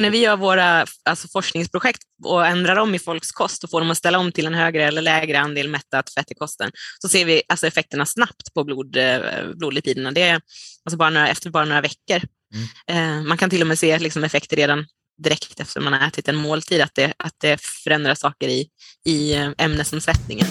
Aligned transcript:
när 0.00 0.10
vi 0.10 0.18
gör 0.18 0.36
våra 0.36 0.86
alltså 1.04 1.28
forskningsprojekt 1.28 2.02
och 2.24 2.46
ändrar 2.46 2.76
om 2.76 2.94
i 2.94 2.98
folks 2.98 3.30
kost 3.30 3.64
och 3.64 3.70
får 3.70 3.80
dem 3.80 3.90
att 3.90 3.98
ställa 3.98 4.18
om 4.18 4.32
till 4.32 4.46
en 4.46 4.54
högre 4.54 4.84
eller 4.84 5.02
lägre 5.02 5.40
andel 5.40 5.68
mättat 5.68 6.14
fett 6.14 6.30
i 6.30 6.34
kosten, 6.34 6.70
så 6.98 7.08
ser 7.08 7.24
vi 7.24 7.42
alltså 7.48 7.66
effekterna 7.66 8.06
snabbt 8.06 8.54
på 8.54 8.64
blod, 8.64 8.96
eh, 8.96 9.20
blodlipiderna. 9.54 10.12
Det 10.12 10.22
är 10.22 10.40
alltså 10.84 10.96
bara 10.96 11.10
några, 11.10 11.28
efter 11.28 11.50
bara 11.50 11.64
några 11.64 11.80
veckor. 11.80 12.22
Mm. 12.54 13.20
Eh, 13.20 13.28
man 13.28 13.38
kan 13.38 13.50
till 13.50 13.60
och 13.60 13.66
med 13.66 13.78
se 13.78 13.98
liksom 13.98 14.24
effekter 14.24 14.56
redan 14.56 14.86
direkt 15.22 15.60
efter 15.60 15.80
man 15.80 15.92
har 15.92 16.08
ätit 16.08 16.28
en 16.28 16.36
måltid, 16.36 16.80
att 16.80 16.94
det, 16.94 17.14
att 17.16 17.34
det 17.38 17.60
förändrar 17.84 18.14
saker 18.14 18.48
i, 18.48 18.68
i 19.04 19.34
eh, 19.34 19.50
ämnesomsättningen. 19.58 20.46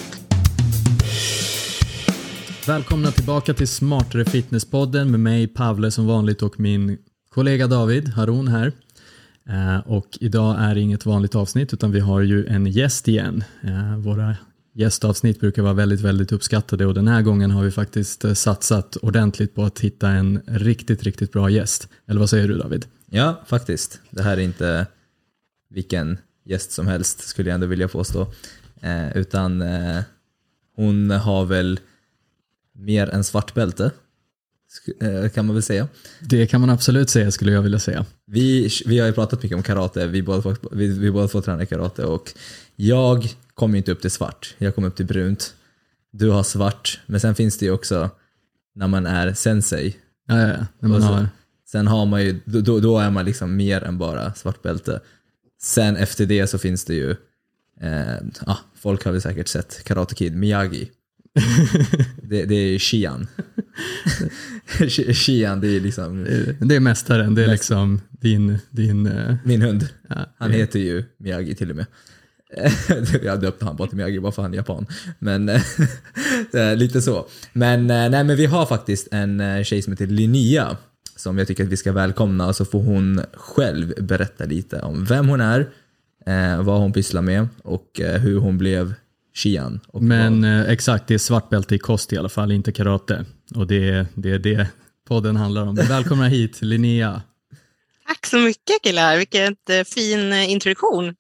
Välkomna 2.68 3.12
tillbaka 3.12 3.54
till 3.54 3.68
Smartare 3.68 4.26
Fitness-podden 4.26 5.06
med 5.06 5.20
mig 5.20 5.48
Pavle 5.48 5.92
som 5.92 6.08
vanligt 6.08 6.42
och 6.42 6.60
min 6.60 6.98
kollega 7.30 7.68
David 7.68 8.08
Haron 8.10 8.48
här. 8.48 8.72
Eh, 9.50 9.78
och 9.78 10.18
idag 10.22 10.56
är 10.60 10.76
det 10.76 10.82
inget 10.82 11.06
vanligt 11.06 11.36
avsnitt 11.36 11.74
utan 11.74 11.92
vi 11.92 12.00
har 12.00 12.22
ju 12.22 12.46
en 12.46 12.66
gäst 12.66 13.08
igen. 13.08 13.44
Eh, 13.62 13.98
våra 13.98 14.36
gästavsnitt 14.74 15.40
brukar 15.40 15.62
vara 15.62 15.74
väldigt, 15.74 16.02
väldigt 16.02 16.32
uppskattade 16.32 16.86
och 16.86 16.94
den 16.94 17.08
här 17.08 17.22
gången 17.22 17.52
har 17.52 17.64
vi 17.64 17.72
faktiskt 17.72 18.26
eh, 18.26 18.34
satsat 18.34 18.96
ordentligt 18.96 19.56
på 19.56 19.64
att 19.64 19.80
hitta 19.80 20.10
en 20.10 20.42
riktigt, 20.48 21.04
riktigt 21.04 21.32
bra 21.32 21.50
gäst. 21.50 21.90
Eller 22.08 22.20
vad 22.20 22.30
säger 22.30 22.48
du 22.48 22.58
David? 22.58 22.86
Ja, 23.10 23.44
faktiskt. 23.46 24.02
Det 24.10 24.24
här 24.24 24.38
är 24.38 24.42
inte 24.42 24.88
vilken 25.70 26.18
gäst 26.46 26.72
som 26.72 26.88
helst 26.88 27.28
skulle 27.28 27.50
jag 27.50 27.56
ändå 27.56 27.68
vilja 27.68 27.88
påstå. 27.88 28.28
Eh, 28.82 29.18
utan 29.18 29.62
eh, 29.62 30.02
hon 30.76 31.12
har 31.12 31.46
väl 31.46 31.80
mer 32.74 33.10
än 33.10 33.24
svart 33.24 33.54
bälte 33.54 33.92
kan 35.34 35.46
man 35.46 35.56
väl 35.56 35.64
säga. 35.64 35.88
Det 36.20 36.48
kan 36.48 36.62
man 36.62 36.70
absolut 36.70 37.10
säga 37.10 37.32
skulle 37.32 37.52
jag 37.52 37.62
vilja 37.62 37.80
säga. 37.80 38.06
Vi, 38.28 38.70
vi 38.86 39.00
har 39.00 39.08
ju 39.08 39.14
pratat 39.14 39.44
mycket 39.44 39.56
om 39.56 39.64
karate, 39.64 40.08
vi 40.08 40.24
båda, 40.24 40.56
vi, 40.72 40.88
vi 40.88 41.12
båda 41.12 41.28
två 41.28 41.42
tränar 41.42 41.66
karate 41.66 42.06
och 42.06 42.34
jag 42.76 43.30
kommer 43.54 43.78
inte 43.78 43.92
upp 43.92 44.02
till 44.02 44.12
svart, 44.12 44.56
jag 44.58 44.76
kommer 44.76 44.88
upp 44.88 44.96
till 44.96 45.06
brunt. 45.06 45.54
Du 46.12 46.30
har 46.30 46.44
svart, 46.44 47.00
men 47.06 47.20
sen 47.20 47.36
finns 47.36 47.58
det 47.58 47.66
ju 47.66 47.72
också 47.72 48.10
när 48.76 48.88
man 48.88 49.06
är 49.06 49.34
sensei. 49.34 49.96
Ja, 50.28 50.42
ja, 50.42 50.66
när 50.80 50.90
man 50.90 51.02
så, 51.02 51.08
har... 51.08 51.28
Sen 51.72 51.88
har 51.88 52.06
man 52.06 52.24
ju, 52.24 52.40
då, 52.46 52.80
då 52.80 53.00
är 53.00 53.12
man 53.12 53.26
liksom 53.26 53.56
mer 53.56 53.84
än 53.84 53.98
bara 53.98 54.34
svart 54.34 54.62
bälte. 54.62 55.00
Sen 55.62 55.98
efter 55.98 56.26
det 56.26 56.48
så 56.48 56.58
finns 56.58 56.86
det 56.86 56.94
ju, 56.94 57.12
eh, 57.82 58.16
ah, 58.46 58.58
folk 58.76 59.06
har 59.06 59.12
väl 59.12 59.22
säkert 59.22 59.48
sett 59.48 59.84
Karate 59.84 60.16
Kid, 60.16 60.36
Miyagi. 60.36 60.92
Det, 62.22 62.46
det 62.46 62.56
är 62.56 62.80
Shian. 62.80 63.28
Shian, 65.14 65.62
det 65.62 65.68
är 65.68 65.80
liksom... 65.80 66.24
Det 66.60 66.76
är 66.76 66.80
mästaren, 66.80 67.36
det 67.36 67.44
är 67.44 67.48
liksom 67.48 68.02
din... 68.10 68.58
din 68.70 69.08
uh... 69.08 69.36
Min 69.44 69.62
hund. 69.62 69.88
Ja, 70.10 70.16
han 70.38 70.52
det... 70.52 70.58
heter 70.58 70.80
ju 70.80 71.04
Miyagi 71.18 71.56
till 71.56 71.70
och 71.70 71.76
med. 71.76 71.86
jag 73.24 73.42
döpte 73.42 73.66
han 73.66 73.76
bara 73.76 73.88
till 73.88 73.98
Miyagi 73.98 74.20
bara 74.20 74.32
för 74.32 74.42
han 74.42 74.54
är 74.54 74.58
japan. 74.58 74.86
Men 75.20 75.52
lite 76.76 77.02
så. 77.02 77.28
Men, 77.54 77.88
nej, 77.88 78.24
men 78.24 78.36
vi 78.36 78.46
har 78.46 78.66
faktiskt 78.66 79.08
en 79.12 79.64
tjej 79.64 79.82
som 79.82 79.94
heter 79.94 80.08
Linnea 80.08 80.78
som 81.16 81.38
jag 81.38 81.48
tycker 81.48 81.64
att 81.64 81.70
vi 81.70 81.78
ska 81.78 81.92
välkomna 81.92 82.54
så 82.54 82.66
får 82.66 82.82
hon 82.82 83.22
själv 83.34 83.94
berätta 84.06 84.46
lite 84.46 84.82
om 84.82 85.06
vem 85.06 85.28
hon 85.28 85.42
är, 85.42 85.68
vad 86.62 86.80
hon 86.80 86.94
pysslar 86.94 87.22
med 87.22 87.48
och 87.64 88.02
hur 88.20 88.40
hon 88.40 88.58
blev 88.58 88.94
Shian. 89.36 89.80
Men 89.94 90.44
eh, 90.44 90.70
exakt, 90.70 91.08
det 91.08 91.14
är 91.14 91.18
svart 91.18 91.50
bälte 91.50 91.76
i 91.76 91.80
kost 91.80 92.14
i 92.14 92.18
alla 92.18 92.30
fall, 92.30 92.52
inte 92.52 92.72
karate. 92.72 93.26
Och 93.56 93.68
det 93.68 93.90
är 93.90 94.06
det, 94.16 94.38
det 94.38 94.68
podden 95.08 95.36
handlar 95.36 95.66
om. 95.66 95.76
Välkomna 95.76 96.28
hit 96.28 96.62
Linnea. 96.62 97.22
Tack 98.08 98.26
så 98.26 98.38
mycket 98.38 98.82
killar, 98.84 99.18
vilken 99.18 99.56
eh, 99.70 99.84
fin 99.84 100.34
eh, 100.34 100.52
introduktion. 100.52 101.16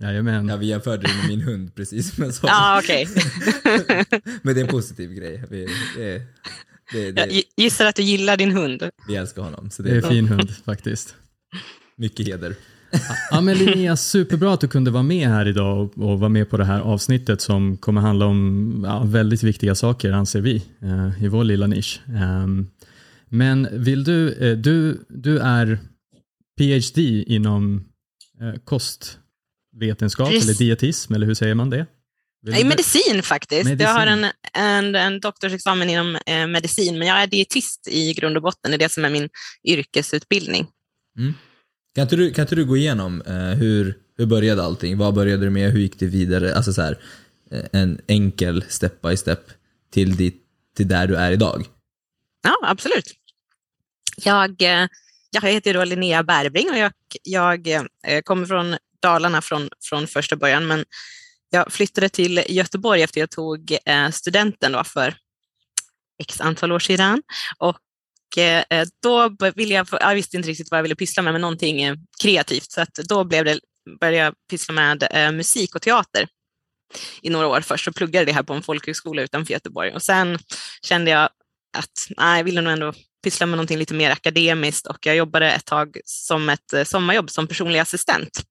Jajamän. 0.00 0.48
Ja, 0.48 0.56
vi 0.56 0.66
jämförde 0.66 1.02
det 1.02 1.14
med 1.16 1.28
min 1.28 1.40
hund 1.40 1.74
precis. 1.74 2.18
Men, 2.18 2.32
så. 2.32 2.46
ja, 2.46 2.78
okay. 2.78 3.06
men 4.42 4.54
det 4.54 4.60
är 4.60 4.64
en 4.64 4.70
positiv 4.70 5.12
grej. 5.12 5.44
Vi, 5.50 5.68
det, 5.96 6.22
det, 6.92 7.12
det, 7.12 7.20
Jag 7.20 7.42
gissar 7.56 7.86
att 7.86 7.96
du 7.96 8.02
gillar 8.02 8.36
din 8.36 8.52
hund. 8.52 8.90
Vi 9.08 9.16
älskar 9.16 9.42
honom. 9.42 9.70
Så 9.70 9.82
det, 9.82 9.90
är 9.90 9.96
en 9.96 10.10
fin 10.10 10.28
hund 10.28 10.50
faktiskt. 10.64 11.14
Mycket 11.96 12.26
heder. 12.26 12.54
Ja, 13.30 13.40
men 13.40 13.58
Linnea, 13.58 13.96
superbra 13.96 14.52
att 14.54 14.60
du 14.60 14.68
kunde 14.68 14.90
vara 14.90 15.02
med 15.02 15.28
här 15.28 15.48
idag 15.48 15.78
och, 15.78 16.10
och 16.10 16.20
vara 16.20 16.28
med 16.28 16.50
på 16.50 16.56
det 16.56 16.64
här 16.64 16.80
avsnittet 16.80 17.40
som 17.40 17.76
kommer 17.76 18.00
handla 18.00 18.26
om 18.26 18.82
ja, 18.86 19.02
väldigt 19.04 19.42
viktiga 19.42 19.74
saker 19.74 20.12
anser 20.12 20.40
vi 20.40 20.62
eh, 20.82 21.24
i 21.24 21.28
vår 21.28 21.44
lilla 21.44 21.66
nisch. 21.66 22.00
Um, 22.06 22.70
men 23.28 23.68
vill 23.72 24.04
du, 24.04 24.32
eh, 24.32 24.56
du, 24.56 25.04
du 25.08 25.38
är 25.38 25.78
PhD 26.58 27.22
inom 27.22 27.84
eh, 28.40 28.60
kostvetenskap 28.64 30.28
Precis. 30.28 30.44
eller 30.44 30.58
dietism 30.58 31.14
eller 31.14 31.26
hur 31.26 31.34
säger 31.34 31.54
man 31.54 31.70
det? 31.70 31.86
Nej, 32.42 32.64
medicin 32.64 33.22
faktiskt. 33.22 33.64
Medicin. 33.64 33.86
Jag 33.86 33.94
har 33.94 34.06
en, 34.06 34.26
en, 34.54 34.94
en 34.94 35.20
doktorsexamen 35.20 35.90
inom 35.90 36.18
medicin 36.26 36.98
men 36.98 37.08
jag 37.08 37.22
är 37.22 37.26
dietist 37.26 37.88
i 37.90 38.14
grund 38.14 38.36
och 38.36 38.42
botten, 38.42 38.70
det 38.70 38.76
är 38.76 38.78
det 38.78 38.88
som 38.88 39.04
är 39.04 39.10
min 39.10 39.28
yrkesutbildning. 39.64 40.66
Mm. 41.18 41.34
Kan 41.94 42.02
inte 42.02 42.16
du, 42.16 42.32
kan 42.32 42.42
inte 42.42 42.54
du 42.54 42.64
gå 42.64 42.76
igenom 42.76 43.22
eh, 43.22 43.34
hur, 43.34 43.98
hur 44.16 44.26
började 44.26 44.64
allting? 44.64 44.98
Vad 44.98 45.14
började 45.14 45.44
du 45.44 45.50
med? 45.50 45.72
Hur 45.72 45.80
gick 45.80 45.98
det 45.98 46.06
vidare? 46.06 46.54
Alltså 46.54 46.72
så 46.72 46.82
här, 46.82 46.98
eh, 47.50 47.64
en 47.72 48.00
enkel 48.06 48.64
step 48.68 49.02
by 49.02 49.16
step 49.16 49.40
till, 49.90 50.16
dit, 50.16 50.42
till 50.76 50.88
där 50.88 51.06
du 51.06 51.16
är 51.16 51.32
idag. 51.32 51.66
Ja, 52.42 52.56
absolut. 52.62 53.14
Jag, 54.16 54.62
eh, 54.62 54.88
jag 55.30 55.42
heter 55.42 55.74
då 55.74 55.84
Linnea 55.84 56.22
Bärbring 56.22 56.70
och 56.70 56.78
jag, 56.78 56.92
jag 57.22 57.66
eh, 57.66 58.20
kommer 58.24 58.46
från 58.46 58.76
Dalarna 59.02 59.42
från, 59.42 59.68
från 59.80 60.06
första 60.06 60.36
början, 60.36 60.66
men 60.66 60.84
jag 61.50 61.72
flyttade 61.72 62.08
till 62.08 62.44
Göteborg 62.48 63.02
efter 63.02 63.20
jag 63.20 63.30
tog 63.30 63.76
studenten 64.12 64.72
då 64.72 64.84
för 64.84 65.14
x 66.22 66.40
antal 66.40 66.72
år 66.72 66.78
sedan 66.78 67.22
och 67.58 67.78
Eh, 68.36 68.64
eh, 68.70 68.86
då 69.02 69.36
ville 69.54 69.74
jag, 69.74 69.88
jag 69.90 70.14
visste 70.14 70.36
inte 70.36 70.48
riktigt 70.48 70.70
vad 70.70 70.78
jag 70.78 70.82
ville 70.82 70.96
pyssla 70.96 71.22
med, 71.22 71.32
men 71.32 71.40
någonting 71.40 71.82
eh, 71.82 71.96
kreativt. 72.22 72.72
Så 72.72 72.80
att 72.80 72.94
då 72.94 73.24
blev 73.24 73.44
det, 73.44 73.60
började 74.00 74.16
jag 74.16 74.34
pyssla 74.50 74.74
med 74.74 75.08
eh, 75.10 75.32
musik 75.32 75.74
och 75.74 75.82
teater 75.82 76.28
i 77.22 77.30
några 77.30 77.46
år 77.46 77.60
först 77.60 77.88
och 77.88 77.94
pluggade 77.94 78.24
det 78.24 78.32
här 78.32 78.42
på 78.42 78.52
en 78.52 78.62
folkhögskola 78.62 79.22
utanför 79.22 79.52
Göteborg. 79.52 79.92
Och 79.92 80.02
sen 80.02 80.38
kände 80.82 81.10
jag 81.10 81.28
att 81.76 82.06
nej, 82.16 82.38
jag 82.38 82.44
ville 82.44 82.60
nog 82.60 82.72
ändå 82.72 82.92
pyssla 83.24 83.46
med 83.46 83.56
någonting 83.56 83.78
lite 83.78 83.94
mer 83.94 84.10
akademiskt 84.10 84.86
och 84.86 85.06
jag 85.06 85.16
jobbade 85.16 85.52
ett 85.52 85.64
tag 85.64 85.96
som 86.04 86.48
ett 86.48 86.72
eh, 86.72 86.84
sommarjobb 86.84 87.30
som 87.30 87.46
personlig 87.46 87.78
assistent. 87.78 88.42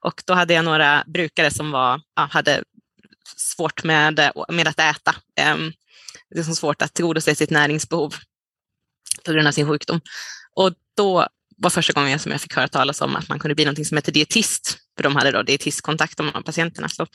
Och 0.00 0.22
då 0.26 0.34
hade 0.34 0.54
jag 0.54 0.64
några 0.64 1.04
brukare 1.06 1.50
som 1.50 1.70
var, 1.70 2.00
ja, 2.16 2.28
hade 2.30 2.64
svårt 3.36 3.84
med, 3.84 4.18
eh, 4.18 4.30
med 4.48 4.68
att 4.68 4.80
äta. 4.80 5.14
Ehm, 5.36 5.72
det 6.30 6.38
är 6.38 6.42
så 6.42 6.54
svårt 6.54 6.82
att 6.82 6.94
tillgodose 6.94 7.34
sitt 7.34 7.50
näringsbehov 7.50 8.14
på 9.26 9.32
grund 9.32 9.48
av 9.48 9.52
sin 9.52 9.68
sjukdom. 9.68 10.00
Och 10.56 10.72
då 10.96 11.26
var 11.56 11.70
första 11.70 11.92
gången 11.92 12.18
som 12.18 12.32
jag 12.32 12.40
fick 12.40 12.56
höra 12.56 12.68
talas 12.68 13.00
om 13.00 13.16
att 13.16 13.28
man 13.28 13.38
kunde 13.38 13.54
bli 13.54 13.64
något 13.64 13.86
som 13.86 13.96
heter 13.96 14.12
dietist, 14.12 14.78
för 14.96 15.02
de 15.02 15.16
hade 15.16 15.30
då 15.30 15.42
dietistkontakt 15.42 16.18
med 16.18 16.44
patienterna. 16.44 16.88
Så 16.88 17.06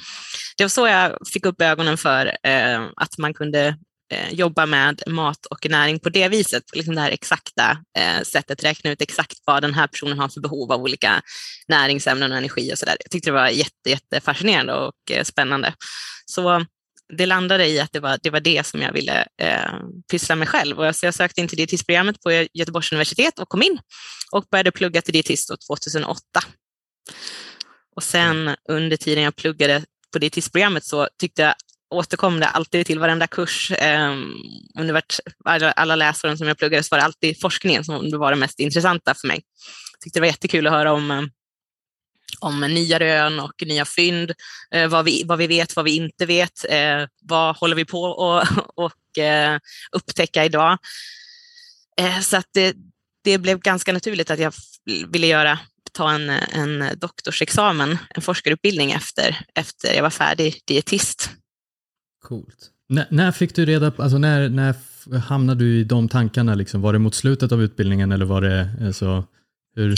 det 0.57 0.63
var 0.63 0.69
så 0.69 0.87
jag 0.87 1.17
fick 1.33 1.45
upp 1.45 1.61
ögonen 1.61 1.97
för 1.97 2.25
eh, 2.43 2.81
att 2.95 3.17
man 3.17 3.33
kunde 3.33 3.77
eh, 4.13 4.33
jobba 4.33 4.65
med 4.65 5.01
mat 5.07 5.45
och 5.45 5.69
näring 5.69 5.99
på 5.99 6.09
det 6.09 6.27
viset, 6.27 6.63
liksom 6.73 6.95
det 6.95 7.01
här 7.01 7.11
exakta 7.11 7.77
eh, 7.97 8.21
sättet, 8.23 8.63
räkna 8.63 8.91
ut 8.91 9.01
exakt 9.01 9.37
vad 9.45 9.61
den 9.61 9.73
här 9.73 9.87
personen 9.87 10.19
har 10.19 10.29
för 10.29 10.41
behov 10.41 10.71
av 10.71 10.81
olika 10.81 11.21
näringsämnen 11.67 12.31
och 12.31 12.37
energi 12.37 12.73
och 12.73 12.77
så 12.77 12.85
där. 12.85 12.95
Jag 12.99 13.11
tyckte 13.11 13.29
det 13.29 13.33
var 13.33 13.47
jätte, 13.47 13.89
jättefascinerande 13.89 14.73
och 14.73 15.11
eh, 15.11 15.23
spännande. 15.23 15.73
Så 16.25 16.65
det 17.17 17.25
landade 17.25 17.67
i 17.67 17.79
att 17.79 17.91
det 17.91 17.99
var 17.99 18.19
det, 18.23 18.29
var 18.29 18.39
det 18.39 18.65
som 18.65 18.81
jag 18.81 18.93
ville 18.93 19.27
eh, 19.41 19.73
pyssla 20.11 20.35
med 20.35 20.49
själv. 20.49 20.79
Och 20.79 20.95
så 20.95 21.05
jag 21.05 21.13
sökte 21.13 21.41
in 21.41 21.47
till 21.47 21.57
dietistprogrammet 21.57 22.21
på 22.21 22.31
Göteborgs 22.53 22.91
universitet 22.91 23.39
och 23.39 23.49
kom 23.49 23.61
in 23.61 23.79
och 24.31 24.45
började 24.51 24.71
plugga 24.71 25.01
till 25.01 25.13
dietist 25.13 25.51
2008. 25.67 26.21
Och 27.95 28.03
sen 28.03 28.55
under 28.69 28.97
tiden 28.97 29.23
jag 29.23 29.35
pluggade 29.35 29.83
på 30.13 30.19
dietistprogrammet 30.19 30.85
så 30.85 31.07
tyckte 31.19 31.41
jag 31.41 31.53
återkom 31.91 32.39
det 32.39 32.47
alltid 32.47 32.85
till 32.85 32.99
varenda 32.99 33.27
kurs. 33.27 33.71
Eh, 33.71 34.11
under 34.79 35.03
alla 35.75 35.95
läsåren 35.95 36.37
som 36.37 36.47
jag 36.47 36.57
pluggade 36.57 36.83
så 36.83 36.95
var 36.95 36.99
det 36.99 37.05
alltid 37.05 37.41
forskningen 37.41 37.83
som 37.83 38.19
var 38.19 38.31
det 38.31 38.37
mest 38.37 38.59
intressanta 38.59 39.13
för 39.13 39.27
mig. 39.27 39.41
Jag 39.93 40.01
tyckte 40.01 40.19
det 40.19 40.21
var 40.21 40.27
jättekul 40.27 40.67
att 40.67 40.73
höra 40.73 40.93
om 40.93 41.11
eh, 41.11 41.21
om 42.39 42.61
nya 42.61 42.99
rön 42.99 43.39
och 43.39 43.63
nya 43.65 43.85
fynd, 43.85 44.31
eh, 44.71 44.87
vad, 44.87 45.05
vi, 45.05 45.23
vad 45.25 45.37
vi 45.37 45.47
vet, 45.47 45.75
vad 45.75 45.85
vi 45.85 45.95
inte 45.95 46.25
vet, 46.25 46.65
eh, 46.69 47.07
vad 47.21 47.55
håller 47.55 47.75
vi 47.75 47.85
på 47.85 48.03
och, 48.03 48.43
och 48.85 49.17
eh, 49.17 49.59
upptäcka 49.91 50.45
idag. 50.45 50.77
Eh, 51.97 52.19
så 52.19 52.37
att 52.37 52.47
det, 52.53 52.75
det 53.23 53.37
blev 53.37 53.59
ganska 53.59 53.93
naturligt 53.93 54.31
att 54.31 54.39
jag 54.39 54.53
ville 55.07 55.27
göra, 55.27 55.59
ta 55.91 56.11
en, 56.11 56.29
en 56.29 56.99
doktorsexamen, 56.99 57.97
en 58.09 58.21
forskarutbildning 58.21 58.91
efter, 58.91 59.45
efter 59.55 59.95
jag 59.95 60.03
var 60.03 60.09
färdig 60.09 60.59
dietist. 60.65 61.29
Coolt. 62.21 62.69
N 62.89 63.03
när 63.09 63.31
fick 63.31 63.55
du 63.55 63.65
reda 63.65 63.91
på, 63.91 64.03
alltså 64.03 64.17
när, 64.17 64.49
när 64.49 64.75
hamnade 65.19 65.63
du 65.63 65.79
i 65.79 65.83
de 65.83 66.09
tankarna? 66.09 66.55
Liksom? 66.55 66.81
Var 66.81 66.93
det 66.93 66.99
mot 66.99 67.15
slutet 67.15 67.51
av 67.51 67.63
utbildningen 67.63 68.11
eller 68.11 68.25
var 68.25 68.41
det 68.41 68.69
alltså, 68.81 69.25
hur? 69.75 69.97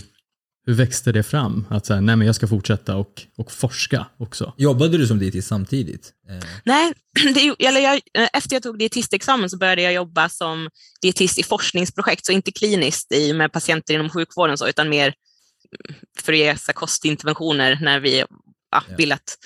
Hur 0.66 0.74
växte 0.74 1.12
det 1.12 1.24
fram? 1.24 1.68
Att 1.70 1.86
säga, 1.86 2.02
nej 2.02 2.16
men 2.16 2.28
jag 2.28 2.36
ska 2.36 2.48
fortsätta 2.48 2.96
och, 2.96 3.22
och 3.38 3.52
forska 3.52 4.06
också. 4.18 4.54
Jobbade 4.58 4.98
du 4.98 5.08
som 5.08 5.20
dietist 5.20 5.48
samtidigt? 5.48 6.12
Eh, 6.30 6.48
Nej, 6.66 6.94
det, 7.34 7.66
eller 7.68 7.82
jag, 7.82 7.96
eh, 7.96 8.28
efter 8.34 8.56
jag 8.56 8.64
tog 8.64 8.80
dietistexamen 8.80 9.50
så 9.50 9.58
började 9.58 9.82
jag 9.82 9.94
jobba 9.94 10.30
som 10.30 10.70
dietist 11.02 11.40
i 11.40 11.44
forskningsprojekt, 11.44 12.26
så 12.26 12.32
inte 12.32 12.52
kliniskt 12.52 13.12
i, 13.12 13.34
med 13.34 13.52
patienter 13.52 13.94
inom 13.94 14.10
sjukvården, 14.10 14.58
så, 14.58 14.68
utan 14.68 14.90
mer 14.90 15.06
mm, 15.06 16.00
för 16.20 16.34
att 16.34 16.40
ge 16.40 16.58
så 16.58 16.74
kostinterventioner 16.74 17.80
när 17.82 18.00
vi 18.00 18.20
ja, 18.20 18.26
Ja. 18.72 18.96
vill 18.98 19.12
att 19.12 19.38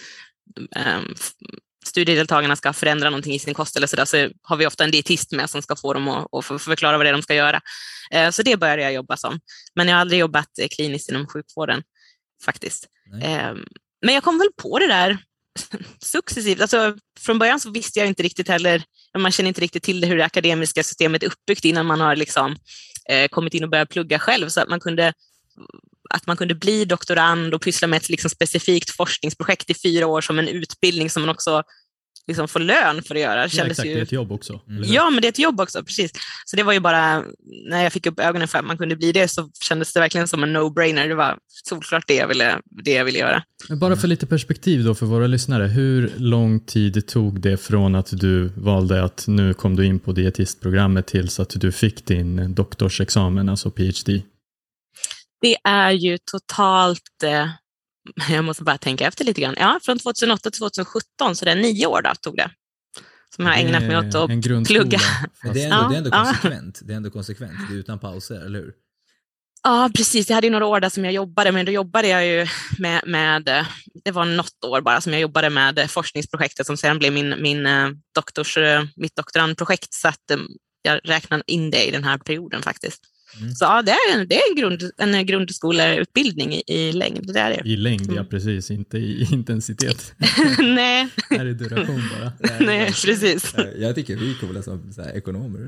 um, 0.58 1.16
studiedeltagarna 1.88 2.56
ska 2.56 2.74
förändra 2.74 3.10
någonting 3.10 3.34
i 3.34 3.40
sin 3.40 3.54
kost 3.54 3.76
eller 3.78 3.88
så, 3.88 3.96
där, 3.96 4.06
så 4.06 4.30
har 4.42 4.58
vi 4.58 4.68
ofta 4.68 4.84
en 4.84 4.92
dietist 4.92 5.32
med 5.32 5.50
som 5.50 5.62
ska 5.62 5.76
få 5.76 5.94
dem 5.94 6.08
att, 6.08 6.34
att 6.34 6.62
förklara 6.62 6.98
vad 6.98 7.06
det 7.06 7.10
är 7.10 7.14
de 7.14 7.22
ska 7.22 7.36
göra. 7.36 7.62
Eh, 8.12 8.30
så 8.30 8.44
det 8.44 8.58
började 8.58 8.82
jag 8.82 8.94
jobba 8.94 9.18
som. 9.18 9.40
Men 9.76 9.88
jag 9.88 9.96
har 9.96 10.02
aldrig 10.02 10.20
jobbat 10.20 10.60
eh, 10.60 10.68
kliniskt 10.68 11.10
inom 11.10 11.28
sjukvården 11.28 11.84
faktiskt. 12.46 12.88
Nej. 13.12 13.34
Ehm, 13.34 13.66
men 14.06 14.14
jag 14.14 14.24
kom 14.24 14.38
väl 14.38 14.50
på 14.62 14.80
det 14.80 14.88
där 14.88 15.18
successivt. 16.04 16.62
Alltså, 16.62 16.96
från 17.20 17.40
början 17.40 17.60
så 17.60 17.72
visste 17.72 18.00
jag 18.00 18.08
inte 18.08 18.24
riktigt 18.24 18.48
heller, 18.48 18.84
man 19.18 19.32
känner 19.32 19.48
inte 19.48 19.62
riktigt 19.62 19.84
till 19.84 20.06
hur 20.06 20.18
det 20.18 20.26
akademiska 20.26 20.84
systemet 20.84 21.24
är 21.24 21.28
uppbyggt 21.28 21.66
innan 21.66 21.86
man 21.86 22.02
har 22.02 22.16
liksom, 22.16 22.56
eh, 23.10 23.28
kommit 23.28 23.54
in 23.54 23.64
och 23.64 23.70
börjat 23.70 23.90
plugga 23.90 24.20
själv. 24.20 24.50
Så 24.50 24.62
att 24.62 24.70
man 24.70 24.80
kunde 24.80 25.14
att 26.10 26.28
man 26.28 26.38
kunde 26.38 26.56
bli 26.56 26.86
doktorand 26.86 27.54
och 27.54 27.62
pyssla 27.62 27.88
med 27.88 27.98
ett 27.98 28.10
liksom 28.10 28.30
specifikt 28.30 28.90
forskningsprojekt 28.90 29.70
i 29.70 29.74
fyra 29.74 30.08
år 30.08 30.22
som 30.22 30.40
en 30.40 30.48
utbildning 30.48 31.10
som 31.10 31.22
man 31.22 31.30
också 31.30 31.64
liksom 32.28 32.48
får 32.48 32.60
lön 32.60 33.04
för 33.04 33.16
att 33.16 33.22
göra. 33.22 33.36
Det 33.36 33.42
Ja, 33.42 33.48
kändes 33.48 33.72
exakt, 33.72 33.86
det 33.86 33.92
är 33.94 33.96
ju... 33.96 34.02
ett 34.02 34.12
jobb 34.12 34.32
också. 34.32 34.62
Ja, 34.86 35.10
men 35.10 35.22
det 35.22 35.28
är 35.28 35.30
ett 35.30 35.40
jobb 35.40 35.62
också, 35.62 35.84
precis. 35.84 36.12
Så 36.46 36.56
det 36.56 36.64
var 36.64 36.74
ju 36.74 36.80
bara, 36.80 37.24
när 37.70 37.84
jag 37.84 37.94
fick 37.94 38.06
upp 38.06 38.20
ögonen 38.20 38.48
för 38.48 38.60
att 38.60 38.66
man 38.66 38.78
kunde 38.78 38.96
bli 38.96 39.12
det 39.12 39.28
så 39.28 39.50
kändes 39.62 39.94
det 39.94 40.00
verkligen 40.00 40.28
som 40.28 40.44
en 40.44 40.58
no-brainer. 40.58 41.08
Det 41.08 41.16
var 41.16 41.38
solklart 41.70 42.04
det 42.08 42.16
jag 42.16 42.28
ville, 42.28 42.62
det 42.84 42.92
jag 42.92 43.06
ville 43.06 43.20
göra. 43.20 43.44
Men 43.70 43.80
bara 43.80 43.96
för 43.96 44.08
lite 44.08 44.28
perspektiv 44.28 44.84
då 44.84 44.96
för 44.96 45.06
våra 45.06 45.28
lyssnare. 45.28 45.68
Hur 45.68 46.12
lång 46.18 46.60
tid 46.60 47.08
tog 47.08 47.42
det 47.42 47.58
från 47.58 47.96
att 47.96 48.10
du 48.12 48.48
valde 48.56 49.04
att 49.04 49.24
nu 49.28 49.54
kom 49.54 49.76
du 49.76 49.86
in 49.86 50.00
på 50.00 50.12
dietistprogrammet 50.12 51.08
tills 51.08 51.40
att 51.40 51.54
du 51.56 51.72
fick 51.72 52.06
din 52.06 52.56
doktorsexamen, 52.56 53.50
alltså 53.50 53.72
PhD? 53.72 54.22
Det 55.42 55.58
är 55.64 55.92
ju 55.92 56.18
totalt, 56.18 57.24
eh, 57.24 57.50
jag 58.30 58.46
måste 58.46 58.64
bara 58.64 58.78
tänka 58.78 59.08
efter 59.08 59.26
lite 59.26 59.42
grann, 59.42 59.56
ja, 59.58 59.80
från 59.84 60.00
2008 60.00 60.50
till 60.52 60.60
2017, 60.60 61.36
så 61.36 61.46
det 61.46 61.52
är 61.52 61.56
nio 61.56 61.86
år 61.86 62.02
då, 62.02 62.12
tog 62.22 62.36
det. 62.38 62.52
Som 63.36 63.46
jag 63.46 63.54
har 63.54 63.60
ägnat 63.60 63.84
mig 63.84 63.98
åt 63.98 64.16
att 64.16 64.68
plugga. 64.68 65.00
Men 65.44 65.54
det 65.54 65.64
är 65.64 65.66
ändå, 65.66 65.76
Ja, 65.76 65.88
det 65.90 65.96
är 65.96 65.98
ändå 65.98 66.10
ja. 66.14 66.24
konsekvent. 66.24 66.80
Det 66.84 66.94
är 66.94 66.98
ändå 66.98 67.10
konsekvent. 67.10 67.54
Det 67.70 67.76
är 67.76 67.80
utan 67.80 68.00
pauser, 68.00 68.46
eller 68.46 68.60
hur? 68.60 68.74
Ja, 69.64 69.90
precis. 69.96 70.30
Jag 70.30 70.36
hade 70.36 70.48
ju 70.48 70.52
några 70.52 70.66
år 70.66 70.80
där 70.80 70.90
som 70.90 71.06
jag 71.06 71.14
jobbade, 71.14 71.52
men 71.52 71.66
då 71.66 71.72
jobbade 71.72 72.08
jag 72.08 72.28
ju 72.28 72.48
med, 72.80 73.02
med 73.06 73.50
eh, 73.50 73.68
det 74.04 74.12
var 74.12 74.26
något 74.26 74.66
år 74.66 74.82
bara 74.82 75.02
som 75.02 75.14
jag 75.14 75.22
jobbade 75.22 75.50
med 75.50 75.80
eh, 75.80 75.88
forskningsprojektet 75.88 76.66
som 76.66 76.78
sedan 76.78 77.00
blev 77.00 77.14
min, 77.14 77.42
min 77.42 77.66
eh, 77.66 77.90
doktors, 78.16 78.58
mitt 78.96 79.16
doktorandprojekt, 79.16 79.94
så 79.94 80.08
att 80.08 80.32
jag 80.82 81.00
räknar 81.04 81.44
in 81.48 81.72
det 81.72 81.88
i 81.88 81.92
den 81.92 82.04
här 82.04 82.18
perioden 82.18 82.62
faktiskt. 82.62 83.02
Mm. 83.42 83.56
Så 83.56 83.66
ja, 83.66 83.82
det 83.82 83.92
är, 83.92 84.26
det 84.26 84.36
är 84.36 84.42
en, 84.50 84.56
grund, 84.56 84.92
en 84.98 85.26
grundskoleutbildning 85.26 86.54
i, 86.54 86.64
i 86.68 86.92
längd, 86.94 87.34
det 87.34 87.40
är 87.40 87.50
det. 87.50 87.70
I 87.70 87.78
längd, 87.78 88.08
ja 88.08 88.12
Mm. 88.14 88.26
precis, 88.26 88.72
inte 88.72 88.98
i 88.98 89.28
intensitet. 89.32 90.14
Nej, 90.60 91.08
Här 91.30 91.46
är 91.46 91.54
duration 91.54 92.02
bara. 92.20 92.32
nej, 92.60 92.86
precis. 93.06 93.54
Eh, 93.56 93.66
Jag 93.78 93.96
tycker 93.96 94.16
vi 94.16 94.32
är 94.32 94.36
coola 94.40 94.62
som 94.62 94.94
så 94.94 95.02
här, 95.02 95.18
ekonomer. 95.18 95.60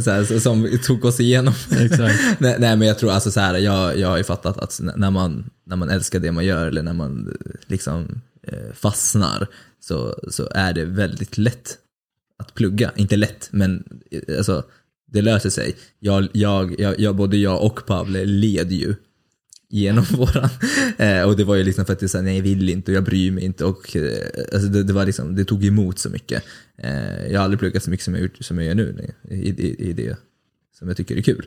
så 0.00 0.10
här, 0.10 0.38
som 0.38 0.78
tog 0.84 1.04
oss 1.04 1.20
igenom. 1.20 1.54
Exakt. 1.80 2.40
nej, 2.40 2.56
nej, 2.58 2.76
men 2.76 2.88
jag 2.88 2.98
tror 2.98 3.10
alltså 3.12 3.30
så 3.30 3.40
här, 3.40 3.58
jag, 3.58 3.98
jag 3.98 4.08
har 4.08 4.16
ju 4.18 4.24
fattat 4.24 4.58
att 4.58 4.80
när 4.96 5.10
man, 5.10 5.50
när 5.66 5.76
man 5.76 5.88
älskar 5.90 6.20
det 6.20 6.32
man 6.32 6.44
gör 6.44 6.66
eller 6.66 6.82
när 6.82 6.92
man 6.92 7.28
eh, 7.28 7.50
liksom 7.66 8.20
eh, 8.42 8.72
fastnar 8.74 9.46
så, 9.80 10.20
så 10.30 10.48
är 10.54 10.72
det 10.72 10.84
väldigt 10.84 11.38
lätt 11.38 11.76
att 12.38 12.54
plugga. 12.54 12.92
Inte 12.96 13.16
lätt, 13.16 13.48
men 13.52 13.84
eh, 14.10 14.36
alltså, 14.38 14.64
det 15.12 15.22
löser 15.22 15.50
sig. 15.50 15.76
Jag, 15.98 16.28
jag, 16.32 16.80
jag, 16.80 17.00
jag, 17.00 17.16
både 17.16 17.36
jag 17.36 17.62
och 17.62 17.86
Pavle 17.86 18.24
led 18.24 18.72
ju 18.72 18.94
genom 19.68 20.04
våran. 20.10 20.48
Eh, 20.98 21.22
och 21.22 21.36
det 21.36 21.44
var 21.44 21.54
ju 21.54 21.64
liksom 21.64 21.84
för 21.84 21.92
att 21.92 22.00
det 22.00 22.08
sa 22.08 22.20
nej 22.20 22.36
jag 22.36 22.42
vill 22.42 22.68
inte 22.68 22.90
och 22.90 22.96
jag 22.96 23.04
bryr 23.04 23.30
mig 23.30 23.44
inte. 23.44 23.64
Och, 23.64 23.96
eh, 23.96 24.26
alltså 24.52 24.68
det, 24.68 24.82
det, 24.82 24.92
var 24.92 25.06
liksom, 25.06 25.36
det 25.36 25.44
tog 25.44 25.64
emot 25.64 25.98
så 25.98 26.10
mycket. 26.10 26.42
Eh, 26.78 27.26
jag 27.26 27.38
har 27.38 27.44
aldrig 27.44 27.58
pluggat 27.58 27.82
så 27.82 27.90
mycket 27.90 28.04
som 28.04 28.14
jag, 28.14 28.22
gjort, 28.22 28.44
som 28.44 28.58
jag 28.58 28.66
gör 28.66 28.74
nu 28.74 29.12
i, 29.30 29.34
i, 29.34 29.88
i 29.88 29.92
det 29.92 30.16
som 30.78 30.88
jag 30.88 30.96
tycker 30.96 31.16
är 31.16 31.22
kul 31.22 31.46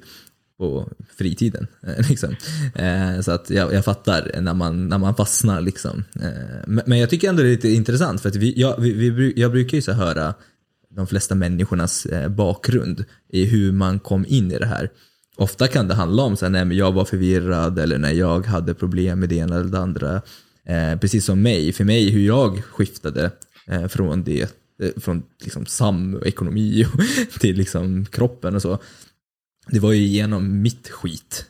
på 0.57 0.89
fritiden. 1.17 1.67
eh, 1.87 2.09
Liksom. 2.09 2.35
Eh, 2.75 3.21
så 3.21 3.31
att 3.31 3.49
jag, 3.49 3.73
jag 3.73 3.85
fattar 3.85 4.41
när 4.41 4.53
man, 4.53 4.87
när 4.89 4.97
man 4.97 5.15
fastnar. 5.15 5.61
Liksom. 5.61 6.03
Eh, 6.21 6.57
men, 6.67 6.83
men 6.85 6.99
jag 6.99 7.09
tycker 7.09 7.29
ändå 7.29 7.41
det 7.41 7.49
är 7.49 7.51
lite 7.51 7.69
intressant 7.69 8.21
för 8.21 8.29
att 8.29 8.35
vi, 8.35 8.53
jag, 8.59 8.79
vi, 8.79 9.09
vi, 9.09 9.33
jag 9.35 9.51
brukar 9.51 9.77
ju 9.77 9.81
så 9.81 9.91
höra 9.91 10.33
de 10.95 11.07
flesta 11.07 11.35
människornas 11.35 12.05
eh, 12.05 12.29
bakgrund 12.29 13.05
i 13.29 13.45
hur 13.45 13.71
man 13.71 13.99
kom 13.99 14.25
in 14.27 14.51
i 14.51 14.57
det 14.57 14.65
här. 14.65 14.89
Ofta 15.35 15.67
kan 15.67 15.87
det 15.87 15.93
handla 15.93 16.23
om 16.23 16.37
så 16.37 16.45
här, 16.45 16.51
nej, 16.51 16.65
men 16.65 16.77
jag 16.77 16.91
var 16.91 17.05
förvirrad 17.05 17.79
eller 17.79 17.97
när 17.97 18.11
jag 18.11 18.45
hade 18.45 18.73
problem 18.73 19.19
med 19.19 19.29
det 19.29 19.35
ena 19.35 19.55
eller 19.55 19.69
det 19.69 19.79
andra. 19.79 20.21
Eh, 20.65 20.99
precis 20.99 21.25
som 21.25 21.41
mig, 21.41 21.73
för 21.73 21.83
mig 21.83 22.09
hur 22.09 22.25
jag 22.25 22.63
skiftade 22.63 23.31
eh, 23.67 23.87
från 23.87 24.23
det, 24.23 24.41
eh, 24.81 24.91
från 24.97 25.23
liksom 25.43 25.65
samekonomi 25.65 26.87
till 27.39 27.57
liksom 27.57 28.05
kroppen 28.05 28.55
och 28.55 28.61
så. 28.61 28.79
Det 29.67 29.79
var 29.79 29.93
ju 29.93 30.03
genom 30.03 30.61
mitt 30.61 30.89
skit. 30.89 31.45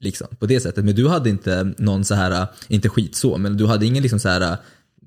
Liksom, 0.00 0.26
på 0.38 0.46
det 0.46 0.60
sättet. 0.60 0.84
Men 0.84 0.94
du 0.94 1.08
hade 1.08 1.30
inte 1.30 1.74
någon 1.78 2.04
så 2.04 2.14
här, 2.14 2.42
eh, 2.42 2.48
inte 2.68 2.88
skit 2.88 3.14
så, 3.14 3.38
men 3.38 3.56
du 3.56 3.66
hade 3.66 3.86
ingen 3.86 4.02
liksom 4.02 4.18
så 4.18 4.28
här 4.28 4.40
eh, 4.40 4.56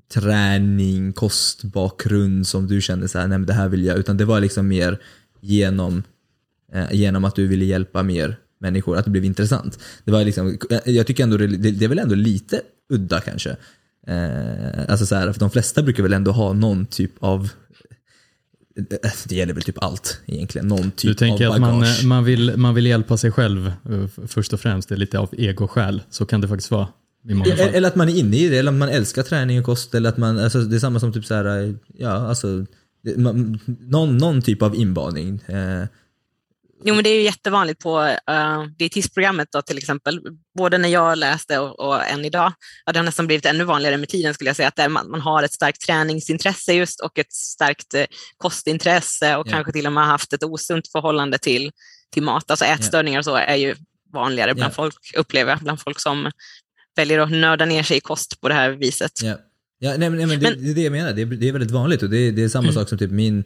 träning, 0.08 1.12
kostbakgrund 1.12 2.46
som 2.46 2.66
du 2.66 2.80
kände 2.80 3.08
så 3.08 3.18
här, 3.18 3.26
nej 3.26 3.38
men 3.38 3.46
det 3.46 3.52
här 3.52 3.68
vill 3.68 3.84
jag, 3.84 3.98
utan 3.98 4.16
det 4.16 4.24
var 4.24 4.40
liksom 4.40 4.68
mer 4.68 4.98
genom, 5.40 6.02
eh, 6.72 6.92
genom 6.92 7.24
att 7.24 7.36
du 7.36 7.46
ville 7.46 7.64
hjälpa 7.64 8.02
mer 8.02 8.36
människor, 8.58 8.96
att 8.96 9.04
det 9.04 9.10
blev 9.10 9.24
intressant. 9.24 9.78
Det 10.04 10.12
var 10.12 10.24
liksom, 10.24 10.58
jag 10.84 11.06
tycker 11.06 11.22
ändå 11.22 11.36
det, 11.36 11.46
det, 11.46 11.84
är 11.84 11.88
väl 11.88 11.98
ändå 11.98 12.14
lite 12.14 12.60
udda 12.88 13.20
kanske. 13.20 13.56
Eh, 14.06 14.90
alltså 14.90 15.06
så 15.06 15.14
här, 15.14 15.32
för 15.32 15.40
de 15.40 15.50
flesta 15.50 15.82
brukar 15.82 16.02
väl 16.02 16.12
ändå 16.12 16.32
ha 16.32 16.52
någon 16.52 16.86
typ 16.86 17.12
av 17.20 17.48
eh, 18.76 19.10
det 19.28 19.34
gäller 19.34 19.54
väl 19.54 19.62
typ 19.62 19.82
allt 19.82 20.20
egentligen, 20.26 20.68
någon 20.68 20.82
Du 20.82 20.90
typ 20.90 21.18
tänker 21.18 21.46
av 21.46 21.52
att 21.52 21.60
man, 21.60 21.84
man, 22.04 22.24
vill, 22.24 22.56
man 22.56 22.74
vill 22.74 22.86
hjälpa 22.86 23.16
sig 23.16 23.32
själv 23.32 23.66
eh, 23.66 24.26
först 24.26 24.52
och 24.52 24.60
främst, 24.60 24.88
det 24.88 24.94
är 24.94 24.96
lite 24.96 25.18
av 25.18 25.34
egoskäl. 25.38 26.02
Så 26.10 26.26
kan 26.26 26.40
det 26.40 26.48
faktiskt 26.48 26.70
vara. 26.70 26.88
Eller 27.74 27.88
att 27.88 27.96
man 27.96 28.08
är 28.08 28.16
inne 28.16 28.36
i 28.36 28.48
det, 28.48 28.58
eller 28.58 28.72
att 28.72 28.78
man 28.78 28.88
älskar 28.88 29.22
träning 29.22 29.58
och 29.58 29.64
kost, 29.64 29.94
eller 29.94 30.08
att 30.08 30.16
man, 30.16 30.38
alltså, 30.38 30.60
det 30.60 30.76
är 30.76 30.80
samma 30.80 31.00
som 31.00 31.12
typ 31.12 31.24
så 31.24 31.34
här, 31.34 31.74
ja 31.94 32.10
alltså, 32.10 32.66
det- 33.02 33.16
man, 33.16 33.60
någon, 33.80 34.16
någon 34.18 34.42
typ 34.42 34.62
av 34.62 34.74
inbaning. 34.76 35.40
Eh, 35.48 35.84
Jo, 36.84 36.94
men 36.94 37.04
det 37.04 37.10
är 37.10 37.14
ju 37.14 37.22
jättevanligt 37.22 37.80
på 37.80 38.00
uh, 38.30 38.64
dietistprogrammet 38.78 39.48
då, 39.52 39.62
till 39.62 39.78
exempel. 39.78 40.20
Både 40.58 40.78
när 40.78 40.88
jag 40.88 41.18
läste 41.18 41.58
och, 41.58 41.80
och 41.80 42.04
än 42.06 42.24
idag. 42.24 42.52
Ja, 42.86 42.92
det 42.92 42.98
har 42.98 43.04
nästan 43.04 43.26
blivit 43.26 43.46
ännu 43.46 43.64
vanligare 43.64 43.96
med 43.96 44.08
tiden 44.08 44.34
skulle 44.34 44.48
jag 44.50 44.56
säga. 44.56 44.68
Att 44.68 44.76
där 44.76 44.88
man, 44.88 45.10
man 45.10 45.20
har 45.20 45.42
ett 45.42 45.52
starkt 45.52 45.80
träningsintresse 45.80 46.72
just 46.72 47.00
och 47.00 47.18
ett 47.18 47.32
starkt 47.32 47.94
eh, 47.94 48.04
kostintresse 48.36 49.36
och 49.36 49.46
Ja. 49.48 49.52
kanske 49.52 49.72
till 49.72 49.86
och 49.86 49.92
med 49.92 50.06
haft 50.06 50.32
ett 50.32 50.44
osunt 50.44 50.88
förhållande 50.92 51.38
till, 51.38 51.70
till 52.12 52.22
mat. 52.22 52.50
Alltså 52.50 52.64
ätstörningar 52.64 53.18
och 53.18 53.24
så 53.24 53.34
är 53.36 53.56
ju 53.56 53.74
vanligare 54.12 54.54
bland 54.54 54.70
Ja. 54.72 54.74
folk, 54.74 55.14
upplever 55.16 55.52
jag, 55.52 55.60
bland 55.60 55.80
folk 55.80 56.00
som 56.00 56.30
väljer 56.96 57.18
att 57.18 57.30
nörda 57.30 57.64
ner 57.64 57.82
sig 57.82 57.96
i 57.96 58.00
kost 58.00 58.40
på 58.40 58.48
det 58.48 58.54
här 58.54 58.70
viset. 58.70 59.12
ja. 59.22 59.38
Ja, 59.78 59.90
nej, 59.98 60.10
men, 60.10 60.16
nej, 60.18 60.26
men 60.26 60.40
det, 60.40 60.50
Men- 60.50 60.64
det 60.64 60.70
är 60.70 60.74
det 60.74 60.82
jag 60.82 60.92
menar, 60.92 61.12
det 61.12 61.22
är, 61.22 61.26
det 61.26 61.48
är 61.48 61.52
väldigt 61.52 61.70
vanligt 61.70 62.02
och 62.02 62.10
det 62.10 62.16
är, 62.18 62.32
det 62.32 62.42
är 62.42 62.48
samma 62.48 62.62
Mm. 62.68 62.74
sak 62.74 62.88
som 62.88 62.98
typ 62.98 63.10
min, 63.10 63.44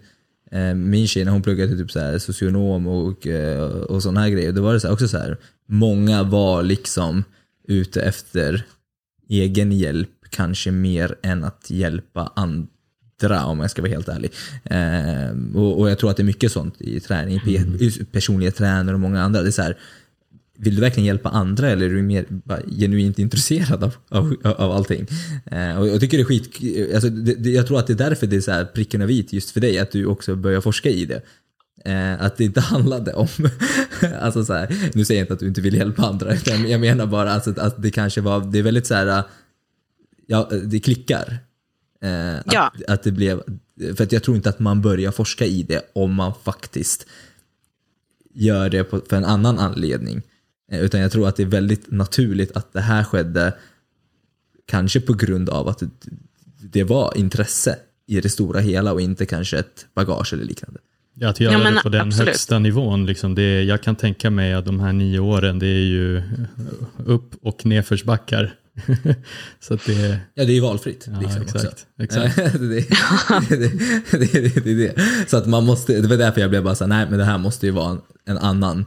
eh, 0.51 0.75
min 0.75 1.09
tjej 1.09 1.25
när 1.25 1.33
hon 1.33 1.43
pluggade 1.43 1.69
till 1.69 1.79
typ 1.79 1.91
så 1.91 2.01
här 2.01 2.19
socionom 2.19 2.87
och, 2.87 3.27
eh, 3.27 3.61
och 3.71 4.03
sådana 4.03 4.21
här 4.21 4.29
grejer. 4.29 4.53
Då 4.53 4.63
var 4.63 4.75
det 4.75 4.81
så 4.81 4.87
här, 4.87 4.95
också 4.95 5.09
så 5.09 5.19
här, 5.19 5.37
många 5.69 6.23
var 6.23 6.63
liksom 6.63 7.25
ute 7.69 8.03
efter 8.03 8.63
egen 9.29 9.73
hjälp 9.73 10.11
kanske 10.31 10.71
mer 10.71 11.15
än 11.23 11.45
att 11.45 11.67
hjälpa 11.71 12.33
andra 12.37 13.45
om 13.45 13.61
jag 13.61 13.71
ska 13.71 13.83
vara 13.83 13.93
helt 13.93 14.09
ärlig. 14.09 14.33
Eh, 14.65 15.57
och, 15.61 15.81
och 15.81 15.91
jag 15.91 15.99
tror 15.99 16.11
att 16.11 16.17
det 16.17 16.23
är 16.23 16.25
mycket 16.25 16.53
sånt 16.53 16.81
i 16.81 17.01
träning, 17.01 17.39
Pe- 17.41 18.05
personliga 18.13 18.51
tränare 18.51 18.95
och 18.95 19.01
många 19.01 19.23
andra. 19.23 19.43
Det 19.43 19.49
är 19.49 19.53
så 19.53 19.63
här, 19.63 19.77
vill 20.61 20.75
du 20.75 20.81
verkligen 20.81 21.07
hjälpa 21.07 21.29
andra 21.29 21.71
eller 21.71 21.87
är 21.87 21.91
du 21.91 22.03
mer 22.03 22.25
genuint 22.81 23.19
intresserad 23.19 23.85
av, 23.85 23.95
av, 24.09 24.37
av 24.43 24.73
allting? 24.73 25.07
Eh, 25.47 25.79
och 25.79 25.89
jag 25.89 26.01
tycker 26.01 26.17
det 26.19 26.23
är 26.23 26.25
skit, 26.25 26.95
alltså 26.95 27.11
det, 27.11 27.35
det, 27.35 27.51
jag 27.51 27.67
tror 27.67 27.79
att 27.79 27.87
det 27.87 27.93
är 27.93 28.11
därför 28.11 28.27
det 28.27 28.37
är 28.37 28.41
så 28.41 28.51
här 28.51 28.65
pricken 28.65 29.03
över 29.03 29.13
vit 29.13 29.33
just 29.33 29.51
för 29.51 29.61
dig, 29.61 29.79
att 29.79 29.91
du 29.91 30.07
också 30.07 30.37
börjar 30.37 30.61
forska 30.61 30.89
i 30.89 31.05
det. 31.05 31.23
Eh, 31.85 32.23
att 32.23 32.37
det 32.37 32.45
inte 32.45 32.61
handlade 32.73 33.13
om, 33.13 33.29
alltså 34.21 34.45
så 34.45 34.53
här, 34.53 34.91
nu 34.95 35.05
säger 35.05 35.21
jag 35.21 35.25
inte 35.25 35.35
att 35.35 35.41
du 35.41 35.47
inte 35.49 35.61
vill 35.61 35.75
hjälpa 35.75 36.03
andra, 36.03 36.35
utan 36.35 36.71
jag 36.71 36.81
menar 36.81 37.07
bara 37.07 37.33
alltså, 37.33 37.55
att 37.57 37.83
det 37.83 37.91
kanske 37.91 38.21
var, 38.21 38.41
det 38.41 38.59
är 38.59 38.63
väldigt 38.63 38.87
så 38.87 38.95
här, 38.95 39.23
ja 40.27 40.51
det 40.65 40.81
klickar. 40.81 41.39
Eh, 42.03 42.39
att, 42.39 42.53
Ja. 42.53 42.73
att 42.89 43.03
det 43.03 43.13
blev, 43.13 43.43
för 43.97 44.05
att 44.05 44.13
jag 44.13 44.23
tror 44.23 44.37
inte 44.37 44.49
att 44.49 44.59
man 44.59 44.83
börjar 44.83 45.11
forska 45.11 45.47
i 45.47 45.63
det 45.63 45.91
om 45.93 46.15
man 46.15 46.33
faktiskt 46.45 47.07
gör 48.35 48.71
det 48.71 48.85
på, 48.85 49.01
för 49.09 49.17
en 49.17 49.25
annan 49.25 49.59
anledning 49.59 50.23
Utan 50.71 51.01
jag 51.01 51.13
tror 51.13 51.29
att 51.29 51.37
det 51.37 51.43
är 51.43 51.47
väldigt 51.47 51.91
naturligt 51.91 52.57
att 52.57 52.73
det 52.73 52.81
här 52.81 53.05
skedde 53.05 53.55
kanske 54.67 55.01
på 55.01 55.13
grund 55.13 55.49
av 55.51 55.69
att 55.69 55.83
det, 56.63 56.85
var 56.85 57.13
intresse 57.17 57.77
i 58.07 58.21
det 58.21 58.29
stora 58.29 58.61
hela 58.61 58.93
och 58.93 59.01
inte 59.01 59.27
kanske 59.27 59.59
ett 59.59 59.87
bagage 59.95 60.33
eller 60.33 60.45
liknande. 60.45 60.81
Ja, 61.15 61.29
att 61.29 61.41
göra 61.41 61.53
Ja, 61.53 61.59
men 61.59 61.75
det 61.75 61.81
på 61.83 61.89
den 61.89 62.07
absolut. 62.09 62.29
högsta 62.29 62.59
nivån. 62.59 63.07
Liksom 63.07 63.35
det, 63.35 63.63
jag 63.63 63.83
kan 63.83 63.97
tänka 63.97 64.31
mig 64.31 64.55
att 64.55 64.65
de 64.65 64.81
här 64.81 64.93
nio 64.93 65.19
åren, 65.19 65.59
det 65.59 65.67
är 65.67 65.85
ju 65.85 66.23
upp 67.05 67.35
och 67.43 67.67
nedförsbackar. 67.67 68.55
Så 69.61 69.75
att 69.75 69.85
det, 69.87 70.19
Ja, 70.35 70.45
det 70.45 70.53
är 70.53 70.55
ju 70.55 70.61
valfritt. 70.61 71.09
ja, 71.13 71.21
liksom, 71.21 71.43
exakt. 71.43 71.87
exakt. 71.99 72.37
det, 72.37 72.51
det, 72.59 72.87
det, 74.11 74.41
det, 74.41 74.65
det, 74.65 74.75
det. 74.75 74.95
Så 75.31 75.37
att 75.37 75.47
man 75.47 75.65
måste, 75.65 76.01
det 76.01 76.09
var 76.09 76.17
därför 76.17 76.41
jag 76.41 76.51
blev 76.51 76.65
bara 76.65 76.75
så 76.75 76.85
här, 76.85 76.89
nej 76.89 77.07
men 77.11 77.19
det 77.19 77.25
här 77.25 77.39
måste 77.39 77.67
ju 77.67 77.73
vara 77.73 77.91
en, 77.91 78.01
en 78.25 78.39
annan, 78.39 78.79
eh, 78.79 78.85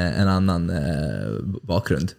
en 0.00 0.28
annan 0.28 0.70
eh, 0.70 1.42
bakgrund. 1.62 2.12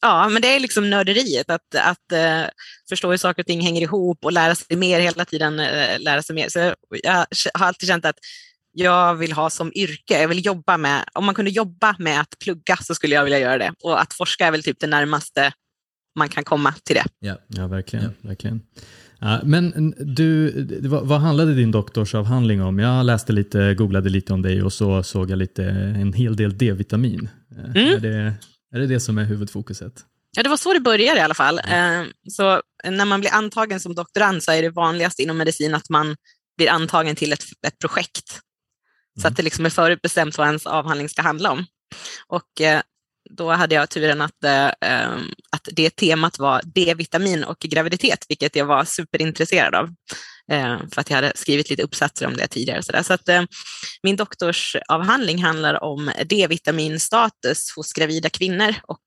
Ja, 0.00 0.28
men 0.28 0.42
det 0.42 0.48
är 0.48 0.60
liksom 0.60 0.90
nörderiet, 0.90 1.50
att, 1.50 1.74
att 1.74 2.12
eh, 2.12 2.42
förstå 2.88 3.10
hur 3.10 3.16
saker 3.16 3.42
och 3.42 3.46
ting 3.46 3.60
hänger 3.60 3.82
ihop 3.82 4.24
och 4.24 4.32
lära 4.32 4.54
sig 4.54 4.76
mer 4.76 5.00
hela 5.00 5.24
tiden. 5.24 5.60
eh, 5.60 6.00
lära 6.00 6.22
sig 6.22 6.34
mer. 6.34 6.48
Så 6.48 6.58
jag, 6.58 6.74
jag 7.02 7.26
har 7.54 7.66
alltid 7.66 7.88
känt 7.88 8.04
att 8.04 8.18
jag 8.72 9.14
vill 9.14 9.32
ha 9.32 9.50
som 9.50 9.72
yrke, 9.74 10.20
jag 10.20 10.28
vill 10.28 10.46
jobba 10.46 10.76
med, 10.76 11.04
om 11.12 11.24
man 11.24 11.34
kunde 11.34 11.50
jobba 11.50 11.96
med 11.98 12.20
att 12.20 12.38
plugga 12.44 12.76
så 12.76 12.94
skulle 12.94 13.14
jag 13.14 13.24
vilja 13.24 13.38
göra 13.38 13.58
det. 13.58 13.72
Och 13.82 14.00
att 14.00 14.14
forska 14.14 14.46
är 14.46 14.50
väl 14.50 14.62
typ 14.62 14.80
det 14.80 14.86
närmaste 14.86 15.52
man 16.18 16.28
kan 16.28 16.44
komma 16.44 16.74
till 16.84 16.96
det. 16.96 17.04
Ja. 17.18 17.38
Ja, 17.46 17.66
verkligen. 17.66 18.14
verkligen. 18.20 18.60
Ja, 19.20 19.40
men 19.44 19.94
du, 19.98 20.52
vad 20.82 21.20
handlade 21.20 21.54
din 21.54 21.70
doktorsavhandling 21.70 22.62
om? 22.62 22.78
Jag 22.78 23.06
läste 23.06 23.32
lite, 23.32 23.74
googlade 23.74 24.08
lite 24.08 24.32
om 24.32 24.42
dig 24.42 24.62
och 24.62 24.72
så 24.72 25.02
såg 25.02 25.30
jag 25.30 25.38
lite, 25.38 25.64
en 25.64 26.12
hel 26.12 26.36
del 26.36 26.58
D-vitamin. 26.58 27.28
Eh, 27.56 27.64
Mm. 27.82 27.94
Är, 27.94 27.98
det, 28.00 28.34
är 28.74 28.78
det 28.80 28.86
det 28.86 29.00
som 29.00 29.18
är 29.18 29.24
huvudfokuset? 29.24 29.92
Ja, 30.36 30.42
det 30.42 30.48
var 30.48 30.56
så 30.56 30.72
det 30.72 30.80
började 30.80 31.20
i 31.20 31.22
alla 31.22 31.34
fall. 31.34 31.58
Eh, 31.58 32.02
Så 32.28 32.62
när 32.84 33.04
man 33.04 33.20
blir 33.20 33.34
antagen 33.34 33.80
som 33.80 33.94
doktorand 33.94 34.42
så 34.42 34.52
är 34.52 34.62
det 34.62 34.70
vanligast 34.70 35.18
inom 35.20 35.36
medicin 35.36 35.74
att 35.74 35.88
man 35.88 36.16
blir 36.56 36.70
antagen 36.70 37.16
till 37.16 37.32
ett, 37.32 37.44
ett 37.66 37.78
projekt. 37.78 38.40
Så 39.22 39.28
att 39.28 39.36
det 39.36 39.42
liksom 39.42 39.66
är 39.66 39.70
förutbestämt 39.70 40.38
vad 40.38 40.46
ens 40.46 40.66
avhandling 40.66 41.08
ska 41.08 41.22
handla 41.22 41.50
om. 41.50 41.64
Och 42.28 42.60
eh, 42.60 42.80
då 43.30 43.50
hade 43.50 43.74
jag 43.74 43.90
turen 43.90 44.20
att, 44.20 44.44
eh, 44.44 44.70
ehm, 44.80 45.30
att 45.50 45.68
det 45.72 45.90
temat 45.90 46.38
var 46.38 46.62
D-vitamin 46.64 47.44
och 47.44 47.58
graviditet, 47.58 48.26
vilket 48.28 48.56
jag 48.56 48.66
var 48.66 48.84
superintresserad 48.84 49.74
av. 49.74 49.94
Eh, 50.52 50.78
för 50.92 51.00
att 51.00 51.10
jag 51.10 51.16
hade 51.16 51.32
skrivit 51.34 51.70
lite 51.70 51.82
uppsatser 51.82 52.26
om 52.26 52.36
det 52.36 52.46
tidigare. 52.46 52.82
Så, 52.82 52.92
där. 52.92 53.02
så 53.02 53.12
att, 53.12 53.28
eh, 53.28 53.42
min 54.02 54.16
doktorsavhandling 54.16 55.42
handlar 55.42 55.84
om 55.84 56.10
D-vitaminstatus 56.24 57.70
hos 57.76 57.92
gravida 57.92 58.30
kvinnor 58.30 58.74
och 58.82 59.00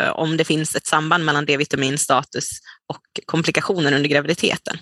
eh, 0.00 0.10
om 0.10 0.36
det 0.36 0.44
finns 0.44 0.76
ett 0.76 0.86
samband 0.86 1.24
mellan 1.24 1.46
D-vitaminstatus 1.46 2.48
och 2.88 3.26
komplikationer 3.26 3.92
under 3.92 4.08
graviditeten. 4.08 4.78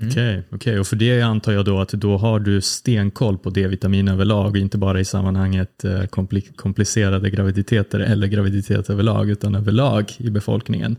Mm. 0.00 0.12
Okej, 0.12 0.42
okay. 0.50 0.78
och 0.78 0.86
för 0.86 0.96
det 0.96 1.22
antar 1.22 1.52
jag 1.52 1.64
då 1.64 1.80
att 1.80 1.88
då 1.88 2.16
har 2.16 2.40
du 2.40 2.60
stenkoll 2.60 3.38
på 3.38 3.50
D-vitamin 3.50 4.08
överlag 4.08 4.50
och 4.50 4.56
inte 4.56 4.78
bara 4.78 5.00
i 5.00 5.04
sammanhanget 5.04 5.84
eh, 5.84 5.90
kompli- 5.90 6.56
komplicerade 6.56 7.30
graviditeter 7.30 8.00
eller 8.00 8.26
graviditet 8.26 8.90
överlag 8.90 9.30
utan 9.30 9.54
överlag 9.54 10.12
i 10.16 10.30
befolkningen. 10.30 10.96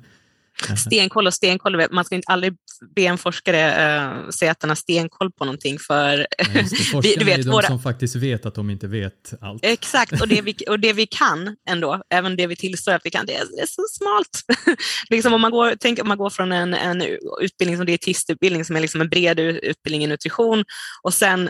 Stenkoll 0.77 1.27
och 1.27 1.33
stenkoll, 1.33 1.87
man 1.91 2.05
ska 2.05 2.15
inte 2.15 2.31
aldrig 2.31 2.53
be 2.95 3.01
en 3.01 3.17
forskare 3.17 3.59
eh, 3.95 4.29
säga 4.29 4.51
att 4.51 4.59
den 4.59 4.69
har 4.69 4.75
stenkoll 4.75 5.31
på 5.31 5.45
någonting 5.45 5.79
för. 5.79 6.17
Vi- 6.53 6.63
Forskarna 6.75 7.15
du 7.17 7.25
vet, 7.25 7.39
är 7.39 7.43
de 7.43 7.49
våra- 7.49 7.67
som 7.67 7.79
faktiskt 7.79 8.15
vet 8.15 8.45
att 8.45 8.55
de 8.55 8.69
inte 8.69 8.87
vet 8.87 9.33
allt. 9.41 9.65
Exakt, 9.65 10.21
och 10.21 10.27
det, 10.27 10.41
vi, 10.41 10.55
och 10.69 10.79
det 10.79 10.93
vi 10.93 11.07
kan 11.07 11.55
ändå, 11.69 12.01
även 12.09 12.35
det 12.35 12.47
vi 12.47 12.55
tillstår 12.55 12.91
att 12.91 13.01
vi 13.03 13.09
kan, 13.09 13.25
det 13.25 13.35
är, 13.35 13.43
det 13.55 13.61
är 13.61 13.65
så 13.67 13.83
smalt. 13.91 14.59
liksom 15.09 15.33
om, 15.33 15.41
man 15.41 15.51
går, 15.51 15.75
tänk 15.79 16.01
om 16.01 16.07
man 16.07 16.17
går 16.17 16.29
från 16.29 16.51
en, 16.51 16.73
en 16.73 17.01
utbildning 17.41 17.77
som 17.77 17.85
dietistutbildning 17.85 18.65
som 18.65 18.75
är 18.75 18.79
liksom 18.81 19.01
en 19.01 19.09
bred 19.09 19.39
utbildning 19.39 20.03
i 20.03 20.07
nutrition 20.07 20.63
och 21.03 21.13
sen 21.13 21.49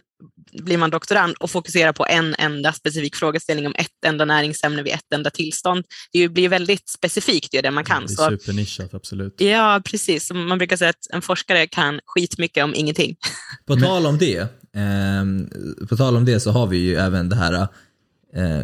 blir 0.51 0.77
man 0.77 0.89
doktorand 0.89 1.35
och 1.39 1.51
fokuserar 1.51 1.93
på 1.93 2.05
en 2.05 2.35
enda 2.37 2.73
specifik 2.73 3.15
frågeställning 3.15 3.67
om 3.67 3.73
ett 3.77 4.05
enda 4.05 4.25
näringsämne 4.25 4.83
vid 4.83 4.93
ett 4.93 5.13
enda 5.13 5.29
tillstånd. 5.29 5.85
Det 6.13 6.29
blir 6.29 6.49
väldigt 6.49 6.89
specifikt, 6.89 7.51
det 7.51 7.57
är 7.57 7.61
det 7.61 7.71
man 7.71 7.83
kan. 7.83 8.05
Det 8.05 8.23
är 8.23 8.37
supernischat, 8.37 8.93
absolut. 8.93 9.41
ja, 9.41 9.81
precis. 9.85 10.31
Man 10.31 10.57
brukar 10.57 10.77
säga 10.77 10.89
att 10.89 11.07
en 11.13 11.21
forskare 11.21 11.67
kan 11.67 11.99
skitmycket 12.05 12.63
om 12.63 12.75
ingenting. 12.75 13.15
På 13.65 13.75
tal 13.75 14.05
om 14.05 14.17
det, 14.17 14.47
ehm, 14.75 15.49
på 15.89 15.97
tal 15.97 16.17
om 16.17 16.25
det 16.25 16.39
så 16.39 16.51
har 16.51 16.67
vi 16.67 16.77
ju 16.77 16.95
även 16.95 17.29
det 17.29 17.35
här, 17.35 17.67
eh, 18.33 18.59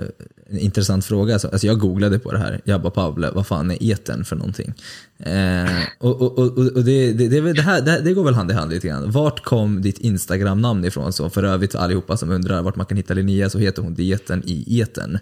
en 0.49 0.59
intressant 0.59 1.05
fråga. 1.05 1.33
Alltså, 1.33 1.47
alltså 1.47 1.67
jag 1.67 1.79
googlade 1.79 2.19
på 2.19 2.31
det 2.31 2.37
här, 2.37 2.61
jag 2.63 2.81
bara 2.81 2.91
Pavle, 2.91 3.31
vad 3.31 3.47
fan 3.47 3.71
är 3.71 3.83
eten 3.83 4.25
för 4.25 4.35
någonting? 4.35 4.73
Eh, 5.19 5.69
och 5.99 6.21
och, 6.21 6.39
och, 6.39 6.57
och 6.57 6.83
det, 6.83 7.13
det, 7.13 7.27
det, 7.27 7.53
det, 7.53 7.61
här, 7.61 7.81
det, 7.81 8.01
det 8.01 8.13
går 8.13 8.23
väl 8.23 8.33
hand 8.33 8.51
i 8.51 8.53
hand 8.53 8.71
lite 8.71 8.87
grann. 8.87 9.11
Vart 9.11 9.43
kom 9.43 9.81
ditt 9.81 9.97
Instagram-namn 9.97 10.85
ifrån? 10.85 11.13
Så 11.13 11.29
för 11.29 11.43
övrigt 11.43 11.75
allihopa 11.75 12.17
som 12.17 12.31
undrar 12.31 12.61
vart 12.61 12.75
man 12.75 12.85
kan 12.85 12.97
hitta 12.97 13.13
Linnea 13.13 13.49
så 13.49 13.59
heter 13.59 13.81
hon 13.81 13.93
Dieten 13.93 14.43
i 14.45 14.79
eten. 14.79 15.19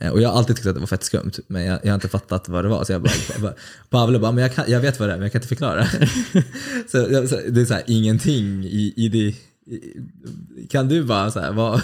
Eh, 0.00 0.10
Och 0.10 0.22
jag 0.22 0.28
har 0.28 0.38
alltid 0.38 0.56
tyckt 0.56 0.66
att 0.68 0.74
det 0.74 0.80
var 0.80 0.86
fett 0.86 1.02
skumt, 1.04 1.32
men 1.46 1.64
jag, 1.64 1.80
jag 1.82 1.88
har 1.90 1.94
inte 1.94 2.08
fattat 2.08 2.48
vad 2.48 2.64
det 2.64 2.68
var. 2.68 2.84
Så 2.84 2.92
jag 2.92 3.02
bara, 3.02 3.12
bara 3.40 3.54
Pavle 3.90 4.18
bara, 4.18 4.32
men 4.32 4.42
jag, 4.42 4.54
kan, 4.54 4.64
jag 4.68 4.80
vet 4.80 5.00
vad 5.00 5.08
det 5.08 5.12
är, 5.12 5.16
men 5.16 5.22
jag 5.22 5.32
kan 5.32 5.38
inte 5.38 5.48
förklara. 5.48 5.86
så, 6.90 6.98
jag- 7.10 7.28
så 7.28 7.38
Det 7.48 7.60
är 7.60 7.64
så 7.64 7.74
här, 7.74 7.82
ingenting 7.86 8.64
i, 8.64 8.92
i 8.96 9.08
det. 9.08 9.34
Kan 10.70 10.88
du 10.88 11.04
bara 11.04 11.30
så 11.30 11.40
här, 11.40 11.52
vad... 11.52 11.82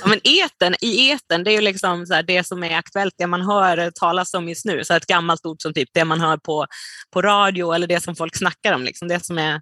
Ja, 0.00 0.06
men 0.06 0.20
eten, 0.24 0.74
I 0.80 1.10
eten, 1.10 1.44
det 1.44 1.50
är 1.50 1.54
ju 1.54 1.60
liksom 1.60 2.06
så 2.06 2.14
här 2.14 2.22
det 2.22 2.44
som 2.46 2.64
är 2.64 2.76
aktuellt, 2.76 3.14
det 3.18 3.26
man 3.26 3.42
hör 3.42 3.90
talas 3.90 4.34
om 4.34 4.48
just 4.48 4.64
nu. 4.64 4.84
Så 4.84 4.94
ett 4.94 5.06
gammalt 5.06 5.46
ord 5.46 5.62
som 5.62 5.74
typ 5.74 5.88
det 5.94 6.04
man 6.04 6.20
hör 6.20 6.36
på, 6.36 6.66
på 7.12 7.22
radio 7.22 7.72
eller 7.72 7.86
det 7.86 8.00
som 8.00 8.16
folk 8.16 8.36
snackar 8.36 8.72
om. 8.72 8.84
Liksom. 8.84 9.08
Det, 9.08 9.24
som 9.24 9.38
är, 9.38 9.60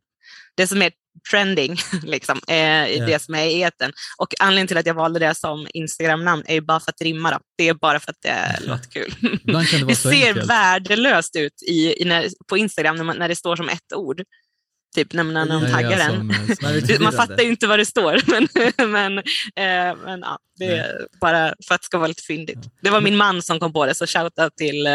det 0.57 0.67
som 0.67 0.83
är 0.83 0.93
trending, 1.31 1.77
liksom, 2.03 2.41
är 2.47 2.87
Ja. 2.87 3.07
det 3.07 3.23
som 3.23 3.35
är 3.35 3.45
i 3.45 3.61
eten. 3.61 3.93
Och 4.19 4.35
anledningen 4.41 4.67
till 4.69 4.77
att 4.77 4.87
jag 4.87 4.95
valde 4.95 5.19
det 5.19 5.35
som 5.35 5.67
Instagram-namn 5.75 6.43
är 6.47 6.55
ju 6.55 6.61
bara 6.61 6.81
för 6.81 6.91
att 6.91 7.01
rimma. 7.01 7.31
Då. 7.31 7.39
Det 7.59 7.69
är 7.69 7.75
bara 7.75 8.01
för 8.01 8.11
att 8.11 8.23
det 8.23 8.59
låter 8.67 8.91
kul. 8.91 9.15
Det 9.21 9.53
Det 9.89 9.97
ser 9.97 10.29
enkelt. 10.29 10.51
värdelöst 10.51 11.37
ut 11.37 11.63
i, 11.69 12.03
i 12.03 12.05
när, 12.05 12.29
på 12.49 12.59
Instagram 12.59 12.97
när, 12.97 13.05
man, 13.05 13.17
när 13.17 13.29
det 13.29 13.37
står 13.37 13.57
som 13.57 13.69
ett 13.69 13.93
ord. 13.95 14.23
Typ 14.95 15.13
när, 15.13 15.25
när 15.25 15.47
Ja, 15.47 15.61
ja, 15.69 15.75
taggar 15.75 15.99
den. 15.99 16.31
eh, 16.91 17.01
Man 17.01 17.13
fattar 17.13 17.43
ju 17.43 17.49
inte 17.49 17.67
vad 17.67 17.79
det 17.79 17.87
står, 17.87 18.21
men, 18.31 18.49
men, 18.91 19.19
eh, 19.19 19.97
men 20.05 20.21
ja, 20.21 20.39
det 20.59 20.65
är 20.77 21.07
bara 21.21 21.55
för 21.69 21.75
att 21.75 21.81
det 21.81 21.85
ska 21.85 21.99
vara 21.99 22.09
lite 22.09 22.23
fyndigt. 22.23 22.59
Det 22.83 22.91
var 22.91 23.01
min 23.01 23.17
man 23.17 23.43
som 23.43 23.61
kom 23.61 23.73
på 23.73 23.87
det, 23.87 23.95
så 23.95 24.07
shoutout 24.07 24.57
till, 24.57 24.87
eh, 24.87 24.93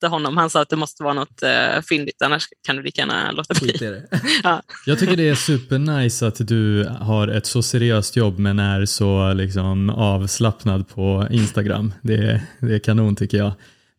till 0.00 0.08
honom. 0.08 0.36
Han 0.36 0.50
sa 0.50 0.62
att 0.62 0.68
det 0.68 0.76
måste 0.76 1.02
vara 1.02 1.14
något 1.14 1.42
eh, 1.42 1.80
fyndigt, 1.88 2.22
annars 2.22 2.46
kan 2.66 2.76
du 2.76 2.82
lika 2.82 3.00
gärna 3.00 3.30
låta 3.32 3.54
bli. 3.54 3.72
Det. 3.72 4.02
Jag 4.86 4.98
tycker 4.98 5.16
det 5.16 5.28
är 5.28 5.34
supernice 5.34 6.26
att 6.26 6.48
du 6.48 6.84
har 7.00 7.28
ett 7.28 7.46
så 7.46 7.62
seriöst 7.62 8.16
jobb 8.16 8.38
men 8.38 8.58
är 8.58 8.86
så 8.86 9.32
liksom 9.32 9.90
avslappnad 9.90 10.88
på 10.88 11.28
Instagram. 11.30 11.94
Det 12.02 12.42
det 12.60 12.74
är 12.74 12.78
kanon 12.78 13.16
tycker 13.16 13.38
jag. 13.38 13.52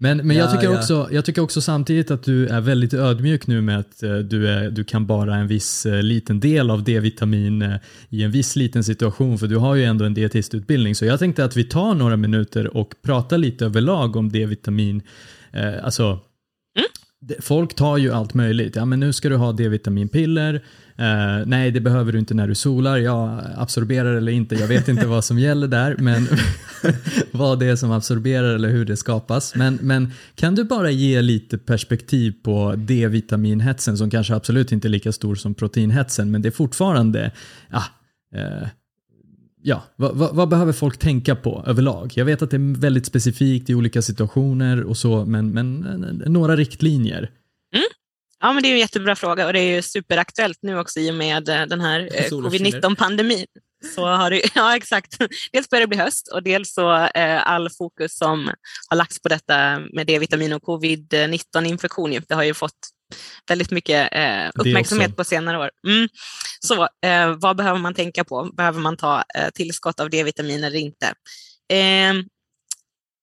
Men, 0.03 0.17
men 0.17 0.38
jag, 0.38 0.48
Ja, 0.48 0.51
tycker 0.51 0.63
ja. 0.72 0.77
också, 0.77 1.10
jag 1.12 1.25
tycker 1.25 1.41
också 1.41 1.62
samtidigt 1.62 2.12
att 2.12 2.24
du 2.24 2.48
är 2.48 2.62
väldigt 2.62 2.93
ödmjuk 2.93 3.48
nu 3.48 3.62
med 3.62 3.79
att 3.79 4.03
eh, 4.03 4.15
du, 4.17 4.48
är, 4.48 4.70
du 4.72 4.84
kan 4.84 5.05
bara 5.05 5.36
en 5.36 5.48
viss 5.48 5.86
eh, 5.86 6.03
liten 6.03 6.39
del 6.39 6.70
av 6.72 6.84
D-vitamin 6.84 7.62
eh, 7.62 7.75
i 8.10 8.24
en 8.24 8.31
viss 8.31 8.55
liten 8.55 8.84
situation 8.84 9.38
för 9.39 9.48
du 9.48 9.58
har 9.58 9.75
ju 9.75 9.84
ändå 9.84 10.05
en 10.05 10.13
dietistutbildning. 10.13 10.96
Så 10.96 11.05
jag 11.05 11.20
tänkte 11.20 11.46
att 11.46 11.58
vi 11.58 11.63
tar 11.63 11.93
några 11.96 12.17
minuter 12.17 12.77
och 12.77 12.93
pratar 13.01 13.38
lite 13.38 13.65
överlag 13.65 14.15
om 14.15 14.29
D-vitamin. 14.31 15.01
Eh, 15.51 15.84
alltså 15.86 16.20
det- 16.75 17.00
Folk 17.39 17.75
tar 17.75 17.97
ju 17.97 18.11
allt 18.11 18.33
möjligt. 18.33 18.75
Ja, 18.75 18.85
men 18.85 18.99
nu 18.99 19.13
ska 19.13 19.29
du 19.29 19.35
ha 19.35 19.51
D-vitaminpiller. 19.51 20.61
Eh, 20.97 21.45
nej, 21.45 21.71
det 21.71 21.81
behöver 21.81 22.11
du 22.11 22.19
inte 22.19 22.33
när 22.33 22.47
du 22.47 22.55
solar. 22.55 22.97
Jag 22.97 23.41
absorberar 23.57 24.15
eller 24.15 24.31
inte. 24.31 24.55
Jag 24.55 24.67
vet 24.67 24.87
inte 24.87 25.07
vad 25.07 25.25
som 25.25 25.39
gäller 25.39 25.67
där, 25.67 25.95
men 25.97 26.27
vad 27.31 27.59
det 27.59 27.65
är 27.65 27.75
som 27.75 27.91
absorberar 27.91 28.55
eller 28.55 28.69
hur 28.69 28.85
det 28.85 28.97
skapas. 28.97 29.55
Men, 29.55 29.79
men 29.81 30.13
kan 30.35 30.55
du 30.55 30.63
bara 30.63 30.91
ge 30.91 31.21
lite 31.21 31.57
perspektiv 31.57 32.33
på 32.43 32.73
D-vitaminhetsen 32.77 33.97
som 33.97 34.09
kanske 34.09 34.35
absolut 34.35 34.71
inte 34.71 34.87
är 34.87 34.89
lika 34.89 35.11
stor 35.11 35.35
som 35.35 35.53
proteinhetsen, 35.53 36.31
men 36.31 36.41
det 36.41 36.49
är 36.49 36.51
fortfarande 36.51 37.31
ja, 37.71 37.83
eh, 38.35 38.67
Ja, 39.63 39.84
vad, 39.96 40.15
vad, 40.15 40.36
vad 40.36 40.50
behöver 40.50 40.74
folk 40.74 41.00
tänka 41.00 41.36
på 41.36 41.63
överlag? 41.68 42.12
Jag 42.15 42.25
vet 42.25 42.41
att 42.41 42.51
det 42.51 42.58
är 42.58 42.80
väldigt 42.80 43.06
specifikt 43.06 43.70
i 43.70 43.75
olika 43.75 44.01
situationer 44.01 44.84
och 44.84 44.98
så, 44.98 45.25
men, 45.25 45.51
men 45.51 45.80
några 46.25 46.56
riktlinjer. 46.56 47.32
Ja, 48.41 48.53
men 48.53 48.63
det 48.63 48.70
är 48.70 48.74
en 48.74 48.80
jättebra 48.80 49.15
fråga 49.15 49.48
och 49.48 49.53
det 49.53 49.60
är 49.60 49.75
ju 49.75 49.82
superaktuellt 49.82 50.58
nu 50.62 50.80
också 50.80 51.00
i 51.00 51.12
och 51.12 51.15
med 51.15 51.50
eh, 51.50 51.65
den 51.65 51.82
här 51.82 52.10
eh, 52.13 52.30
Solen 52.30 52.51
skiner. 52.51 52.72
covid-19-pandemin. 52.72 53.46
Så 53.96 54.06
har 54.06 54.30
det, 54.30 54.41
ja, 54.56 54.75
exakt. 54.75 55.18
Dels 55.51 55.70
börjar 55.70 55.82
det 55.82 55.88
bli 55.88 55.98
höst 55.98 56.27
och 56.27 56.44
dels 56.44 56.74
så 56.74 56.94
eh, 57.06 57.48
all 57.48 57.70
fokus 57.70 58.18
som 58.18 58.51
har 58.89 58.98
lagts 58.98 59.22
på 59.22 59.30
detta 59.30 59.80
med 59.94 60.08
D-vitamin 60.08 60.53
och 60.53 60.63
covid-19-infektion, 60.63 62.13
ju, 62.13 62.22
det 62.27 62.36
har 62.36 62.44
ju 62.44 62.53
fått 62.53 62.89
väldigt 63.48 63.72
mycket 63.72 64.10
eh, 64.12 64.50
uppmärksamhet 64.56 65.15
på 65.15 65.24
senare 65.24 65.58
år. 65.58 65.72
Mm. 65.88 66.08
Så 66.60 66.84
eh, 66.84 67.36
vad 67.38 67.58
behöver 67.58 67.80
man 67.80 67.94
tänka 67.94 68.24
på? 68.24 68.51
Behöver 68.53 68.80
man 68.80 68.98
ta 68.98 69.24
eh, 69.36 69.50
tillskott 69.53 70.00
av 70.00 70.10
D-vitamin 70.10 70.63
eller 70.63 70.80
inte? 70.80 71.06
Eh, 71.74 72.13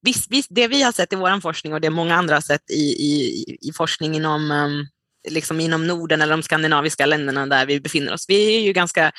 visst, 0.03 0.31
visst, 0.31 0.49
det 0.51 0.69
vi 0.69 0.83
har 0.83 0.93
sett 0.93 1.13
i 1.13 1.17
vår 1.17 1.41
forskning 1.41 1.73
och 1.73 1.81
det 1.81 1.91
många 1.91 2.15
andra 2.15 2.35
har 2.35 2.41
sett 2.41 2.71
i, 2.71 2.85
i, 2.85 3.45
i 3.61 3.73
forskning 3.73 4.15
inom, 4.15 4.51
um, 4.51 4.87
liksom 5.29 5.61
inom 5.61 5.87
Norden 5.87 6.23
eller 6.23 6.37
de 6.37 6.43
skandinaviska 6.43 7.07
länderna 7.07 7.47
där 7.47 7.67
vi 7.67 7.81
befinner 7.81 8.13
oss. 8.13 8.25
Vi 8.29 8.57
är 8.57 8.61
ju 8.61 8.73
ganska 8.73 9.13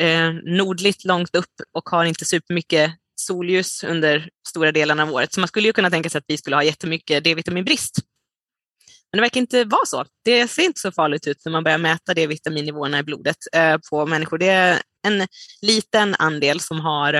eh, 0.00 0.30
nordligt 0.44 1.04
långt 1.04 1.36
upp 1.36 1.54
och 1.76 1.88
har 1.88 2.04
inte 2.04 2.24
supermycket 2.24 2.92
solljus 3.14 3.84
under 3.84 4.28
stora 4.48 4.72
delarna 4.72 5.02
av 5.02 5.12
året. 5.12 5.32
Så 5.32 5.40
man 5.40 5.48
skulle 5.48 5.66
ju 5.66 5.72
kunna 5.72 5.90
tänka 5.90 6.10
sig 6.10 6.18
att 6.18 6.24
vi 6.28 6.38
skulle 6.38 6.56
ha 6.56 6.62
jättemycket 6.62 7.24
D-vitaminbrist. 7.24 7.98
Men 9.12 9.18
det 9.18 9.22
verkar 9.22 9.40
inte 9.40 9.64
vara 9.64 9.86
så. 9.86 10.04
Det 10.24 10.48
ser 10.48 10.62
inte 10.62 10.80
så 10.80 10.92
farligt 10.92 11.26
ut 11.26 11.44
när 11.44 11.52
man 11.52 11.64
börjar 11.64 11.78
mäta 11.78 12.14
D-vitaminnivåerna 12.14 12.98
i 12.98 13.02
blodet 13.02 13.36
eh, 13.52 13.76
på 13.90 14.06
människor. 14.06 14.38
Det 14.38 14.48
är 14.48 14.82
en 15.06 15.26
liten 15.62 16.14
andel 16.18 16.60
som 16.60 16.80
har 16.80 17.14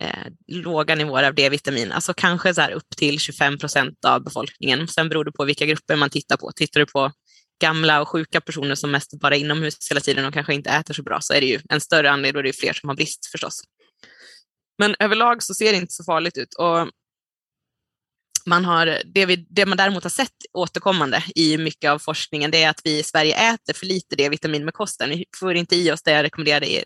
eh, 0.00 0.26
låga 0.46 0.94
nivåer 0.94 1.22
av 1.22 1.34
D-vitamin, 1.34 1.92
alltså 1.92 2.14
kanske 2.14 2.54
så 2.54 2.60
här 2.60 2.70
upp 2.70 2.96
till 2.96 3.18
25 3.18 3.58
procent 3.58 4.04
av 4.04 4.24
befolkningen. 4.24 4.88
Sen 4.88 5.08
beror 5.08 5.24
det 5.24 5.32
på 5.32 5.44
vilka 5.44 5.66
grupper 5.66 5.96
man 5.96 6.10
tittar 6.10 6.36
på. 6.36 6.52
Tittar 6.52 6.80
du 6.80 6.86
på 6.86 7.12
gamla 7.60 8.00
och 8.00 8.08
sjuka 8.08 8.40
personer 8.40 8.74
som 8.74 8.90
mest 8.90 9.20
bara 9.20 9.36
är 9.36 9.40
inomhus 9.40 9.90
hela 9.90 10.00
tiden 10.00 10.24
och 10.24 10.34
kanske 10.34 10.54
inte 10.54 10.70
äter 10.70 10.94
så 10.94 11.02
bra 11.02 11.20
så 11.20 11.34
är 11.34 11.40
det 11.40 11.46
ju 11.46 11.60
en 11.68 11.80
större 11.80 12.10
andel 12.10 12.36
och 12.36 12.42
det 12.42 12.48
är 12.48 12.52
fler 12.52 12.72
som 12.72 12.88
har 12.88 12.96
brist 12.96 13.26
förstås. 13.26 13.62
Men 14.78 14.96
överlag 14.98 15.42
så 15.42 15.54
ser 15.54 15.72
det 15.72 15.78
inte 15.78 15.92
så 15.92 16.04
farligt 16.04 16.38
ut. 16.38 16.54
Och 16.54 16.88
man 18.46 18.64
har, 18.64 19.02
det, 19.04 19.26
vi, 19.26 19.36
det 19.36 19.66
man 19.66 19.78
däremot 19.78 20.02
har 20.02 20.10
sett 20.10 20.30
återkommande 20.52 21.24
i 21.34 21.58
mycket 21.58 21.90
av 21.90 21.98
forskningen 21.98 22.50
det 22.50 22.62
är 22.62 22.70
att 22.70 22.80
vi 22.84 22.98
i 22.98 23.02
Sverige 23.02 23.52
äter 23.52 23.72
för 23.74 23.86
lite 23.86 24.16
D-vitamin 24.16 24.64
med 24.64 24.74
kosten. 24.74 25.10
Vi 25.10 25.24
får 25.36 25.54
inte 25.54 25.76
i 25.76 25.90
oss 25.90 26.02
det 26.02 26.22
rekommenderade, 26.22 26.84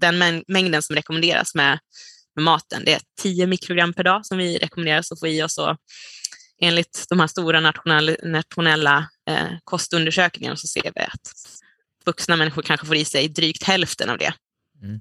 den 0.00 0.42
mängden 0.48 0.82
som 0.82 0.96
rekommenderas 0.96 1.54
med, 1.54 1.78
med 2.34 2.44
maten. 2.44 2.82
Det 2.84 2.92
är 2.92 3.00
10 3.20 3.46
mikrogram 3.46 3.92
per 3.92 4.04
dag 4.04 4.26
som 4.26 4.38
vi 4.38 4.58
rekommenderas 4.58 5.12
att 5.12 5.20
få 5.20 5.26
i 5.26 5.42
oss. 5.42 5.58
Och 5.58 5.76
enligt 6.60 7.06
de 7.08 7.20
här 7.20 7.26
stora 7.26 7.60
nationella, 7.60 8.16
nationella 8.22 9.08
eh, 9.30 9.48
kostundersökningarna 9.64 10.56
så 10.56 10.66
ser 10.66 10.92
vi 10.94 11.00
att 11.00 11.32
vuxna 12.06 12.36
människor 12.36 12.62
kanske 12.62 12.86
får 12.86 12.96
i 12.96 13.04
sig 13.04 13.28
drygt 13.28 13.62
hälften 13.62 14.10
av 14.10 14.18
det. 14.18 14.32
Mm. 14.82 15.00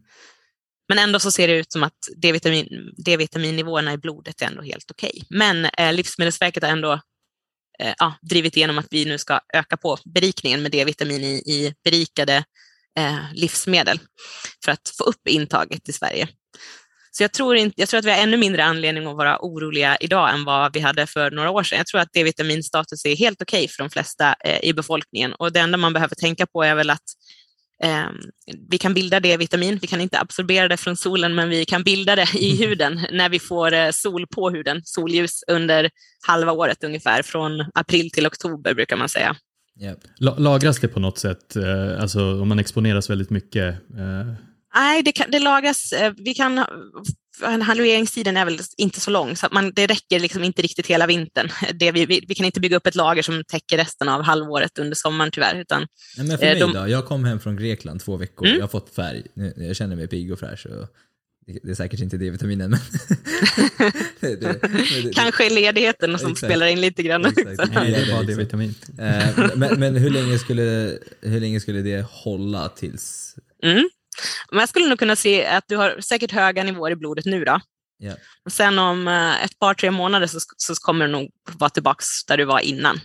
Men 0.90 1.00
ändå 1.00 1.20
så 1.20 1.32
ser 1.32 1.48
det 1.48 1.54
ut 1.54 1.72
som 1.72 1.84
att 1.84 2.08
D-vitamin, 2.16 2.68
D-vitaminnivåerna 2.98 3.94
i 3.94 3.98
blodet 3.98 4.42
är 4.42 4.46
ändå 4.46 4.62
helt 4.62 4.92
okej. 4.92 5.12
Okay. 5.14 5.38
Men 5.38 5.66
eh, 5.66 5.94
Livsmedelsverket 5.94 6.64
har 6.64 6.70
ändå 6.70 6.94
eh, 7.80 7.94
ja, 7.98 8.14
drivit 8.22 8.58
igenom 8.58 8.78
att 8.78 8.88
vi 8.92 9.06
nu 9.06 9.18
ska 9.18 9.40
öka 9.54 9.78
på 9.78 9.98
berikningen 10.06 10.62
med 10.62 10.72
D-vitamin 10.72 11.24
i, 11.24 11.36
i 11.36 11.74
berikade 11.84 12.44
eh, 12.98 13.18
livsmedel 13.34 14.00
för 14.66 14.72
att 14.72 14.94
få 14.98 15.04
upp 15.04 15.28
intaget 15.28 15.90
i 15.90 15.94
Sverige. 15.94 16.28
Så 17.12 17.24
jag 17.24 17.34
tror, 17.34 17.56
inte, 17.56 17.82
jag 17.82 17.90
tror 17.90 18.00
att 18.00 18.06
vi 18.06 18.12
har 18.12 18.18
ännu 18.18 18.38
mindre 18.38 18.64
anledning 18.64 19.08
att 19.08 19.18
vara 19.18 19.38
oroliga 19.42 19.98
idag 20.00 20.34
än 20.34 20.46
vad 20.46 20.74
vi 20.74 20.80
hade 20.80 21.08
för 21.08 21.32
några 21.32 21.50
år 21.50 21.64
sedan. 21.64 21.78
Jag 21.78 21.88
tror 21.88 22.02
att 22.02 22.14
D-vitaminstatus 22.14 23.06
är 23.06 23.16
helt 23.16 23.42
okej 23.42 23.60
okay 23.60 23.68
för 23.68 23.84
de 23.84 23.90
flesta 23.90 24.36
eh, 24.46 24.60
i 24.64 24.74
befolkningen 24.74 25.34
och 25.34 25.52
det 25.52 25.60
enda 25.60 25.78
man 25.78 25.94
behöver 25.94 26.16
tänka 26.16 26.46
på 26.46 26.64
är 26.64 26.76
väl 26.76 26.90
att 26.90 27.04
vi 28.70 28.78
kan 28.78 28.94
bilda 28.94 29.20
D-vitamin, 29.20 29.80
vi 29.82 29.88
kan 29.88 30.02
inte 30.02 30.20
absorbera 30.20 30.68
det 30.68 30.78
från 30.78 30.98
solen, 30.98 31.36
men 31.36 31.50
vi 31.50 31.66
kan 31.66 31.84
bilda 31.84 32.16
det 32.16 32.28
i 32.34 32.66
huden 32.66 33.00
när 33.12 33.30
vi 33.30 33.40
får 33.40 33.74
eh, 33.74 33.90
sol 33.92 34.28
på 34.28 34.50
huden, 34.50 34.82
solljus 34.84 35.44
under 35.48 35.90
halva 36.28 36.52
året 36.52 36.84
ungefär, 36.84 37.22
från 37.22 37.66
april 37.74 38.12
till 38.12 38.28
oktober 38.28 38.74
brukar 38.74 38.98
man 38.98 39.10
säga. 39.10 39.36
Yep. 39.82 39.98
Lagras 40.20 40.80
det 40.80 40.88
på 40.88 41.00
något 41.00 41.18
sätt, 41.18 41.56
eh, 41.56 42.02
alltså 42.02 42.42
om 42.42 42.48
man 42.48 42.60
exponeras 42.60 43.10
väldigt 43.10 43.30
mycket? 43.30 43.74
Eh, 43.74 44.34
Nej, 44.76 45.04
det, 45.04 45.12
kan, 45.12 45.32
det 45.32 45.40
lagras. 45.40 45.94
Vi 46.18 46.34
kan, 46.34 46.66
halveringstiden 47.42 48.38
är 48.38 48.46
väl 48.46 48.60
inte 48.78 49.00
så 49.00 49.12
lång, 49.12 49.36
så 49.36 49.46
att 49.46 49.52
man, 49.52 49.72
det 49.76 49.88
räcker 49.88 50.20
liksom 50.20 50.44
inte 50.44 50.62
riktigt 50.62 50.88
hela 50.88 51.08
vintern. 51.08 51.50
Det, 51.74 51.92
vi, 51.92 52.06
vi, 52.06 52.26
vi, 52.28 52.36
kan 52.36 52.46
inte 52.46 52.60
bygga 52.60 52.78
upp 52.78 52.88
ett 52.88 52.96
lager 52.96 53.22
som 53.22 53.44
täcker 53.44 53.78
resten 53.78 54.10
av 54.10 54.22
halvåret 54.22 54.80
under 54.80 54.96
sommaren 54.96 55.32
tyvärr. 55.32 55.62
Utan, 55.62 55.88
Nej, 56.18 56.28
men 56.28 56.38
för 56.38 56.46
eh, 56.46 56.52
mig 56.52 56.60
de, 56.60 56.74
då? 56.74 56.88
Jag 56.88 57.06
kom 57.06 57.26
hem 57.26 57.40
från 57.40 57.58
Grekland 57.58 58.02
två 58.02 58.18
veckor, 58.18 58.48
mm. 58.48 58.58
jag 58.58 58.64
har 58.64 58.70
fått 58.70 58.96
färg, 58.96 59.24
jag 59.56 59.76
känner 59.76 59.96
mig 59.96 60.08
pigg 60.08 60.34
och 60.34 60.40
fräsch. 60.40 60.66
Och 60.66 60.88
det 61.64 61.72
är 61.72 61.76
säkert 61.76 62.00
inte 62.00 62.18
D-vitaminen, 62.18 62.70
men... 62.70 62.80
det, 64.20 64.36
det, 64.36 64.60
det, 65.04 65.14
Kanske 65.14 65.46
är 65.46 65.50
ledigheten 65.50 66.20
som 66.20 66.32
exakt. 66.32 66.52
spelar 66.52 66.68
in 66.68 66.82
lite 66.82 67.04
grann. 67.04 67.22
Nej, 67.22 67.92
det 67.92 68.12
bara 68.12 68.24
D-vitamin. 68.24 68.76
Eh, 69.00 69.50
men, 69.56 69.80
men 69.80 69.96
hur, 69.96 70.10
länge 70.10 70.40
skulle, 70.40 70.98
hur 71.22 71.40
länge 71.40 71.60
skulle 71.60 71.82
det 71.82 72.06
hålla 72.10 72.70
tills... 72.70 73.36
Mm. 73.64 73.90
Men 74.52 74.60
jag 74.60 74.70
skulle 74.70 74.90
nog 74.90 75.00
kunna 75.00 75.16
se 75.16 75.46
att 75.46 75.64
du 75.68 75.76
har 75.76 76.02
säkert 76.02 76.32
höga 76.32 76.64
nivåer 76.64 76.92
i 76.92 76.96
blodet 76.96 77.26
nu. 77.26 77.46
Då. 77.46 77.60
Yeah. 78.04 78.18
Och 78.46 78.52
sen 78.52 78.80
om 78.80 79.08
eh, 79.08 79.44
ett 79.44 79.60
par, 79.60 79.74
tre 79.74 79.92
månader 79.92 80.28
så, 80.28 80.40
så 80.58 80.76
kommer 80.76 81.06
du 81.06 81.12
nog 81.12 81.30
vara 81.58 81.70
tillbaka 81.70 82.04
där 82.28 82.38
du 82.38 82.46
var 82.46 82.60
innan. 82.60 83.00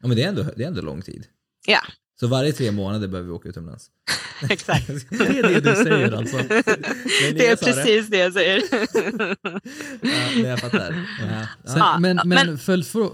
Ja, 0.00 0.08
men 0.08 0.16
det 0.16 0.22
är 0.22 0.28
ändå, 0.28 0.42
det 0.56 0.62
är 0.62 0.66
ändå 0.66 0.80
lång 0.80 1.02
tid. 1.02 1.26
Ja. 1.66 1.80
Så 2.20 2.26
varje 2.26 2.52
tre 2.52 2.70
månader 2.70 3.08
behöver 3.08 3.26
vi 3.26 3.34
åka 3.34 3.48
utomlands? 3.48 3.90
Exakt. 4.50 4.86
det 5.10 5.38
är 5.38 5.42
det 5.42 5.60
du 5.60 5.76
säger 5.76 6.12
alltså? 6.12 6.36
Det, 7.34 7.46
är 7.46 7.56
precis 7.56 8.08
det. 8.08 8.16
det 8.16 8.18
jag 8.18 8.32
säger. 8.32 8.62
ja, 10.42 10.48
jag 10.48 10.60
fattar. 10.60 11.06
Ja. 11.20 11.46
Sen, 11.64 11.78
ja, 11.78 11.98
men 11.98 12.20
men 12.24 12.58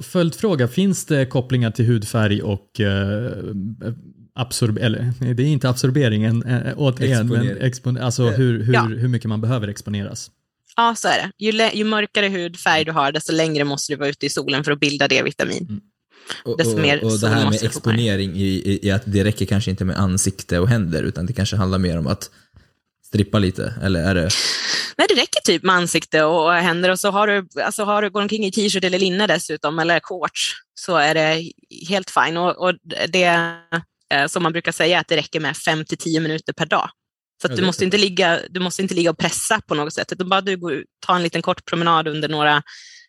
följdfråga, 0.02 0.68
finns 0.68 1.06
det 1.06 1.26
kopplingar 1.26 1.70
till 1.70 1.86
hudfärg 1.86 2.42
och 2.42 2.80
uh, 2.80 2.86
absorb 4.34 4.78
eller 4.78 5.12
det 5.34 5.42
är 5.42 5.46
inte 5.46 5.68
absorberingen 5.68 6.42
äh, 6.42 6.72
återigen, 6.76 7.28
men 7.28 7.62
expon 7.62 7.98
alltså 7.98 8.28
hur, 8.28 8.62
hur, 8.62 8.74
ja. 8.74 8.82
hur 8.82 9.08
mycket 9.08 9.28
man 9.28 9.40
behöver 9.40 9.68
exponeras. 9.68 10.30
Ja, 10.76 10.94
så 10.94 11.08
är 11.08 11.18
det. 11.18 11.32
Ju, 11.44 11.70
ju 11.74 11.84
mörkare 11.84 12.28
hudfärg 12.28 12.84
du 12.84 12.92
har, 12.92 13.12
desto 13.12 13.32
längre 13.32 13.64
måste 13.64 13.92
du 13.92 13.96
vara 13.96 14.08
ute 14.08 14.26
i 14.26 14.30
solen 14.30 14.64
för 14.64 14.72
att 14.72 14.80
bilda 14.80 15.08
D-vitamin. 15.08 15.66
Mm. 15.68 15.80
Och, 16.44 16.52
och, 16.52 17.12
och 17.12 17.20
det 17.20 17.28
här 17.28 17.50
med 17.50 17.62
exponering 17.62 18.36
i, 18.36 18.44
i, 18.44 18.86
i, 18.86 18.90
att 18.90 19.02
det 19.04 19.24
räcker 19.24 19.46
kanske 19.46 19.70
inte 19.70 19.84
med 19.84 19.96
ansikte 19.96 20.58
och 20.58 20.68
händer, 20.68 21.02
utan 21.02 21.26
det 21.26 21.32
kanske 21.32 21.56
handlar 21.56 21.78
mer 21.78 21.98
om 21.98 22.06
att 22.06 22.30
strippa 23.06 23.38
lite, 23.38 23.74
eller 23.82 24.02
är 24.02 24.14
det? 24.14 24.28
Nej, 24.98 25.06
det 25.08 25.14
räcker 25.14 25.40
typ 25.44 25.62
med 25.62 25.74
ansikte 25.74 26.24
och 26.24 26.52
händer 26.52 26.90
och 26.90 27.00
så 27.00 27.10
har 27.10 27.26
du, 27.26 27.62
alltså 27.62 27.84
har 27.84 28.02
du 28.02 28.10
går 28.10 28.22
omkring 28.22 28.44
i 28.44 28.52
t-shirt 28.52 28.84
eller 28.84 28.98
linne 28.98 29.26
dessutom, 29.26 29.78
eller 29.78 30.00
shorts, 30.00 30.54
så 30.74 30.96
är 30.96 31.14
det 31.14 31.52
helt 31.88 32.10
fine. 32.10 32.36
Och, 32.36 32.68
och 32.68 32.74
det 33.08 33.54
Eh, 33.74 33.80
som 34.28 34.42
man 34.42 34.52
brukar 34.52 34.72
säga 34.72 35.00
att 35.00 35.08
det 35.08 35.16
räcker 35.16 35.40
med 35.40 35.56
5 35.56 35.84
till 35.84 35.98
10 35.98 36.20
minuter 36.20 36.52
per 36.52 36.66
dag. 36.66 36.90
Så 37.42 37.48
du, 37.48 37.62
måste 37.62 37.84
inte 37.84 37.98
ligga, 37.98 38.40
du 38.50 38.60
måste 38.60 38.82
inte 38.82 38.94
ligga 38.94 39.10
och 39.10 39.18
pressa 39.18 39.60
på 39.60 39.74
något 39.74 39.94
sätt, 39.94 40.12
utan 40.12 40.28
bara 40.28 40.40
du 40.40 40.56
går, 40.56 40.84
tar 41.06 41.16
en 41.16 41.22
liten 41.22 41.42
kort 41.42 41.64
promenad 41.64 42.08
under 42.08 42.28
några 42.28 42.62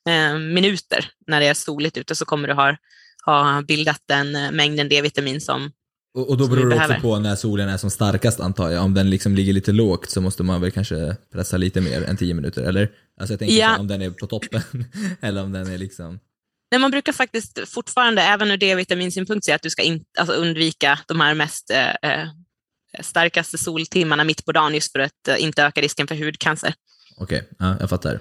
eh, 0.10 0.38
minuter 0.38 1.05
när 1.27 1.39
det 1.39 1.47
är 1.47 1.53
soligt 1.53 1.97
ute 1.97 2.15
så 2.15 2.25
kommer 2.25 2.47
du 2.47 2.53
ha, 2.53 2.77
ha 3.25 3.62
bildat 3.62 4.01
den 4.08 4.36
eh, 4.36 4.51
mängden 4.51 4.89
D-vitamin 4.89 5.41
som 5.41 5.71
och, 6.15 6.29
och 6.29 6.38
då 6.38 6.47
beror 6.47 6.69
det 6.69 6.75
också 6.75 6.95
på 7.01 7.19
när 7.19 7.36
solen 7.36 7.69
är 7.69 7.77
som 7.77 7.89
starkast 7.89 8.39
antar 8.39 8.69
jag. 8.69 8.84
Om 8.84 8.93
den 8.93 9.10
liksom 9.10 9.36
ligger 9.36 9.53
lite 9.53 9.71
lågt 9.71 10.10
så 10.10 10.21
måste 10.21 10.43
man 10.43 10.62
väl 10.62 10.71
kanske 10.71 11.15
pressa 11.34 11.58
lite 11.58 11.81
mer 11.81 12.03
än 12.03 12.17
10 12.17 12.34
minuter, 12.34 12.63
eller? 12.63 12.91
Alltså 13.19 13.34
jag 13.34 13.39
tänker 13.39 13.55
ja. 13.55 13.77
om 13.79 13.88
den 13.88 14.01
är 14.01 14.10
på 14.10 14.27
toppen, 14.27 14.62
eller 15.21 15.43
om 15.43 15.51
den 15.51 15.67
är 15.67 15.77
liksom... 15.77 16.19
Nej, 16.71 16.80
man 16.82 16.91
brukar 16.91 17.12
faktiskt 17.12 17.60
fortfarande, 17.67 18.21
även 18.21 18.51
ur 18.51 18.58
D-vitaminsynpunkt, 18.58 19.45
säga 19.45 19.56
att 19.56 19.62
du 19.62 19.69
ska 19.69 19.82
in, 19.82 20.04
alltså 20.19 20.36
undvika 20.36 20.99
de 21.08 21.21
här 21.21 21.34
mest 21.34 21.71
eh, 21.71 22.12
eh 22.12 22.28
starkaste 23.01 23.58
soltimmarna 23.58 24.23
mitt 24.23 24.45
på 24.45 24.51
dagen 24.51 24.73
just 24.73 24.91
för 24.91 24.99
att 24.99 25.28
eh, 25.28 25.43
inte 25.43 25.63
öka 25.63 25.82
risken 25.82 26.08
för 26.08 26.15
hudcancer. 26.15 26.73
Okej, 27.17 27.38
okay. 27.38 27.67
ja, 27.69 27.78
jag 27.80 27.89
fattar. 27.89 28.19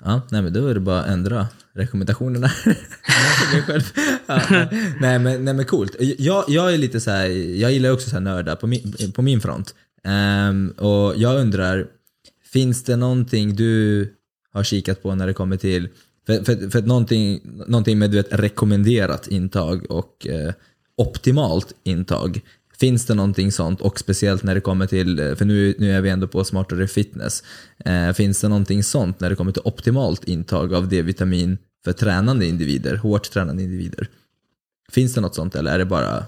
Ja, 0.00 0.22
nej, 0.30 0.42
men 0.42 0.52
då 0.52 0.66
är 0.66 0.74
det 0.74 0.80
bara 0.80 1.00
att 1.00 1.08
ändra 1.08 1.48
rekommendationerna. 1.72 2.50
ja, 4.26 4.66
nej, 5.00 5.18
men, 5.18 5.44
nej 5.44 5.54
men 5.54 5.64
coolt. 5.64 5.96
Jag, 6.18 6.44
jag 6.48 6.74
är 6.74 6.78
lite 6.78 7.00
så 7.00 7.10
här, 7.10 7.26
jag 7.60 7.72
gillar 7.72 7.90
också 7.90 8.10
så 8.10 8.16
här 8.16 8.20
nörda 8.20 8.56
på 8.56 8.66
min, 8.66 9.12
på 9.14 9.22
min 9.22 9.40
front. 9.40 9.74
Um, 10.04 10.70
och 10.70 11.16
jag 11.16 11.40
undrar, 11.40 11.86
finns 12.52 12.84
det 12.84 12.96
någonting 12.96 13.56
du 13.56 14.14
har 14.52 14.64
kikat 14.64 15.02
på 15.02 15.14
när 15.14 15.26
det 15.26 15.34
kommer 15.34 15.56
till 15.56 15.88
för, 16.30 16.44
för, 16.44 16.70
för 16.70 16.82
någonting, 16.82 17.40
någonting 17.66 17.98
med 17.98 18.10
du 18.10 18.16
vet, 18.16 18.32
rekommenderat 18.32 19.28
intag 19.28 19.90
och 19.90 20.26
eh, 20.26 20.52
optimalt 20.96 21.74
intag. 21.82 22.40
Finns 22.78 23.06
det 23.06 23.14
någonting 23.14 23.52
sånt 23.52 23.80
och 23.80 23.98
speciellt 23.98 24.42
när 24.42 24.54
det 24.54 24.60
kommer 24.60 24.86
till, 24.86 25.18
eh, 25.18 25.34
för 25.34 25.44
nu, 25.44 25.74
nu 25.78 25.92
är 25.92 26.00
vi 26.00 26.10
ändå 26.10 26.28
på 26.28 26.44
smartare 26.44 26.86
fitness. 26.86 27.42
Eh, 27.84 28.12
finns 28.12 28.40
det 28.40 28.48
någonting 28.48 28.82
sånt 28.82 29.20
när 29.20 29.30
det 29.30 29.36
kommer 29.36 29.52
till 29.52 29.62
optimalt 29.64 30.24
intag 30.24 30.74
av 30.74 30.88
D-vitamin 30.88 31.58
för 31.84 31.92
tränande 31.92 32.46
individer, 32.46 32.96
hårt 32.96 33.30
tränande 33.30 33.62
individer? 33.62 34.08
Finns 34.92 35.14
det 35.14 35.20
något 35.20 35.34
sånt 35.34 35.54
eller 35.54 35.74
är 35.74 35.78
det 35.78 35.84
bara 35.84 36.24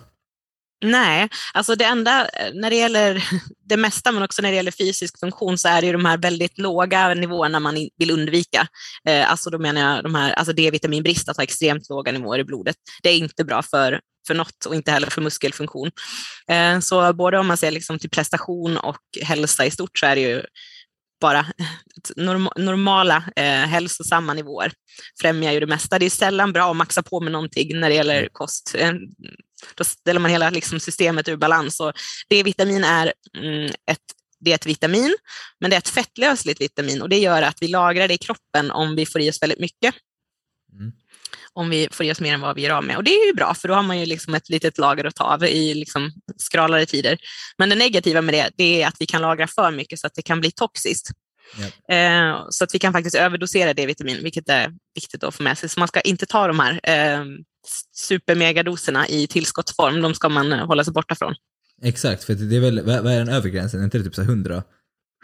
Nej, 0.83 1.29
alltså 1.55 1.75
det 1.75 1.85
enda 1.85 2.29
när 2.55 2.71
det 2.71 2.77
gäller 2.77 3.25
det 3.69 3.77
mesta 3.77 4.13
men 4.13 4.23
också 4.23 4.43
när 4.43 4.51
det 4.51 4.57
gäller 4.57 4.71
fysisk 4.71 5.21
funktion 5.21 5.59
så 5.59 5.69
är 5.69 5.81
det 5.81 5.87
ju 5.87 5.93
de 5.93 6.05
här 6.05 6.19
väldigt 6.19 6.59
låga 6.59 7.15
nivåerna 7.15 7.61
man 7.61 7.89
vill 7.99 8.11
undvika. 8.11 8.67
Eh, 9.09 9.31
alltså 9.31 9.51
då 9.51 9.59
menar 9.59 9.81
jag 9.81 10.05
de 10.05 10.15
här, 10.15 10.33
alltså 10.33 10.53
D-vitaminbrist, 10.53 11.29
att 11.29 11.37
ha 11.37 11.45
extremt 11.45 11.89
låga 11.89 12.13
nivåer 12.13 12.39
i 12.39 12.45
blodet. 12.45 12.77
Det 13.03 13.11
är 13.11 13.17
inte 13.17 13.45
bra 13.45 13.63
för, 13.63 14.01
för 14.27 14.35
något 14.35 14.67
och 14.67 14.75
inte 14.75 14.91
heller 14.91 15.11
för 15.11 15.21
muskelfunktion. 15.21 15.91
Eh, 16.49 16.79
så 16.79 17.13
både 17.13 17.39
om 17.39 17.47
man 17.47 17.57
ser 17.57 17.71
liksom 17.71 17.99
till 17.99 18.11
prestation 18.11 18.77
och 18.77 19.01
hälsa 19.23 19.67
i 19.67 19.71
stort 19.71 19.99
så 19.99 20.07
är 20.07 20.15
det 20.15 20.23
ju 20.23 20.43
bara 21.21 21.47
norm 22.17 22.49
normala 22.57 23.25
eh, 23.37 23.45
hälsosamma 23.45 24.35
nivåer 24.35 24.73
främjar 25.21 25.53
ju 25.53 25.61
det 25.61 25.67
mesta. 25.67 25.99
Det 25.99 26.07
är 26.07 26.11
sällan 26.11 26.53
bra 26.53 26.71
att 26.71 26.77
maxa 26.77 27.03
på 27.03 27.21
med 27.21 27.33
någonting 27.33 27.81
när 27.81 27.89
det 27.89 27.95
gäller 27.95 28.19
mm. 28.19 28.29
kost. 28.33 28.75
Då 29.75 29.85
ställer 29.85 30.21
man 30.21 30.31
hela 30.31 30.51
liksom, 30.51 30.81
systemet 30.81 31.29
ur 31.29 31.37
balans. 31.37 31.81
Och 31.81 31.93
D-vitamin 32.31 32.85
är 32.85 33.13
mm, 33.39 33.71
ett 33.91 33.99
det 34.45 34.51
är 34.51 34.55
ett 34.55 34.67
vitamin, 34.67 35.17
men 35.61 35.71
det 35.71 35.77
är 35.77 35.79
ett 35.79 35.89
fettlösligt 35.89 36.61
vitamin 36.61 37.03
och 37.03 37.09
det 37.09 37.19
gör 37.19 37.43
att 37.43 37.57
vi 37.61 37.69
lagrar 37.69 38.09
det 38.09 38.15
i 38.15 38.19
kroppen 38.19 38.71
om 38.71 38.97
vi 38.97 39.07
får 39.07 39.21
i 39.21 39.31
oss 39.31 39.43
väldigt 39.43 39.59
mycket. 39.59 39.95
Mm. 40.73 40.93
Om 41.53 41.71
vi 41.71 41.89
får 41.91 42.07
i 42.07 42.13
oss 42.13 42.21
mer 42.21 42.35
än 42.35 42.41
vad 42.41 42.57
vi 42.57 42.63
gör 42.63 42.71
av 42.71 42.85
med. 42.85 42.97
Och 42.97 43.05
det 43.05 43.11
är 43.11 43.27
ju 43.27 43.35
bra, 43.35 43.55
för 43.55 43.69
då 43.69 43.75
har 43.75 43.83
man 43.83 44.01
ju 44.01 44.07
liksom 44.07 44.35
ett 44.35 44.49
litet 44.49 44.79
lager 44.79 45.05
att 45.05 45.15
ta 45.15 45.25
av 45.25 45.45
i 45.45 45.75
liksom 45.75 46.13
skralare 46.37 46.87
tider. 46.87 47.19
Men 47.59 47.69
det 47.69 47.77
negativa 47.77 48.23
med 48.23 48.35
det, 48.35 48.51
det 48.57 48.83
är 48.83 48.89
att 48.89 48.97
vi 48.99 49.07
kan 49.07 49.23
lagra 49.23 49.47
för 49.47 49.71
mycket 49.71 49.99
så 49.99 50.07
att 50.07 50.15
det 50.15 50.23
kan 50.23 50.41
bli 50.41 50.51
toxiskt. 50.51 51.11
Yep. 51.59 51.73
Eh, 51.89 52.47
så 52.51 52.65
att 52.65 52.75
vi 52.75 52.79
kan 52.79 52.93
faktiskt 52.93 53.17
överdosera 53.17 53.75
D-vitamin, 53.75 54.23
vilket 54.23 54.49
är 54.49 54.73
viktigt 54.95 55.25
att 55.25 55.35
få 55.35 55.43
med 55.43 55.59
sig. 55.59 55.69
Så 55.69 55.81
man 55.81 55.89
ska 55.89 56.01
inte 56.01 56.27
ta 56.27 56.47
de 56.47 56.61
här 56.61 56.81
eh, 56.83 57.25
supermegadoserna 57.93 59.09
i 59.09 59.27
tillskottsform, 59.27 60.03
de 60.03 60.15
ska 60.15 60.29
man 60.29 60.53
hålla 60.53 60.85
sig 60.85 60.93
borta 60.93 61.15
från. 61.15 61.35
Exakt, 61.83 62.25
för 62.25 62.35
det 62.35 62.57
är 62.57 62.61
väl, 62.61 62.83
vad 62.85 63.13
är 63.13 63.19
den 63.19 63.29
övre 63.29 63.51
gränsen? 63.51 63.81
Är 63.81 63.85
inte 63.85 63.99
det 63.99 64.05
typ 64.05 64.15
så 64.15 64.23
100? 64.23 64.63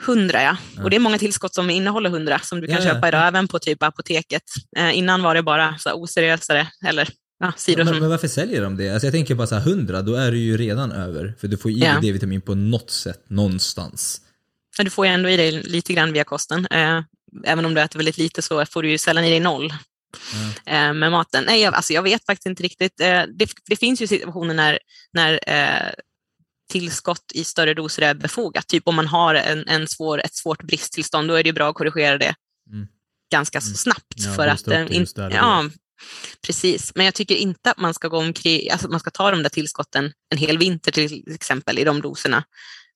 100 0.06 0.42
ja. 0.42 0.56
ja. 0.76 0.82
och 0.82 0.90
det 0.90 0.96
är 0.96 1.00
många 1.00 1.18
tillskott 1.18 1.54
som 1.54 1.70
innehåller 1.70 2.10
100 2.10 2.38
som 2.38 2.60
du 2.60 2.66
kan 2.66 2.76
ja, 2.76 2.82
köpa 2.82 3.00
ja. 3.02 3.08
idag, 3.08 3.26
även 3.26 3.48
på 3.48 3.58
typ 3.58 3.82
apoteket. 3.82 4.42
Eh, 4.76 4.98
innan 4.98 5.22
var 5.22 5.34
det 5.34 5.42
bara 5.42 5.78
så 5.78 5.92
oseriösare 5.92 6.68
eller 6.86 7.08
ja, 7.40 7.52
sidor 7.56 7.84
men, 7.84 7.94
som... 7.94 8.00
men 8.00 8.10
varför 8.10 8.28
säljer 8.28 8.62
de 8.62 8.76
det? 8.76 8.90
Alltså 8.90 9.06
jag 9.06 9.14
tänker 9.14 9.34
bara 9.34 9.46
så 9.46 9.56
100, 9.56 10.02
då 10.02 10.14
är 10.14 10.30
du 10.30 10.38
ju 10.38 10.56
redan 10.56 10.92
över, 10.92 11.34
för 11.40 11.48
du 11.48 11.56
får 11.56 11.70
i 11.70 11.74
dig 11.74 11.98
D-vitamin 12.02 12.40
på 12.40 12.54
något 12.54 12.90
sätt, 12.90 13.30
någonstans. 13.30 14.20
Ja, 14.78 14.84
du 14.84 14.90
får 14.90 15.06
ju 15.06 15.12
ändå 15.12 15.28
i 15.28 15.36
dig 15.36 15.52
lite 15.52 15.92
grann 15.92 16.12
via 16.12 16.24
kosten. 16.24 16.66
Eh, 16.70 17.02
även 17.44 17.64
om 17.64 17.74
du 17.74 17.80
äter 17.80 17.98
väldigt 17.98 18.18
lite 18.18 18.42
så 18.42 18.66
får 18.66 18.82
du 18.82 18.90
ju 18.90 18.98
sällan 18.98 19.24
i 19.24 19.30
dig 19.30 19.40
noll. 19.40 19.72
Mm. 20.66 20.98
Med 20.98 21.10
maten. 21.10 21.44
Nej, 21.44 21.60
jag, 21.60 21.74
alltså 21.74 21.92
jag 21.92 22.02
vet 22.02 22.26
faktiskt 22.26 22.46
inte 22.46 22.62
riktigt. 22.62 23.00
Eh, 23.00 23.22
det, 23.34 23.50
det, 23.66 23.76
finns 23.76 24.02
ju 24.02 24.06
situationer 24.06 24.54
när, 24.54 24.78
när 25.12 25.40
eh, 25.46 25.92
tillskott 26.72 27.32
i 27.34 27.44
större 27.44 27.74
doser 27.74 28.02
är 28.02 28.14
befogat. 28.14 28.66
Typ 28.66 28.88
om 28.88 28.94
man 28.94 29.06
har 29.06 29.34
en, 29.34 29.68
en 29.68 29.88
svår, 29.88 30.20
ett 30.24 30.34
svårt 30.34 30.62
bristtillstånd, 30.62 31.28
då 31.28 31.34
är 31.34 31.44
det 31.44 31.52
bra 31.52 31.70
att 31.70 31.74
korrigera 31.74 32.18
det 32.18 32.34
mm. 32.72 32.86
ganska 33.32 33.58
mm. 33.58 33.74
snabbt. 33.74 34.14
Ja, 34.16 34.34
för 34.34 34.46
att, 34.46 34.90
in, 34.90 35.06
ja, 35.16 35.68
precis. 36.46 36.92
Men 36.94 37.04
jag 37.04 37.14
tycker 37.14 37.34
inte 37.34 37.70
att 37.70 37.78
man 37.78 37.94
ska 37.94 38.08
gå 38.08 38.18
omkring, 38.18 38.70
alltså 38.70 38.88
man 38.88 39.00
ska 39.00 39.10
ta 39.10 39.30
de 39.30 39.42
där 39.42 39.50
tillskotten 39.50 40.12
en 40.30 40.38
hel 40.38 40.58
vinter 40.58 40.92
till 40.92 41.34
exempel 41.34 41.78
i 41.78 41.84
de 41.84 42.00
doserna. 42.00 42.44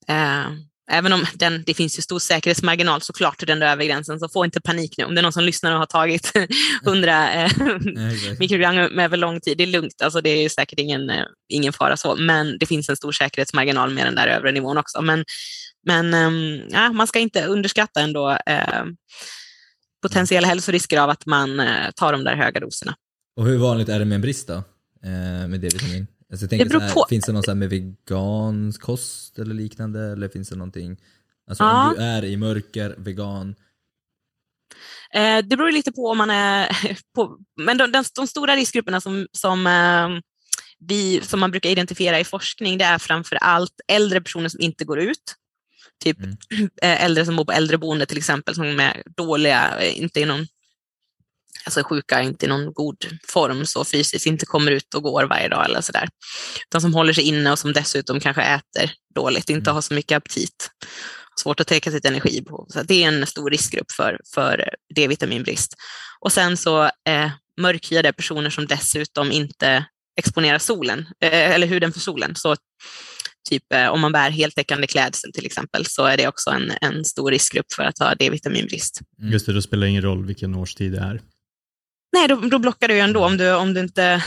Eh, 0.09 0.47
Även 0.91 1.13
om 1.13 1.27
den, 1.35 1.63
det 1.67 1.75
finns 1.75 1.99
ju 1.99 2.03
stor 2.03 2.19
säkerhetsmarginal 2.19 3.03
såklart 3.03 3.39
till 3.39 3.47
den 3.47 3.59
där 3.61 3.73
övergränsen, 3.73 4.21
så 4.21 4.29
få 4.29 4.45
inte 4.45 4.61
panik 4.61 4.95
nu. 4.99 5.05
Om 5.05 5.15
det 5.15 5.21
är 5.21 5.23
någon 5.23 5.33
som 5.33 5.45
lyssnar 5.45 5.73
och 5.73 5.79
har 5.79 5.87
tagit 5.87 6.33
100 6.87 7.33
eh, 7.33 7.51
mikrogram 8.39 8.77
över 8.99 9.17
lång 9.17 9.41
tid, 9.41 9.59
det 9.59 9.65
är 9.65 9.67
lugnt. 9.67 10.03
Alltså 10.03 10.21
det 10.21 10.31
är 10.31 10.49
säkert 10.49 10.79
ingen, 10.79 11.11
eh, 11.11 11.25
ingen 11.49 11.73
fara 11.73 11.97
så, 11.97 12.17
men 12.17 12.59
det 12.59 12.67
finns 12.67 12.89
en 12.89 12.97
stor 12.97 13.13
säkerhetsmarginal 13.13 13.91
med 13.91 14.07
den 14.07 14.15
där 14.15 14.27
övre 14.27 14.53
nivån 14.53 14.79
också. 14.79 15.03
Men, 15.03 15.25
men 15.87 16.15
eh, 16.15 16.65
ja, 16.71 16.93
man 16.93 17.07
ska 17.07 17.19
inte 17.19 17.45
underskatta 17.45 18.01
ändå 18.01 18.39
eh, 18.47 18.85
potentiella 20.03 20.49
hälsorisker 20.49 21.01
av 21.01 21.11
att 21.11 21.27
man 21.27 21.61
eh, 21.61 21.91
tar 21.97 22.13
de 22.13 22.25
där 22.25 22.37
höga 22.37 22.61
doserna. 22.61 22.95
Och 23.37 23.47
hur 23.47 23.59
vanligt 23.59 23.89
är 23.89 23.99
det 23.99 24.05
med 24.05 24.15
en 24.15 24.23
brist 24.23 24.49
då, 24.49 24.55
eh, 24.55 25.49
med 25.49 25.61
D-vitamin? 25.61 26.07
Alltså 26.33 26.45
jag 26.45 26.51
tänker 26.51 26.79
det 26.79 26.85
här, 26.85 26.95
på... 26.95 27.07
Finns 27.09 27.25
det 27.25 27.33
någon 27.33 27.43
så 27.43 27.55
med 27.55 27.71
vegansk 27.71 28.83
kost 28.83 29.39
eller 29.39 29.55
liknande? 29.55 30.01
Eller 30.01 30.29
finns 30.29 30.49
det 30.49 30.57
någonting, 30.57 30.97
alltså 31.49 31.65
ja. 31.65 31.89
om 31.89 31.95
du 31.95 32.03
är 32.03 32.25
i 32.25 32.37
mörker, 32.37 32.95
vegan? 32.99 33.55
Eh, 35.15 35.39
det 35.39 35.57
beror 35.57 35.71
lite 35.71 35.93
på 35.93 36.07
om 36.07 36.19
man 36.19 36.31
är 36.31 36.69
på, 37.15 37.39
men 37.57 37.79
de, 37.79 37.93
de, 37.93 38.05
de 38.15 38.27
stora 38.27 38.57
riskgrupperna 38.57 39.01
som, 39.01 39.27
som, 39.33 39.67
eh, 39.67 40.09
vi, 40.79 41.21
som 41.23 41.41
man 41.41 41.51
brukar 41.51 41.71
identifiera 41.71 42.21
i 42.21 42.25
forskning, 42.25 42.79
det 42.79 42.85
är 42.85 42.99
framför 42.99 43.37
allt 43.37 43.81
äldre 43.89 44.21
personer 44.21 44.49
som 44.49 44.61
inte 44.61 44.85
går 44.85 44.99
ut. 44.99 45.35
Typ 46.05 46.19
mm. 46.19 46.37
Eh, 46.83 47.05
äldre 47.05 47.25
som 47.25 47.37
bor 47.37 47.45
på 47.45 47.53
äldreboende 47.53 48.07
till 48.07 48.19
exempel, 48.19 48.55
som 48.55 48.81
är 48.81 49.03
dåliga, 49.17 49.81
eh, 49.81 50.03
inte 50.03 50.21
i 50.21 50.25
någon 50.25 50.47
alltså 51.65 51.83
sjuka 51.83 52.23
inte 52.23 52.47
i 52.47 52.49
någon 52.49 52.73
god 52.73 52.97
form 53.29 53.67
så 53.67 53.85
fysiskt, 53.85 54.27
inte 54.27 54.47
kommer 54.47 54.71
ut 54.71 54.95
och 54.95 55.03
går 55.03 55.25
varje 55.25 55.49
dag 55.49 55.65
eller 55.65 55.81
sådär. 55.81 56.09
Utan 56.69 56.81
som 56.81 56.95
håller 56.95 57.13
sig 57.13 57.25
inne 57.25 57.53
och 57.53 57.59
som 57.59 57.73
dessutom 57.73 58.21
kanske 58.21 58.43
äter 58.43 58.93
dåligt, 59.15 59.51
inte 59.51 59.71
mm. 59.71 59.75
har 59.75 59.83
så 59.83 59.95
mycket 59.95 60.17
aptit. 60.17 60.71
Svårt 61.41 61.61
att 61.61 61.67
täcka 61.67 61.91
sitt 61.91 62.05
energibehov. 62.05 62.67
Så 62.69 62.83
det 62.83 63.05
är 63.05 63.09
en 63.09 63.27
stor 63.27 63.51
riskgrupp 63.51 63.93
för, 63.93 64.21
för 64.35 64.69
D-vitaminbrist. 64.95 65.75
Och 66.21 66.33
sen 66.33 66.57
så 66.57 66.85
eh, 66.85 67.31
mörkhyade 67.61 68.13
personer 68.13 68.51
som 68.51 68.67
dessutom 68.67 69.33
inte 69.33 69.85
exponerar 70.17 70.59
solen, 70.59 70.99
eh, 70.99 71.51
eller 71.51 71.67
huden 71.67 71.93
för 71.93 72.01
solen. 72.01 72.35
Så 72.37 72.57
typ 73.49 73.73
eh, 73.73 73.89
om 73.89 74.01
man 74.01 74.13
bär 74.13 74.31
heltäckande 74.31 74.87
klädsel 74.87 75.33
till 75.33 75.47
exempel 75.47 75.87
så 75.87 76.05
är 76.05 76.17
det 76.17 76.29
också 76.29 76.51
en, 76.51 76.73
en 76.81 77.05
stor 77.05 77.31
riskgrupp 77.31 77.73
för 77.73 77.83
att 77.83 77.99
ha 77.99 78.15
D-vitaminbrist. 78.15 79.01
Mm. 79.19 79.33
Just 79.33 79.47
det, 79.47 79.53
då 79.53 79.63
spelar 79.63 79.81
det 79.81 79.91
ingen 79.91 80.03
roll 80.03 80.27
vilken 80.27 80.55
årstid 80.55 80.93
det 80.93 80.99
är. 80.99 81.23
Nej, 82.13 82.29
då, 82.29 82.37
då 82.37 82.59
blockar 82.59 82.89
du 82.89 82.95
ju 82.95 83.01
ändå. 83.01 83.25
Om 83.25 83.37
du, 83.37 83.55
om 83.55 83.75
du 83.75 83.81
inte 83.81 84.25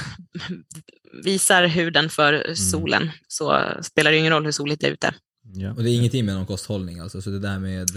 visar 1.23 1.67
huden 1.67 2.09
för 2.09 2.33
mm. 2.33 2.55
solen 2.55 3.01
mm. 3.01 3.13
så 3.27 3.61
spelar 3.81 4.11
det 4.11 4.17
ingen 4.17 4.33
roll 4.33 4.45
hur 4.45 4.51
soligt 4.51 4.81
det 4.81 4.87
är 4.87 4.91
ute. 4.91 5.13
Ja. 5.53 5.71
Och 5.71 5.83
det 5.83 5.89
är 5.89 5.95
ingenting 5.95 6.25
med 6.25 6.35
någon 6.35 6.45
kosthållning 6.45 6.99
alltså? 6.99 7.21
Så 7.21 7.29
det 7.29 7.39
där 7.39 7.59
med... 7.59 7.87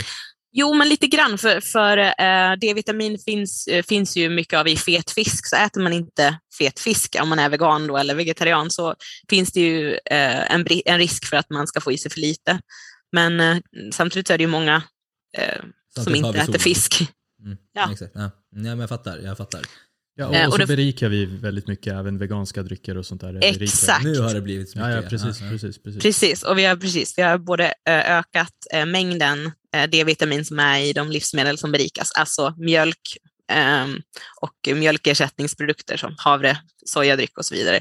Jo, 0.53 0.75
men 0.75 0.89
lite 0.89 1.07
grann. 1.07 1.39
För, 1.39 1.61
för 1.61 1.99
eh, 1.99 2.59
D-vitamin 2.61 3.19
finns, 3.19 3.67
eh, 3.67 3.83
finns 3.83 4.17
ju 4.17 4.29
mycket 4.31 4.59
av 4.59 4.69
i 4.69 4.77
fet 4.77 5.11
fisk. 5.11 5.47
Så 5.47 5.57
äter 5.57 5.81
man 5.81 5.93
inte 5.93 6.39
fet 6.59 6.81
fisk, 6.81 7.17
om 7.23 7.29
man 7.29 7.39
är 7.39 7.49
vegan 7.49 7.87
då, 7.87 7.97
eller 7.97 8.15
vegetarian, 8.15 8.71
så 8.71 8.95
finns 9.31 9.53
det 9.53 9.61
ju 9.61 9.93
eh, 9.93 10.53
en, 10.53 10.67
en 10.85 10.99
risk 10.99 11.27
för 11.27 11.37
att 11.37 11.51
man 11.51 11.67
ska 11.67 11.81
få 11.81 11.93
i 11.93 11.99
sig 11.99 12.11
för 12.11 12.21
lite. 12.21 12.61
Men 13.13 13.41
eh, 13.41 13.57
samtidigt 13.93 14.31
är 14.31 14.39
det 14.39 14.45
ju 14.45 14.51
många 14.51 14.83
eh, 15.39 15.63
som 16.05 16.15
inte 16.15 16.39
äter 16.39 16.59
fisk. 16.59 17.09
Mm, 17.45 17.59
ja. 17.73 17.93
Exakt. 17.93 18.13
Ja. 18.15 18.21
ja, 18.21 18.31
men 18.51 18.79
jag 18.79 18.89
fattar. 18.89 19.19
Jag 19.19 19.37
fattar. 19.37 19.61
Ja, 20.15 20.27
och, 20.27 20.35
och 20.35 20.43
så 20.43 20.53
och 20.53 20.59
det... 20.59 20.67
berikar 20.67 21.09
vi 21.09 21.25
väldigt 21.27 21.69
mycket, 21.69 21.93
även 21.93 22.19
veganska 22.19 22.63
drycker 22.63 22.97
och 22.97 23.07
sånt 23.07 23.21
där. 23.21 23.39
Exakt. 23.43 24.05
Nu 24.05 24.21
har 24.21 24.35
det 24.35 24.41
blivit 24.41 24.71
så 24.71 24.79
mycket. 24.79 24.91
Ja, 24.91 25.03
ja, 25.03 25.09
precis, 25.09 25.41
ja, 25.41 25.49
precis, 25.51 25.83
precis. 25.83 26.03
precis, 26.03 26.43
och 26.43 26.59
vi 26.59 26.65
har, 26.65 26.77
precis, 26.77 27.19
vi 27.19 27.23
har 27.23 27.39
både 27.39 27.75
ökat 27.87 28.55
mängden 28.87 29.53
D-vitamin 29.89 30.45
som 30.45 30.59
är 30.59 30.81
i 30.81 30.93
de 30.93 31.11
livsmedel 31.11 31.59
som 31.59 31.73
berikas, 31.73 32.13
alltså 32.13 32.55
mjölk 32.57 33.17
ehm, 33.53 34.01
och 34.41 34.77
mjölkersättningsprodukter 34.77 35.97
som 35.97 36.15
havre, 36.19 36.59
sojadryck 36.87 37.39
och 37.39 37.45
så 37.45 37.55
vidare 37.55 37.81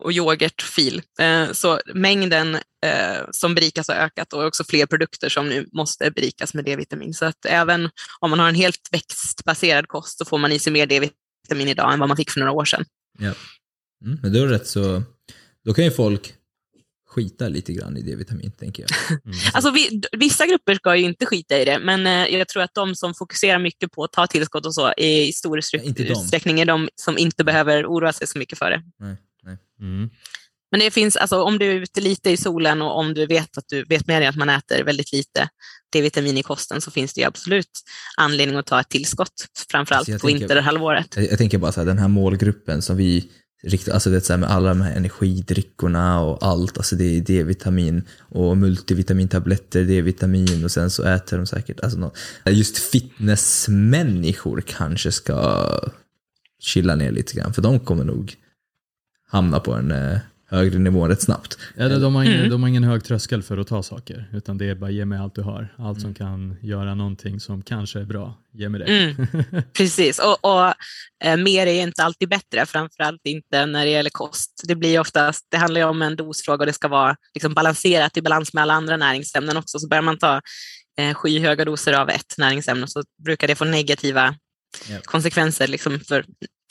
och 0.00 0.12
yoghurt, 0.12 0.62
fil. 0.62 1.02
Eh, 1.20 1.52
så 1.52 1.80
mängden 1.94 2.54
eh, 2.54 3.24
som 3.30 3.54
berikas 3.54 3.88
har 3.88 3.94
ökat 3.94 4.32
och 4.32 4.44
också 4.44 4.64
fler 4.64 4.86
produkter 4.86 5.28
som 5.28 5.48
nu 5.48 5.66
måste 5.72 6.10
berikas 6.10 6.54
med 6.54 6.64
D-vitamin. 6.64 7.14
Så 7.14 7.24
att 7.24 7.46
även 7.46 7.90
om 8.20 8.30
man 8.30 8.38
har 8.38 8.48
en 8.48 8.54
helt 8.54 8.88
växtbaserad 8.92 9.88
kost 9.88 10.18
så 10.18 10.24
får 10.24 10.38
man 10.38 10.52
i 10.52 10.58
sig 10.58 10.72
mer 10.72 10.86
D-vitamin 10.86 11.68
idag 11.68 11.92
än 11.92 11.98
vad 11.98 12.08
man 12.08 12.16
fick 12.16 12.30
för 12.30 12.40
några 12.40 12.52
år 12.52 12.64
sedan. 12.64 12.84
Ja. 13.18 13.34
Mm, 14.04 14.18
men 14.22 14.32
det 14.32 14.40
är 14.40 14.46
rätt 14.46 14.66
så, 14.66 15.02
då 15.64 15.74
kan 15.74 15.84
ju 15.84 15.90
folk 15.90 16.34
skita 17.16 17.48
lite 17.48 17.72
grann 17.72 17.96
i 17.96 18.02
D-vitamin, 18.02 18.52
tänker 18.52 18.82
jag. 18.82 18.90
Mm. 19.26 19.38
alltså, 19.54 19.70
vi, 19.70 20.02
vissa 20.12 20.46
grupper 20.46 20.74
ska 20.74 20.96
ju 20.96 21.04
inte 21.04 21.26
skita 21.26 21.58
i 21.58 21.64
det, 21.64 21.78
men 21.78 22.06
eh, 22.06 22.38
jag 22.38 22.48
tror 22.48 22.62
att 22.62 22.74
de 22.74 22.94
som 22.94 23.14
fokuserar 23.14 23.58
mycket 23.58 23.92
på 23.92 24.04
att 24.04 24.12
ta 24.12 24.26
tillskott 24.26 24.66
och 24.66 24.74
så 24.74 24.92
i 24.92 25.32
stor 25.32 25.58
utsträckning 25.58 26.60
är 26.60 26.64
de 26.64 26.88
som 26.94 27.18
inte 27.18 27.44
behöver 27.44 27.86
oroa 27.86 28.12
sig 28.12 28.26
så 28.26 28.38
mycket 28.38 28.58
för 28.58 28.70
det. 28.70 28.82
Nej. 28.98 29.16
Mm. 29.80 30.10
Men 30.70 30.80
det 30.80 30.90
finns, 30.90 31.16
alltså, 31.16 31.42
om 31.42 31.58
du 31.58 31.66
är 31.66 31.74
ute 31.74 32.00
lite 32.00 32.30
i 32.30 32.36
solen 32.36 32.82
och 32.82 32.98
om 32.98 33.14
du 33.14 33.26
vet 33.26 33.58
att 33.58 33.64
du 33.68 33.84
vet 33.84 34.06
med 34.06 34.22
dig 34.22 34.28
att 34.28 34.36
man 34.36 34.48
äter 34.48 34.84
väldigt 34.84 35.12
lite 35.12 35.48
D-vitamin 35.92 36.36
i 36.36 36.42
kosten 36.42 36.80
så 36.80 36.90
finns 36.90 37.14
det 37.14 37.24
absolut 37.24 37.70
anledning 38.16 38.56
att 38.56 38.66
ta 38.66 38.80
ett 38.80 38.88
tillskott, 38.88 39.46
framförallt 39.70 40.08
alltså 40.08 40.26
på 40.26 40.26
vinterhalvåret. 40.26 41.16
Jag, 41.16 41.30
jag 41.30 41.38
tänker 41.38 41.58
bara 41.58 41.72
så 41.72 41.80
här, 41.80 41.86
den 41.86 41.98
här 41.98 42.08
målgruppen 42.08 42.82
som 42.82 42.96
vi 42.96 43.30
riktigt, 43.62 43.94
alltså 43.94 44.10
det 44.10 44.16
är 44.16 44.20
så 44.20 44.32
här 44.32 44.38
med 44.38 44.50
alla 44.50 44.68
de 44.68 44.80
här 44.80 44.96
energidryckorna 44.96 46.20
och 46.20 46.46
allt, 46.46 46.76
alltså 46.76 46.96
det 46.96 47.04
är 47.04 47.20
D-vitamin 47.20 48.02
och 48.18 48.56
multivitamintabletter, 48.56 49.84
D-vitamin 49.84 50.64
och 50.64 50.70
sen 50.70 50.90
så 50.90 51.02
äter 51.02 51.36
de 51.36 51.46
säkert, 51.46 51.80
alltså 51.80 52.12
just 52.46 52.78
fitnessmänniskor 52.78 54.60
kanske 54.66 55.12
ska 55.12 55.68
chilla 56.60 56.94
ner 56.94 57.12
lite 57.12 57.34
grann, 57.34 57.54
för 57.54 57.62
de 57.62 57.80
kommer 57.80 58.04
nog 58.04 58.36
hamna 59.26 59.60
på 59.60 59.72
en 59.72 59.90
eh, 59.90 60.18
högre 60.48 60.78
nivå 60.78 61.08
rätt 61.08 61.22
snabbt. 61.22 61.58
Ja, 61.76 61.88
de, 61.88 62.14
har 62.14 62.24
ingen, 62.24 62.38
mm. 62.38 62.50
de 62.50 62.62
har 62.62 62.68
ingen 62.68 62.84
hög 62.84 63.04
tröskel 63.04 63.42
för 63.42 63.58
att 63.58 63.66
ta 63.66 63.82
saker, 63.82 64.30
utan 64.32 64.58
det 64.58 64.70
är 64.70 64.74
bara 64.74 64.90
ge 64.90 65.04
mig 65.04 65.18
allt 65.18 65.34
du 65.34 65.42
har. 65.42 65.74
Allt 65.78 66.00
som 66.00 66.10
mm. 66.10 66.14
kan 66.14 66.56
göra 66.62 66.94
någonting 66.94 67.40
som 67.40 67.62
kanske 67.62 68.00
är 68.00 68.04
bra, 68.04 68.34
ge 68.52 68.68
mig 68.68 68.80
det. 68.80 68.86
Mm. 68.86 69.26
Precis, 69.72 70.18
och, 70.18 70.44
och 70.44 70.74
eh, 71.24 71.36
mer 71.36 71.66
är 71.66 71.82
inte 71.82 72.04
alltid 72.04 72.28
bättre, 72.28 72.66
framförallt 72.66 73.20
inte 73.24 73.66
när 73.66 73.84
det 73.84 73.90
gäller 73.90 74.10
kost. 74.10 74.62
Det 74.68 74.74
blir 74.74 75.00
oftast, 75.00 75.46
det 75.48 75.56
handlar 75.56 75.80
ju 75.80 75.86
om 75.86 76.02
en 76.02 76.16
dosfråga 76.16 76.62
och 76.62 76.66
det 76.66 76.72
ska 76.72 76.88
vara 76.88 77.16
liksom 77.34 77.54
balanserat 77.54 78.16
i 78.16 78.22
balans 78.22 78.52
med 78.52 78.62
alla 78.62 78.74
andra 78.74 78.96
näringsämnen 78.96 79.56
också. 79.56 79.78
Så 79.78 79.88
börjar 79.88 80.02
man 80.02 80.18
ta 80.18 80.40
eh, 80.98 81.14
skyhöga 81.14 81.64
doser 81.64 81.92
av 81.92 82.10
ett 82.10 82.34
näringsämne 82.38 82.86
så 82.88 83.02
brukar 83.24 83.48
det 83.48 83.54
få 83.54 83.64
negativa 83.64 84.34
Ja. 84.88 84.98
konsekvenser 85.04 85.68
liksom 85.68 86.00
för 86.00 86.24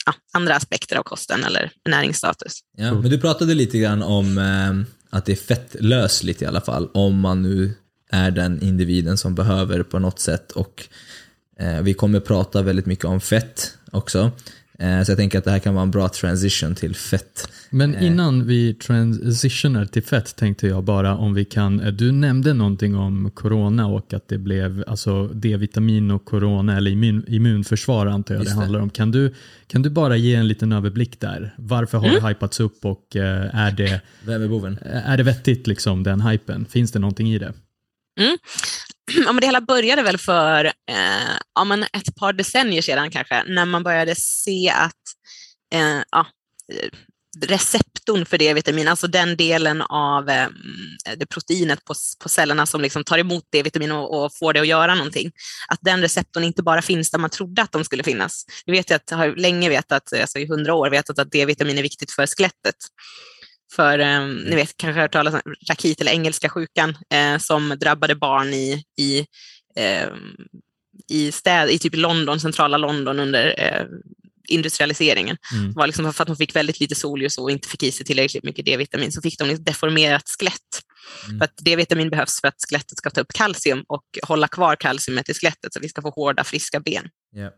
ja, 0.06 0.14
andra 0.32 0.54
aspekter 0.54 0.96
av 0.96 1.02
kosten 1.02 1.44
eller 1.44 1.70
näringsstatus. 1.88 2.60
Ja, 2.76 2.94
men 2.94 3.10
du 3.10 3.20
pratade 3.20 3.54
lite 3.54 3.78
grann 3.78 4.02
om 4.02 4.38
eh, 4.38 5.16
att 5.16 5.24
det 5.24 5.32
är 5.32 5.36
fettlösligt 5.36 6.42
i 6.42 6.46
alla 6.46 6.60
fall, 6.60 6.88
om 6.94 7.20
man 7.20 7.42
nu 7.42 7.74
är 8.10 8.30
den 8.30 8.62
individen 8.62 9.18
som 9.18 9.34
behöver 9.34 9.82
på 9.82 9.98
något 9.98 10.18
sätt. 10.18 10.52
Och 10.52 10.88
eh, 11.60 11.82
Vi 11.82 11.94
kommer 11.94 12.20
prata 12.20 12.62
väldigt 12.62 12.86
mycket 12.86 13.04
om 13.04 13.20
fett 13.20 13.78
också. 13.90 14.30
Eh, 14.78 15.02
så 15.02 15.10
jag 15.10 15.18
tänker 15.18 15.38
att 15.38 15.44
det 15.44 15.50
här 15.50 15.58
kan 15.58 15.74
vara 15.74 15.82
en 15.82 15.90
bra 15.90 16.08
transition 16.08 16.74
till 16.74 16.94
fett. 16.96 17.48
Men 17.70 17.98
innan 18.02 18.46
vi 18.46 18.74
transitionar 18.74 19.84
till 19.84 20.02
fett 20.02 20.36
tänkte 20.36 20.66
jag 20.66 20.84
bara 20.84 21.16
om 21.16 21.34
vi 21.34 21.44
kan, 21.44 21.80
eh, 21.80 21.92
du 21.92 22.12
nämnde 22.12 22.52
någonting 22.54 22.96
om 22.96 23.30
corona 23.34 23.86
och 23.86 24.12
att 24.14 24.28
det 24.28 24.38
blev 24.38 24.84
alltså 24.86 25.26
D-vitamin 25.28 26.10
och 26.10 26.24
corona 26.24 26.76
eller 26.76 26.90
immun, 26.90 27.24
immunförsvar 27.28 28.06
antar 28.06 28.34
jag 28.34 28.40
Just 28.42 28.50
det 28.54 28.56
det. 28.56 28.60
handlar 28.62 28.80
om. 28.80 28.90
Kan 28.90 29.10
du, 29.10 29.34
kan 29.66 29.82
du 29.82 29.90
bara 29.90 30.16
ge 30.16 30.34
en 30.34 30.48
liten 30.48 30.72
överblick 30.72 31.20
där? 31.20 31.54
Varför 31.58 31.98
har 31.98 32.08
det 32.08 32.28
hypats 32.28 32.60
upp 32.60 32.84
och 32.84 33.16
eh, 33.16 33.54
är 33.56 33.70
det, 33.70 34.00
Vem 34.24 34.42
är 34.42 34.48
boven? 34.48 34.78
är 34.82 35.16
det 35.16 35.22
vettigt 35.22 35.66
liksom 35.66 36.02
den 36.02 36.20
hypen? 36.20 36.66
Finns 36.70 36.92
det 36.92 36.98
någonting 36.98 37.32
i 37.34 37.38
det? 37.38 37.52
Ja, 39.12 39.32
men 39.32 39.40
det 39.40 39.46
hela 39.46 39.60
började 39.60 40.02
väl 40.02 40.18
för 40.18 40.64
eh, 40.64 41.36
ja, 41.54 41.64
men 41.64 41.82
ett 41.82 42.16
par 42.16 42.32
decennier 42.32 42.82
sedan 42.82 43.10
kanske, 43.10 43.44
när 43.46 43.64
man 43.64 43.82
började 43.82 44.14
se 44.14 44.70
att 44.70 44.92
eh, 45.74 46.02
ja, 46.10 46.26
eh, 46.72 46.88
receptorn 47.44 48.26
för 48.26 48.38
D-vitamin, 48.38 48.88
alltså 48.88 49.06
den 49.06 49.36
delen 49.36 49.82
av 49.82 50.28
eh, 50.28 50.44
mm, 50.44 50.56
det 51.16 51.26
proteinet 51.26 51.84
på, 51.84 51.94
på 52.22 52.28
cellerna 52.28 52.66
som 52.66 52.80
liksom 52.80 53.04
tar 53.04 53.18
emot 53.18 53.44
D-vitamin 53.52 53.92
och, 53.92 54.24
och 54.24 54.34
får 54.34 54.52
det 54.52 54.60
att 54.60 54.66
göra 54.66 54.94
någonting, 54.94 55.32
att 55.68 55.78
den 55.82 56.00
receptorn 56.00 56.44
inte 56.44 56.62
bara 56.62 56.82
finns 56.82 57.10
där 57.10 57.18
man 57.18 57.30
trodde 57.30 57.62
att 57.62 57.72
de 57.72 57.84
skulle 57.84 58.02
finnas. 58.02 58.44
Vi 58.66 58.72
vet 58.72 58.90
ju 58.90 58.94
att, 58.94 59.10
har 59.10 59.36
länge 59.36 59.68
vetat, 59.68 60.12
alltså 60.12 60.38
i 60.38 60.46
hundra 60.46 60.74
år 60.74 60.90
vetat 60.90 61.18
att 61.18 61.30
D-vitamin 61.30 61.78
är 61.78 61.82
viktigt 61.82 62.10
för 62.10 62.26
skelettet. 62.26 62.76
För 63.72 63.98
eh, 63.98 64.26
ni 64.26 64.56
vet, 64.56 64.76
kanske 64.76 64.98
har 64.98 65.02
hört 65.02 65.12
talas 65.12 65.34
om 65.34 65.54
rakit 65.70 66.00
eller 66.00 66.12
engelska 66.12 66.48
sjukan 66.48 66.96
eh, 67.14 67.38
som 67.38 67.68
drabbade 67.80 68.14
barn 68.14 68.54
i, 68.54 68.84
i, 68.98 69.26
eh, 69.76 70.08
i, 71.08 71.32
städ, 71.32 71.70
i 71.70 71.78
typ 71.78 71.96
London, 71.96 72.40
centrala 72.40 72.76
London 72.76 73.20
under 73.20 73.54
eh, 73.58 73.86
industrialiseringen. 74.48 75.36
Mm. 75.52 75.68
Det 75.72 75.78
var 75.78 75.86
liksom 75.86 76.12
för 76.12 76.22
att 76.22 76.28
de 76.28 76.36
fick 76.36 76.56
väldigt 76.56 76.80
lite 76.80 76.94
solljus 76.94 77.38
och 77.38 77.50
inte 77.50 77.68
fick 77.68 77.82
i 77.82 77.92
sig 77.92 78.06
tillräckligt 78.06 78.44
mycket 78.44 78.64
D-vitamin 78.64 79.12
så 79.12 79.22
fick 79.22 79.38
de 79.38 79.50
ett 79.50 79.66
deformerat 79.66 80.22
skelett. 80.38 80.60
Mm. 81.26 81.38
För 81.38 81.44
att 81.44 81.56
D-vitamin 81.56 82.10
behövs 82.10 82.40
för 82.40 82.48
att 82.48 82.60
skelettet 82.68 82.98
ska 82.98 83.10
ta 83.10 83.20
upp 83.20 83.32
kalcium 83.32 83.84
och 83.88 84.04
hålla 84.22 84.48
kvar 84.48 84.76
kalciumet 84.76 85.28
i 85.28 85.34
skelettet 85.34 85.72
så 85.72 85.78
att 85.78 85.84
vi 85.84 85.88
ska 85.88 86.02
få 86.02 86.10
hårda, 86.10 86.44
friska 86.44 86.80
ben. 86.80 87.08
Ja. 87.30 87.50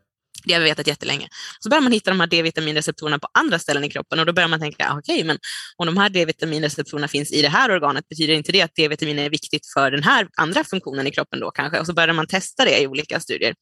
Det 0.44 0.52
har 0.52 0.60
vi 0.60 0.64
vetat 0.64 0.86
jättelänge. 0.86 1.28
Så 1.60 1.68
börjar 1.68 1.82
man 1.82 1.92
hitta 1.92 2.10
de 2.10 2.20
här 2.20 2.26
D-vitaminreceptorerna 2.26 3.18
på 3.18 3.28
andra 3.34 3.58
ställen 3.58 3.84
i 3.84 3.90
kroppen 3.90 4.20
och 4.20 4.26
då 4.26 4.32
börjar 4.32 4.48
man 4.48 4.60
tänka, 4.60 4.88
ah, 4.90 4.98
okej, 4.98 5.24
men 5.24 5.38
om 5.76 5.86
de 5.86 5.96
här 5.96 6.08
D-vitaminreceptorerna 6.08 7.08
finns 7.08 7.32
i 7.32 7.42
det 7.42 7.48
här 7.48 7.70
organet, 7.70 8.08
betyder 8.08 8.34
inte 8.34 8.52
det 8.52 8.62
att 8.62 8.74
D-vitamin 8.74 9.18
är 9.18 9.30
viktigt 9.30 9.66
för 9.74 9.90
den 9.90 10.02
här 10.02 10.28
andra 10.36 10.64
funktionen 10.64 11.06
i 11.06 11.10
kroppen 11.10 11.40
då 11.40 11.50
kanske? 11.50 11.80
Och 11.80 11.86
så 11.86 11.94
började 11.94 12.12
man 12.12 12.26
testa 12.26 12.64
det 12.64 12.80
i 12.82 12.86
olika 12.86 13.20
studier. 13.20 13.54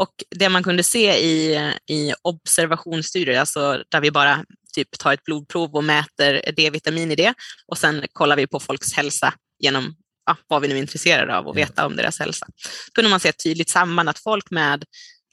Och 0.00 0.14
det 0.30 0.48
man 0.48 0.62
kunde 0.62 0.82
se 0.82 1.18
i, 1.18 1.54
i 1.90 2.12
observationsstudier, 2.22 3.40
alltså 3.40 3.82
där 3.88 4.00
vi 4.00 4.10
bara 4.10 4.44
typ 4.74 4.98
tar 4.98 5.12
ett 5.12 5.24
blodprov 5.24 5.74
och 5.74 5.84
mäter 5.84 6.52
D-vitamin 6.56 7.12
i 7.12 7.16
det 7.16 7.34
och 7.66 7.78
sen 7.78 8.04
kollar 8.12 8.36
vi 8.36 8.46
på 8.46 8.60
folks 8.60 8.92
hälsa 8.92 9.34
genom 9.58 9.94
ja, 10.26 10.36
vad 10.48 10.62
vi 10.62 10.68
nu 10.68 10.74
är 10.74 10.78
intresserade 10.78 11.36
av 11.36 11.48
att 11.48 11.56
Ja. 11.56 11.66
veta 11.66 11.86
om 11.86 11.96
deras 11.96 12.18
hälsa. 12.18 12.46
Så 12.86 12.92
kunde 12.92 13.10
man 13.10 13.20
se 13.20 13.28
ett 13.28 13.42
tydligt 13.44 13.70
samband 13.70 14.08
att 14.08 14.18
folk 14.18 14.50
med 14.50 14.84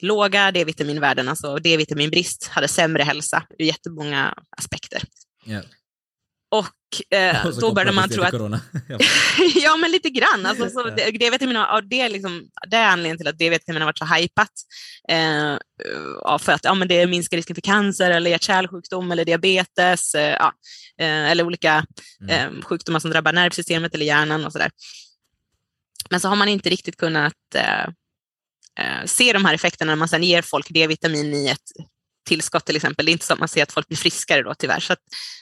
låga 0.02 0.50
D-vitaminvärden, 0.52 1.28
alltså 1.28 1.56
D-vitaminbrist, 1.56 2.48
hade 2.48 2.68
sämre 2.68 3.02
hälsa 3.02 3.46
ur 3.58 3.64
jättemånga 3.64 4.34
aspekter. 4.56 5.02
Ja. 5.44 5.60
Och 6.50 7.16
eh, 7.16 7.46
Och 7.46 7.60
då 7.60 7.72
började 7.74 7.92
man 7.92 8.08
tro 8.08 8.22
att. 8.22 8.32
Ja. 9.54 9.76
men 9.76 9.90
lite 9.90 10.10
grann. 10.10 10.46
Alltså, 10.46 10.70
så 10.70 10.82
D-vitamin, 10.90 11.56
har- 11.56 11.82
det, 11.82 12.00
är 12.00 12.08
liksom, 12.08 12.48
det 12.70 12.76
är 12.76 12.86
anledningen 12.88 13.18
till 13.18 13.28
att 13.28 13.38
D-vitamin 13.38 13.82
har 13.82 13.86
varit 13.88 13.98
så 13.98 14.04
hypat. 14.04 14.50
Eh, 15.08 15.56
för 16.38 16.52
att 16.52 16.64
ja, 16.64 16.74
men 16.74 16.88
det 16.88 17.06
minskar 17.06 17.36
risken 17.36 17.54
för 17.54 17.60
cancer, 17.62 18.10
eller 18.10 18.30
hjärt-kärlsjukdom, 18.30 19.12
eller 19.12 19.24
diabetes, 19.24 20.14
eh, 20.14 20.36
ja, 20.40 20.52
eh, 21.00 21.30
eller 21.30 21.44
olika 21.44 21.86
Mm. 22.20 22.56
eh, 22.56 22.62
sjukdomar 22.62 23.00
som 23.00 23.10
drabbar 23.10 23.32
nervsystemet 23.32 23.94
eller 23.94 24.06
hjärnan 24.06 24.44
och 24.44 24.52
sådär. 24.52 24.70
Men 26.10 26.20
så 26.20 26.28
har 26.28 26.36
man 26.36 26.48
inte 26.48 26.70
riktigt 26.70 26.96
kunnat 26.96 27.32
eh, 28.80 29.04
se 29.06 29.32
de 29.32 29.44
här 29.44 29.54
effekterna 29.54 29.92
när 29.92 29.96
man 29.96 30.08
sedan 30.08 30.22
ger 30.22 30.42
folk 30.42 30.68
D-vitamin 30.68 31.34
i 31.34 31.48
ett 31.48 31.86
tillskott 32.24 32.64
till 32.64 32.76
exempel. 32.76 33.06
Det 33.06 33.10
är 33.10 33.12
inte 33.12 33.26
så 33.26 33.32
att 33.32 33.38
man 33.38 33.48
ser 33.48 33.62
att 33.62 33.72
folk 33.72 33.88
blir 33.88 33.98
friskare 33.98 34.42
då 34.42 34.54
tyvärr. 34.54 34.80
Så 34.80 34.92
att, 34.92 34.98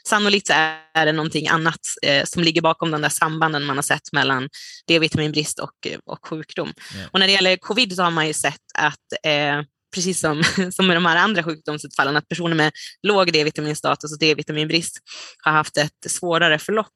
sannolikt 0.09 0.47
så 0.47 0.53
är 0.95 1.07
det 1.07 1.13
någonting 1.13 1.49
annat 1.49 1.81
eh, 2.03 2.25
som 2.25 2.43
ligger 2.43 2.61
bakom 2.61 2.91
de 2.91 3.03
där 3.03 3.09
sambanden 3.09 3.65
man 3.65 3.77
har 3.77 3.83
sett 3.83 4.13
mellan 4.13 4.49
D-vitaminbrist 4.89 5.59
och, 5.59 5.87
eh, 5.87 5.99
och 6.05 6.27
sjukdom. 6.27 6.73
Ja. 6.77 7.09
Och 7.13 7.21
när 7.21 7.27
det 7.27 7.33
gäller 7.33 7.57
covid 7.57 7.97
så 7.97 8.03
har 8.03 8.11
man 8.11 8.27
ju 8.27 8.33
sett 8.33 8.61
att 8.79 9.27
eh, 9.27 9.63
precis 9.95 10.21
som, 10.21 10.43
som 10.73 10.87
med 10.87 10.97
de 10.97 11.07
här 11.07 11.17
andra 11.17 11.43
sjukdomsutfallen, 11.43 12.17
att 12.17 12.29
personer 12.29 12.55
med 12.55 12.73
låg 13.03 13.33
D-vitaminstatus 13.33 14.13
och 14.13 14.19
D-vitaminbrist 14.19 14.99
har 15.45 15.53
haft 15.53 15.77
ett 15.77 16.11
svårare 16.11 16.59
förlopp. 16.59 16.89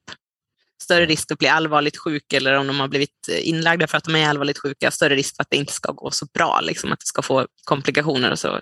Större 0.82 1.06
risk 1.06 1.32
att 1.32 1.38
bli 1.38 1.48
allvarligt 1.48 1.96
sjuk 1.96 2.32
eller 2.32 2.54
om 2.54 2.66
de 2.66 2.80
har 2.80 2.88
blivit 2.88 3.28
eh, 3.30 3.48
inlagda 3.48 3.86
för 3.86 3.98
att 3.98 4.04
de 4.04 4.14
är 4.14 4.28
allvarligt 4.28 4.58
sjuka, 4.58 4.90
större 4.90 5.14
risk 5.14 5.36
för 5.36 5.42
att 5.42 5.50
det 5.50 5.56
inte 5.56 5.72
ska 5.72 5.92
gå 5.92 6.10
så 6.10 6.26
bra, 6.34 6.60
liksom, 6.60 6.92
att 6.92 7.00
det 7.00 7.06
ska 7.06 7.22
få 7.22 7.46
komplikationer 7.64 8.30
och 8.30 8.38
så, 8.38 8.60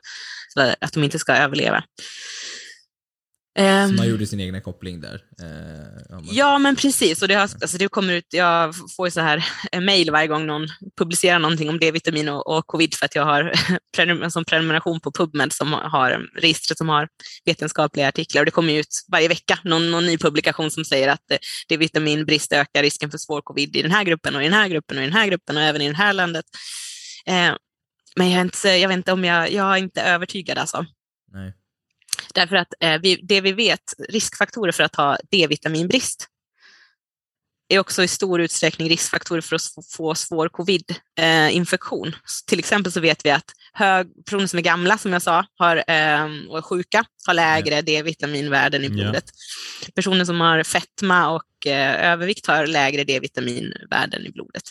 att 0.81 0.93
de 0.93 1.05
inte 1.05 1.19
ska 1.19 1.33
överleva. 1.33 1.85
Ehm, 3.59 3.89
Så 3.89 3.95
man 3.95 4.09
gjorde 4.09 4.27
sin 4.27 4.41
egna 4.41 4.61
koppling 4.61 5.01
där. 5.01 5.21
Eh, 5.43 6.19
ja, 6.31 6.59
men 6.59 6.77
precis. 6.77 7.23
Och 7.23 7.29
det, 7.29 7.35
har, 7.35 7.43
alltså 7.43 7.79
det 7.79 7.89
kommer 7.89 8.13
ut, 8.13 8.27
jag 8.31 8.75
får 8.97 9.11
så 9.11 9.21
här 9.21 9.45
en 9.73 9.85
mail 9.85 10.11
varje 10.11 10.27
gång 10.27 10.47
någon 10.47 10.69
publicerar 10.99 11.39
någonting 11.39 11.69
om 11.69 11.79
D-vitamin 11.79 12.29
och, 12.29 12.57
och 12.57 12.67
covid 12.67 12.95
för 12.95 13.07
att 13.07 13.15
jag 13.15 13.25
har 13.25 13.53
en 13.99 14.31
sån 14.31 14.45
prenumeration 14.45 15.01
på 15.01 15.13
PubMed 15.13 15.53
som 15.53 15.73
har 15.73 16.27
registret 16.41 16.79
som 16.79 16.89
har 16.89 17.09
vetenskapliga 17.45 18.09
artiklar. 18.09 18.43
Och 18.43 18.47
det 18.47 18.51
kommer 18.51 18.73
ut 18.73 19.05
varje 19.13 19.29
vecka 19.29 19.59
någon, 19.65 19.91
någon 19.91 20.07
ny 20.07 20.19
publikation 20.19 20.71
som 20.71 20.85
säger 20.85 21.09
att 21.09 21.31
eh, 21.31 21.39
D-vitaminbrist 21.69 22.53
ökar 22.53 22.83
risken 22.83 23.11
för 23.11 23.19
svår 23.19 23.41
covid 23.43 23.77
i 23.77 23.83
den 23.83 23.91
här 23.91 24.05
gruppen 24.05 24.37
och 24.37 24.43
i 24.43 24.45
den 24.45 24.55
här 24.55 24.69
gruppen 24.69 24.97
och 24.97 25.03
i 25.03 25.07
den 25.07 25.17
här 25.17 25.27
gruppen 25.27 25.57
och 25.57 25.63
även 25.63 25.83
i 25.83 25.89
det 25.89 25.97
här 25.97 26.13
landet. 26.13 26.45
Eh, 27.27 27.55
men 28.17 28.31
jag, 28.31 28.41
inte, 28.41 28.69
jag 28.69 28.89
vet 28.89 28.97
inte 28.97 29.13
om 29.13 29.25
jag, 29.25 29.53
jag 29.53 29.73
är 29.73 29.77
inte 29.77 30.03
övertygad 30.03 30.59
alltså. 30.59 30.87
Därför 32.35 32.57
att 32.57 32.75
eh, 32.81 32.99
vi, 33.01 33.17
det 33.23 33.41
vi 33.41 33.53
vet, 33.53 33.95
riskfaktorer 34.09 34.73
för 34.73 34.83
att 34.83 34.97
ha 34.97 35.19
D-vitaminbrist, 35.31 36.27
är 37.69 37.79
också 37.79 38.03
i 38.03 38.09
stor 38.09 38.41
utsträckning 38.41 38.89
riskfaktorer 38.89 39.41
för 39.41 39.57
att 39.57 39.63
få- 39.97 40.15
svår 40.15 40.49
covid-infektion. 40.49 42.17
Till 42.47 42.59
exempel 42.59 42.93
så 42.93 43.01
vet 43.01 43.27
vi 43.27 43.31
att 43.31 43.45
hög, 43.73 44.25
personer 44.25 44.47
som 44.47 44.59
är 44.59 44.63
gamla, 44.63 44.99
som 44.99 45.13
jag 45.13 45.23
sa, 45.23 45.47
har, 45.59 45.77
eh, 45.77 46.25
och 46.49 46.59
är 46.59 46.63
sjuka, 46.63 47.05
har 47.27 47.35
lägre 47.35 47.83
D-vitaminvärden 47.83 48.83
i 48.85 48.87
Ja. 48.87 48.93
blodet. 48.93 49.25
Personer 49.95 50.25
som 50.25 50.41
har 50.41 50.63
fetma 50.63 51.29
och 51.31 51.67
eh, 51.67 52.13
övervikt 52.13 52.47
har 52.47 52.67
lägre 52.67 53.05
D-vitaminvärden 53.05 54.27
i 54.27 54.31
blodet. 54.31 54.63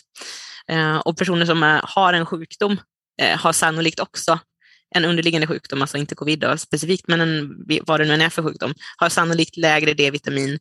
Eh, 0.68 0.96
och 0.96 1.16
personer 1.18 1.46
som 1.46 1.62
är, 1.62 1.80
har 1.84 2.12
en 2.12 2.26
sjukdom 2.26 2.80
eh, 3.22 3.38
har 3.38 3.52
sannolikt 3.52 4.00
också 4.00 4.38
en 4.94 5.04
underliggande 5.04 5.46
sjukdom, 5.46 5.82
alltså 5.82 5.96
inte 5.96 6.14
covid 6.14 6.38
då, 6.38 6.56
specifikt, 6.56 7.08
men 7.08 7.20
en, 7.20 7.64
vad 7.86 8.00
det 8.00 8.04
nu 8.06 8.14
än 8.14 8.20
är 8.20 8.30
för 8.30 8.42
sjukdom, 8.42 8.74
har 8.96 9.08
sannolikt 9.08 9.56
lägre 9.56 9.94
D-vitamin 9.94 10.58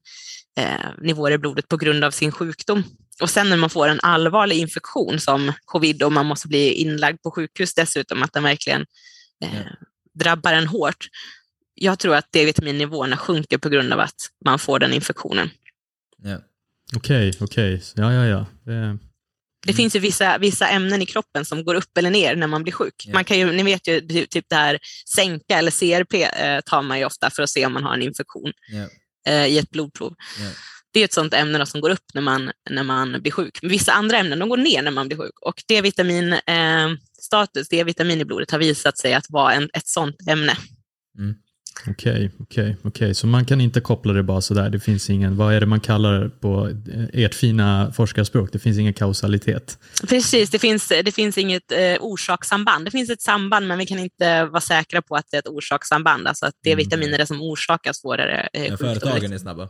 eh, 0.58 1.10
i 1.34 1.38
blodet 1.38 1.68
på 1.68 1.78
grund 1.78 2.04
av 2.04 2.12
sin 2.12 2.32
sjukdom. 2.32 2.84
Och 3.22 3.30
sen 3.30 3.50
när 3.50 3.58
man 3.58 3.70
får 3.70 3.88
en 3.88 4.00
allvarlig 4.04 4.58
infektion 4.58 5.20
som 5.20 5.54
covid 5.66 6.04
och 6.04 6.12
man 6.12 6.26
måste 6.26 6.48
bli 6.48 6.74
inlagd 6.74 7.22
på 7.22 7.32
sjukhus 7.32 7.74
dessutom, 7.74 8.24
att 8.24 8.34
den 8.34 8.44
verkligen 8.44 8.82
eh, 9.44 9.56
Ja. 9.56 9.64
drabbar 10.14 10.54
en 10.54 10.68
hårt. 10.68 11.08
Jag 11.76 12.00
tror 12.00 12.16
att 12.16 12.32
D-vitaminnivåerna 12.32 13.18
sjunker 13.18 13.58
på 13.58 13.70
grund 13.70 13.94
av 13.94 14.00
att 14.00 14.30
man 14.46 14.60
får 14.60 14.80
den 14.80 14.94
infektionen. 14.94 15.50
Ja. 16.24 16.38
Okej, 16.96 17.34
okej. 17.40 17.82
Ja, 17.96 18.14
ja, 18.14 18.26
ja. 18.26 18.46
Det, 18.64 18.98
Det 19.64 19.70
Mm. 19.72 19.78
finns 19.78 19.96
ju 19.96 20.00
vissa, 20.00 20.38
vissa 20.38 20.68
ämnen 20.68 21.02
i 21.02 21.06
kroppen 21.06 21.46
som 21.46 21.64
går 21.66 21.76
upp 21.76 21.98
eller 21.98 22.10
ner 22.10 22.36
när 22.36 22.48
man 22.48 22.64
blir 22.64 22.74
sjuk. 22.74 23.04
Ja. 23.08 23.14
Man 23.14 23.24
kan 23.26 23.38
ju, 23.40 23.52
ni 23.52 23.64
vet 23.64 23.88
ju 23.88 24.02
ty- 24.02 24.26
typ 24.28 24.46
det 24.50 24.56
här 24.56 24.80
sänka 25.16 25.58
eller 25.58 25.72
CRP 25.72 26.24
eh, 26.24 26.62
tar 26.62 26.82
man 26.82 27.00
ju 27.00 27.06
ofta 27.06 27.30
för 27.30 27.44
att 27.44 27.50
se 27.50 27.66
om 27.66 27.74
man 27.74 27.84
har 27.84 27.94
en 27.94 28.02
infektion 28.02 28.52
Ja. 28.72 28.88
eh, 29.32 29.46
i 29.48 29.58
ett 29.58 29.70
blodprov. 29.70 30.14
Ja. 30.40 30.50
Det 30.94 31.00
är 31.00 31.06
ett 31.06 31.14
sånt 31.14 31.34
ämne 31.34 31.58
då 31.58 31.66
som 31.66 31.82
går 31.82 31.90
upp 31.90 32.06
när 32.14 32.22
man, 32.22 32.52
när 32.70 32.84
man 32.84 33.22
blir 33.22 33.32
sjuk. 33.32 33.60
Men 33.62 33.72
vissa 33.72 33.92
andra 33.92 34.18
ämnen 34.18 34.40
de 34.40 34.50
går 34.50 34.58
ner 34.58 34.82
när 34.82 34.92
man 34.92 35.08
blir 35.08 35.18
sjuk. 35.18 35.40
Och 35.42 35.64
D-vitamin, 35.68 36.34
eh, 36.34 36.90
status, 37.22 37.70
D-vitamin 37.70 38.22
i 38.22 38.26
blodet 38.26 38.52
har 38.52 38.60
visat 38.60 38.98
sig 38.98 39.14
att 39.14 39.26
vara 39.30 39.54
en, 39.54 39.70
ett 39.74 39.88
sånt 39.88 40.16
ämne. 40.30 40.58
Mm. 41.20 41.36
Okej, 41.90 42.32
okej, 42.40 42.78
okej. 42.84 43.16
Så 43.16 43.28
man 43.28 43.46
kan 43.46 43.62
inte 43.62 43.82
koppla 43.82 44.14
det 44.14 44.24
bara 44.24 44.42
sådär. 44.42 44.70
Det 44.70 44.80
finns 44.80 45.10
ingen, 45.10 45.38
vad 45.38 45.54
är 45.54 45.60
det 45.60 45.66
man 45.66 45.80
kallar 45.80 46.20
det 46.20 46.30
på 46.30 46.70
ert 47.14 47.34
fina 47.36 47.92
forskarspråk? 47.96 48.50
Det 48.52 48.60
finns 48.60 48.78
ingen 48.78 48.94
kausalitet. 48.94 49.78
Precis, 50.10 50.50
det 50.50 50.60
finns, 50.60 50.88
det 50.88 51.16
finns 51.16 51.38
inget 51.38 51.72
eh, 51.72 51.96
orsakssamband. 52.00 52.86
Det 52.86 52.92
finns 52.92 53.10
ett 53.10 53.22
samband, 53.22 53.68
men 53.68 53.78
vi 53.78 53.86
kan 53.86 54.00
inte 54.00 54.46
vara 54.46 54.62
säkra 54.62 55.02
på 55.02 55.16
att 55.16 55.26
det 55.32 55.38
är 55.38 55.40
ett 55.40 55.48
orsakssamband. 55.48 56.28
Alltså 56.28 56.46
att 56.46 56.56
det 56.64 56.70
är 56.70 56.74
Mm. 56.74 56.84
vitaminer 56.86 57.26
som 57.26 57.42
orsakar 57.42 57.94
svårare 57.94 58.50
eh, 58.54 58.62
Men 58.62 58.70
sjukdomar. 58.72 58.94
företagen 58.96 59.34
är 59.34 59.38
snabba. 59.38 59.70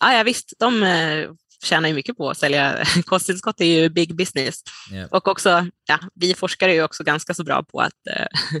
Ja, 0.00 0.12
ja, 0.16 0.22
visst, 0.22 0.52
de 0.58 0.82
eh, 0.82 1.28
tjänar 1.64 1.88
ju 1.88 1.94
mycket 1.94 2.16
på 2.16 2.30
att 2.30 2.38
sälja 2.38 2.84
kosttillskott. 3.04 3.54
Det 3.58 3.64
är 3.64 3.82
ju 3.82 3.88
big 3.88 4.16
business. 4.16 4.62
Ja. 4.90 5.06
Och 5.10 5.28
också, 5.28 5.66
ja, 5.88 5.98
vi 6.14 6.34
forskare 6.34 6.70
är 6.70 6.74
ju 6.74 6.82
också 6.82 7.04
ganska 7.04 7.34
så 7.34 7.44
bra 7.44 7.62
på 7.62 7.80
att 7.80 8.06
eh, 8.16 8.26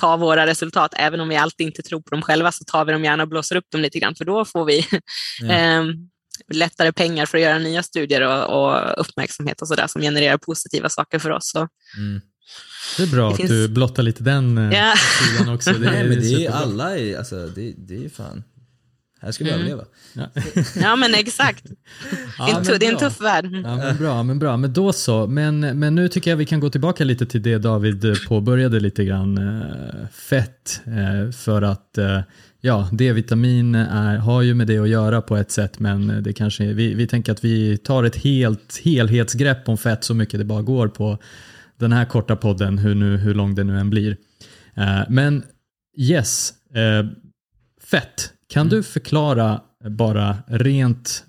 ta 0.00 0.16
våra 0.16 0.46
resultat. 0.46 0.94
Även 0.96 1.20
om 1.20 1.28
vi 1.28 1.36
alltid 1.36 1.66
inte 1.66 1.82
tror 1.82 2.00
på 2.00 2.10
dem 2.10 2.22
själva 2.22 2.52
så 2.52 2.64
tar 2.64 2.84
vi 2.84 2.92
dem 2.92 3.04
gärna 3.04 3.22
och 3.22 3.28
blåser 3.28 3.56
upp 3.56 3.70
dem 3.72 3.80
lite 3.80 3.98
grann, 3.98 4.14
för 4.14 4.24
då 4.24 4.44
får 4.44 4.64
vi 4.64 4.86
Ja. 5.40 5.52
eh, 5.52 5.84
lättare 6.52 6.92
pengar 6.92 7.26
för 7.26 7.38
att 7.38 7.44
göra 7.44 7.58
nya 7.58 7.82
studier 7.82 8.20
och, 8.20 8.62
och 8.64 9.00
uppmärksamhet 9.00 9.62
och 9.62 9.68
sådär 9.68 9.86
som 9.86 10.02
genererar 10.02 10.38
positiva 10.38 10.88
saker 10.88 11.18
för 11.18 11.30
oss. 11.30 11.50
Så, 11.50 11.68
Mm. 11.98 12.20
Det 12.96 13.02
är 13.02 13.06
bra 13.06 13.26
Det 13.26 13.30
att 13.30 13.36
finns- 13.36 13.50
du 13.50 13.68
blottar 13.68 14.02
lite 14.02 14.22
den 14.22 14.70
Ja. 14.72 14.94
sidan 15.28 15.54
också. 15.54 15.72
Det, 15.72 15.90
Nej, 15.90 16.04
men 16.08 16.20
det 16.20 16.46
är 16.46 16.50
alla, 16.50 17.18
alltså 17.18 17.46
det, 17.46 17.74
det 17.78 18.04
är 18.04 18.08
fan. 18.08 18.44
Här 19.20 19.32
ska 19.32 19.44
vi 19.44 19.50
Mm. 19.50 19.60
överleva. 19.60 19.84
Ja. 20.12 20.28
ja, 20.82 20.96
men 20.96 21.14
exakt. 21.14 21.64
Ja, 22.38 22.46
det, 22.46 22.52
är 22.52 22.56
en, 22.56 22.62
men 22.66 22.78
det 22.80 22.86
är 22.86 22.92
en 22.92 22.98
tuff 22.98 23.20
värld. 23.20 23.44
Ja, 23.64 23.76
men 23.76 23.96
bra, 23.96 24.22
men 24.22 24.38
bra. 24.38 24.56
Men 24.56 24.72
då 24.72 24.92
så. 24.92 25.26
Men, 25.26 25.60
men 25.60 25.94
nu 25.94 26.08
tycker 26.08 26.30
jag 26.30 26.36
vi 26.36 26.46
kan 26.46 26.60
gå 26.60 26.70
tillbaka 26.70 27.04
lite 27.04 27.26
till 27.26 27.42
det 27.42 27.58
David 27.58 28.04
eh, 28.04 28.14
påbörjade 28.28 28.80
lite 28.80 29.04
grann. 29.04 29.38
Eh, 29.38 30.08
fett. 30.12 30.80
Eh, 30.86 31.30
för 31.32 31.62
att 31.62 31.98
ja, 32.60 32.88
D-vitamin 32.92 33.74
är, 33.74 34.16
har 34.16 34.42
ju 34.42 34.54
med 34.54 34.66
det 34.66 34.78
att 34.78 34.88
göra 34.88 35.22
på 35.22 35.36
ett 35.36 35.50
sätt 35.50 35.78
men 35.78 36.22
det 36.22 36.32
kanske, 36.32 36.72
vi, 36.72 36.94
vi 36.94 37.06
tänker 37.06 37.32
att 37.32 37.44
vi 37.44 37.76
tar 37.78 38.04
ett 38.04 38.16
helt 38.16 38.80
helhetsgrepp 38.84 39.68
om 39.68 39.78
fett 39.78 40.04
så 40.04 40.14
mycket 40.14 40.38
det 40.40 40.44
bara 40.44 40.62
går 40.62 40.88
på 40.88 41.18
den 41.76 41.92
här 41.92 42.04
korta 42.04 42.36
podden, 42.36 42.78
hur, 42.78 42.94
nu, 42.94 43.16
hur 43.16 43.34
lång 43.34 43.54
den 43.54 43.66
nu 43.66 43.78
än 43.78 43.90
blir. 43.90 44.16
Men 45.08 45.42
yes, 45.98 46.52
fett. 47.90 48.32
Kan 48.48 48.68
du 48.68 48.82
förklara 48.82 49.60
bara 49.90 50.36
rent, 50.46 51.24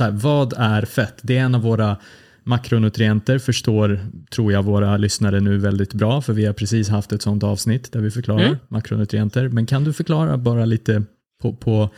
här, 0.00 0.10
vad 0.10 0.52
är 0.56 0.82
fett? 0.84 1.18
Det 1.22 1.36
är 1.36 1.40
en 1.44 1.54
av 1.54 1.62
våra 1.62 1.96
makronutrienter, 2.44 3.38
förstår 3.38 4.00
tror 4.30 4.52
jag 4.52 4.62
våra 4.62 4.96
lyssnare 4.96 5.40
nu 5.40 5.58
väldigt 5.58 5.94
bra, 5.94 6.22
för 6.22 6.32
vi 6.32 6.46
har 6.46 6.52
precis 6.52 6.88
haft 6.88 7.12
ett 7.12 7.22
sånt 7.22 7.42
avsnitt 7.42 7.92
där 7.92 8.00
vi 8.00 8.10
förklarar 8.10 8.44
Mm. 8.44 8.56
makronutrienter. 8.68 9.48
Men 9.48 9.66
kan 9.66 9.84
du 9.84 9.92
förklara 9.92 10.36
bara 10.38 10.64
lite 10.64 11.02
på, 11.42 11.52
på, 11.56 11.90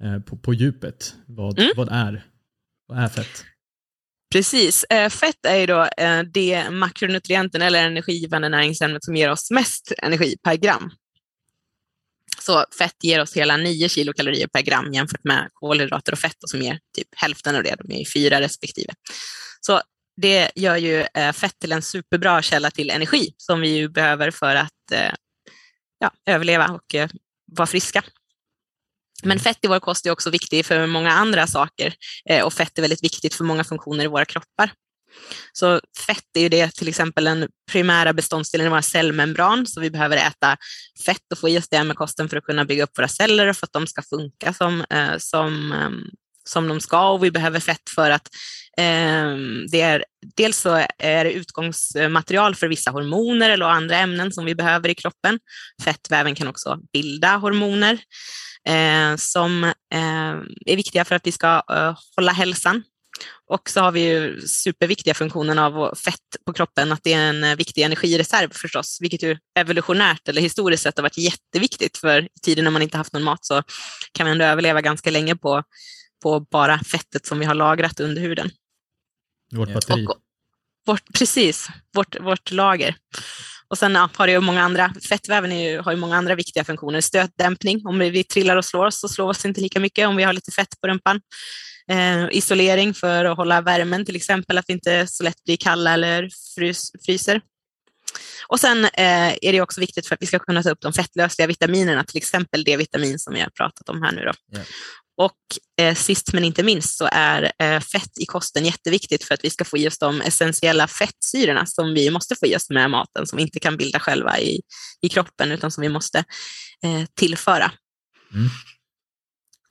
eh, 0.00 0.18
på, 0.18 0.36
på 0.36 0.54
djupet, 0.54 1.14
vad, 1.26 1.58
Mm. 1.58 1.70
vad, 1.76 1.88
är, 1.92 2.24
vad 2.88 2.98
är 2.98 3.08
fett? 3.08 3.44
Precis. 4.32 4.84
Eh, 4.84 5.08
Fett 5.08 5.46
är 5.48 5.56
ju 5.56 5.66
då 5.66 5.82
eh, 5.98 6.20
det 6.34 6.70
makronutrienten 6.70 7.62
eller 7.62 7.86
energigivande 7.86 8.48
näringsämnet 8.48 9.04
som 9.04 9.16
ger 9.16 9.30
oss 9.30 9.50
mest 9.50 9.92
energi 10.02 10.36
per 10.44 10.56
gram. 10.56 10.90
Så 12.46 12.64
fett 12.78 13.04
ger 13.04 13.20
oss 13.20 13.36
hela 13.36 13.56
9 13.56 13.88
kilokalorier 13.88 14.46
per 14.46 14.62
gram 14.62 14.92
jämfört 14.92 15.24
med 15.24 15.48
kolhydrater 15.52 16.12
och 16.12 16.18
fett 16.18 16.36
som 16.40 16.62
ger 16.62 16.78
typ 16.96 17.08
hälften 17.16 17.56
av 17.56 17.62
det, 17.62 17.76
de 17.78 17.94
är 17.94 17.98
ju 17.98 18.04
fyra 18.14 18.40
respektive. 18.40 18.92
Så 19.60 19.80
det 20.16 20.50
gör 20.54 20.76
ju 20.76 21.06
eh, 21.14 21.32
fett 21.32 21.58
till 21.58 21.72
en 21.72 21.82
superbra 21.82 22.42
källa 22.42 22.70
till 22.70 22.90
energi 22.90 23.34
som 23.36 23.60
vi 23.60 23.68
ju 23.68 23.88
behöver 23.88 24.30
för 24.30 24.56
att 24.56 24.92
eh, 24.92 25.12
ja, 25.98 26.10
överleva 26.26 26.68
och 26.68 26.94
eh, 26.94 27.08
vara 27.52 27.66
friska. 27.66 28.04
Men 29.22 29.40
fett 29.40 29.58
i 29.62 29.68
vår 29.68 29.80
kost 29.80 30.06
är 30.06 30.10
också 30.10 30.30
viktigt 30.30 30.66
för 30.66 30.86
många 30.86 31.12
andra 31.12 31.46
saker 31.46 31.94
och 32.44 32.52
fett 32.52 32.78
är 32.78 32.82
väldigt 32.82 33.04
viktigt 33.04 33.34
för 33.34 33.44
många 33.44 33.64
funktioner 33.64 34.04
i 34.04 34.06
våra 34.06 34.24
kroppar. 34.24 34.72
Så 35.52 35.80
fett 36.06 36.24
är 36.34 36.40
ju 36.40 36.48
det 36.48 36.74
till 36.74 36.88
exempel 36.88 37.24
den 37.24 37.48
primära 37.72 38.12
beståndsdelen 38.12 38.66
i 38.66 38.70
våra 38.70 38.82
cellmembran, 38.82 39.66
så 39.66 39.80
vi 39.80 39.90
behöver 39.90 40.16
äta 40.16 40.56
fett 41.06 41.32
och 41.32 41.38
få 41.38 41.48
i 41.48 41.58
oss 41.58 41.68
det 41.68 41.84
med 41.84 41.96
kosten 41.96 42.28
för 42.28 42.36
att 42.36 42.44
kunna 42.44 42.64
bygga 42.64 42.84
upp 42.84 42.98
våra 42.98 43.08
celler 43.08 43.46
och 43.46 43.56
för 43.56 43.66
att 43.66 43.72
de 43.72 43.86
ska 43.86 44.02
funka 44.02 44.52
som, 44.52 44.84
eh, 44.90 45.18
som, 45.18 45.72
ehm, 45.72 46.04
som 46.44 46.68
de 46.68 46.80
ska. 46.80 47.10
Och 47.10 47.24
vi 47.24 47.30
behöver 47.30 47.60
fett 47.60 47.90
för 47.94 48.10
att 48.10 48.28
eh, 48.76 49.36
det 49.70 49.80
är, 49.80 50.04
dels 50.36 50.58
så 50.58 50.86
är 50.98 51.24
det 51.24 51.32
utgångsmaterial 51.32 52.54
för 52.54 52.68
vissa 52.68 52.90
hormoner 52.90 53.50
eller 53.50 53.66
andra 53.66 53.96
ämnen 53.96 54.32
som 54.32 54.44
vi 54.44 54.54
behöver 54.54 54.88
i 54.88 54.94
kroppen. 54.94 55.38
Fettväven 55.84 56.34
kan 56.34 56.48
också 56.48 56.78
bilda 56.92 57.36
hormoner 57.36 57.98
eh, 58.68 59.16
som 59.16 59.64
eh, 59.64 60.34
är 60.66 60.76
viktiga 60.76 61.04
för 61.04 61.14
att 61.14 61.26
vi 61.26 61.32
ska 61.32 61.62
eh, 61.70 61.98
hålla 62.16 62.32
hälsan. 62.32 62.82
Och 63.46 63.70
så 63.70 63.80
har 63.80 63.92
vi 63.92 64.00
ju 64.00 64.40
superviktiga 64.40 65.14
funktionen 65.14 65.58
av 65.58 65.94
fett 65.94 66.44
på 66.46 66.52
kroppen, 66.52 66.92
att 66.92 67.00
det 67.02 67.12
är 67.12 67.28
en 67.28 67.44
eh, 67.44 67.56
viktig 67.56 67.82
energireserv 67.82 68.52
förstås, 68.52 68.98
vilket 69.00 69.22
ju 69.22 69.36
evolutionärt 69.58 70.28
eller 70.28 70.40
historiskt 70.40 70.82
sett 70.82 70.98
har 70.98 71.02
varit 71.02 71.18
jätteviktigt 71.18 71.98
för 71.98 72.22
i 72.22 72.40
tiden 72.42 72.64
när 72.64 72.70
man 72.70 72.82
inte 72.82 72.96
haft 72.96 73.12
någon 73.12 73.22
mat 73.22 73.44
så 73.44 73.62
kan 74.12 74.26
vi 74.26 74.32
ändå 74.32 74.44
överleva 74.44 74.80
ganska 74.80 75.10
länge 75.10 75.36
på, 75.36 75.62
på 76.22 76.40
bara 76.40 76.78
fettet 76.78 77.26
som 77.26 77.38
vi 77.38 77.44
har 77.44 77.54
lagrat 77.54 78.00
under 78.00 78.22
huden. 78.22 78.50
Vårt 79.52 79.74
batteri. 79.74 80.06
Och, 80.06 80.16
vårt, 80.86 81.12
precis, 81.18 81.68
vårt, 81.92 82.20
vårt 82.20 82.50
lager. 82.50 82.96
Och 83.68 83.78
sen 83.78 83.94
ja, 83.94 84.10
har 84.14 84.26
det 84.26 84.32
ju 84.32 84.40
många 84.40 84.62
andra, 84.62 84.94
fettväven 85.08 85.52
är 85.52 85.70
ju, 85.70 85.78
har 85.78 85.92
ju 85.92 85.98
många 85.98 86.16
andra 86.16 86.34
viktiga 86.34 86.64
funktioner. 86.64 87.00
Stötdämpning, 87.00 87.86
om 87.86 87.98
vi 87.98 88.24
trillar 88.24 88.56
och 88.56 88.64
slår 88.64 88.86
oss 88.86 89.00
så 89.00 89.08
slår 89.08 89.26
vi 89.26 89.30
oss 89.30 89.44
inte 89.44 89.60
lika 89.60 89.80
mycket 89.80 90.08
om 90.08 90.16
vi 90.16 90.22
har 90.22 90.32
lite 90.32 90.50
fett 90.50 90.80
på 90.80 90.88
rumpan. 90.88 91.20
Eh, 91.90 92.28
isolering 92.30 92.94
för 92.94 93.24
att 93.24 93.36
hålla 93.36 93.60
värmen 93.60 94.04
till 94.04 94.16
exempel, 94.16 94.58
att 94.58 94.64
vi 94.68 94.72
inte 94.72 95.06
så 95.06 95.24
lätt 95.24 95.44
blir 95.44 95.56
kalla 95.56 95.92
eller 95.92 96.28
frys, 96.54 96.90
fryser. 97.06 97.40
Och 98.46 98.60
sen 98.60 98.84
eh, 98.84 99.34
är 99.42 99.52
det 99.52 99.60
också 99.60 99.80
viktigt 99.80 100.06
för 100.06 100.14
att 100.14 100.22
vi 100.22 100.26
ska 100.26 100.38
kunna 100.38 100.62
ta 100.62 100.70
upp 100.70 100.80
de 100.80 100.92
fettlösliga 100.92 101.46
vitaminerna, 101.46 102.04
till 102.04 102.16
exempel 102.16 102.64
D-vitamin 102.64 103.18
som 103.18 103.34
vi 103.34 103.40
har 103.40 103.50
pratat 103.50 103.88
om 103.88 104.02
här 104.02 104.12
nu. 104.12 104.24
Då. 104.24 104.32
Ja. 104.46 104.60
Och 105.16 105.84
eh, 105.84 105.94
sist 105.94 106.32
men 106.32 106.44
inte 106.44 106.62
minst 106.62 106.96
så 106.98 107.08
är 107.12 107.52
eh, 107.58 107.80
fett 107.80 108.18
i 108.20 108.26
kosten 108.26 108.64
jätteviktigt 108.64 109.24
för 109.24 109.34
att 109.34 109.44
vi 109.44 109.50
ska 109.50 109.64
få 109.64 109.78
i 109.78 109.88
oss 109.88 109.98
de 109.98 110.20
essentiella 110.20 110.86
fettsyrorna 110.86 111.66
som 111.66 111.94
vi 111.94 112.10
måste 112.10 112.36
få 112.36 112.46
i 112.46 112.56
oss 112.56 112.70
med 112.70 112.90
maten, 112.90 113.26
som 113.26 113.36
vi 113.36 113.42
inte 113.42 113.60
kan 113.60 113.76
bilda 113.76 114.00
själva 114.00 114.40
i, 114.40 114.60
i 115.02 115.08
kroppen 115.08 115.52
utan 115.52 115.70
som 115.70 115.82
vi 115.82 115.88
måste 115.88 116.18
eh, 116.82 117.04
tillföra. 117.14 117.72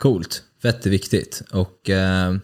Coolt. 0.03 0.43
Fett 0.61 0.85
är 0.85 0.89
viktigt. 0.89 1.43
Och 1.51 1.89
eh, 1.89 2.35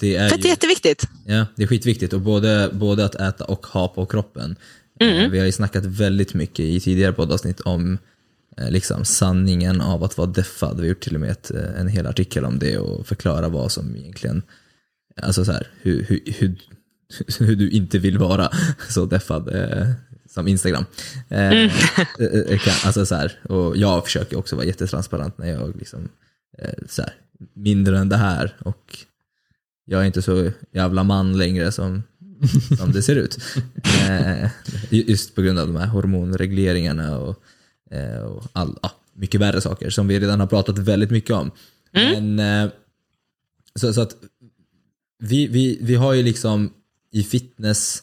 det 0.00 0.16
är 0.16 0.28
Fett 0.28 0.38
är 0.38 0.42
ju, 0.42 0.48
jätteviktigt. 0.48 1.08
ja, 1.26 1.46
det 1.56 1.62
är 1.62 1.66
skitviktigt. 1.66 2.12
Och 2.12 2.20
både, 2.20 2.70
både 2.72 3.04
att 3.04 3.14
äta 3.14 3.44
och 3.44 3.66
ha 3.66 3.88
på 3.88 4.06
kroppen. 4.06 4.56
Eh, 5.00 5.08
Mm. 5.08 5.30
Vi 5.30 5.38
har 5.38 5.46
ju 5.46 5.52
snackat 5.52 5.84
väldigt 5.84 6.34
mycket 6.34 6.60
i 6.60 6.80
tidigare 6.80 7.12
poddavsnitt 7.12 7.60
om 7.60 7.98
eh, 8.58 8.70
liksom 8.70 9.04
sanningen 9.04 9.80
av 9.80 10.04
att 10.04 10.18
vara 10.18 10.26
deffad. 10.26 10.76
Vi 10.76 10.82
har 10.82 10.88
gjort 10.88 11.00
till 11.00 11.14
och 11.14 11.20
med 11.20 11.30
ett, 11.30 11.50
eh, 11.50 11.80
en 11.80 11.88
hel 11.88 12.06
artikel 12.06 12.44
om 12.44 12.58
det 12.58 12.78
och 12.78 13.06
förklara 13.06 13.48
vad 13.48 13.72
som 13.72 13.96
egentligen, 13.96 14.42
alltså 15.22 15.44
så 15.44 15.52
här, 15.52 15.66
hur, 15.82 16.02
hur, 16.02 16.20
hur, 16.26 16.54
hur 17.38 17.56
du 17.56 17.70
inte 17.70 17.98
vill 17.98 18.18
vara 18.18 18.50
så 18.90 19.06
deffad 19.06 19.54
eh, 19.54 19.86
som 20.30 20.48
Instagram. 20.48 20.84
Eh, 21.28 21.38
Mm. 21.48 21.70
eh, 22.20 22.52
eh, 22.52 22.86
alltså 22.86 23.06
så 23.06 23.14
här, 23.14 23.32
och 23.48 23.76
jag 23.76 24.04
försöker 24.04 24.38
också 24.38 24.56
vara 24.56 24.66
jättetransparent 24.66 25.38
när 25.38 25.50
jag 25.50 25.76
liksom, 25.78 26.00
eh, 26.00 26.08
så 26.88 27.02
här, 27.02 27.14
mindre 27.52 27.98
än 27.98 28.08
det 28.08 28.16
här 28.16 28.56
och 28.60 28.98
jag 29.84 30.02
är 30.02 30.06
inte 30.06 30.22
så 30.22 30.50
jävla 30.72 31.04
man 31.04 31.38
längre 31.38 31.72
som, 31.72 32.02
som 32.78 32.92
det 32.92 33.02
ser 33.02 33.16
ut. 33.16 33.38
Eh, 34.08 34.50
just 34.90 35.34
på 35.34 35.42
grund 35.42 35.58
av 35.58 35.66
de 35.66 35.76
här 35.76 35.86
hormonregleringarna 35.86 37.18
och, 37.18 37.42
eh, 37.90 38.18
och 38.18 38.44
all, 38.52 38.78
ja, 38.82 38.92
mycket 39.12 39.40
värre 39.40 39.60
saker 39.60 39.90
som 39.90 40.08
vi 40.08 40.20
redan 40.20 40.40
har 40.40 40.46
pratat 40.46 40.78
väldigt 40.78 41.10
mycket 41.10 41.30
om. 41.30 41.50
Men, 41.92 42.38
eh, 42.38 42.70
så, 43.74 43.92
så 43.92 44.00
att 44.00 44.16
vi, 45.18 45.46
vi, 45.46 45.78
vi 45.80 45.94
har 45.94 46.12
ju 46.12 46.22
liksom 46.22 46.72
i 47.10 47.22
fitness, 47.22 48.02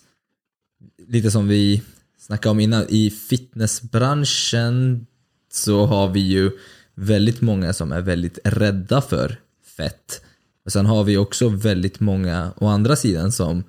lite 1.07 1.31
som 1.31 1.47
vi 1.47 1.81
snackade 2.19 2.51
om 2.51 2.59
innan, 2.59 2.85
i 2.89 3.09
fitnessbranschen 3.09 5.05
så 5.51 5.85
har 5.85 6.09
vi 6.09 6.19
ju 6.19 6.51
väldigt 6.95 7.41
många 7.41 7.73
som 7.73 7.91
är 7.91 8.01
väldigt 8.01 8.39
rädda 8.43 9.01
för 9.01 9.39
fett. 9.77 10.21
Och 10.65 10.71
sen 10.71 10.85
har 10.85 11.03
vi 11.03 11.17
också 11.17 11.49
väldigt 11.49 11.99
många 11.99 12.53
å 12.57 12.67
andra 12.67 12.95
sidan 12.95 13.31
som 13.31 13.63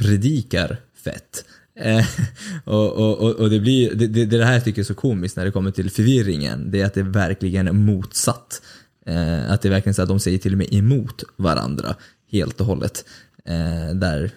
predikar 0.00 0.76
fett. 1.04 1.44
Eh, 1.80 2.06
och, 2.64 2.92
och, 2.92 3.34
och, 3.34 3.50
det 3.50 3.60
blir, 3.60 3.94
det, 3.94 4.06
det, 4.06 4.24
det 4.24 4.44
här 4.44 4.52
jag 4.52 4.64
tycker 4.64 4.82
är 4.82 4.84
så 4.84 4.94
komiskt 4.94 5.36
när 5.36 5.44
det 5.44 5.50
kommer 5.50 5.70
till 5.70 5.90
förvirringen, 5.90 6.70
det 6.70 6.80
är 6.80 6.86
att 6.86 6.94
det 6.94 7.02
verkligen 7.02 7.68
är 7.68 7.72
motsatt. 7.72 8.62
Eh, 9.06 9.50
att 9.50 9.62
det 9.62 9.68
är 9.68 9.70
verkligen 9.70 9.94
så 9.94 10.02
att 10.02 10.08
de 10.08 10.20
säger 10.20 10.38
till 10.38 10.52
och 10.52 10.58
med 10.58 10.74
emot 10.74 11.24
varandra 11.36 11.94
helt 12.30 12.60
och 12.60 12.66
hållet. 12.66 13.04
Eh, 13.44 13.94
där 13.94 14.30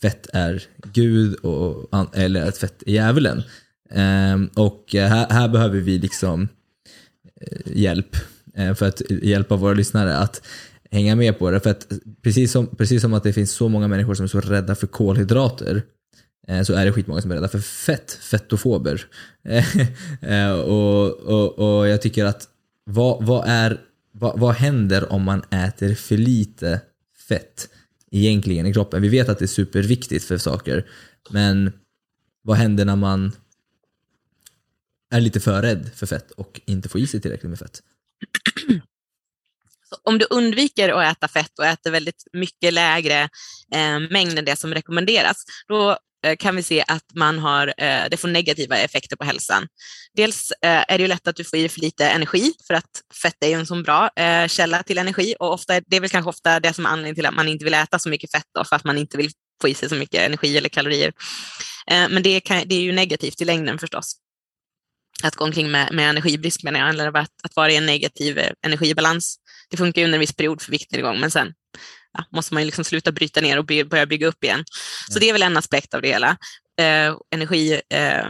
fett 0.00 0.26
är 0.32 0.62
Gud 0.92 1.34
och, 1.34 2.16
eller 2.16 2.48
att 2.48 2.58
fett 2.58 2.82
är 2.86 2.92
djävulen. 2.92 3.42
Eh, 3.90 4.62
och 4.62 4.94
eh, 4.94 5.08
här, 5.08 5.30
här 5.30 5.48
behöver 5.48 5.80
vi 5.80 5.98
liksom 5.98 6.42
eh, 6.42 6.48
Eh, 7.40 7.58
hjälp 7.64 8.16
eh, 8.54 8.74
för 8.74 8.88
att 8.88 9.02
hjälpa 9.10 9.56
våra 9.56 9.74
lyssnare 9.74 10.16
att 10.16 10.42
hänga 10.90 11.16
med 11.16 11.38
på 11.38 11.50
det. 11.50 11.60
För 11.60 11.70
att 11.70 11.92
precis 12.22 12.52
som, 12.52 12.66
precis 12.66 13.02
som 13.02 13.14
att 13.14 13.22
det 13.22 13.32
finns 13.32 13.52
så 13.52 13.68
många 13.68 13.88
människor 13.88 14.14
som 14.14 14.24
är 14.24 14.28
så 14.28 14.40
rädda 14.40 14.74
för 14.74 14.86
kolhydrater 14.86 15.82
eh, 16.48 16.62
så 16.62 16.74
är 16.74 16.84
det 16.84 16.92
skitmånga 16.92 17.22
som 17.22 17.30
är 17.30 17.34
rädda 17.34 17.48
för 17.48 17.58
fett, 17.58 18.12
fettofober. 18.12 19.04
Och, 20.64 21.10
och, 21.10 21.58
och 21.58 21.88
jag 21.88 22.02
tycker 22.02 22.24
att 22.24 22.48
vad, 22.84 23.24
vad, 23.26 23.44
är, 23.48 23.80
vad, 24.12 24.38
vad 24.38 24.54
händer 24.54 25.12
om 25.12 25.22
man 25.22 25.42
äter 25.50 25.94
för 25.94 26.16
lite 26.16 26.80
fett 27.28 27.68
egentligen 28.10 28.66
i 28.66 28.72
kroppen? 28.72 29.02
Vi 29.02 29.08
vet 29.08 29.28
att 29.28 29.38
det 29.38 29.44
är 29.44 29.46
superviktigt 29.46 30.24
för 30.24 30.38
saker, 30.38 30.86
men 31.30 31.72
vad 32.42 32.56
händer 32.56 32.84
när 32.84 32.96
man 32.96 33.32
är 35.14 35.20
lite 35.20 35.40
för 35.40 35.62
rädd 35.62 35.90
för 35.94 36.06
fett 36.06 36.30
och 36.30 36.60
inte 36.66 36.88
får 36.88 37.00
i 37.00 37.06
sig 37.06 37.20
tillräckligt 37.20 37.50
med 37.50 37.58
fett? 37.58 37.80
Så 39.88 39.96
om 40.04 40.18
du 40.18 40.26
undviker 40.30 40.88
att 40.88 41.16
äta 41.16 41.28
fett 41.28 41.58
och 41.58 41.66
äter 41.66 41.90
väldigt 41.90 42.24
mycket 42.32 42.72
lägre 42.72 43.22
eh, 43.74 43.98
mängd 44.10 44.38
än 44.38 44.44
det 44.44 44.56
som 44.56 44.74
rekommenderas, 44.74 45.44
då 45.68 45.98
eh, 46.24 46.36
kan 46.36 46.56
vi 46.56 46.62
se 46.62 46.84
att 46.88 47.14
man 47.14 47.38
har, 47.38 47.74
eh, 47.78 48.04
det 48.10 48.16
får 48.16 48.28
negativa 48.28 48.76
effekter 48.76 49.16
på 49.16 49.24
hälsan. 49.24 49.68
Dels 50.14 50.50
eh, 50.50 50.84
är 50.88 50.98
det 50.98 51.02
ju 51.02 51.08
lätt 51.08 51.28
att 51.28 51.36
du 51.36 51.44
får 51.44 51.58
i 51.58 51.68
för 51.68 51.80
lite 51.80 52.08
energi, 52.08 52.52
för 52.66 52.74
att 52.74 52.90
fett 53.22 53.36
är 53.40 53.48
ju 53.48 53.54
en 53.54 53.66
så 53.66 53.82
bra 53.82 54.10
eh, 54.16 54.48
källa 54.48 54.82
till 54.82 54.98
energi 54.98 55.34
och 55.38 55.52
ofta, 55.52 55.80
det 55.80 55.96
är 55.96 56.00
väl 56.00 56.10
kanske 56.10 56.28
ofta 56.28 56.60
det 56.60 56.72
som 56.72 56.86
är 56.86 56.90
anledningen 56.90 57.14
till 57.14 57.26
att 57.26 57.34
man 57.34 57.48
inte 57.48 57.64
vill 57.64 57.74
äta 57.74 57.98
så 57.98 58.08
mycket 58.08 58.30
fett, 58.30 58.48
då, 58.54 58.64
för 58.64 58.76
att 58.76 58.84
man 58.84 58.98
inte 58.98 59.16
vill 59.16 59.30
få 59.62 59.68
i 59.68 59.74
sig 59.74 59.88
så 59.88 59.94
mycket 59.94 60.20
energi 60.20 60.56
eller 60.56 60.68
kalorier. 60.68 61.12
Eh, 61.90 62.08
men 62.08 62.22
det, 62.22 62.40
kan, 62.40 62.62
det 62.66 62.74
är 62.74 62.80
ju 62.80 62.92
negativt 62.92 63.40
i 63.40 63.44
längden 63.44 63.78
förstås 63.78 64.16
att 65.22 65.36
gå 65.36 65.44
omkring 65.44 65.70
med, 65.70 65.92
med 65.92 66.10
energibrist 66.10 66.62
menar 66.62 66.80
jag, 66.80 66.88
eller 66.88 67.16
att, 67.16 67.30
att 67.42 67.56
vara 67.56 67.70
i 67.70 67.76
en 67.76 67.86
negativ 67.86 68.40
energibalans. 68.62 69.36
Det 69.70 69.76
funkar 69.76 70.00
ju 70.00 70.04
under 70.04 70.16
en 70.16 70.20
viss 70.20 70.36
period 70.36 70.62
för 70.62 70.70
viktnedgång, 70.70 71.20
men 71.20 71.30
sen 71.30 71.52
ja, 72.12 72.24
måste 72.32 72.54
man 72.54 72.62
ju 72.62 72.66
liksom 72.66 72.84
sluta 72.84 73.12
bryta 73.12 73.40
ner 73.40 73.58
och 73.58 73.66
by, 73.66 73.84
börja 73.84 74.06
bygga 74.06 74.26
upp 74.26 74.44
igen. 74.44 74.64
Så 75.08 75.18
det 75.18 75.28
är 75.28 75.32
väl 75.32 75.42
en 75.42 75.56
aspekt 75.56 75.94
av 75.94 76.02
det 76.02 76.08
hela. 76.08 76.36
Eh, 76.80 77.16
energi, 77.30 77.80
eh, 77.90 78.26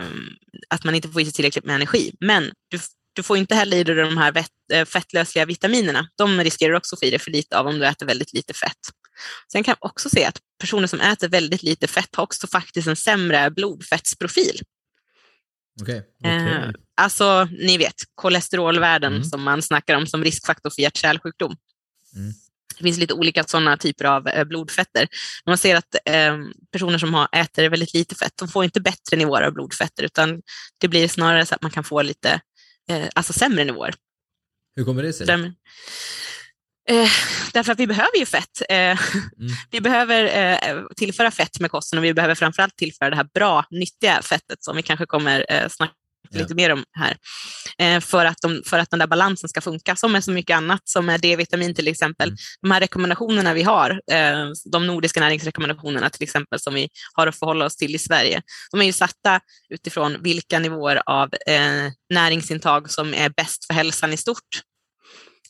att 0.69 0.85
man 0.85 0.95
inte 0.95 1.09
får 1.09 1.23
i 1.23 1.25
sig 1.25 1.33
tillräckligt 1.33 1.65
med 1.65 1.75
energi. 1.75 2.13
Men 2.21 2.53
du, 2.71 2.79
du 3.13 3.23
får 3.23 3.37
inte 3.37 3.55
heller 3.55 3.77
i 3.77 3.85
dig 3.85 3.95
de 3.95 4.17
här 4.17 4.33
vet, 4.33 4.51
eh, 4.73 4.85
fettlösliga 4.85 5.45
vitaminerna. 5.45 6.09
De 6.19 6.41
riskerar 6.41 6.75
också 6.75 6.95
att 6.95 7.01
få 7.01 7.07
i 7.07 7.11
dig 7.11 7.19
för 7.19 7.31
lite 7.31 7.59
av 7.59 7.67
om 7.67 7.79
du 7.79 7.87
äter 7.87 8.07
väldigt 8.07 8.33
lite 8.33 8.55
fett. 8.55 8.79
Sen 9.53 9.65
kan 9.65 9.77
jag 9.81 9.91
också 9.91 10.11
se 10.11 10.25
att 10.25 10.39
personer 10.61 10.87
som 10.87 11.01
äter 11.01 11.29
väldigt 11.29 11.63
lite 11.63 11.87
fett 11.87 12.17
har 12.17 12.25
också 12.25 12.47
faktiskt 12.47 12.89
en 12.89 12.97
sämre 12.97 13.51
blodfettsprofil. 13.51 14.61
Okay. 15.83 16.03
Eh, 16.25 16.71
alltså, 16.97 17.45
ni 17.45 17.79
vet, 17.79 17.95
kolesterolvärden 18.15 19.13
mm. 19.13 19.25
som 19.25 19.43
man 19.43 19.63
snackar 19.63 19.97
om 19.97 20.07
som 20.07 20.25
riskfaktor 20.25 20.71
för 20.71 20.83
hjärt-kärlsjukdom. 20.83 21.57
Mm. 22.17 22.33
Det 22.79 22.83
finns 22.85 22.99
lite 22.99 23.15
olika 23.15 23.45
sådana 23.45 23.77
typer 23.77 24.05
av 24.05 24.29
eh, 24.29 24.45
blodfetter. 24.45 25.09
Man 25.47 25.59
ser 25.59 25.77
att 25.77 25.95
eh, 26.05 26.37
personer 26.73 26.99
som 26.99 27.15
har, 27.15 27.29
äter 27.33 27.69
väldigt 27.69 27.95
lite 27.95 28.15
fett, 28.15 28.33
de 28.37 28.49
får 28.49 28.65
inte 28.65 28.81
bättre 28.81 29.17
nivåer 29.17 29.43
av 29.43 29.53
blodfetter, 29.53 30.03
utan 30.05 30.43
det 30.79 30.89
blir 30.89 31.09
snarare 31.09 31.47
så 31.47 31.55
att 31.55 31.63
man 31.63 31.71
kan 31.71 31.85
få 31.85 32.03
lite 32.03 32.41
eh, 32.91 33.09
alltså 33.15 33.33
sämre 33.33 33.65
nivåer. 33.65 33.95
Hur 34.77 34.85
kommer 34.85 35.03
det 35.03 35.13
sig? 35.13 35.27
Eh, 36.89 37.09
därför 37.53 37.73
att 37.73 37.79
vi 37.79 37.87
behöver 37.87 38.19
ju 38.19 38.27
fett. 38.27 38.63
Eh, 38.69 38.77
mm. 38.77 38.97
Vi 39.71 39.81
behöver 39.81 40.25
eh, 40.25 40.83
tillföra 40.97 41.31
fett 41.31 41.61
med 41.61 41.71
kosten 41.71 41.99
och 41.99 42.05
vi 42.05 42.15
behöver 42.15 42.35
framförallt 42.35 42.77
tillföra 42.77 43.11
det 43.11 43.17
här 43.17 43.29
bra, 43.35 43.65
nyttiga 43.71 44.23
fettet 44.23 44.65
som 44.65 44.77
vi 44.77 44.83
kanske 44.83 45.07
kommer 45.07 45.47
eh, 45.49 45.69
snacka 45.69 45.95
ja. 46.31 46.41
lite 46.41 46.55
mer 46.55 46.73
om 46.73 46.85
här. 46.93 47.17
Eh, 47.79 48.01
för, 48.01 48.25
att 48.25 48.39
de, 48.43 48.63
för 48.67 48.79
att 48.79 48.91
den 48.91 48.99
där 48.99 49.07
balansen 49.07 49.49
ska 49.49 49.61
funka, 49.61 49.97
som 49.97 50.13
med 50.13 50.25
så 50.25 50.31
mycket 50.31 50.57
annat, 50.57 50.81
som 50.85 51.09
är 51.09 51.19
D-vitamin 51.19 51.75
till 51.75 51.89
exempel. 51.89 52.29
Mm. 52.29 52.37
De 52.63 52.71
här 52.71 52.81
rekommendationerna 52.81 53.55
vi 53.55 53.63
har, 53.63 53.91
eh, 53.91 54.47
de 54.73 54.87
nordiska 54.87 55.21
näringsrekommendationerna 55.21 56.11
till 56.11 56.23
exempel, 56.23 56.61
som 56.61 56.75
vi 56.75 56.89
har 57.13 57.27
att 57.27 57.39
förhålla 57.39 57.65
oss 57.65 57.77
till 57.77 57.95
i 57.95 57.99
Sverige, 57.99 58.43
de 58.71 58.81
är 58.81 58.85
ju 58.85 58.93
satta 58.93 59.41
utifrån 59.69 60.17
vilka 60.23 60.59
nivåer 60.59 61.03
av 61.07 61.29
eh, 61.47 61.93
näringsintag 62.15 62.91
som 62.91 63.15
är 63.15 63.29
bäst 63.29 63.67
för 63.67 63.75
hälsan 63.75 64.13
i 64.13 64.17
stort 64.17 64.63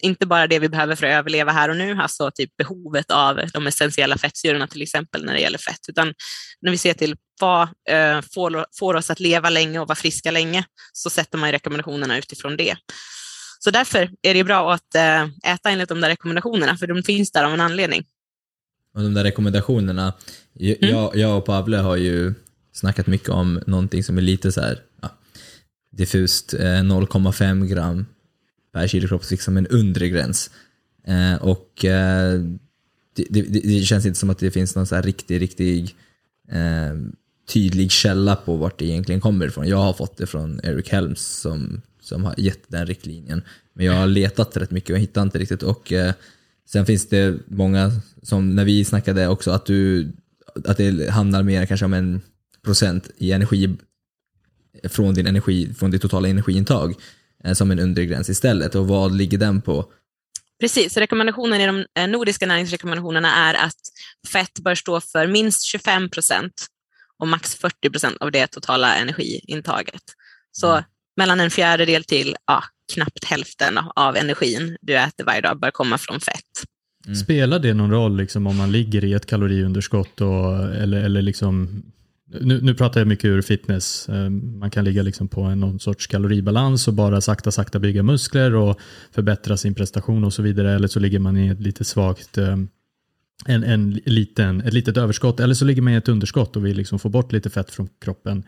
inte 0.01 0.27
bara 0.27 0.47
det 0.47 0.59
vi 0.59 0.69
behöver 0.69 0.97
för 0.97 1.07
att 1.07 1.19
överleva 1.19 1.53
här 1.53 1.69
och 1.69 1.77
nu, 1.77 1.93
alltså 1.93 2.31
typ 2.31 2.57
behovet 2.57 3.11
av 3.11 3.41
de 3.53 3.67
essentiella 3.67 4.19
fettsyrorna 4.19 4.67
till 4.67 4.83
exempel 4.83 5.25
när 5.25 5.33
det 5.33 5.41
gäller 5.41 5.59
fett, 5.59 5.81
utan 5.89 6.15
när 6.61 6.71
vi 6.71 6.79
ser 6.79 6.95
till 6.95 7.17
vad 7.41 7.63
eh, 7.89 8.21
får, 8.35 8.67
får 8.79 8.95
oss 8.95 9.11
att 9.11 9.21
leva 9.21 9.51
länge 9.51 9.79
och 9.79 9.89
vara 9.89 9.97
friska 9.97 10.31
länge, 10.31 10.65
så 10.93 11.11
sätter 11.11 11.39
man 11.39 11.53
rekommendationerna 11.53 12.19
utifrån 12.19 12.57
det. 12.57 12.77
Så 13.59 13.71
därför 13.71 14.11
är 14.23 14.35
det 14.35 14.45
bra 14.45 14.73
att 14.73 14.95
eh, 14.95 15.53
äta 15.53 15.71
enligt 15.71 15.89
de 15.89 16.01
där 16.01 16.09
rekommendationerna, 16.09 16.77
för 16.77 16.87
de 16.87 17.03
finns 17.03 17.33
där 17.33 17.45
av 17.45 17.55
en 17.55 17.61
anledning. 17.61 18.05
Och 18.95 19.03
de 19.03 19.15
där 19.15 19.25
rekommendationerna, 19.25 20.13
jag, 20.53 20.85
mm. 20.85 21.11
jag 21.15 21.39
och 21.39 21.45
Pavle 21.45 21.77
har 21.77 21.97
ju 21.97 22.35
snackat 22.73 23.07
mycket 23.07 23.29
om 23.29 23.61
någonting 23.67 24.05
som 24.05 24.19
är 24.19 24.23
lite 24.23 24.53
så 24.53 24.61
här, 24.61 24.83
ja, 25.03 25.09
diffust, 25.91 26.55
eh, 26.55 26.61
0,5 26.61 27.67
gram 27.67 28.07
per 28.77 28.89
kilo 28.93 29.09
kroppsvikt 29.09 29.43
som 29.43 29.57
en 29.57 29.67
undre 29.67 30.09
gräns. 30.09 30.51
Eh, 31.07 31.35
och 31.43 31.85
eh, 31.85 32.41
det, 33.17 33.27
det, 33.31 33.43
det, 33.43 33.87
känns 33.87 34.07
inte 34.07 34.19
som 34.19 34.31
att 34.31 34.39
det 34.39 34.51
finns 34.51 34.77
någon 34.77 34.87
så 34.87 34.95
här 34.95 35.03
riktig, 35.03 35.41
riktig 35.41 35.95
eh, 36.53 36.95
tydlig 37.49 37.91
källa 37.91 38.37
på 38.37 38.57
vart 38.57 38.79
det 38.79 38.85
egentligen 38.85 39.21
kommer 39.21 39.47
ifrån. 39.47 39.69
Jag 39.69 39.77
har 39.77 39.93
fått 39.93 40.17
det 40.17 40.27
från 40.27 40.61
Eric 40.63 40.89
Helms 40.89 41.21
som, 41.21 41.83
som 42.01 42.25
har 42.25 42.35
gett 42.39 42.69
den 42.69 42.87
riktlinjen. 42.87 43.43
Men 43.73 43.87
jag 43.87 43.93
har 43.93 44.07
letat 44.07 44.57
rätt 44.57 44.71
mycket 44.71 44.91
och 44.91 44.99
hittat 44.99 45.23
inte 45.23 45.39
riktigt. 45.39 45.63
Och 45.63 45.93
eh, 45.93 46.15
sen 46.69 46.87
finns 46.87 47.09
det 47.09 47.35
många 47.47 47.93
som, 48.23 48.55
när 48.55 48.65
vi 48.65 48.85
snackade 48.85 49.29
också, 49.29 49.51
att, 49.51 49.67
du, 49.67 50.13
att 50.65 50.77
det 50.77 51.11
handlar 51.11 51.43
mer 51.43 51.67
kanske 51.67 51.87
om 51.87 51.95
en 51.95 52.21
procent 52.65 53.11
i 53.17 53.33
energi 53.33 53.77
från 54.85 55.15
din 55.15 55.27
energi, 55.27 55.75
från 55.75 55.91
ditt 55.91 56.03
totala 56.03 56.29
energiintag. 56.29 56.95
Eh, 57.47 57.53
som 57.53 57.71
en 57.71 57.79
undre 57.79 58.07
gräns 58.07 58.29
istället 58.29 58.75
och 58.75 58.89
vad 58.89 59.17
ligger 59.17 59.39
den 59.39 59.63
på? 59.63 59.93
Precis, 60.61 60.97
rekommendationen 60.97 61.61
i 61.61 61.67
de 61.67 61.87
eh, 61.99 62.09
nordiska 62.09 62.47
näringsrekommendationerna 62.47 63.35
är 63.35 63.55
att 63.55 63.81
fett 64.29 64.61
bör 64.61 64.75
stå 64.75 65.01
för 65.01 65.27
minst 65.27 65.63
25 65.63 66.11
procent 66.11 66.67
och 67.19 67.29
max 67.29 67.55
40 67.55 67.91
procent 67.91 68.17
av 68.21 68.33
det 68.33 68.47
totala 68.47 68.97
energiintaget. 68.97 70.03
Så 70.53 70.73
mm. 70.73 70.85
mellan 71.17 71.41
en 71.41 71.51
fjärdedel 71.51 72.05
till 72.05 72.37
ja, 72.47 72.65
knappt 72.95 73.25
hälften 73.25 73.79
av 73.97 74.17
energin 74.17 74.77
du 74.81 74.97
äter 74.97 75.25
varje 75.25 75.41
dag 75.41 75.61
bör 75.61 75.71
komma 75.71 75.99
från 75.99 76.21
fett. 76.21 76.43
Mm. 77.07 77.17
Spelar 77.17 77.59
det 77.59 77.75
någon 77.75 77.91
roll 77.91 78.17
liksom, 78.17 78.47
om 78.47 78.57
man 78.57 78.73
ligger 78.73 79.05
i 79.05 79.13
ett 79.13 79.27
kaloriunderskott 79.27 80.21
och, 80.21 80.75
eller, 80.75 81.05
eller 81.05 81.23
liksom 81.23 81.83
nu, 82.29 82.61
nu, 82.61 82.75
pratar 82.75 83.01
jag 83.01 83.09
mycket 83.09 83.25
ur 83.25 83.43
fitness. 83.43 84.09
Eh, 84.09 84.31
man 84.31 84.71
kan 84.71 84.85
ligga 84.85 85.03
liksom 85.03 85.29
på 85.29 85.43
en, 85.43 85.61
någon 85.61 85.81
sorts 85.81 86.07
kaloribalans 86.07 86.89
och 86.89 86.95
bara 86.95 87.21
sakta 87.21 87.51
sakta 87.51 87.79
bygga 87.79 88.03
muskler 88.03 88.55
och 88.55 88.81
förbättra 89.13 89.57
sin 89.57 89.75
prestation 89.75 90.25
och 90.25 90.33
så 90.33 90.43
vidare. 90.43 90.75
Eller 90.75 90.89
så 90.89 91.01
ligger 91.01 91.19
man 91.19 91.37
i 91.37 91.49
ett 91.49 91.61
lite 91.61 91.85
svagt 91.85 92.39
eh, 92.39 92.57
en, 93.47 93.65
en 93.65 94.01
liten, 94.05 94.61
ett 94.61 94.73
litet 94.73 94.97
överskott 94.97 95.41
eller 95.41 95.55
så 95.55 95.65
ligger 95.65 95.83
man 95.83 95.93
i 95.93 95.97
ett 95.97 96.09
underskott 96.09 96.57
och 96.57 96.67
vill 96.67 96.77
liksom 96.77 96.99
få 96.99 97.09
bort 97.09 97.33
lite 97.33 97.51
fett 97.51 97.71
från 97.71 97.89
kroppen. 98.01 98.45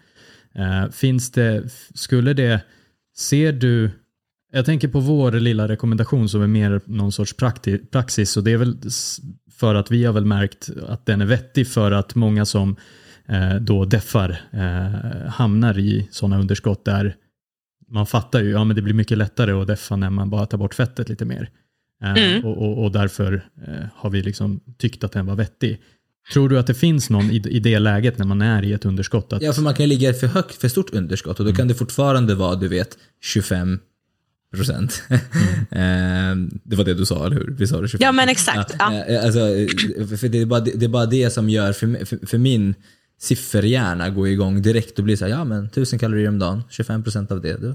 Eh, 0.54 0.90
finns 0.90 1.30
det, 1.30 1.62
skulle 1.94 2.32
det, 2.32 2.60
ser 3.16 3.52
du, 3.52 3.90
jag 4.52 4.64
tänker 4.64 4.88
på 4.88 5.00
vår 5.00 5.32
lilla 5.32 5.68
rekommendation 5.68 6.28
som 6.28 6.42
är 6.42 6.46
mer 6.46 6.80
någon 6.84 7.12
sorts 7.12 7.34
praxis 7.90 8.36
och 8.36 8.44
det 8.44 8.52
är 8.52 8.56
väl 8.56 8.76
för 9.52 9.74
att 9.74 9.90
vi 9.90 10.04
har 10.04 10.12
väl 10.12 10.24
märkt 10.24 10.70
att 10.88 11.06
den 11.06 11.20
är 11.20 11.26
vettig 11.26 11.68
för 11.68 11.92
att 11.92 12.14
många 12.14 12.44
som 12.44 12.76
då 13.60 13.84
deffar 13.84 14.40
eh, 14.52 15.30
hamnar 15.30 15.78
i 15.78 16.08
sådana 16.10 16.38
underskott 16.38 16.84
där 16.84 17.16
man 17.90 18.06
fattar 18.06 18.40
ju, 18.40 18.50
ja 18.50 18.64
men 18.64 18.76
det 18.76 18.82
blir 18.82 18.94
mycket 18.94 19.18
lättare 19.18 19.52
att 19.52 19.66
deffa 19.66 19.96
när 19.96 20.10
man 20.10 20.30
bara 20.30 20.46
tar 20.46 20.58
bort 20.58 20.74
fettet 20.74 21.08
lite 21.08 21.24
mer. 21.24 21.50
Eh, 22.02 22.10
mm. 22.10 22.44
Och, 22.44 22.58
och, 22.58 22.84
och, 22.84 22.92
därför 22.92 23.44
har 23.94 24.10
vi 24.10 24.22
liksom 24.22 24.60
tyckt 24.78 25.04
att 25.04 25.12
den 25.12 25.26
var 25.26 25.36
vettig. 25.36 25.80
Tror 26.32 26.48
du 26.48 26.58
att 26.58 26.66
det 26.66 26.74
finns 26.74 27.10
någon 27.10 27.30
i, 27.30 27.36
i 27.36 27.60
det 27.60 27.78
läget 27.78 28.18
när 28.18 28.26
man 28.26 28.42
är 28.42 28.64
i 28.64 28.72
ett 28.72 28.84
underskott? 28.84 29.32
Att... 29.32 29.42
Ja, 29.42 29.52
för 29.52 29.62
man 29.62 29.74
kan 29.74 29.88
ligga 29.88 30.08
i 30.08 30.10
ett 30.10 30.20
för 30.20 30.26
högt, 30.26 30.60
för 30.60 30.68
stort 30.68 30.90
underskott 30.90 31.38
och 31.38 31.44
då 31.44 31.50
mm. 31.50 31.56
kan 31.56 31.68
det 31.68 31.74
fortfarande 31.74 32.34
vara, 32.34 32.54
du 32.54 32.68
vet, 32.68 32.98
25 33.22 33.78
procent. 34.54 35.02
Mm. 35.70 36.60
det 36.64 36.76
var 36.76 36.84
det 36.84 36.94
du 36.94 37.06
sa, 37.06 37.26
eller 37.26 37.36
hur? 37.36 37.54
Vi 37.58 37.66
sa 37.66 37.80
det 37.80 37.88
25. 37.88 38.04
Ja, 38.04 38.12
men 38.12 38.28
exakt. 38.28 38.74
Ja. 38.78 39.18
Alltså, 39.24 39.38
för 40.16 40.28
det, 40.28 40.38
är 40.38 40.46
bara, 40.46 40.60
det 40.60 40.84
är 40.84 40.88
bara 40.88 41.06
det 41.06 41.30
som 41.30 41.50
gör, 41.50 41.72
för, 41.72 42.04
för, 42.04 42.26
för 42.26 42.38
min 42.38 42.74
sifferhjärna 43.18 44.10
gå 44.10 44.28
igång 44.28 44.62
direkt 44.62 44.98
och 44.98 45.04
bli 45.04 45.16
så 45.16 45.24
här, 45.24 45.32
ja 45.32 45.44
men 45.44 45.64
1000 45.64 45.98
kalorier 45.98 46.28
om 46.28 46.38
dagen, 46.38 46.62
25% 46.70 47.32
av 47.32 47.40
det. 47.40 47.56
Du. 47.56 47.74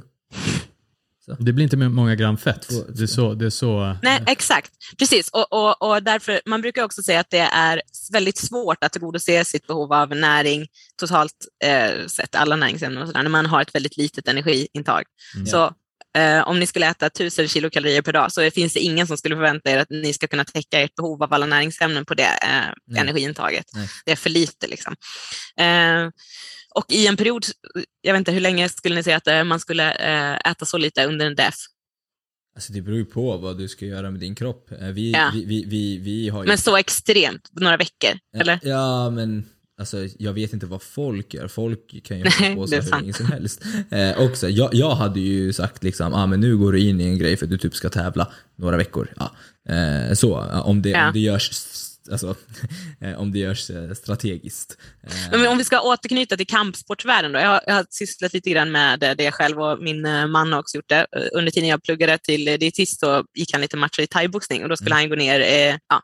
Så. 1.26 1.36
Det 1.40 1.54
blir 1.54 1.64
inte 1.64 1.78
många 1.78 2.16
gram 2.16 2.38
fett. 2.38 2.70
Det 2.96 3.04
är 3.04 3.08
så, 3.08 3.34
det 3.34 3.46
är 3.46 3.50
så... 3.50 3.98
Nej, 4.02 4.24
exakt. 4.28 4.72
Precis. 4.98 5.30
Och, 5.30 5.54
och, 5.54 5.82
och 5.82 6.04
därför, 6.04 6.42
man 6.46 6.62
brukar 6.62 6.84
också 6.84 7.04
säga 7.04 7.20
att 7.20 7.30
det 7.30 7.38
är 7.38 7.82
väldigt 8.12 8.38
svårt 8.38 8.84
att 8.84 8.92
tillgodose 8.92 9.46
sitt 9.46 9.68
behov 9.68 9.94
av 9.94 10.16
näring 10.16 10.68
totalt 11.00 11.34
eh, 11.66 12.08
sett, 12.08 12.36
alla 12.36 12.56
näringsämnen 12.56 13.02
och 13.02 13.08
sådär, 13.08 13.24
när 13.24 13.30
man 13.30 13.46
har 13.46 13.62
ett 13.62 13.76
väldigt 13.76 13.98
litet 13.98 14.28
energiintag. 14.28 15.04
Mm. 15.36 15.48
Så 15.48 15.74
eh, 16.18 16.48
om 16.48 16.60
ni 16.60 16.68
skulle 16.68 16.90
äta 16.90 17.06
1000 17.06 17.48
kilokalorier 17.48 18.02
per 18.02 18.14
dag 18.14 18.32
så 18.32 18.52
finns 18.52 18.74
det 18.74 18.80
ingen 18.80 19.08
som 19.08 19.18
skulle 19.18 19.36
förvänta 19.36 19.72
er 19.72 19.78
att 19.78 19.90
ni 19.90 20.14
ska 20.14 20.28
kunna 20.28 20.46
täcka 20.46 20.80
ert 20.80 20.96
behov 20.96 21.24
av 21.24 21.34
alla 21.34 21.46
näringsämnen 21.46 22.06
på 22.06 22.14
det 22.14 22.24
eh, 22.24 23.00
energiintaget. 23.00 23.66
Nej. 23.74 23.90
Det 24.06 24.12
är 24.12 24.16
för 24.16 24.30
lite. 24.30 24.68
Liksom. 24.68 24.96
Eh, 25.60 26.10
och 26.76 26.86
i 26.90 27.08
en 27.08 27.18
period, 27.18 27.46
jag 28.02 28.14
vet 28.14 28.20
inte 28.20 28.32
hur 28.32 28.40
länge 28.40 28.70
skulle 28.70 28.96
ni 28.96 29.04
säga 29.04 29.18
att 29.18 29.28
eh, 29.28 29.44
man 29.44 29.60
skulle 29.60 29.92
eh, 29.92 30.52
äta 30.52 30.66
så 30.66 30.78
lite 30.78 31.06
under 31.06 31.26
en 31.26 31.36
DEF? 31.36 31.56
Alltså 32.56 32.74
det 32.74 32.82
beror 32.82 32.98
ju 32.98 33.06
på 33.06 33.38
vad 33.38 33.58
du 33.58 33.68
ska 33.68 33.86
göra 33.86 34.12
med 34.12 34.20
din 34.20 34.36
kropp. 34.36 34.72
Eh, 34.72 34.88
vi, 34.88 35.12
ja. 35.12 35.32
vi, 35.34 35.46
vi, 35.46 35.66
vi, 35.66 35.98
vi 35.98 36.30
har 36.30 36.44
ju... 36.44 36.48
Men 36.48 36.58
så 36.58 36.78
extremt, 36.78 37.50
några 37.52 37.78
veckor, 37.78 38.20
ja, 38.32 38.40
eller? 38.40 38.60
Ja, 38.64 39.10
men 39.10 39.46
Alltså, 39.80 39.98
jag 40.18 40.34
vet 40.34 40.54
inte 40.54 40.66
vad 40.66 40.82
folk 40.82 41.34
gör. 41.34 41.48
Folk 41.48 42.04
kan 42.04 42.18
ju 42.18 42.24
hålla 42.24 42.56
på 42.56 42.68
så 42.68 42.76
hur 42.76 42.92
länge 42.92 43.14
som 43.14 43.26
helst. 43.26 43.62
Eh, 43.90 44.22
också, 44.22 44.50
jag, 44.50 44.74
jag 44.74 44.96
hade 44.96 45.20
ju 45.20 45.54
sagt 45.54 45.84
liksom, 45.84 46.14
ah, 46.14 46.26
men 46.26 46.40
nu 46.40 46.58
går 46.58 46.72
du 46.72 46.80
in 46.80 47.02
i 47.02 47.04
en 47.04 47.18
grej 47.18 47.38
för 47.38 47.46
att 47.46 47.52
du 47.52 47.58
typ 47.58 47.76
ska 47.76 47.90
tävla 47.90 48.32
några 48.56 48.78
veckor. 48.78 49.14
Ja. 49.16 49.32
Eh, 49.74 50.14
så, 50.14 50.38
om 50.66 50.82
det, 50.82 50.90
ja. 50.90 51.08
om 51.08 51.14
det 51.14 51.20
görs 51.20 51.52
Alltså, 52.12 52.36
eh, 53.02 53.22
om 53.22 53.32
det 53.32 53.40
görs 53.40 53.70
eh, 53.70 53.94
strategiskt. 53.94 54.78
Men 55.32 55.48
om 55.48 55.58
vi 55.58 55.64
ska 55.64 55.82
återknyta 55.82 56.38
till 56.38 56.48
kampsportsvärlden 56.48 57.32
då. 57.32 57.40
Jag 57.40 57.48
har, 57.48 57.62
jag 57.68 57.74
har 57.74 57.86
sysslat 57.90 58.34
lite 58.34 58.50
grann 58.50 58.72
med 58.72 59.00
det 59.00 59.32
själv 59.32 59.62
och 59.62 59.84
min 59.84 60.06
eh, 60.06 60.28
man 60.28 60.54
har 60.54 60.60
också 60.60 60.78
gjort 60.78 60.90
det. 60.90 61.08
Under 61.34 61.52
tiden 61.52 61.70
jag 61.70 61.84
pluggade 61.84 62.18
till 62.18 62.46
dietist 62.46 63.00
så 63.00 63.26
gick 63.34 63.52
han 63.52 63.62
lite 63.62 63.78
matcher 63.78 64.02
i 64.02 64.08
thaiboxning 64.08 64.64
och 64.64 64.70
då 64.70 64.76
skulle 64.76 64.96
mm. 64.96 65.02
han 65.02 65.10
gå 65.10 65.16
ner 65.16 65.40
ja, 65.88 66.02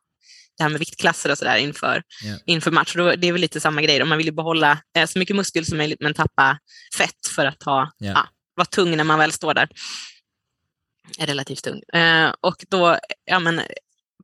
det 0.59 0.63
här 0.63 0.69
med 0.69 0.79
viktklasser 0.79 1.31
och 1.31 1.37
sådär 1.37 1.57
inför, 1.57 2.03
yeah. 2.25 2.39
inför 2.45 2.71
match. 2.71 2.93
Då, 2.95 3.15
det 3.15 3.27
är 3.27 3.31
väl 3.31 3.41
lite 3.41 3.59
samma 3.59 3.81
grej. 3.81 3.99
Då. 3.99 4.05
Man 4.05 4.17
vill 4.17 4.27
ju 4.27 4.33
behålla 4.33 4.79
eh, 4.97 5.05
så 5.05 5.19
mycket 5.19 5.35
muskel 5.35 5.65
som 5.65 5.77
möjligt 5.77 6.01
men 6.01 6.13
tappa 6.13 6.59
fett 6.97 7.27
för 7.35 7.45
att 7.45 7.63
ha, 7.63 7.91
yeah. 8.03 8.15
ja, 8.15 8.27
vara 8.55 8.65
tung 8.65 8.97
när 8.97 9.03
man 9.03 9.19
väl 9.19 9.31
står 9.31 9.53
där. 9.53 9.69
Är 11.19 11.27
relativt 11.27 11.63
tung. 11.63 11.81
Eh, 12.01 12.33
och 12.41 12.65
då 12.69 12.97
ja, 13.25 13.39
men, 13.39 13.61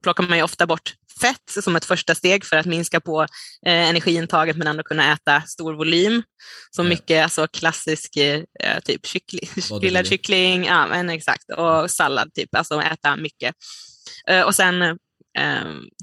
plockar 0.03 0.23
man 0.23 0.37
ju 0.37 0.43
ofta 0.43 0.67
bort 0.67 0.93
fett 1.21 1.63
som 1.63 1.75
ett 1.75 1.85
första 1.85 2.15
steg 2.15 2.45
för 2.45 2.57
att 2.57 2.65
minska 2.65 2.99
på 2.99 3.21
eh, 3.65 3.89
energiintaget 3.89 4.57
men 4.57 4.67
ändå 4.67 4.83
kunna 4.83 5.13
äta 5.13 5.41
stor 5.41 5.73
volym. 5.73 6.23
Så 6.71 6.81
yeah. 6.81 6.89
mycket 6.89 7.23
alltså, 7.23 7.47
klassisk 7.47 8.17
eh, 8.17 8.43
typ 8.85 9.05
kyckling, 9.05 9.49
grillad 9.81 10.07
kyckling, 10.07 10.65
ja, 10.65 10.87
men 10.87 11.09
exakt, 11.09 11.49
och 11.57 11.91
sallad, 11.91 12.33
typ, 12.33 12.55
alltså 12.55 12.81
äta 12.81 13.15
mycket. 13.15 13.55
Eh, 14.29 14.41
och 14.41 14.55
sen 14.55 14.97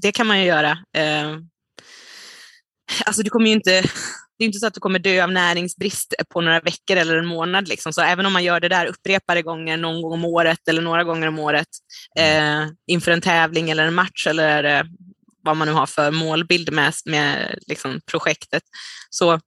det 0.01 0.11
kan 0.11 0.27
man 0.27 0.39
ju 0.39 0.45
göra. 0.45 0.77
Ehm, 0.97 1.49
alltså 3.05 3.23
du 3.23 3.29
kommer 3.29 3.47
ju 3.47 3.53
inte, 3.53 3.81
det 4.37 4.43
är 4.43 4.45
inte 4.45 4.59
så 4.59 4.67
att 4.67 4.73
du 4.73 4.79
kommer 4.79 4.99
dö 4.99 5.23
av 5.23 5.31
näringsbrist 5.31 6.13
på 6.29 6.41
några 6.41 6.59
veckor 6.59 6.97
eller 6.97 7.17
en 7.17 7.25
månad. 7.25 7.67
Liksom. 7.67 7.93
Så 7.93 8.01
även 8.01 8.25
om 8.25 8.33
man 8.33 8.43
gör 8.43 8.59
det 8.59 8.69
där 8.69 8.85
upprepade 8.85 9.41
gånger, 9.41 9.77
någon 9.77 10.01
gång 10.01 10.13
om 10.13 10.25
året 10.25 10.67
eller 10.67 10.81
några 10.81 11.03
gånger 11.03 11.27
om 11.27 11.39
året 11.39 11.67
eh, 12.19 12.67
inför 12.87 13.11
en 13.11 13.21
tävling 13.21 13.69
eller 13.69 13.87
en 13.87 13.93
match 13.93 14.27
eller 14.27 14.63
eh, 14.63 14.83
vad 15.43 15.57
man 15.57 15.67
nu 15.67 15.73
har 15.73 15.85
för 15.85 16.11
målbild 16.11 16.71
med, 16.71 16.93
med 17.05 17.59
liksom, 17.67 18.01
projektet, 18.05 18.63
så 19.09 19.39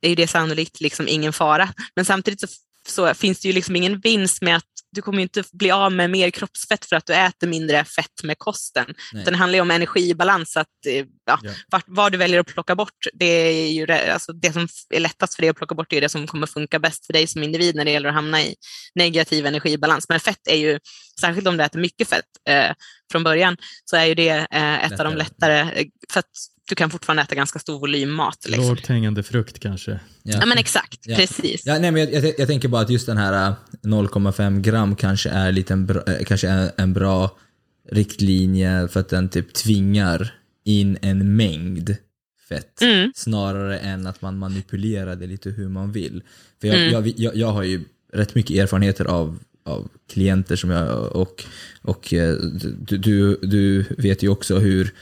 är 0.00 0.16
det 0.16 0.26
sannolikt 0.26 0.80
liksom 0.80 1.08
ingen 1.08 1.32
fara. 1.32 1.68
Men 1.96 2.04
samtidigt 2.04 2.40
så, 2.40 2.46
så 2.88 3.14
finns 3.14 3.40
det 3.40 3.48
ju 3.48 3.54
liksom 3.54 3.76
ingen 3.76 4.00
vinst 4.00 4.42
med 4.42 4.56
att 4.56 4.71
du 4.92 5.02
kommer 5.02 5.22
inte 5.22 5.42
bli 5.52 5.70
av 5.70 5.92
med 5.92 6.10
mer 6.10 6.30
kroppsfett 6.30 6.84
för 6.84 6.96
att 6.96 7.06
du 7.06 7.14
äter 7.14 7.46
mindre 7.46 7.84
fett 7.84 8.22
med 8.22 8.38
kosten. 8.38 8.94
Utan 9.14 9.32
det 9.32 9.38
handlar 9.38 9.56
ju 9.56 9.60
om 9.60 9.70
energibalans, 9.70 10.56
att, 10.56 10.86
eh, 10.86 11.06
ja, 11.24 11.38
ja. 11.42 11.52
Vart, 11.70 11.84
vad 11.86 12.12
du 12.12 12.18
väljer 12.18 12.40
att 12.40 12.46
plocka 12.46 12.74
bort, 12.74 13.06
det 13.14 13.24
är 13.24 13.72
ju 13.72 13.86
det, 13.86 14.12
alltså 14.12 14.32
det 14.32 14.52
som 14.52 14.68
är 14.94 15.00
lättast 15.00 15.34
för 15.34 15.42
dig 15.42 15.50
att 15.50 15.56
plocka 15.56 15.74
bort, 15.74 15.92
är 15.92 16.00
det 16.00 16.08
som 16.08 16.26
kommer 16.26 16.46
funka 16.46 16.78
bäst 16.78 17.06
för 17.06 17.12
dig 17.12 17.26
som 17.26 17.42
individ 17.42 17.74
när 17.74 17.84
det 17.84 17.90
gäller 17.90 18.08
att 18.08 18.14
hamna 18.14 18.42
i 18.42 18.54
negativ 18.94 19.46
energibalans. 19.46 20.08
Men 20.08 20.20
fett 20.20 20.48
är 20.48 20.56
ju, 20.56 20.78
särskilt 21.20 21.48
om 21.48 21.56
du 21.56 21.64
äter 21.64 21.80
mycket 21.80 22.08
fett 22.08 22.24
eh, 22.48 22.72
från 23.12 23.24
början, 23.24 23.56
så 23.84 23.96
är 23.96 24.04
ju 24.04 24.14
det 24.14 24.28
eh, 24.28 24.84
ett 24.84 24.90
lättare. 24.90 25.08
av 25.08 25.12
de 25.12 25.18
lättare, 25.18 25.60
eh, 25.60 25.86
för 26.12 26.20
att 26.20 26.30
du 26.72 26.76
kan 26.76 26.90
fortfarande 26.90 27.22
äta 27.22 27.34
ganska 27.34 27.58
stor 27.58 27.78
volym 27.78 28.12
mat. 28.12 28.46
Liksom. 28.48 28.68
Lågt 28.68 28.86
hängande 28.86 29.22
frukt 29.22 29.58
kanske. 29.58 29.90
Ja, 30.22 30.38
ja 30.40 30.46
men 30.46 30.58
exakt, 30.58 31.00
ja. 31.02 31.16
precis. 31.16 31.66
Ja, 31.66 31.78
nej, 31.78 31.90
men 31.90 32.00
jag, 32.00 32.24
jag, 32.24 32.34
jag, 32.38 32.48
tänker 32.48 32.68
bara 32.68 32.82
att 32.82 32.90
just 32.90 33.06
den 33.06 33.16
här 33.16 33.54
0,5 33.82 34.42
äh, 34.42 34.60
gram 34.60 34.96
kanske 34.96 35.30
är, 35.30 35.52
lite 35.52 35.72
en, 35.72 35.86
bra, 35.86 36.02
äh, 36.06 36.24
kanske 36.24 36.48
är 36.48 36.72
en 36.76 36.92
bra 36.92 37.36
riktlinje 37.90 38.88
för 38.88 39.00
att 39.00 39.08
den 39.08 39.28
typ 39.28 39.54
tvingar 39.54 40.34
in 40.64 40.98
en 41.02 41.36
mängd 41.36 41.96
fett 42.48 42.82
mm. 42.82 43.12
snarare 43.14 43.78
än 43.78 44.06
att 44.06 44.22
man 44.22 44.38
manipulerar 44.38 45.16
det 45.16 45.26
lite 45.26 45.50
hur 45.50 45.68
man 45.68 45.92
vill. 45.92 46.22
För 46.60 46.68
jag, 46.68 46.76
mm. 46.76 46.92
jag, 46.92 47.08
jag, 47.16 47.36
jag 47.36 47.52
har 47.52 47.62
ju 47.62 47.84
rätt 48.12 48.34
mycket 48.34 48.56
erfarenheter 48.56 49.04
av 49.04 49.38
av 49.64 49.88
klienter 50.12 50.56
som 50.56 50.70
jag 50.70 51.16
och, 51.16 51.44
och 51.82 52.14
äh, 52.14 52.34
du, 52.78 52.98
du, 52.98 53.38
du 53.42 53.84
vet 53.98 54.22
ju 54.22 54.28
också 54.28 54.58
hur 54.58 54.92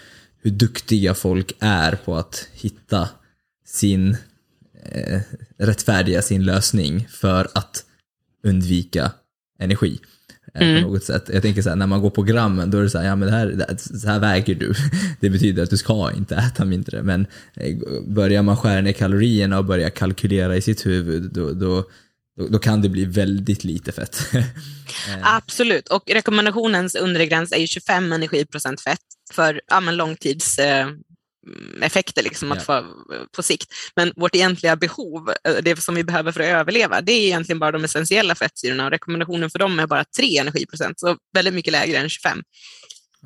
hur 0.42 0.50
duktiga 0.50 1.14
folk 1.14 1.52
är 1.60 1.92
på 1.92 2.16
att 2.16 2.48
hitta 2.52 3.08
sin, 3.66 4.16
eh, 4.84 5.20
rättfärdiga 5.58 6.22
sin 6.22 6.44
lösning 6.44 7.08
för 7.10 7.48
att 7.54 7.84
undvika 8.44 9.12
energi. 9.58 9.98
Eh, 10.54 10.68
mm. 10.68 10.82
På 10.82 10.90
något 10.90 11.04
sätt. 11.04 11.30
Jag 11.32 11.42
tänker 11.42 11.62
så 11.62 11.68
här, 11.68 11.76
när 11.76 11.86
man 11.86 12.00
går 12.00 12.10
på 12.10 12.22
grammen, 12.22 12.70
då 12.70 12.78
är 12.78 12.82
det 12.82 12.90
så 12.90 12.98
här, 12.98 13.06
ja 13.06 13.16
men 13.16 13.28
det 13.28 13.34
här, 13.34 13.76
så 13.76 14.08
här 14.08 14.18
väger 14.18 14.54
du. 14.54 14.74
Det 15.20 15.30
betyder 15.30 15.62
att 15.62 15.70
du 15.70 15.76
ska 15.76 16.12
inte 16.16 16.36
äta 16.36 16.64
mindre. 16.64 17.02
Men 17.02 17.26
eh, 17.54 17.76
börjar 18.06 18.42
man 18.42 18.56
skära 18.56 18.80
ner 18.80 18.92
kalorierna 18.92 19.58
och 19.58 19.64
börja 19.64 19.90
kalkylera 19.90 20.56
i 20.56 20.60
sitt 20.60 20.86
huvud, 20.86 21.30
då, 21.32 21.52
då, 21.52 21.84
då, 22.38 22.48
då 22.48 22.58
kan 22.58 22.82
det 22.82 22.88
bli 22.88 23.04
väldigt 23.04 23.64
lite 23.64 23.92
fett. 23.92 24.18
Eh. 25.08 25.34
Absolut, 25.34 25.88
och 25.88 26.10
rekommendationens 26.10 26.94
undre 26.94 27.26
gräns 27.26 27.52
är 27.52 27.56
ju 27.56 27.66
25 27.66 28.12
energiprocent 28.12 28.80
fett 28.80 28.98
för 29.32 29.60
ja, 29.66 29.80
men 29.80 29.96
långtidseffekter 29.96 32.22
liksom, 32.22 32.52
att 32.52 32.62
få, 32.62 32.84
på 33.36 33.42
sikt. 33.42 33.68
Men 33.96 34.12
vårt 34.16 34.34
egentliga 34.34 34.76
behov, 34.76 35.30
eh, 35.44 35.54
det 35.62 35.82
som 35.82 35.94
vi 35.94 36.04
behöver 36.04 36.32
för 36.32 36.40
att 36.40 36.46
överleva, 36.46 37.00
det 37.00 37.12
är 37.12 37.26
egentligen 37.26 37.58
bara 37.58 37.72
de 37.72 37.84
essentiella 37.84 38.34
fettsyrorna 38.34 38.84
och 38.84 38.90
rekommendationen 38.90 39.50
för 39.50 39.58
dem 39.58 39.78
är 39.78 39.86
bara 39.86 40.04
3 40.18 40.38
energiprocent, 40.38 41.00
så 41.00 41.16
väldigt 41.34 41.54
mycket 41.54 41.72
lägre 41.72 41.98
än 41.98 42.08
25. 42.08 42.42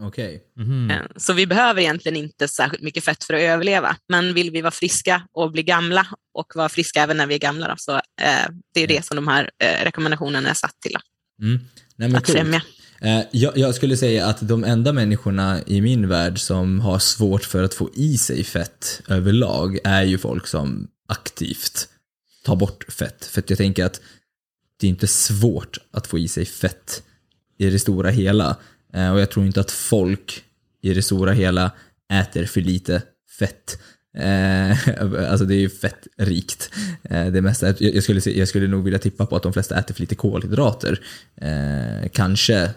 Okay. 0.00 0.40
Mm. 0.58 0.90
Eh, 0.90 1.06
så 1.16 1.32
vi 1.32 1.46
behöver 1.46 1.80
egentligen 1.80 2.16
inte 2.16 2.48
särskilt 2.48 2.82
mycket 2.82 3.04
fett 3.04 3.24
för 3.24 3.34
att 3.34 3.40
överleva. 3.40 3.96
Men 4.08 4.34
vill 4.34 4.50
vi 4.50 4.60
vara 4.60 4.70
friska 4.70 5.22
och 5.32 5.52
bli 5.52 5.62
gamla 5.62 6.06
och 6.34 6.52
vara 6.54 6.68
friska 6.68 7.02
även 7.02 7.16
när 7.16 7.26
vi 7.26 7.34
är 7.34 7.38
gamla, 7.38 7.68
då, 7.68 7.74
så 7.78 7.92
eh, 7.96 8.50
det 8.74 8.80
är 8.80 8.86
det 8.86 9.04
som 9.04 9.16
de 9.16 9.28
här 9.28 9.50
eh, 9.58 9.84
rekommendationerna 9.84 10.50
är 10.50 10.54
satt 10.54 10.80
till. 10.80 10.96
Mm. 11.42 11.60
Nej, 11.96 12.16
att 12.16 12.30
främja. 12.30 12.62
Eh, 13.00 13.20
jag, 13.30 13.58
jag, 13.58 13.74
skulle 13.74 13.96
säga 13.96 14.26
att 14.26 14.48
de 14.48 14.64
enda 14.64 14.92
människorna 14.92 15.60
i 15.66 15.80
min 15.80 16.08
värld 16.08 16.38
som 16.38 16.80
har 16.80 16.98
svårt 16.98 17.44
för 17.44 17.62
att 17.62 17.74
få 17.74 17.90
i 17.94 18.18
sig 18.18 18.44
fett 18.44 19.02
överlag 19.08 19.78
är 19.84 20.02
ju 20.02 20.18
folk 20.18 20.46
som 20.46 20.88
aktivt 21.08 21.88
tar 22.44 22.56
bort 22.56 22.92
fett. 22.92 23.24
För 23.24 23.44
jag 23.46 23.58
tänker 23.58 23.84
att 23.84 24.00
det 24.80 24.86
är 24.86 24.88
inte 24.88 25.06
svårt 25.06 25.78
att 25.90 26.06
få 26.06 26.18
i 26.18 26.28
sig 26.28 26.44
fett 26.44 27.02
i 27.58 27.70
det 27.70 27.78
stora 27.78 28.10
hela. 28.10 28.56
Eh, 28.94 29.12
och 29.12 29.20
jag 29.20 29.30
tror 29.30 29.46
inte 29.46 29.60
att 29.60 29.70
folk 29.70 30.44
i 30.82 30.94
det 30.94 31.02
stora 31.02 31.32
hela 31.32 31.70
äter 32.12 32.44
för 32.44 32.60
lite 32.60 33.02
fett. 33.38 33.78
Eh, 34.16 34.88
alltså 35.30 35.44
det 35.44 35.54
är 35.54 35.60
ju 35.60 35.70
fett 35.70 36.06
rikt. 36.16 36.70
Eh, 37.02 37.26
det 37.26 37.42
mesta, 37.42 37.74
jag, 37.78 38.02
skulle, 38.02 38.20
jag 38.20 38.48
skulle 38.48 38.66
nog 38.66 38.84
vilja 38.84 38.98
tippa 38.98 39.26
på 39.26 39.36
att 39.36 39.42
de 39.42 39.52
flesta 39.52 39.78
äter 39.78 39.94
för 39.94 40.00
lite 40.00 40.14
kolhydrater. 40.14 41.00
Kanske 42.12 42.70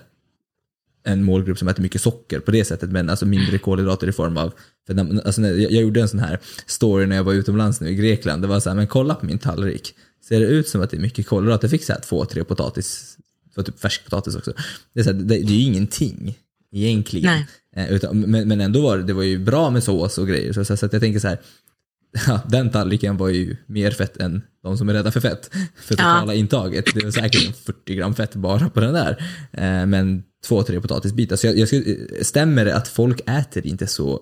en 1.04 1.24
målgrupp 1.24 1.58
som 1.58 1.68
äter 1.68 1.84
mycket 1.84 2.02
socker 2.02 2.40
på 2.40 2.52
det 2.52 2.66
sättet, 2.66 2.92
men 2.92 3.10
alltså 3.10 3.26
mindre 3.26 3.58
kolhydrater 3.58 4.08
i 4.08 4.12
form 4.12 4.38
av... 4.38 4.54
För 4.88 4.94
när, 4.94 5.26
alltså 5.26 5.42
när, 5.42 5.50
jag, 5.50 5.72
jag 5.72 5.82
gjorde 5.82 6.02
en 6.02 6.10
sån 6.10 6.20
här 6.20 6.40
story 6.66 7.06
när 7.06 7.16
jag 7.16 7.24
var 7.24 7.34
utomlands 7.34 7.82
nu 7.82 7.90
i 7.90 7.96
Grekland. 7.96 8.42
Det 8.42 8.48
var 8.48 8.60
så 8.60 8.70
här, 8.70 8.76
men 8.76 8.88
kolla 8.88 9.16
på 9.16 9.26
min 9.26 9.40
tallrik. 9.40 9.96
Ser 10.28 10.40
det 10.40 10.46
ut 10.46 10.68
som 10.68 10.82
att 10.82 10.90
det 10.90 10.98
är 10.98 11.02
mycket 11.02 11.28
kolhydrater? 11.28 11.66
Jag 11.66 11.72
fick 11.72 11.84
så 11.84 11.94
här 11.94 12.00
två, 12.00 12.26
tre 12.26 12.44
potatis, 12.44 13.17
två 13.64 13.72
typ 13.72 13.80
färskpotatis 13.80 14.36
också. 14.36 14.54
Det 14.94 15.00
är, 15.00 15.04
så 15.04 15.10
här, 15.10 15.18
det, 15.18 15.26
det 15.26 15.54
är 15.54 15.58
ju 15.58 15.64
ingenting 15.64 16.38
egentligen. 16.72 17.44
Eh, 17.76 17.92
utan, 17.92 18.20
men, 18.20 18.48
men 18.48 18.62
ändå 18.62 18.82
var 18.82 18.98
det, 18.98 19.04
det 19.04 19.14
var 19.14 19.24
ju 19.24 19.40
bra 19.40 19.70
med 19.70 19.84
sås 19.84 20.18
och 20.18 20.28
grejer. 20.28 20.54
Så, 20.54 20.66
så, 20.66 20.78
så 20.78 20.86
att 20.86 20.94
jag 20.94 21.02
tänker 21.02 21.20
så 21.20 21.28
här, 21.28 21.40
ja, 22.28 22.42
den 22.50 22.70
tallriken 22.70 23.18
var 23.18 23.30
ju 23.30 23.58
mer 23.66 23.92
fett 23.92 24.18
än 24.18 24.42
de 24.64 24.78
som 24.78 24.90
är 24.90 24.94
rädda 24.94 25.12
för 25.12 25.20
fett. 25.20 25.50
För 25.76 25.96
totala 25.96 26.34
ja. 26.34 26.40
intaget. 26.40 26.86
Det 26.94 27.04
var 27.04 27.12
säkert 27.12 27.58
40 27.58 27.96
gram 27.96 28.16
fett 28.16 28.36
bara 28.36 28.70
på 28.70 28.80
den 28.80 28.94
där. 28.94 29.26
Eh, 29.52 29.86
men 29.86 30.24
två, 30.46 30.64
tre 30.64 30.82
potatisbitar. 30.82 31.36
Så 31.36 31.48
jag, 31.48 31.58
jag 31.58 31.68
skulle, 31.68 32.24
stämmer 32.24 32.66
det 32.66 32.76
att 32.76 32.88
folk 32.88 33.22
äter 33.30 33.68
inte 33.68 33.88
så 33.88 34.22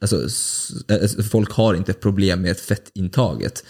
Alltså, 0.00 0.16
alltså, 0.88 1.22
folk 1.22 1.52
har 1.52 1.74
inte 1.74 1.92
problem 1.92 2.42
med 2.42 2.56
fettintaget. 2.56 3.64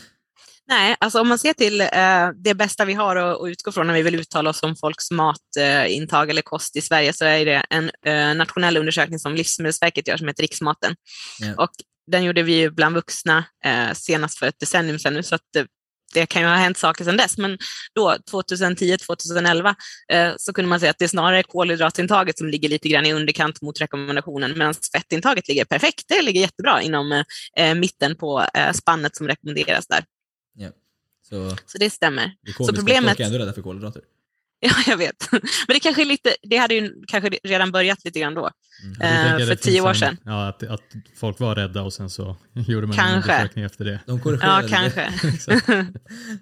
Nej, 0.69 0.97
alltså 1.01 1.21
om 1.21 1.29
man 1.29 1.39
ser 1.39 1.53
till 1.53 1.81
eh, 1.81 2.31
det 2.45 2.55
bästa 2.55 2.85
vi 2.85 2.95
har 2.95 3.17
att, 3.17 3.41
att, 3.41 3.49
utgå 3.49 3.73
från 3.73 3.87
när 3.87 3.95
vi 3.95 4.03
vill 4.03 4.15
uttala 4.15 4.51
oss 4.51 4.63
om 4.63 4.77
folks 4.77 5.11
matintag 5.11 6.29
eh, 6.29 6.31
eller 6.31 6.43
kost 6.43 6.77
i 6.77 6.81
Sverige 6.81 7.13
så 7.13 7.25
är 7.25 7.45
det 7.45 7.65
en 7.71 7.91
eh, 8.07 8.35
nationell 8.35 8.77
undersökning 8.77 9.19
som 9.19 9.35
Livsmedelsverket 9.35 10.09
gör 10.09 10.17
som 10.17 10.29
heter 10.29 10.43
Riksmaten. 10.43 10.97
Yeah. 11.43 11.59
Och 11.59 11.71
den 12.11 12.25
gjorde 12.25 12.43
vi 12.43 12.71
bland 12.71 12.95
vuxna 12.95 13.45
eh, 13.65 13.93
senast 13.95 14.39
för 14.39 14.47
ett 14.47 14.61
decennium 14.61 14.99
sedan 14.99 15.15
nu, 15.15 15.23
så 15.23 15.35
att 15.35 15.67
det 16.15 16.27
kan 16.27 16.43
ju 16.43 16.49
ha 16.49 16.55
hänt 16.55 16.79
saker 16.79 17.05
sedan 17.05 17.17
dess, 17.17 17.39
men 17.39 17.59
då 17.95 18.17
2010-2011 18.33 19.75
eh, 20.13 20.33
så 20.37 20.53
kunde 20.53 20.69
man 20.69 20.81
säga 20.81 20.91
att 20.91 20.99
det 20.99 21.05
är 21.05 21.09
snarare 21.09 21.43
kolhydratintaget 21.43 22.39
som 22.39 22.49
ligger 22.49 22.69
lite 22.69 22.89
grann 22.89 23.07
i 23.07 23.13
underkant 23.13 23.63
mot 23.63 23.81
rekommendationen, 23.81 24.59
medan 24.59 24.75
fettintaget 24.93 25.49
ligger 25.49 25.65
perfekt. 25.65 26.05
Det 26.09 26.23
ligger 26.23 26.41
jättebra 26.41 26.83
inom 26.83 27.25
eh, 27.57 27.75
mitten 27.75 28.17
på 28.17 28.47
spannet 28.75 29.17
som 29.17 29.29
rekommenderas 29.29 29.87
där. 29.87 30.05
Ja. 30.59 30.69
Så, 31.29 31.57
Så 31.67 31.79
det 31.79 31.91
stämmer. 31.91 32.33
det 32.43 32.53
Så 32.53 32.73
problemet- 32.73 33.11
Folk 33.11 33.21
är 33.21 33.25
ändå 33.25 33.39
rädda 33.39 33.53
för 33.53 33.63
kolhydrater. 33.63 34.03
Ja, 34.61 34.71
jag 34.87 34.97
vet. 34.97 35.29
Men 35.33 35.41
det 35.69 35.81
kanske 35.81 36.03
är 36.03 36.07
lite, 36.07 36.37
det 36.43 36.57
hade 36.57 36.75
ju 36.75 37.03
kanske 37.07 37.31
redan 37.45 37.73
börjat 37.73 38.05
lite 38.05 38.21
grann 38.21 38.35
då. 38.35 38.51
Mm. 39.01 39.41
Eh, 39.41 39.47
för 39.47 39.55
tio 39.55 39.81
år 39.81 39.89
en- 39.89 39.95
sedan. 39.95 40.17
Ja, 40.25 40.49
att, 40.49 40.63
att 40.63 40.83
folk 41.17 41.41
var 41.41 41.55
rädda 41.55 41.83
och 41.83 41.93
sen 41.93 42.11
så 42.11 42.37
gjorde 42.53 42.87
man 42.87 42.99
en 42.99 43.05
Kanske. 43.05 43.33
undersökning 43.33 43.65
efter 43.65 43.85
det. 43.85 44.01
De 44.07 44.21
Ja, 44.43 44.63
kanske. 44.69 45.13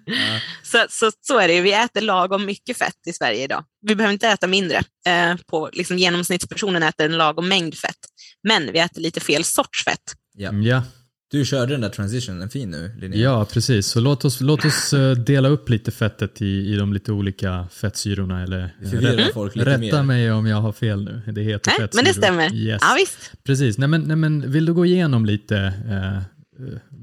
Ja. 0.05 0.39
Så, 0.63 0.85
så, 0.89 1.11
så 1.21 1.39
är 1.39 1.47
det 1.47 1.53
ju. 1.53 1.61
Vi 1.61 1.73
äter 1.73 2.01
lagom 2.01 2.45
mycket 2.45 2.77
fett 2.77 3.07
i 3.07 3.13
Sverige 3.13 3.43
idag. 3.43 3.63
Vi 3.81 3.95
behöver 3.95 4.13
inte 4.13 4.27
äta 4.27 4.47
mindre. 4.47 4.77
Eh, 5.07 5.35
på, 5.47 5.69
liksom, 5.73 5.97
genomsnittspersonen 5.97 6.83
äter 6.83 7.05
en 7.05 7.17
lagom 7.17 7.47
mängd 7.47 7.75
fett. 7.77 7.99
Men 8.43 8.71
vi 8.71 8.79
äter 8.79 9.01
lite 9.01 9.19
fel 9.19 9.43
sorts 9.43 9.83
fett. 9.83 10.13
Ja. 10.33 10.53
Ja, 10.53 10.83
Du 11.31 11.45
körde 11.45 11.71
den 11.73 11.81
där 11.81 11.89
transitionen 11.89 12.49
fin 12.49 12.69
nu, 12.71 12.91
Linnea. 13.01 13.19
ja, 13.19 13.45
precis. 13.53 13.87
Så 13.87 13.99
låt 13.99 14.25
oss, 14.25 14.41
låt 14.41 14.65
oss 14.65 14.93
eh, 14.93 15.11
dela 15.11 15.47
upp 15.47 15.69
lite 15.69 15.91
fettet 15.91 16.41
i, 16.41 16.45
i 16.45 16.75
de 16.75 16.93
lite 16.93 17.11
olika 17.11 17.67
fettsyrorna. 17.71 18.43
Eller, 18.43 18.75
Vi 18.81 18.89
förvirrar 18.89 19.13
rätta- 19.17 19.33
folk 19.33 19.55
lite 19.55 19.69
rätta 19.69 19.97
mer. 19.97 20.03
mig 20.03 20.31
om 20.31 20.45
jag 20.47 20.61
har 20.61 20.71
fel 20.71 21.03
nu. 21.03 21.31
Det 21.33 21.41
heter 21.41 21.71
Nej, 21.71 21.79
fettsyror. 21.79 22.03
men 22.03 22.05
det 22.05 22.13
stämmer. 22.13 22.53
Yes. 22.55 22.81
Ja, 22.81 22.95
visst. 22.99 23.31
Precis. 23.43 23.77
Nej, 23.77 23.87
men, 23.89 24.01
nej, 24.01 24.15
men 24.15 24.51
vill 24.51 24.65
du 24.65 24.73
gå 24.73 24.85
igenom 24.85 25.25
lite 25.25 25.57
eh, 25.89 26.21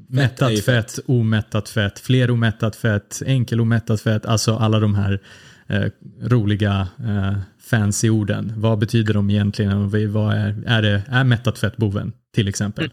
mättat 0.09 0.53
ju 0.53 0.57
fett, 0.57 0.99
omättat 1.07 1.69
fett, 1.69 1.99
fleromättat 1.99 2.77
fett, 2.77 3.23
enkelomättat 3.27 4.01
fett, 4.01 4.27
alltså 4.27 4.57
alla 4.57 4.81
de 4.81 4.95
här 4.95 5.21
eh, 5.67 5.85
roliga 6.23 6.89
eh, 6.99 7.37
fancy 7.71 8.11
orden. 8.11 8.53
Vad 8.57 8.79
betyder 8.79 9.15
de 9.15 9.31
egentligen? 9.31 9.91
Vad 10.13 10.35
är, 10.35 10.63
är, 10.67 10.83
det, 10.83 11.03
är 11.09 11.25
mättat 11.25 11.59
fett 11.59 11.77
boven 11.77 12.13
till 12.35 12.49
exempel? 12.49 12.91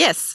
Yes, 0.00 0.34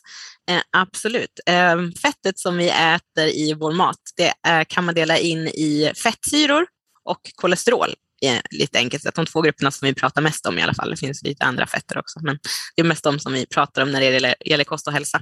eh, 0.49 0.61
absolut. 0.71 1.39
Eh, 1.45 1.75
fettet 2.01 2.39
som 2.39 2.57
vi 2.57 2.69
äter 2.69 3.27
i 3.27 3.53
vår 3.53 3.71
mat, 3.71 3.99
det 4.15 4.33
är, 4.43 4.63
kan 4.63 4.85
man 4.85 4.95
dela 4.95 5.17
in 5.17 5.47
i 5.47 5.91
fettsyror 6.03 6.67
och 7.03 7.19
kolesterol. 7.35 7.93
Eh, 8.21 8.41
lite 8.51 8.77
enkelt 8.77 9.05
att 9.05 9.15
de 9.15 9.25
två 9.25 9.41
grupperna 9.41 9.71
som 9.71 9.85
vi 9.85 9.93
pratar 9.93 10.21
mest 10.21 10.45
om 10.45 10.59
i 10.59 10.61
alla 10.61 10.73
fall. 10.73 10.89
Det 10.89 10.97
finns 10.97 11.23
lite 11.23 11.45
andra 11.45 11.67
fetter 11.67 11.97
också, 11.97 12.19
men 12.23 12.39
det 12.75 12.81
är 12.81 12.83
mest 12.83 13.03
de 13.03 13.19
som 13.19 13.33
vi 13.33 13.45
pratar 13.45 13.81
om 13.81 13.91
när 13.91 13.99
det 13.99 14.05
gäller, 14.05 14.35
gäller 14.45 14.63
kost 14.63 14.87
och 14.87 14.93
hälsa. 14.93 15.21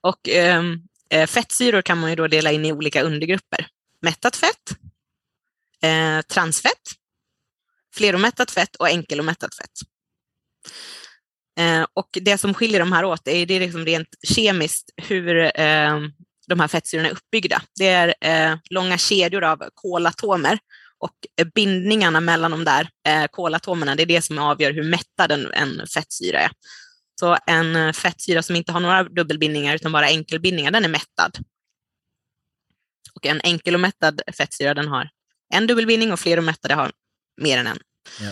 Och 0.00 0.28
ehm, 0.28 0.78
eh, 1.10 1.26
fettsyror 1.26 1.82
kan 1.82 1.98
man 1.98 2.10
ju 2.10 2.16
då 2.16 2.28
dela 2.28 2.52
in 2.52 2.64
i 2.64 2.72
olika 2.72 3.02
undergrupper. 3.02 3.66
Mättat 4.02 4.36
fett, 4.36 4.76
eh, 5.82 6.20
transfett, 6.20 6.82
fleromättat 7.94 8.50
fett 8.50 8.76
och 8.76 8.88
enkelomättat 8.88 9.54
fett. 9.54 9.80
Eh, 11.58 11.86
och 11.94 12.08
det 12.12 12.38
som 12.38 12.54
skiljer 12.54 12.80
de 12.80 12.92
här 12.92 13.04
åt 13.04 13.28
är, 13.28 13.46
det 13.46 13.54
är 13.54 13.60
liksom 13.60 13.84
rent 13.84 14.08
kemiskt 14.22 14.90
hur 14.96 15.60
eh, 15.60 16.00
de 16.46 16.60
här 16.60 16.68
fettsyrorna 16.68 17.08
är 17.08 17.12
uppbyggda. 17.12 17.62
Det 17.78 17.88
är 17.88 18.14
eh, 18.20 18.58
långa 18.70 18.98
kedjor 18.98 19.44
av 19.44 19.64
kolatomer 19.74 20.58
och 20.98 21.46
bindningarna 21.54 22.20
mellan 22.20 22.50
de 22.50 22.64
där 22.64 22.88
eh, 23.08 23.26
kolatomerna, 23.30 23.94
det 23.94 24.02
är 24.02 24.06
det 24.06 24.22
som 24.22 24.38
avgör 24.38 24.72
hur 24.72 24.82
mättad 24.82 25.32
en, 25.32 25.52
en 25.52 25.86
fettsyra 25.86 26.40
är. 26.40 26.50
Så 27.20 27.38
en 27.46 27.76
eh, 27.76 27.92
fettsyra 27.92 28.42
som 28.42 28.56
inte 28.56 28.72
har 28.72 28.80
några 28.80 29.04
dubbelbindningar 29.04 29.74
utan 29.74 29.92
bara 29.92 30.06
enkelbindningar, 30.06 30.70
den 30.70 30.84
är 30.84 30.88
mättad. 30.88 31.38
Och 33.14 33.26
en 33.26 33.40
enkelomättad 33.44 34.20
fettsyra, 34.36 34.74
den 34.74 34.88
har 34.88 35.10
en 35.54 35.66
dubbelbindning 35.66 36.12
och 36.12 36.20
fler 36.20 36.36
och 36.36 36.44
mättade 36.44 36.74
har 36.74 36.92
mer 37.42 37.58
än 37.58 37.66
en. 37.66 37.78
Ja. 38.20 38.30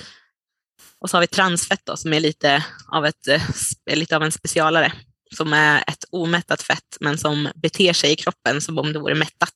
Och 1.02 1.10
så 1.10 1.16
har 1.16 1.20
vi 1.20 1.26
transfett 1.26 1.80
då, 1.84 1.96
som 1.96 2.12
är 2.12 2.20
lite 2.20 2.64
av, 2.86 3.06
ett, 3.06 3.28
eh, 3.28 3.96
lite 3.96 4.16
av 4.16 4.22
en 4.22 4.32
specialare, 4.32 4.92
som 5.34 5.52
är 5.52 5.78
ett 5.78 6.04
omättat 6.10 6.62
fett, 6.62 6.96
men 7.00 7.18
som 7.18 7.48
beter 7.54 7.92
sig 7.92 8.12
i 8.12 8.16
kroppen 8.16 8.60
som 8.60 8.78
om 8.78 8.92
det 8.92 8.98
vore 8.98 9.14
mättat. 9.14 9.54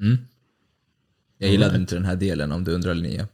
Mm. 0.00 0.18
Jag 1.38 1.50
gillade 1.50 1.76
inte 1.76 1.94
den 1.94 2.04
här 2.04 2.16
delen 2.16 2.52
om 2.52 2.64
du 2.64 2.72
undrar 2.72 2.94
Linnea. 2.94 3.28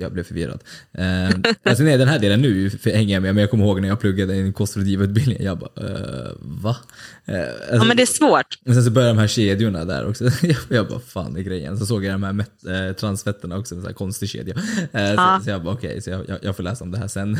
Jag 0.00 0.12
blev 0.12 0.24
förvirrad. 0.24 0.62
Eh, 0.92 1.28
alltså 1.64 1.84
nej, 1.84 1.98
den 1.98 2.08
här 2.08 2.18
delen 2.18 2.40
nu 2.40 2.70
hänger 2.84 3.14
jag 3.14 3.22
med, 3.22 3.34
men 3.34 3.40
jag 3.40 3.50
kommer 3.50 3.64
ihåg 3.64 3.80
när 3.80 3.88
jag 3.88 4.00
pluggade 4.00 4.34
en 4.34 4.52
kostrådgivarutbildning, 4.52 5.42
jag 5.42 5.58
bara, 5.58 5.70
eh, 5.88 6.30
va? 6.40 6.76
Eh, 7.24 7.40
alltså, 7.40 7.74
Ja, 7.74 7.84
men 7.84 7.96
det 7.96 8.02
är 8.02 8.06
svårt. 8.06 8.58
Och 8.66 8.74
sen 8.74 8.84
så 8.84 8.90
började 8.90 9.12
de 9.14 9.18
här 9.18 9.26
kedjorna 9.28 9.84
där 9.84 10.08
också. 10.08 10.24
Jag, 10.68 10.88
bara, 10.88 11.00
fan 11.00 11.36
är 11.36 11.40
grejen? 11.40 11.78
Så 11.78 11.86
såg 11.86 12.04
jag 12.04 12.14
de 12.14 12.22
här 12.22 12.32
mätt, 12.32 12.64
eh, 12.66 12.96
transfetterna 12.96 13.56
också, 13.58 13.74
en 13.74 13.80
sån 13.80 13.86
här 13.88 13.94
konstig 13.94 14.28
kedja. 14.28 14.54
Eh, 14.92 15.02
Ja. 15.02 15.36
så, 15.38 15.44
så 15.44 15.50
jag 15.50 15.62
bara, 15.64 15.74
okej, 15.74 16.02
så 16.02 16.10
jag, 16.10 16.28
jag, 16.28 16.38
jag 16.42 16.56
får 16.56 16.62
läsa 16.62 16.84
om 16.84 16.90
det 16.90 16.98
här 16.98 17.08
sen. 17.08 17.38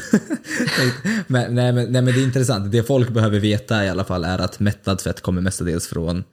men, 1.27 1.55
nej, 1.55 1.73
men, 1.73 1.93
nej 1.93 2.03
men 2.03 2.15
det 2.15 2.21
är 2.21 2.25
intressant. 2.25 2.73
Det 2.73 2.83
folk 2.83 3.09
behöver 3.11 3.39
veta 3.41 3.85
i 3.85 3.89
alla 3.89 4.05
fall 4.05 4.25
är 4.25 4.39
att 4.39 4.61
mättat 4.61 5.03
fett 5.03 5.21
kommer 5.21 5.41
mestadels 5.41 5.87
från 5.89 6.25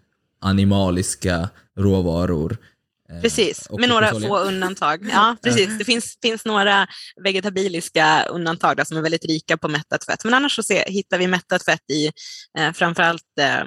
animaliska 0.41 1.49
råvaror. 1.79 2.57
Eh, 3.13 3.21
Precis, 3.21 3.69
med 3.69 3.89
några 3.89 4.11
få 4.11 4.37
undantag. 4.39 5.09
Ja, 5.11 5.35
precis. 5.43 5.77
Det 5.77 5.85
finns, 5.85 6.17
finns 6.21 6.45
några 6.45 6.87
vegetabiliska 7.23 8.25
undantag 8.25 8.77
där 8.77 8.83
som 8.83 8.97
är 8.97 9.01
väldigt 9.01 9.25
rika 9.25 9.57
på 9.57 9.67
mättat 9.67 10.05
fett. 10.05 10.23
Men 10.23 10.33
annars 10.33 10.55
så 10.55 10.63
se, 10.63 10.83
hittar 10.87 11.17
vi 11.17 11.27
mättat 11.27 11.65
fett 11.65 11.91
i 11.91 12.11
eh, 12.59 12.71
framförallt 12.73 13.39
eh, 13.39 13.63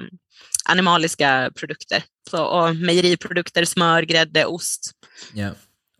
animaliska 0.65 1.51
produkter. 1.55 2.03
Så, 2.29 2.43
och 2.45 2.75
mejeriprodukter, 2.75 3.65
smör, 3.65 4.01
grädde, 4.01 4.45
ost, 4.45 4.91
Ja. 5.33 5.51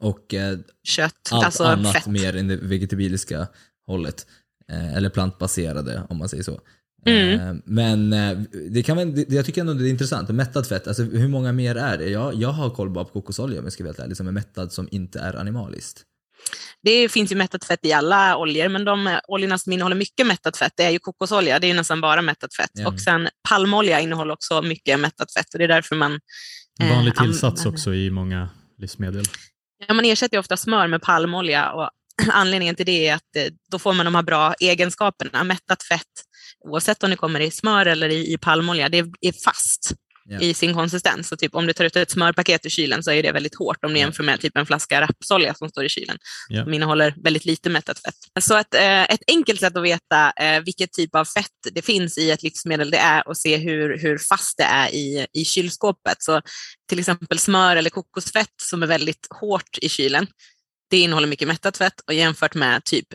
Och 0.01 0.33
eh, 0.33 0.57
kött, 0.83 1.29
allt 1.31 1.45
alltså 1.45 1.63
annat 1.63 1.93
fett. 1.93 2.05
mer 2.07 2.35
än 2.35 2.47
det 2.47 2.55
vegetabiliska 2.55 3.47
hållet. 3.87 4.25
Eh, 4.71 4.95
eller 4.95 5.09
plantbaserade 5.09 6.03
om 6.09 6.17
man 6.17 6.29
säger 6.29 6.43
så. 6.43 6.61
Mm. 7.05 7.39
Eh, 7.39 7.55
men 7.65 8.13
eh, 8.13 8.37
det 8.71 8.83
kan 8.83 8.97
väl, 8.97 9.25
jag 9.33 9.45
tycker 9.45 9.61
ändå 9.61 9.73
det 9.73 9.87
är 9.87 9.89
intressant. 9.89 10.29
Mättat 10.29 10.67
fett, 10.67 10.87
alltså 10.87 11.03
hur 11.03 11.27
många 11.27 11.51
mer 11.51 11.75
är 11.75 11.97
det? 11.97 12.09
Jag, 12.09 12.33
jag 12.35 12.49
har 12.49 12.69
koll 12.69 12.89
bara 12.89 13.05
på 13.05 13.11
kokosolja 13.11 13.59
om 13.59 13.65
jag 13.65 13.73
ska 13.73 13.83
vara 13.83 13.89
helt 13.91 13.99
ärlig, 13.99 14.17
som 14.17 14.27
är 14.27 14.31
mättad 14.31 14.71
som 14.73 14.87
inte 14.91 15.19
är 15.19 15.35
animaliskt. 15.35 16.03
Det 16.83 17.09
finns 17.09 17.31
ju 17.31 17.35
mättat 17.35 17.65
fett 17.65 17.79
i 17.85 17.93
alla 17.93 18.37
oljor, 18.37 18.69
men 18.69 18.85
de 18.85 19.07
eh, 19.07 19.19
oljorna 19.27 19.57
som 19.57 19.73
innehåller 19.73 19.95
mycket 19.95 20.27
mättat 20.27 20.57
fett, 20.57 20.73
det 20.77 20.83
är 20.83 20.89
ju 20.89 20.99
kokosolja. 20.99 21.59
Det 21.59 21.67
är 21.67 21.69
ju 21.69 21.73
nästan 21.75 22.01
bara 22.01 22.21
mättat 22.21 22.53
fett. 22.55 22.69
Ja. 22.73 22.87
Och 22.87 22.99
sen 22.99 23.29
palmolja 23.49 23.99
innehåller 23.99 24.33
också 24.33 24.61
mycket 24.61 24.99
mättat 24.99 25.33
fett 25.33 25.53
och 25.53 25.57
det 25.59 25.63
är 25.63 25.67
därför 25.67 25.95
man 25.95 26.19
En 26.79 26.87
Eh, 26.87 26.95
vanlig 26.95 27.13
an- 27.17 27.25
tillsats 27.25 27.65
också 27.65 27.93
i 27.93 28.09
många 28.09 28.49
livsmedel. 28.77 29.23
Ja, 29.87 29.93
man 29.93 30.05
ersätter 30.05 30.35
ju 30.35 30.39
ofta 30.39 30.57
smör 30.57 30.87
med 30.87 31.01
palmolja 31.01 31.71
och 31.71 31.89
anledningen 32.31 32.75
till 32.75 32.85
det 32.85 33.07
är 33.07 33.15
att 33.15 33.35
eh, 33.35 33.43
då 33.71 33.79
får 33.79 33.93
man 33.93 34.05
de 34.05 34.15
här 34.15 34.23
bra 34.23 34.53
egenskaperna. 34.59 35.43
Mättat 35.43 35.83
fett, 35.83 36.07
oavsett 36.63 37.03
om 37.03 37.09
det 37.09 37.15
kommer 37.15 37.39
i 37.39 37.51
smör 37.51 37.85
eller 37.85 38.09
i, 38.09 38.33
i 38.33 38.37
palmolja, 38.37 38.89
det 38.89 38.97
är 38.97 39.43
fast 39.43 39.93
Ja. 40.25 40.39
i 40.39 40.53
sin 40.53 40.73
konsistens. 40.73 41.27
Så 41.27 41.37
typ 41.37 41.55
om 41.55 41.67
du 41.67 41.73
tar 41.73 41.85
ut 41.85 41.95
ett 41.95 42.11
smörpaket 42.11 42.65
ur 42.65 42.69
kylen 42.69 43.03
så 43.03 43.11
är 43.11 43.23
det 43.23 43.31
väldigt 43.31 43.55
hårt 43.55 43.85
om 43.85 43.93
du 43.93 43.99
jämför 43.99 44.23
med 44.23 44.39
typ 44.41 44.57
en 44.57 44.65
flaska 44.65 45.01
rapsolja 45.01 45.53
som 45.53 45.69
står 45.69 45.85
i 45.85 45.89
kylen. 45.89 46.17
Ja. 46.49 46.63
Som 46.63 46.73
innehåller 46.73 47.15
väldigt 47.23 47.45
lite 47.45 47.69
mättat 47.69 47.99
fett. 47.99 48.43
Så 48.43 48.57
ett, 48.57 48.73
eh, 48.73 49.03
ett 49.03 49.23
enkelt 49.27 49.59
sätt 49.59 49.77
att 49.77 49.83
veta 49.83 50.31
eh, 50.31 50.61
vilket 50.61 50.91
typ 50.91 51.15
av 51.15 51.25
fett 51.25 51.73
det 51.73 51.81
finns 51.81 52.17
i 52.17 52.31
ett 52.31 52.43
livsmedel 52.43 52.91
det 52.91 52.97
är 52.97 53.31
att 53.31 53.37
se 53.37 53.57
hur, 53.57 53.97
hur 53.97 54.17
fast 54.17 54.57
det 54.57 54.63
är 54.63 54.89
i, 54.89 55.27
i 55.33 55.45
kylskåpet. 55.45 56.23
Så 56.23 56.41
till 56.89 56.99
exempel 56.99 57.39
smör 57.39 57.75
eller 57.75 57.89
kokosfett 57.89 58.53
som 58.61 58.83
är 58.83 58.87
väldigt 58.87 59.27
hårt 59.39 59.77
i 59.81 59.89
kylen. 59.89 60.27
Det 60.89 60.97
innehåller 60.97 61.27
mycket 61.27 61.47
mättat 61.47 61.77
fett 61.77 62.01
och 62.07 62.13
jämfört 62.13 62.55
med 62.55 62.83
typ 62.83 63.07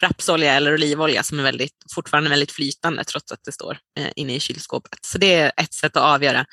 rapsolja 0.00 0.54
eller 0.54 0.74
olivolja 0.74 1.22
som 1.22 1.38
är 1.38 1.42
väldigt, 1.42 1.76
fortfarande 1.94 2.30
väldigt 2.30 2.52
flytande 2.52 3.04
trots 3.04 3.32
att 3.32 3.40
det 3.44 3.52
står 3.52 3.78
eh, 3.98 4.08
inne 4.16 4.34
i 4.34 4.40
kylskåpet. 4.40 4.98
Så 5.02 5.18
det 5.18 5.34
är 5.34 5.52
ett 5.56 5.74
sätt 5.74 5.96
att 5.96 6.02
avgöra 6.02 6.46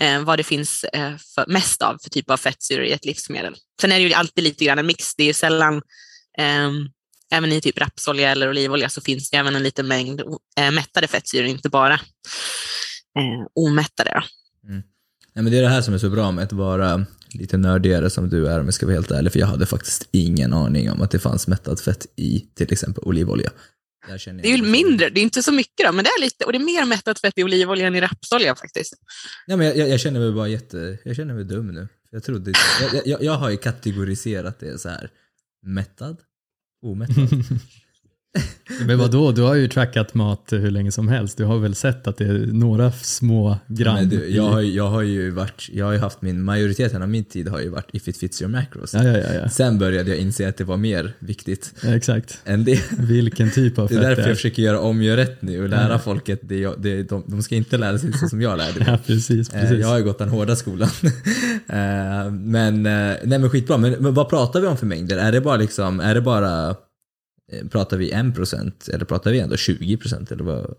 eh, 0.00 0.22
vad 0.22 0.38
det 0.38 0.44
finns 0.44 0.84
eh, 0.84 1.16
för, 1.34 1.44
mest 1.46 1.82
av 1.82 1.98
för 2.02 2.10
typ 2.10 2.30
av 2.30 2.36
fettsyror 2.36 2.84
i 2.84 2.92
ett 2.92 3.04
livsmedel. 3.04 3.56
Sen 3.80 3.92
är 3.92 3.96
det 3.96 4.02
ju 4.02 4.12
alltid 4.12 4.44
lite 4.44 4.64
grann 4.64 4.78
en 4.78 4.86
mix. 4.86 5.14
Det 5.16 5.22
är 5.22 5.26
ju 5.26 5.32
sällan, 5.32 5.76
eh, 6.38 6.70
även 7.32 7.52
i 7.52 7.60
typ 7.60 7.78
rapsolja 7.78 8.30
eller 8.30 8.48
olivolja 8.48 8.88
så 8.88 9.00
finns 9.00 9.30
det 9.30 9.36
även 9.36 9.56
en 9.56 9.62
liten 9.62 9.88
mängd 9.88 10.20
eh, 10.58 10.70
mättade 10.70 11.06
fettsyror, 11.06 11.46
inte 11.46 11.68
bara 11.68 11.94
eh, 13.18 13.46
omättade. 13.54 14.10
Då. 14.10 14.22
Mm. 14.68 14.82
Ja, 15.32 15.42
men 15.42 15.52
det 15.52 15.58
är 15.58 15.62
det 15.62 15.68
här 15.68 15.82
som 15.82 15.94
är 15.94 15.98
så 15.98 16.10
bra 16.10 16.30
med 16.30 16.44
att 16.44 16.52
vara 16.52 17.06
lite 17.34 17.56
nördigare 17.56 18.10
som 18.10 18.28
du 18.28 18.46
är 18.48 18.60
om 18.60 18.64
jag 18.64 18.74
ska 18.74 18.86
vara 18.86 18.94
helt 18.94 19.10
ärlig, 19.10 19.32
för 19.32 19.40
jag 19.40 19.46
hade 19.46 19.66
faktiskt 19.66 20.08
ingen 20.10 20.52
aning 20.52 20.90
om 20.90 21.02
att 21.02 21.10
det 21.10 21.18
fanns 21.18 21.46
mättat 21.46 21.80
fett 21.80 22.06
i 22.16 22.40
till 22.54 22.72
exempel 22.72 23.04
olivolja. 23.04 23.50
Det 24.06 24.28
är 24.28 24.56
ju 24.56 24.62
mindre, 24.62 25.10
det 25.10 25.20
är 25.20 25.22
inte 25.22 25.42
så 25.42 25.52
mycket 25.52 25.86
då, 25.86 25.92
men 25.92 26.04
det 26.04 26.10
är 26.10 26.20
lite, 26.20 26.44
och 26.44 26.52
det 26.52 26.58
är 26.58 26.64
mer 26.64 26.84
mättat 26.84 27.20
fett 27.20 27.38
i 27.38 27.44
olivolja 27.44 27.86
än 27.86 27.94
i 27.94 28.00
rapsolja 28.00 28.54
faktiskt. 28.54 28.94
Nej, 29.46 29.56
men 29.56 29.66
jag, 29.66 29.76
jag, 29.76 29.88
jag 29.88 30.00
känner 30.00 30.20
mig 30.20 30.32
bara 30.32 30.48
jätte, 30.48 30.98
jag 31.04 31.16
känner 31.16 31.34
mig 31.34 31.44
dum 31.44 31.74
nu. 31.74 31.88
Jag 32.10 32.24
trodde 32.24 32.52
jag, 32.92 33.06
jag, 33.06 33.22
jag 33.22 33.32
har 33.32 33.50
ju 33.50 33.56
kategoriserat 33.56 34.58
det 34.60 34.78
så 34.78 34.88
här. 34.88 35.10
Mättad, 35.62 36.20
omättad. 36.82 37.28
Men 38.86 38.98
vadå, 38.98 39.32
du 39.32 39.42
har 39.42 39.54
ju 39.54 39.68
trackat 39.68 40.14
mat 40.14 40.48
hur 40.50 40.70
länge 40.70 40.92
som 40.92 41.08
helst. 41.08 41.36
Du 41.38 41.44
har 41.44 41.58
väl 41.58 41.74
sett 41.74 42.06
att 42.06 42.16
det 42.16 42.24
är 42.24 42.46
några 42.52 42.92
små 42.92 43.58
gram? 43.66 43.94
Men 43.94 44.08
du, 44.08 44.28
jag, 44.28 44.42
har, 44.42 44.60
jag 44.60 44.88
har 44.88 45.02
ju 45.02 45.30
varit, 45.30 45.68
jag 45.72 45.86
har 45.86 45.96
haft 45.98 46.22
min, 46.22 46.42
majoriteten 46.42 47.02
av 47.02 47.08
min 47.08 47.24
tid 47.24 47.48
har 47.48 47.60
ju 47.60 47.68
varit 47.68 47.86
if 47.92 48.08
it 48.08 48.16
fits 48.16 48.42
your 48.42 48.52
macros. 48.52 48.94
Ja, 48.94 49.04
ja, 49.04 49.18
ja. 49.42 49.48
Sen 49.48 49.78
började 49.78 50.10
jag 50.10 50.18
inse 50.18 50.48
att 50.48 50.56
det 50.56 50.64
var 50.64 50.76
mer 50.76 51.12
viktigt 51.18 51.74
ja, 51.82 51.96
exakt. 51.96 52.38
än 52.44 52.64
det. 52.64 52.80
Vilken 52.98 53.50
typ 53.50 53.78
av 53.78 53.88
Det 53.88 53.94
är 53.94 53.98
fett 53.98 54.08
därför 54.08 54.28
jag 54.28 54.36
försöker 54.36 54.62
göra 54.62 54.80
om 54.80 55.02
gör 55.02 55.16
rätt 55.16 55.42
nu 55.42 55.62
och 55.62 55.68
lära 55.68 55.92
Ja. 55.92 55.98
folket, 55.98 56.40
det, 56.42 56.58
jag- 56.58 56.74
det, 56.82 57.02
de, 57.02 57.24
de 57.26 57.42
ska 57.42 57.54
inte 57.54 57.78
lära 57.78 57.98
sig 57.98 58.12
så 58.12 58.28
som 58.28 58.42
jag 58.42 58.58
lärde 58.58 58.78
mig. 58.78 58.88
Ja, 58.90 58.98
precis. 59.06 59.50
Eh, 59.54 59.60
precis. 59.60 59.80
Jag 59.80 59.88
har 59.88 59.98
ju 59.98 60.04
gått 60.04 60.18
den 60.18 60.28
hårda 60.28 60.56
skolan. 60.56 60.88
Eh, 61.68 62.30
men, 62.30 62.86
eh, 62.86 62.92
nej 63.24 63.38
men 63.38 63.50
skitbra. 63.50 63.76
Men, 63.76 63.92
men 63.92 64.14
vad 64.14 64.28
pratar 64.28 64.60
vi 64.60 64.66
om 64.66 64.76
för 64.76 64.86
mängder? 64.86 65.16
Är 65.16 65.32
det 65.32 65.40
bara 65.40 65.56
liksom, 65.56 66.00
är 66.00 66.14
det 66.14 66.20
bara, 66.20 66.76
pratar 67.70 67.96
vi 67.96 68.12
1% 68.12 68.90
eller 68.94 69.04
pratar 69.04 69.30
vi 69.30 69.40
ändå 69.40 69.56
20% 69.56 70.32
eller 70.32 70.44
vad? 70.44 70.74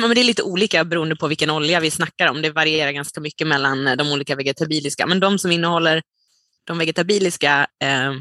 Men 0.00 0.14
det 0.14 0.20
är 0.20 0.24
lite 0.24 0.42
olika 0.42 0.84
beroende 0.84 1.16
på 1.16 1.28
vilken 1.28 1.50
olja 1.50 1.80
vi 1.80 1.90
snackar 1.90 2.26
om. 2.26 2.42
Det 2.42 2.50
varierar 2.50 2.92
ganska 2.92 3.20
mycket 3.20 3.46
mellan 3.46 3.86
eh, 3.86 3.96
de 3.96 4.12
olika 4.12 4.36
vegetabiliska. 4.36 5.06
Men 5.06 5.20
de 5.20 5.38
som 5.38 5.52
innehåller 5.52 6.02
de 6.64 6.78
vegetabiliska 6.78 7.66
eh, 7.84 8.12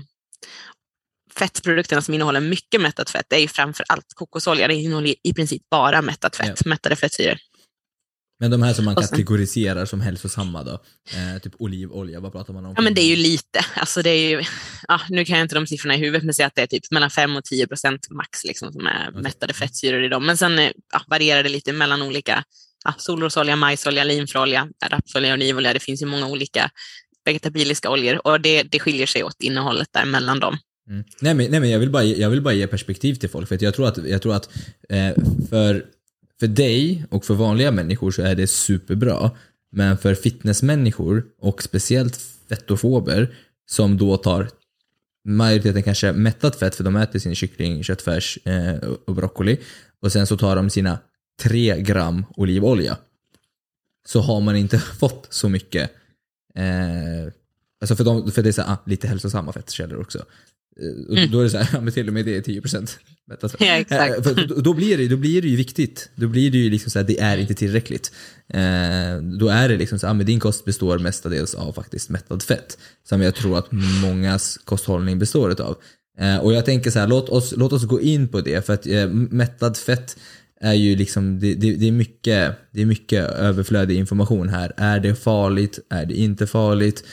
fettprodukterna 1.36 2.02
som 2.02 2.14
innehåller 2.14 2.40
mycket 2.40 2.82
mättat 2.82 3.10
fett 3.10 3.34
är 3.34 3.38
ju 3.38 3.48
framför 3.48 3.86
allt 3.90 4.14
kokosolja. 4.16 4.68
Det 4.68 4.74
innehåller 4.74 5.16
i 5.24 5.34
princip 5.34 5.70
bara 5.70 6.02
mättat 6.02 6.36
fett, 6.36 6.66
mättade 6.66 6.96
fettsyror. 6.96 7.38
Men 8.42 8.52
de 8.52 8.64
här 8.64 8.74
som 8.74 8.86
man 8.86 8.96
sen- 8.96 9.08
kategoriserar 9.08 9.86
som 9.86 10.02
hälsosamma 10.02 10.64
då? 10.64 10.72
Eh, 11.14 11.42
typ 11.42 11.54
olivolja, 11.60 12.20
vad 12.20 12.32
pratar 12.32 12.54
man 12.54 12.66
om? 12.66 12.74
Ja, 12.78 12.82
men 12.82 12.94
det 12.94 13.02
är 13.02 13.06
ju 13.06 13.16
lite. 13.16 13.66
Alltså 13.76 14.02
det 14.02 14.10
är 14.10 14.30
ju, 14.30 14.44
ja, 14.88 15.02
nu 15.10 15.26
kan 15.26 15.38
jag 15.38 15.46
inte 15.46 15.56
de 15.56 15.68
siffrorna 15.68 15.96
i 15.96 15.98
huvudet, 15.98 16.24
men 16.24 16.34
säg 16.34 16.46
att 16.46 16.56
det 16.56 16.62
är 16.62 16.68
typ 16.68 16.92
mellan 16.92 17.10
5 17.10 17.36
och 17.36 17.44
10 17.44 17.68
procent 17.68 18.10
max 18.10 18.44
liksom, 18.44 18.74
som 18.74 18.88
är 18.88 19.08
Okej. 19.10 19.22
mättade 19.22 19.54
fettsyror 19.54 20.04
i 20.04 20.08
dem. 20.08 20.26
Men 20.26 20.38
sen 20.38 20.60
eh, 20.60 20.72
ja, 20.94 21.02
varierar 21.08 21.44
det 21.44 21.50
lite 21.50 21.74
mellan 21.74 22.02
olika 22.02 22.44
ja, 22.84 22.94
solrosolja, 22.98 23.56
majsolja, 23.56 24.04
linfrolja, 24.04 24.68
rapsolja, 24.90 25.34
olivolja. 25.34 25.74
Det 25.74 25.80
finns 25.80 26.02
ju 26.02 26.06
många 26.06 26.28
olika 26.28 26.70
vegetabiliska 27.26 27.90
oljor 27.90 28.28
och 28.28 28.42
det, 28.42 28.64
det 28.64 28.80
skiljer 28.80 29.08
sig 29.08 29.24
åt 29.24 29.42
innehållet 29.42 29.88
där 29.92 30.06
mellan 30.06 30.40
dem. 30.40 30.58
Mm. 30.90 31.04
Nej, 31.22 31.34
men, 31.34 31.52
nej 31.52 31.60
men 31.60 31.70
jag 31.70 31.80
vill, 31.80 31.90
bara, 31.90 32.04
jag 32.04 32.30
vill 32.30 32.42
bara 32.42 32.54
ge 32.54 32.68
perspektiv 32.68 33.16
till 33.16 33.30
folk 33.30 33.48
för 33.48 33.58
jag 33.64 33.74
tror 33.74 33.88
att, 33.88 33.98
jag 34.08 34.22
tror 34.22 34.36
att 34.36 34.50
eh, 34.90 35.24
för, 35.50 35.86
för 36.42 36.48
dig 36.48 37.06
och 37.10 37.26
för 37.26 37.34
vanliga 37.34 37.72
människor 37.72 38.12
så 38.12 38.22
är 38.22 38.36
det 38.36 38.48
superbra. 38.48 39.32
Men 39.72 39.98
för 39.98 40.16
fitnessmänniskor 40.16 41.26
och 41.40 41.64
speciellt 41.64 42.18
fettofober 42.50 43.36
som 43.70 43.98
då 43.98 44.18
tar 44.18 44.50
majoriteten 45.26 45.84
kanske 45.84 46.12
mättat 46.12 46.56
fett 46.56 46.76
för 46.76 46.84
de 46.84 46.96
äter 46.96 47.20
sin 47.20 47.36
kyckling, 47.36 47.84
köttfärs 47.84 48.38
eh, 48.46 48.76
och 49.08 49.16
broccoli 49.16 49.60
och 50.02 50.12
sen 50.12 50.28
så 50.28 50.38
tar 50.38 50.56
de 50.56 50.70
sina 50.70 51.00
3 51.42 51.82
gram 51.82 52.26
olivolja. 52.36 52.98
Så 54.08 54.22
har 54.22 54.42
man 54.42 54.56
inte 54.56 54.80
fått 55.00 55.28
så 55.30 55.50
mycket 55.50 55.92
eh, 56.56 57.34
Alltså 57.82 57.96
för, 57.96 58.04
de, 58.04 58.32
för 58.32 58.42
det 58.42 58.50
är 58.50 58.54
så, 58.54 58.62
ah, 58.62 58.78
lite 58.86 59.08
hälsosamma 59.08 59.54
fettkällor 59.54 60.02
också. 60.02 60.26
Eh, 60.80 61.10
Och 61.10 61.18
Mm. 61.18 61.32
Då 61.32 61.40
är 61.40 61.44
det 61.44 61.50
så 61.50 61.58
här, 61.58 61.82
men 61.82 61.94
till 61.94 62.08
och 62.08 62.14
med 62.14 62.26
det 62.26 62.38
är 62.38 62.42
10% 62.42 62.98
mättat 63.28 63.52
fett. 63.52 63.62
Ja, 63.62 63.74
exakt. 63.74 64.18
Eh, 64.18 64.24
för 64.24 64.62
då, 64.62 64.74
blir 64.74 64.98
det, 64.98 65.08
då 65.08 65.18
blir 65.18 65.42
det 65.42 65.48
ju 65.48 65.56
viktigt. 65.56 66.10
Då 66.16 66.28
blir 66.28 66.52
det 66.52 66.58
ju 66.58 66.70
liksom 66.70 66.92
så 66.92 67.00
här, 67.00 67.06
det 67.06 67.20
är 67.20 67.38
inte 67.38 67.54
tillräckligt. 67.54 68.12
Eh, 68.54 69.22
då 69.40 69.50
är 69.50 69.70
det 69.70 69.78
liksom 69.78 70.00
så 70.00 70.08
här, 70.08 70.14
men 70.14 70.26
din 70.26 70.40
kost 70.40 70.66
består 70.66 71.00
mestadels 71.00 71.56
av 71.56 71.74
faktiskt 71.74 72.10
mättad 72.10 72.44
fett. 72.44 72.78
Som 73.10 73.22
jag 73.22 73.36
tror 73.36 73.58
att 73.58 73.68
mångas 74.02 74.58
kosthållning 74.66 75.20
består. 75.20 75.76
Eh, 76.20 76.38
och 76.38 76.54
jag 76.54 76.66
tänker 76.66 76.92
så 76.92 77.00
här, 77.00 77.08
låt 77.08 77.30
oss, 77.30 77.54
låt 77.58 77.74
oss 77.74 77.86
gå 77.86 78.02
in 78.02 78.28
på 78.28 78.42
det. 78.42 78.66
För 78.66 78.74
att 78.74 78.88
eh, 78.88 79.08
mättad 79.10 79.78
fett 79.78 80.18
är 80.62 80.74
ju 80.74 80.96
liksom, 80.96 81.40
det, 81.40 81.54
det, 81.54 81.76
det, 81.76 81.88
är 81.88 81.92
mycket, 81.92 82.56
det 82.72 82.82
är 82.82 82.86
mycket 82.86 83.30
överflödig 83.30 83.96
information 83.98 84.50
här. 84.50 84.74
Är 84.78 85.00
det 85.00 85.16
farligt? 85.16 85.80
Är 85.90 86.06
det 86.06 86.14
inte 86.14 86.48
farligt? 86.48 87.04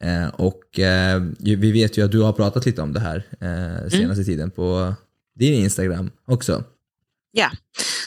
Eh, 0.00 0.28
och 0.28 0.78
eh, 0.78 1.22
vi 1.38 1.72
vet 1.72 1.98
ju 1.98 2.04
att 2.04 2.12
du 2.12 2.20
har 2.20 2.32
pratat 2.32 2.66
lite 2.66 2.82
om 2.82 2.92
det 2.92 3.00
här 3.00 3.22
eh, 3.40 3.90
senaste 3.90 4.24
tiden 4.24 4.50
på 4.50 4.94
din 5.34 5.54
Instagram 5.54 6.10
också. 6.26 6.64
Ja, 7.30 7.50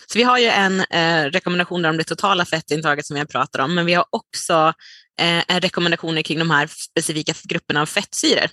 så 0.08 0.18
vi 0.18 0.24
har 0.24 0.38
ju 0.38 0.46
en 0.46 0.84
rekommendation 1.32 1.86
om 1.86 1.98
det 1.98 2.04
totala 2.04 2.46
fettintaget 2.46 3.06
som 3.06 3.18
jag 3.18 3.30
pratar 3.30 3.60
om, 3.60 3.76
men 3.76 3.86
vi 3.86 3.94
har 3.94 4.06
också 4.10 4.74
rekommendationer 5.48 6.22
kring 6.22 6.40
de 6.40 6.52
här 6.52 6.68
specifika 6.68 7.34
grupperna 7.44 7.82
av 7.82 7.86
fettsyror. 7.86 8.50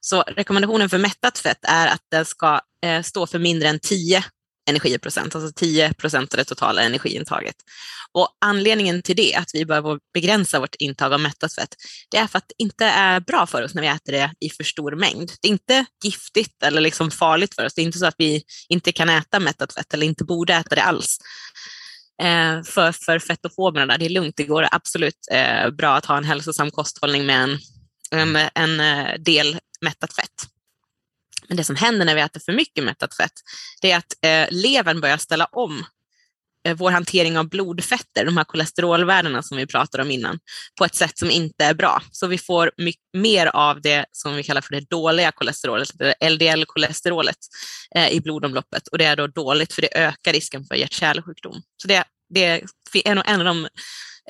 Så 0.00 0.22
rekommendationen 0.22 0.88
för 0.88 0.98
mättat 0.98 1.38
fett 1.38 1.58
är 1.62 1.86
att 1.86 2.00
det 2.10 2.24
ska 2.24 2.60
stå 3.02 3.26
för 3.26 3.38
mindre 3.38 3.68
än 3.68 3.78
10 3.78 4.24
energiprocent, 4.70 5.34
alltså 5.34 5.52
10 5.56 5.94
procent 5.94 6.34
av 6.34 6.38
det 6.38 6.44
totala 6.44 6.82
energiintaget. 6.82 7.54
Och 8.12 8.28
anledningen 8.40 9.02
till 9.02 9.16
det, 9.16 9.34
att 9.34 9.50
vi 9.54 9.64
behöver 9.64 9.98
begränsa 10.14 10.60
vårt 10.60 10.74
intag 10.74 11.12
av 11.12 11.20
mättat 11.20 11.54
fett, 11.54 11.74
det 12.10 12.16
är 12.16 12.26
för 12.26 12.38
att 12.38 12.48
det 12.48 12.54
inte 12.62 12.84
är 12.84 13.20
bra 13.20 13.46
för 13.46 13.62
oss 13.62 13.74
när 13.74 13.82
vi 13.82 13.88
äter 13.88 14.12
det 14.12 14.32
i 14.40 14.50
för 14.50 14.64
stor 14.64 14.96
mängd. 14.96 15.32
Det 15.42 15.48
är 15.48 15.52
inte 15.52 15.84
giftigt 16.04 16.62
eller 16.62 16.80
liksom 16.80 17.10
farligt 17.10 17.54
för 17.54 17.64
oss. 17.64 17.74
Det 17.74 17.82
är 17.82 17.84
inte 17.84 17.98
så 17.98 18.06
att 18.06 18.14
vi 18.18 18.42
inte 18.68 18.92
kan 18.92 19.08
äta 19.08 19.40
mättat 19.40 19.74
fett 19.74 19.94
eller 19.94 20.06
inte 20.06 20.24
borde 20.24 20.54
äta 20.54 20.74
det 20.74 20.82
alls. 20.82 21.18
Eh, 22.22 22.62
för, 22.62 22.92
för 22.92 23.18
fettofoberna, 23.18 23.86
där, 23.86 23.98
det 23.98 24.04
är 24.04 24.10
lugnt. 24.10 24.36
Det 24.36 24.44
går 24.44 24.68
absolut 24.70 25.28
eh, 25.32 25.70
bra 25.70 25.96
att 25.96 26.06
ha 26.06 26.16
en 26.16 26.24
hälsosam 26.24 26.70
kosthållning 26.70 27.26
med 27.26 27.42
en, 27.42 27.58
en, 28.10 28.48
en 28.54 28.80
eh, 28.80 29.18
del 29.18 29.58
mättat 29.80 30.14
fett. 30.14 30.48
Men 31.52 31.56
det 31.56 31.64
som 31.64 31.76
händer 31.76 32.06
när 32.06 32.14
vi 32.14 32.20
äter 32.20 32.40
för 32.40 32.52
mycket 32.52 32.84
mättat 32.84 33.16
fett, 33.16 33.32
det 33.82 33.90
är 33.90 33.96
att 33.96 34.14
eh, 34.22 34.46
levern 34.50 35.00
börjar 35.00 35.16
ställa 35.16 35.44
om 35.44 35.84
eh, 36.66 36.76
vår 36.76 36.90
hantering 36.90 37.38
av 37.38 37.48
blodfetter, 37.48 38.24
de 38.24 38.36
här 38.36 38.44
kolesterolvärdena 38.44 39.42
som 39.42 39.56
vi 39.56 39.66
pratade 39.66 40.02
om 40.02 40.10
innan, 40.10 40.38
på 40.78 40.84
ett 40.84 40.94
sätt 40.94 41.18
som 41.18 41.30
inte 41.30 41.64
är 41.64 41.74
bra. 41.74 42.02
Så 42.12 42.26
vi 42.26 42.38
får 42.38 42.70
mer 43.12 43.46
av 43.46 43.80
det 43.80 44.06
som 44.12 44.34
vi 44.34 44.42
kallar 44.42 44.60
för 44.60 44.74
det 44.74 44.90
dåliga 44.90 45.32
kolesterolet, 45.32 45.88
LDL-kolesterolet 46.20 47.38
eh, 47.94 48.08
i 48.08 48.20
blodomloppet. 48.20 48.88
Och 48.88 48.98
det 48.98 49.04
är 49.04 49.16
då 49.16 49.26
dåligt 49.26 49.72
för 49.72 49.82
det 49.82 49.98
ökar 49.98 50.32
risken 50.32 50.64
för 50.64 50.74
hjärt-kärlsjukdom. 50.74 51.62
Så 51.82 51.88
det, 51.88 52.04
det 52.34 52.62
är 53.04 53.14
nog 53.14 53.24
en 53.26 53.40
av 53.40 53.44
de 53.44 53.68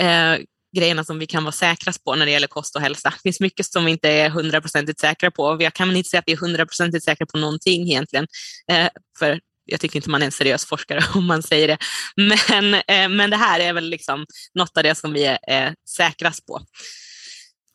eh, 0.05 0.39
grejerna 0.77 1.05
som 1.05 1.19
vi 1.19 1.27
kan 1.27 1.45
vara 1.45 1.53
säkrast 1.53 2.05
på 2.05 2.15
när 2.15 2.27
det 2.27 2.33
gäller 2.33 2.47
kost 2.47 2.77
och 2.77 2.83
hälsa. 2.83 3.11
Det 3.11 3.23
finns 3.23 3.41
mycket 3.41 3.67
som 3.67 3.85
vi 3.85 3.91
inte 3.91 4.09
är 4.11 4.31
hundraprocentigt 4.31 5.01
säkra 5.01 5.31
på. 5.31 5.57
Jag 5.61 5.75
kan 5.75 5.97
inte 5.97 6.09
säga 6.11 6.19
att 6.19 6.25
vi 6.29 6.33
är 6.33 6.37
hundraprocentigt 6.37 7.05
säkra 7.05 7.27
på 7.27 7.39
någonting 7.39 7.83
egentligen. 7.83 8.27
Eh, 8.71 8.89
för 9.19 9.41
jag 9.65 9.81
tycker 9.81 9.97
inte 9.97 10.11
man 10.11 10.23
är 10.23 10.27
en 10.27 10.33
seriös 10.33 10.65
forskare 10.67 11.05
om 11.15 11.25
man 11.27 11.43
säger 11.43 11.69
det. 11.69 11.79
Men, 12.17 12.75
eh, 12.75 13.09
men 13.17 13.31
det 13.31 13.37
här 13.37 13.61
är 13.61 13.73
väl 13.73 13.85
liksom 13.89 14.27
något 14.55 14.77
av 14.77 14.83
det 14.83 14.95
som 14.95 15.13
vi 15.13 15.25
är 15.25 15.39
eh, 15.67 15.73
säkrast 15.97 16.47
på. 16.47 16.57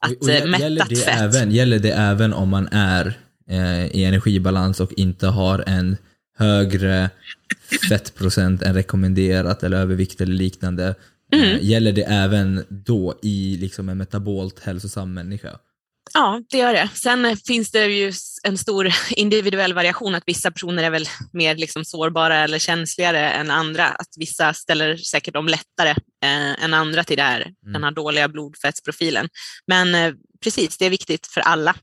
Att 0.05 0.11
Och- 0.11 0.17
och 0.21 0.27
gä- 0.29 0.59
gäller, 0.59 0.85
det 0.89 0.95
fett. 0.95 1.21
även, 1.21 1.51
gäller 1.51 1.79
det 1.79 1.91
även 1.91 2.33
om 2.33 2.49
man 2.49 2.67
är 2.71 3.17
i 3.91 4.03
energibalans 4.03 4.79
och 4.79 4.93
inte 4.93 5.27
har 5.27 5.63
en 5.67 5.97
högre 6.37 7.09
fettprocent 7.89 8.61
än 8.61 8.73
rekommenderat 8.73 9.63
eller 9.63 9.77
övervikt 9.77 10.21
eller 10.21 10.33
liknande? 10.33 10.95
Mm. 11.34 11.55
Eh, 11.55 11.65
gäller 11.65 11.91
det 11.91 12.03
även 12.03 12.65
då 12.69 13.19
i 13.23 13.57
liksom 13.57 13.89
en 13.89 13.97
metabolt 13.97 14.59
hälsosam 14.59 15.13
människa? 15.13 15.59
Ja, 16.13 16.41
det 16.49 16.57
gör 16.57 16.73
det. 16.73 16.89
Sen 16.93 17.25
eh, 17.25 17.38
finns 17.47 17.71
det 17.71 17.86
ju 17.86 18.13
en 18.43 18.57
stor 18.57 18.89
individuell 19.09 19.73
variation, 19.73 20.15
att 20.15 20.23
vissa 20.25 20.51
personer 20.51 20.84
är 20.84 20.89
väl 20.89 21.05
mer 21.34 21.55
liksom 21.55 21.86
sårbara 21.86 22.43
eller 22.43 22.59
känsligare 22.59 23.30
än 23.30 23.51
andra. 23.51 23.86
Att 23.86 24.09
vissa 24.17 24.53
ställer 24.53 24.97
säkert 24.97 25.36
om 25.36 25.47
lättare 25.47 25.89
eh, 26.23 26.63
än 26.63 26.73
andra 26.73 27.03
till 27.03 27.17
det 27.17 27.23
här, 27.23 27.47
den 27.73 27.84
här 27.84 27.91
dåliga 27.91 28.28
blodfettsprofilen. 28.28 29.30
Men 29.67 29.95
eh, 29.95 30.13
precis, 30.43 30.78
det 30.78 30.86
är 30.86 30.89
viktigt 30.89 31.28
för 31.28 31.41
alla. 31.41 31.75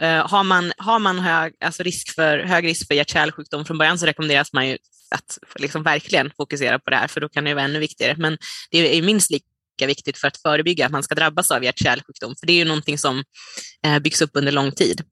Eh, 0.00 0.28
har 0.28 0.44
man, 0.44 0.72
har 0.76 0.98
man 0.98 1.18
hög, 1.18 1.52
alltså 1.60 1.82
risk 1.82 2.14
för, 2.14 2.38
hög 2.38 2.64
risk 2.64 2.86
för 2.86 2.94
hjärt-kärlsjukdom 2.94 3.64
från 3.64 3.78
början 3.78 3.98
så 3.98 4.06
rekommenderas 4.06 4.52
man 4.52 4.68
ju 4.68 4.78
att 5.10 5.38
liksom 5.58 5.82
verkligen 5.82 6.30
fokusera 6.36 6.78
på 6.78 6.90
det 6.90 6.96
här, 6.96 7.08
för 7.08 7.20
då 7.20 7.28
kan 7.28 7.44
det 7.44 7.54
vara 7.54 7.64
ännu 7.64 7.78
viktigare. 7.78 8.14
Men 8.18 8.38
det 8.70 8.98
är 8.98 9.02
minst 9.02 9.30
lika 9.30 9.86
viktigt 9.86 10.18
för 10.18 10.28
att 10.28 10.36
förebygga 10.36 10.86
att 10.86 10.92
man 10.92 11.02
ska 11.02 11.14
drabbas 11.14 11.50
av 11.50 11.64
hjärt-kärlsjukdom, 11.64 12.34
för 12.40 12.46
det 12.46 12.52
är 12.52 12.56
ju 12.56 12.64
någonting 12.64 12.98
som 12.98 13.24
eh, 13.86 13.98
byggs 13.98 14.22
upp 14.22 14.30
under 14.32 14.52
lång 14.52 14.72
tid. 14.72 15.02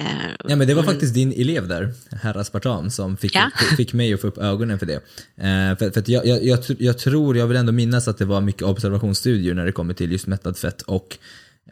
Eh, 0.00 0.06
Ja 0.44 0.56
men 0.56 0.68
det 0.68 0.74
var 0.74 0.82
mm. 0.82 0.94
faktiskt 0.94 1.14
din 1.14 1.32
elev 1.32 1.68
där, 1.68 1.94
herr 2.22 2.36
Aspartam, 2.36 2.90
som 2.90 3.16
fick, 3.16 3.34
Ja. 3.34 3.50
fick 3.76 3.92
mig 3.92 4.14
att 4.14 4.20
få 4.20 4.26
upp 4.26 4.38
ögonen 4.38 4.78
för 4.78 4.86
det. 4.86 4.94
Eh, 5.36 5.78
för 5.78 5.90
för 5.90 6.04
jag, 6.06 6.26
jag, 6.26 6.44
jag, 6.44 6.58
jag 6.78 6.98
tror, 6.98 7.36
jag 7.36 7.46
vill 7.46 7.56
ändå 7.56 7.72
minnas 7.72 8.08
att 8.08 8.18
det 8.18 8.24
var 8.24 8.40
mycket 8.40 8.62
observationsstudier 8.62 9.54
när 9.54 9.64
det 9.64 9.72
kommer 9.72 9.94
till 9.94 10.12
just 10.12 10.26
mättat 10.26 10.58
fett 10.58 10.82
och, 10.82 11.18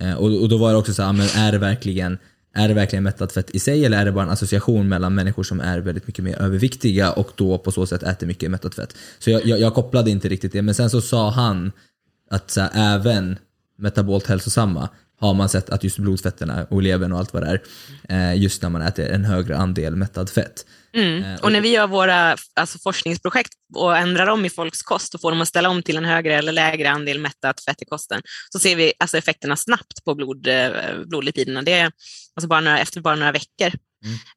eh, 0.00 0.14
och, 0.14 0.42
och 0.42 0.48
då 0.48 0.58
var 0.58 0.72
det 0.72 0.78
också 0.78 0.94
så 0.94 1.02
här, 1.02 1.12
men 1.12 1.28
är 1.28 1.52
det 1.52 1.58
verkligen 1.58 2.18
är 2.54 2.68
det 2.68 2.74
verkligen 2.74 3.02
mättat 3.02 3.32
fett 3.32 3.50
i 3.50 3.58
sig 3.58 3.84
eller 3.84 3.98
är 3.98 4.04
det 4.04 4.12
bara 4.12 4.24
en 4.24 4.30
association 4.30 4.88
mellan 4.88 5.14
människor 5.14 5.42
som 5.42 5.60
är 5.60 5.78
väldigt 5.78 6.06
mycket 6.06 6.24
mer 6.24 6.36
överviktiga 6.36 7.12
och 7.12 7.32
då 7.34 7.58
på 7.58 7.72
så 7.72 7.86
sätt 7.86 8.02
äter 8.02 8.26
mycket 8.26 8.50
mättat 8.50 8.74
fett? 8.74 8.96
Så 9.18 9.30
jag, 9.30 9.46
jag, 9.46 9.60
jag 9.60 9.74
kopplade 9.74 10.10
inte 10.10 10.28
riktigt 10.28 10.52
det, 10.52 10.62
men 10.62 10.74
sen 10.74 10.90
så 10.90 11.00
sa 11.00 11.30
han 11.30 11.72
att 12.30 12.50
så 12.50 12.60
här, 12.60 12.70
även 12.94 13.38
metabolt 13.78 14.26
hälsosamma 14.26 14.88
har 15.20 15.34
man 15.34 15.48
sett 15.48 15.70
att 15.70 15.84
just 15.84 15.98
blodfetterna 15.98 16.66
och 16.70 16.82
levern 16.82 17.12
och 17.12 17.18
allt 17.18 17.32
vad 17.32 17.42
det 17.42 17.48
är, 17.48 17.62
eh, 18.32 18.42
just 18.42 18.62
när 18.62 18.68
man 18.70 18.82
äter 18.82 19.10
en 19.10 19.24
högre 19.24 19.56
andel 19.56 19.96
mättad 19.96 20.30
fett. 20.30 20.66
Mm. 20.92 21.24
Eh, 21.24 21.40
Och 21.40 21.52
när 21.52 21.60
vi 21.60 21.68
gör 21.68 21.86
våra 21.86 22.36
alltså, 22.54 22.78
forskningsprojekt 22.78 23.52
och 23.74 23.96
ändrar 23.96 24.26
om 24.26 24.44
i 24.44 24.50
folks 24.50 24.82
kost 24.82 25.14
och 25.14 25.20
får 25.20 25.30
dem 25.30 25.40
att 25.40 25.48
ställa 25.48 25.68
om 25.68 25.82
till 25.82 25.96
en 25.96 26.04
högre 26.04 26.34
eller 26.34 26.52
lägre 26.52 26.90
andel 26.90 27.18
mättat 27.18 27.64
fett 27.64 27.82
i 27.82 27.84
kosten, 27.84 28.22
så 28.52 28.58
ser 28.58 28.76
vi 28.76 28.92
alltså, 28.98 29.18
effekterna 29.18 29.56
snabbt 29.56 30.04
på 30.04 30.14
blod, 30.14 30.46
eh, 30.46 30.70
blodlipiderna. 31.06 31.62
Det 31.62 31.72
är 31.72 31.92
alltså 32.36 32.48
bara 32.48 32.60
några, 32.60 32.78
efter 32.78 33.00
bara 33.00 33.16
några 33.16 33.32
veckor. 33.32 33.72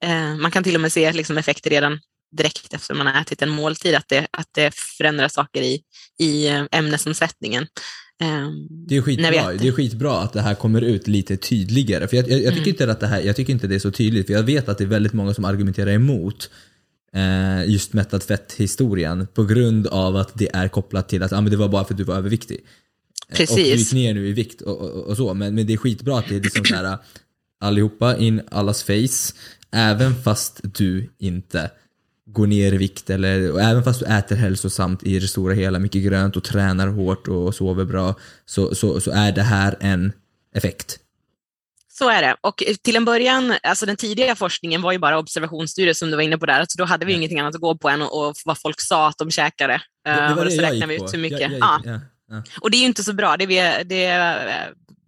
Eh, 0.01 0.35
man 0.35 0.51
kan 0.51 0.63
till 0.63 0.75
och 0.75 0.81
med 0.81 0.93
se 0.93 1.13
liksom, 1.13 1.37
effekter 1.37 1.69
redan 1.69 1.99
direkt 2.37 2.73
efter 2.73 2.93
man 2.93 3.07
har 3.07 3.21
ätit 3.21 3.41
en 3.41 3.49
måltid, 3.49 3.95
att 3.95 4.07
det, 4.09 4.27
att 4.31 4.47
det 4.51 4.75
förändrar 4.75 5.27
saker 5.27 5.61
i, 5.61 5.81
i 6.19 6.47
eh, 6.47 6.63
ämnesomsättningen. 6.71 7.63
Eh, 8.21 8.49
Det 8.87 8.97
är, 8.97 9.01
skitbra. 9.01 9.53
det 9.53 9.67
är 9.67 9.71
skitbra 9.71 10.19
att 10.19 10.33
det 10.33 10.41
här 10.41 10.55
kommer 10.55 10.81
ut 10.81 11.07
lite 11.07 11.37
tydligare. 11.37 12.07
För 12.07 12.17
jag, 12.17 12.29
jag, 12.29 12.41
jag, 12.43 12.53
tycker 12.53 12.69
inte 12.71 12.91
att 12.91 12.99
det 12.99 13.07
här, 13.07 13.21
jag 13.21 13.35
tycker 13.35 13.53
inte 13.53 13.67
det 13.67 13.75
är 13.75 13.79
så 13.79 13.91
tydligt, 13.91 14.27
för 14.27 14.33
jag 14.33 14.43
vet 14.43 14.69
att 14.69 14.77
det 14.77 14.83
är 14.83 14.87
väldigt 14.87 15.13
många 15.13 15.33
som 15.33 15.45
argumenterar 15.45 15.91
emot 15.91 16.49
eh, 17.15 17.71
just 17.71 17.93
mättat 17.93 18.23
fett-historien 18.23 19.27
på 19.33 19.43
grund 19.43 19.87
av 19.87 20.15
att 20.15 20.31
det 20.33 20.49
är 20.53 20.67
kopplat 20.67 21.09
till 21.09 21.23
att 21.23 21.33
ah, 21.33 21.41
men 21.41 21.51
det 21.51 21.57
var 21.57 21.69
bara 21.69 21.85
för 21.85 21.93
att 21.93 21.97
du 21.97 22.03
var 22.03 22.15
överviktig. 22.15 22.59
Eh, 23.29 23.41
Och 23.49 23.55
du 23.55 23.61
gick 23.61 23.71
Precis. 23.73 23.93
ner 23.93 24.13
nu 24.13 24.27
i 24.27 24.31
vikt 24.31 24.61
och, 24.61 24.81
och, 24.81 25.03
och 25.03 25.17
så. 25.17 25.33
Men, 25.33 25.55
men 25.55 25.67
det 25.67 25.73
är 25.73 25.77
skitbra 25.77 26.19
att 26.19 26.29
det 26.29 26.35
är 26.35 26.41
liksom 26.41 26.65
så 26.65 26.75
här 26.75 26.97
allihopa 27.59 28.17
in 28.17 28.41
allas 28.51 28.83
face, 28.83 29.33
även 29.71 30.23
fast 30.23 30.59
du 30.63 31.09
inte 31.19 31.71
går 32.33 32.47
ner 32.47 32.73
i 32.73 32.77
vikt 32.77 33.09
eller 33.09 33.59
även 33.59 33.83
fast 33.83 33.99
du 33.99 34.05
äter 34.05 34.35
hälsosamt 34.35 35.03
i 35.03 35.19
det 35.19 35.27
stora 35.27 35.53
hela, 35.53 35.79
mycket 35.79 36.03
grönt 36.03 36.35
och 36.37 36.43
tränar 36.43 36.87
hårt 36.87 37.27
och 37.27 37.55
sover 37.55 37.85
bra, 37.85 38.15
så, 38.45 38.75
så, 38.75 39.01
så 39.01 39.11
är 39.11 39.31
det 39.31 39.41
här 39.41 39.77
en 39.79 40.13
effekt. 40.55 40.99
Så 41.91 42.09
är 42.09 42.21
det. 42.21 42.35
Och 42.41 42.63
till 42.83 42.95
en 42.95 43.05
början, 43.05 43.53
alltså 43.63 43.85
den 43.85 43.95
tidiga 43.95 44.35
forskningen 44.35 44.81
var 44.81 44.91
ju 44.91 44.97
bara 44.97 45.19
observationsstudier 45.19 45.93
som 45.93 46.09
du 46.09 46.15
var 46.15 46.23
inne 46.23 46.37
på 46.37 46.45
där, 46.45 46.65
så 46.69 46.77
då 46.77 46.85
hade 46.85 47.05
vi 47.05 47.11
Ja. 47.11 47.17
ingenting 47.17 47.39
annat 47.39 47.55
att 47.55 47.61
gå 47.61 47.77
på 47.77 47.89
än 47.89 48.01
och, 48.01 48.27
och 48.27 48.35
vad 48.45 48.61
folk 48.61 48.81
sa 48.81 49.07
att 49.07 49.17
de 49.17 49.31
käkade. 49.31 49.81
Eh, 50.07 50.37
och 50.37 50.51
så 50.51 50.61
räknar 50.61 50.87
vi 50.87 50.95
ut 50.95 51.13
hur 51.13 51.19
mycket. 51.19 51.41
Jag, 51.41 51.51
jag, 51.51 51.59
ja. 51.59 51.81
ja, 51.85 51.99
ja, 52.29 52.43
Och 52.61 52.71
det 52.71 52.77
är 52.77 52.79
ju 52.79 52.85
inte 52.85 53.03
så 53.03 53.13
bra, 53.13 53.37
det, 53.37 53.45
vi, 53.45 53.83
det 53.85 54.35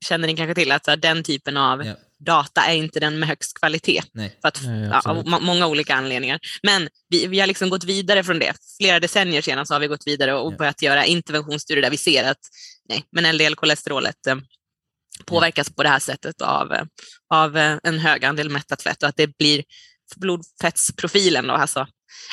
känner 0.06 0.28
ni 0.28 0.36
kanske 0.36 0.56
till, 0.56 0.72
att 0.72 0.88
den 1.02 1.24
typen 1.24 1.58
av 1.58 1.84
data 2.26 2.62
är 2.66 2.76
inte 2.76 3.00
den 3.00 3.20
med 3.20 3.30
högst 3.30 3.60
kvalitet. 3.60 4.02
nej. 4.14 4.38
För 4.42 4.48
att, 4.48 4.62
Nej, 4.64 4.90
ja, 4.90 5.02
av 5.06 5.30
må- 5.30 5.40
många 5.40 5.68
olika 5.68 5.96
anledningar. 5.96 6.40
Men 6.64 6.90
vi, 7.10 7.28
vi 7.28 7.40
har 7.40 7.48
liksom 7.48 7.70
gått 7.70 7.84
vidare 7.84 8.24
från 8.24 8.40
det. 8.40 8.54
Flera 8.82 9.00
decennier 9.00 9.42
senare 9.42 9.66
så 9.66 9.74
har 9.74 9.80
vi 9.80 9.88
gått 9.88 10.08
vidare 10.08 10.34
och 10.34 10.54
Ja. 10.54 10.58
börjat 10.58 10.82
göra 10.82 11.06
interventionsstudier 11.06 11.82
där 11.82 11.90
vi 11.92 11.98
ser 11.98 12.24
att 12.32 12.40
nej, 12.90 13.04
men 13.12 13.26
LDL-kolesterolet 13.36 14.28
eh, 14.28 14.36
påverkas 15.26 15.70
på 15.70 15.84
det 15.84 15.90
här 15.90 16.00
sättet 16.00 16.42
av, 16.42 16.74
eh, 16.74 16.84
av 17.34 17.58
eh, 17.58 17.78
en 17.84 18.00
hög 18.00 18.26
andel 18.26 18.50
mättat 18.50 18.82
fett 18.82 19.04
och 19.04 19.10
att 19.10 19.18
det 19.18 19.38
blir 19.38 19.64
blodfettsprofilen, 20.16 21.48
då, 21.48 21.54
alltså 21.54 21.88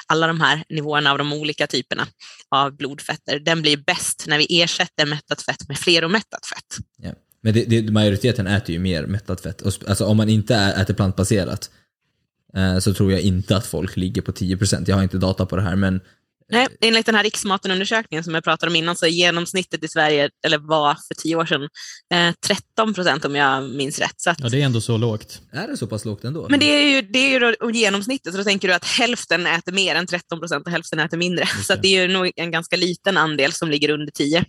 alla 0.06 0.26
de 0.26 0.40
här 0.40 0.64
nivåerna 0.68 1.10
av 1.10 1.18
de 1.18 1.32
olika 1.32 1.66
typerna 1.66 2.06
av 2.50 2.76
blodfetter, 2.76 3.38
den 3.38 3.62
blir 3.62 3.76
bäst 3.76 4.24
när 4.26 4.38
vi 4.38 4.62
ersätter 4.62 5.06
mättat 5.06 5.42
fett 5.42 5.68
med 5.68 5.78
fleromättat 5.78 6.46
fett. 6.46 6.76
Ja. 6.96 7.12
Men 7.42 7.54
det, 7.54 7.64
det, 7.64 7.92
majoriteten 7.92 8.46
äter 8.46 8.70
ju 8.70 8.78
mer 8.78 9.06
mättat 9.06 9.40
fett. 9.40 9.62
Alltså, 9.88 10.06
om 10.06 10.16
man 10.16 10.28
inte 10.28 10.54
är, 10.54 10.82
äter 10.82 10.94
plantbaserat 10.94 11.70
eh, 12.56 12.78
så 12.78 12.94
tror 12.94 13.12
jag 13.12 13.20
inte 13.20 13.56
att 13.56 13.66
folk 13.66 13.96
ligger 13.96 14.22
på 14.22 14.32
10%. 14.32 14.84
Jag 14.86 14.96
har 14.96 15.02
inte 15.02 15.18
data 15.18 15.46
på 15.46 15.56
det 15.56 15.62
här 15.62 15.76
men 15.76 16.00
Nej, 16.52 16.68
enligt 16.80 17.06
den 17.06 17.14
här 17.14 17.22
riksmatenundersökningen 17.22 18.24
som 18.24 18.34
jag 18.34 18.44
pratade 18.44 18.70
om 18.70 18.76
innan 18.76 18.96
så 18.96 19.06
är 19.06 19.10
genomsnittet 19.10 19.84
i 19.84 19.88
Sverige, 19.88 20.30
eller 20.44 20.58
var 20.58 20.94
för 20.94 21.14
tio 21.14 21.36
år 21.36 21.46
sedan, 21.46 21.68
eh, 22.14 22.34
13 22.46 22.94
procent 22.94 23.24
om 23.24 23.36
jag 23.36 23.70
minns 23.70 23.98
rätt. 23.98 24.14
Så 24.16 24.30
att, 24.30 24.40
Ja, 24.40 24.48
det 24.48 24.60
är 24.60 24.64
ändå 24.64 24.80
så 24.80 24.96
lågt. 24.96 25.40
är 25.52 25.68
det 25.68 25.76
så 25.76 25.86
pass 25.86 26.04
lågt 26.04 26.24
ändå? 26.24 26.46
Men 26.50 26.60
det 26.60 26.66
är 26.66 26.94
ju, 26.94 27.02
det 27.02 27.18
är 27.18 27.30
ju 27.30 27.56
då 27.60 27.70
genomsnittet, 27.70 28.32
så 28.32 28.38
då 28.38 28.44
tänker 28.44 28.68
du 28.68 28.74
att 28.74 28.84
hälften 28.84 29.46
äter 29.46 29.72
mer 29.72 29.94
än 29.94 30.06
13 30.06 30.40
procent 30.40 30.66
och 30.66 30.72
hälften 30.72 30.98
äter 30.98 31.16
mindre. 31.16 31.44
Just 31.56 31.66
Så 31.66 31.74
det 31.74 31.88
är 31.88 32.02
ju 32.02 32.12
nog 32.12 32.32
en 32.36 32.50
ganska 32.50 32.76
liten 32.76 33.16
andel 33.16 33.52
som 33.52 33.70
ligger 33.70 33.90
under 33.90 34.12
10. 34.12 34.44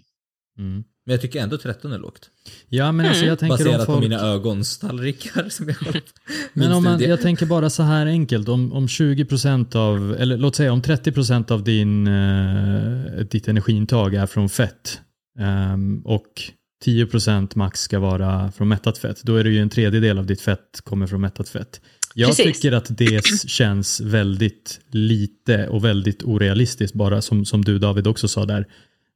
Mm. 0.58 0.84
Men 1.06 1.14
jag 1.14 1.22
tycker 1.22 1.40
ändå 1.40 1.58
13 1.58 1.94
är 1.94 1.98
lågt. 1.98 2.30
Ja, 2.70 2.92
men 2.92 3.06
alltså 3.06 3.26
jag 3.26 3.40
tänker 3.40 3.54
om 3.54 3.64
Baserat 3.64 3.86
folk... 3.86 3.98
på 3.98 4.02
mina 4.02 4.20
ögonstallrikar 4.20 5.50
som 5.50 5.70
jag 5.70 5.76
har 5.76 6.02
Men 6.54 6.72
om 6.72 6.84
man, 6.84 7.02
jag 7.02 7.22
tänker 7.22 7.46
bara 7.46 7.70
så 7.70 7.84
här 7.84 8.06
enkelt, 8.06 8.50
om, 8.50 8.74
om 8.74 8.88
20% 8.88 9.76
av, 9.76 10.16
eller 10.20 10.38
låt 10.38 10.56
säga 10.56 10.72
om 10.72 10.82
30% 10.82 11.52
av 11.52 11.64
din, 11.64 12.08
eh, 12.08 13.26
ditt 13.26 13.48
energiintag 13.48 14.16
är 14.16 14.26
från 14.26 14.50
fett 14.50 15.02
ehm, 15.40 16.02
och 16.06 16.42
10% 16.86 17.58
max 17.58 17.82
ska 17.82 18.00
vara 18.00 18.52
från 18.52 18.68
mättat 18.68 18.98
fett, 18.98 19.24
då 19.24 19.36
är 19.36 19.44
det 19.44 19.50
ju 19.50 19.60
en 19.60 19.70
tredjedel 19.70 20.18
av 20.18 20.26
ditt 20.26 20.42
fett 20.42 20.82
kommer 20.84 21.08
från 21.08 21.22
mättat 21.22 21.50
fett. 21.50 21.82
Jag 22.16 22.30
Precis. 22.30 22.46
tycker 22.46 22.72
att 22.72 22.98
det 22.98 23.26
känns 23.48 24.02
väldigt 24.02 24.80
lite 24.92 25.68
och 25.68 25.86
väldigt 25.86 26.24
orealistiskt, 26.24 26.96
bara 26.96 27.22
som, 27.22 27.46
som 27.46 27.66
du 27.66 27.80
David 27.80 28.08
också 28.08 28.28
sa 28.28 28.46
där, 28.46 28.68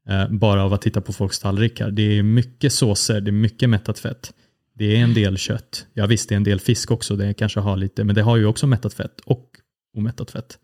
Eh, 0.10 0.30
bara 0.30 0.64
av 0.64 0.74
att 0.74 0.82
titta 0.82 1.02
på 1.02 1.14
folks 1.14 1.40
tallrikar. 1.40 1.92
Det 1.92 2.18
är 2.18 2.24
mycket 2.24 2.74
såser, 2.74 3.22
det 3.22 3.30
är 3.30 3.34
mycket 3.34 3.70
mättat 3.70 4.00
fett. 4.00 4.34
Det 4.74 4.96
är 4.96 5.04
en 5.04 5.14
del 5.14 5.38
kött. 5.38 5.86
Ja 5.94 6.06
visst, 6.06 6.30
det 6.30 6.36
är 6.36 6.38
en 6.38 6.44
del 6.44 6.60
fisk 6.60 6.92
också, 6.92 7.16
det 7.16 7.34
kanske 7.34 7.60
har 7.60 7.78
lite, 7.78 8.04
men 8.04 8.16
det 8.16 8.22
har 8.22 8.38
ju 8.38 8.46
också 8.46 8.68
mättat 8.68 8.94
fett 8.94 9.20
och 9.26 9.50
omättat 9.98 10.32
fett. 10.32 10.58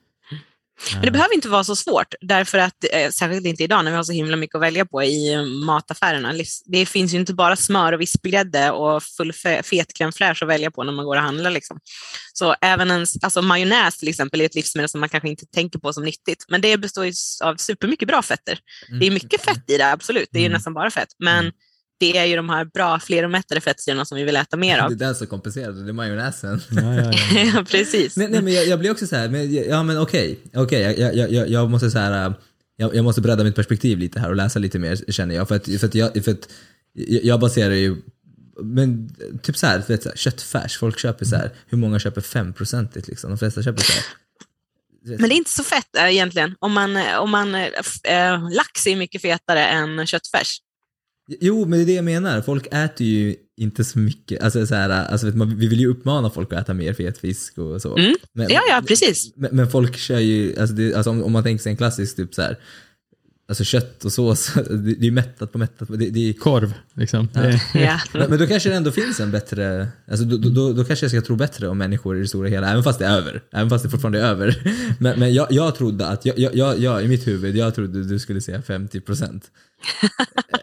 Men 0.93 1.01
det 1.01 1.11
behöver 1.11 1.35
inte 1.35 1.49
vara 1.49 1.63
så 1.63 1.75
svårt, 1.75 2.13
därför 2.21 2.57
att, 2.57 2.85
eh, 2.93 3.09
särskilt 3.09 3.45
inte 3.45 3.63
idag 3.63 3.83
när 3.85 3.91
vi 3.91 3.97
har 3.97 4.03
så 4.03 4.11
himla 4.13 4.37
mycket 4.37 4.55
att 4.55 4.61
välja 4.61 4.85
på 4.85 5.03
i 5.03 5.45
mataffärerna. 5.65 6.33
Det 6.65 6.85
finns 6.85 7.13
ju 7.13 7.17
inte 7.17 7.33
bara 7.33 7.55
smör 7.55 7.93
och 7.93 8.01
vispgrädde 8.01 8.71
och 8.71 9.03
full 9.03 9.31
fe- 9.31 9.63
fet 9.63 9.87
crème 9.99 10.11
fraîche 10.11 10.43
att 10.43 10.49
välja 10.49 10.71
på 10.71 10.83
när 10.83 10.91
man 10.93 11.05
går 11.05 11.15
och 11.15 11.21
handlar. 11.21 11.51
Liksom. 11.51 11.79
Så 12.33 12.55
även 12.61 12.91
en, 12.91 13.03
s- 13.03 13.13
alltså 13.21 13.41
majonnäs 13.41 13.97
till 13.97 14.07
exempel 14.09 14.41
är 14.41 14.45
ett 14.45 14.55
livsmedel 14.55 14.89
som 14.89 14.99
man 14.99 15.09
kanske 15.09 15.29
inte 15.29 15.45
tänker 15.45 15.79
på 15.79 15.93
som 15.93 16.03
nyttigt, 16.03 16.45
men 16.49 16.61
det 16.61 16.77
består 16.77 17.05
ju 17.05 17.13
av 17.43 17.55
supermycket 17.55 18.07
bra 18.07 18.21
fetter. 18.21 18.59
Det 18.99 19.07
är 19.07 19.11
mycket 19.11 19.41
fett 19.41 19.69
i 19.69 19.77
det, 19.77 19.91
absolut, 19.91 20.29
det 20.31 20.37
är 20.37 20.41
ju 20.41 20.45
Mm. 20.47 20.55
nästan 20.55 20.73
bara 20.73 20.91
fett, 20.91 21.09
men 21.19 21.39
Mm. 21.39 21.51
Det 22.11 22.17
är 22.17 22.25
ju 22.25 22.35
de 22.35 22.49
här 22.49 22.65
bra 22.65 22.99
fleromättade 22.99 23.61
fettsyrorna 23.61 24.05
som 24.05 24.17
vi 24.17 24.23
vill 24.23 24.35
äta 24.35 24.57
mer 24.57 24.77
Det 24.77 24.83
av. 24.83 24.91
är 24.91 24.95
den 24.95 25.15
som 25.15 25.27
kompenserar, 25.27 25.71
det 25.71 25.91
är 25.91 25.93
majonnäsen. 25.93 26.61
Ja, 26.69 26.81
ja, 26.95 27.11
ja. 27.33 27.39
Ja, 27.55 27.65
Precis. 27.69 28.17
Nej, 28.17 28.27
nej 28.29 28.41
men 28.41 28.53
jag, 28.53 28.67
jag 28.67 28.79
blir 28.79 28.91
också 28.91 29.07
så 29.07 29.15
här, 29.15 29.29
men, 29.29 29.53
ja 29.53 29.83
men 29.83 29.97
okej, 29.97 30.39
okej, 30.55 30.81
jag, 30.81 31.15
jag, 31.15 31.31
jag, 31.31 31.49
jag 31.49 31.69
måste 31.69 31.91
så 31.91 31.99
här, 31.99 32.27
äh, 32.27 32.33
jag, 32.77 32.95
jag 32.95 33.03
måste 33.03 33.21
bredda 33.21 33.43
mitt 33.43 33.55
perspektiv 33.55 33.97
lite 33.97 34.19
här 34.19 34.29
och 34.29 34.35
läsa 34.35 34.59
lite 34.59 34.79
mer 34.79 35.11
känner 35.11 35.35
jag. 35.35 35.47
För 35.47 35.55
att, 35.55 35.65
för 35.79 35.87
att, 35.87 35.95
jag, 35.95 36.23
för 36.23 36.31
att 36.31 36.49
jag 37.23 37.39
baserar 37.39 37.73
ju, 37.73 37.95
men 38.63 39.15
typ 39.43 39.57
så 39.57 39.67
här, 39.67 39.83
vet, 39.87 40.03
så 40.03 40.09
här 40.09 40.15
köttfärs, 40.17 40.77
folk 40.77 40.99
köper 40.99 41.25
så 41.25 41.35
här, 41.35 41.51
hur 41.67 41.77
många 41.77 41.99
köper 41.99 42.21
5% 42.21 43.07
liksom? 43.07 43.29
De 43.29 43.37
flesta 43.37 43.63
köper 43.63 43.81
så 43.83 43.93
här. 43.93 44.03
Men 45.05 45.29
det 45.29 45.35
är 45.35 45.37
inte 45.37 45.49
så 45.51 45.63
fett 45.63 45.97
äh, 45.97 46.09
egentligen. 46.11 46.55
Om 46.59 46.73
man, 46.73 46.97
om 47.19 47.31
man, 47.31 47.55
äh, 47.55 47.61
äh, 48.03 48.49
lax 48.51 48.87
är 48.87 48.95
mycket 48.95 49.21
fetare 49.21 49.65
än 49.65 50.07
köttfärs. 50.07 50.59
Jo, 51.27 51.65
men 51.65 51.79
det 51.79 51.83
är 51.83 51.85
det 51.85 51.93
jag 51.93 52.05
menar. 52.05 52.41
Folk 52.41 52.67
äter 52.71 53.07
ju 53.07 53.35
inte 53.57 53.83
så 53.83 53.99
mycket. 53.99 54.43
Alltså, 54.43 54.65
så 54.65 54.75
här, 54.75 54.89
alltså, 54.89 55.27
man, 55.27 55.57
vi 55.57 55.67
vill 55.67 55.79
ju 55.79 55.87
uppmana 55.87 56.29
folk 56.29 56.53
att 56.53 56.59
äta 56.59 56.73
mer 56.73 56.93
fet 56.93 57.17
fisk 57.17 57.57
och 57.57 57.81
så. 57.81 57.97
Mm. 57.97 58.15
Men, 58.33 58.47
Ja, 58.49 58.61
ja, 58.69 58.83
precis. 58.87 59.33
Men, 59.35 59.55
men 59.55 59.69
folk 59.69 59.97
kör 59.97 60.19
ju, 60.19 60.59
alltså, 60.59 60.75
det, 60.75 60.93
alltså 60.93 61.09
om, 61.09 61.23
om 61.23 61.31
man 61.31 61.43
tänker 61.43 61.63
sig 61.63 61.69
en 61.69 61.77
klassisk 61.77 62.15
typ 62.15 62.33
så 62.33 62.41
här, 62.41 62.57
alltså 63.47 63.63
kött 63.63 64.05
och 64.05 64.13
sås, 64.13 64.53
det, 64.99 65.07
är 65.07 65.11
mättat 65.11 65.51
på 65.51 65.57
mättat. 65.57 65.87
på- 65.87 65.95
Det, 65.95 66.09
det 66.09 66.29
är, 66.29 66.33
Korv, 66.33 66.73
liksom. 66.93 67.29
Är- 67.33 67.61
Ja. 67.73 67.99
men, 68.13 68.39
då 68.39 68.47
kanske 68.47 68.69
det 68.69 68.75
ändå 68.75 68.91
finns 68.91 69.19
en 69.19 69.31
bättre, 69.31 69.87
alltså 70.07 70.25
då, 70.25 70.37
då- 70.37 70.49
då, 70.49 70.73
då 70.73 70.85
kanske 70.85 71.03
jag 71.05 71.11
ska 71.11 71.21
tro 71.21 71.35
bättre 71.35 71.67
om 71.67 71.77
människor 71.77 72.17
i 72.17 72.21
det 72.21 72.27
stora 72.27 72.49
hela, 72.49 72.71
även 72.71 72.83
fast 72.83 72.99
det 72.99 73.05
är 73.05 73.17
över. 73.17 73.41
Även 73.51 73.69
fast 73.69 73.83
det 73.83 73.89
fortfarande 73.89 74.19
är 74.21 74.25
över. 74.25 74.63
Men, 74.99 75.19
men 75.19 75.33
jag, 75.33 75.47
jag 75.51 75.75
trodde 75.75 76.07
att, 76.07 76.25
jag, 76.25 76.55
jag, 76.55 76.79
jag, 76.79 77.03
i 77.03 77.07
mitt 77.07 77.27
huvud, 77.27 77.55
jag 77.55 77.75
trodde 77.75 78.03
du 78.03 78.19
skulle 78.19 78.41
säga 78.41 78.61
50 78.61 79.01
procent. 79.01 79.51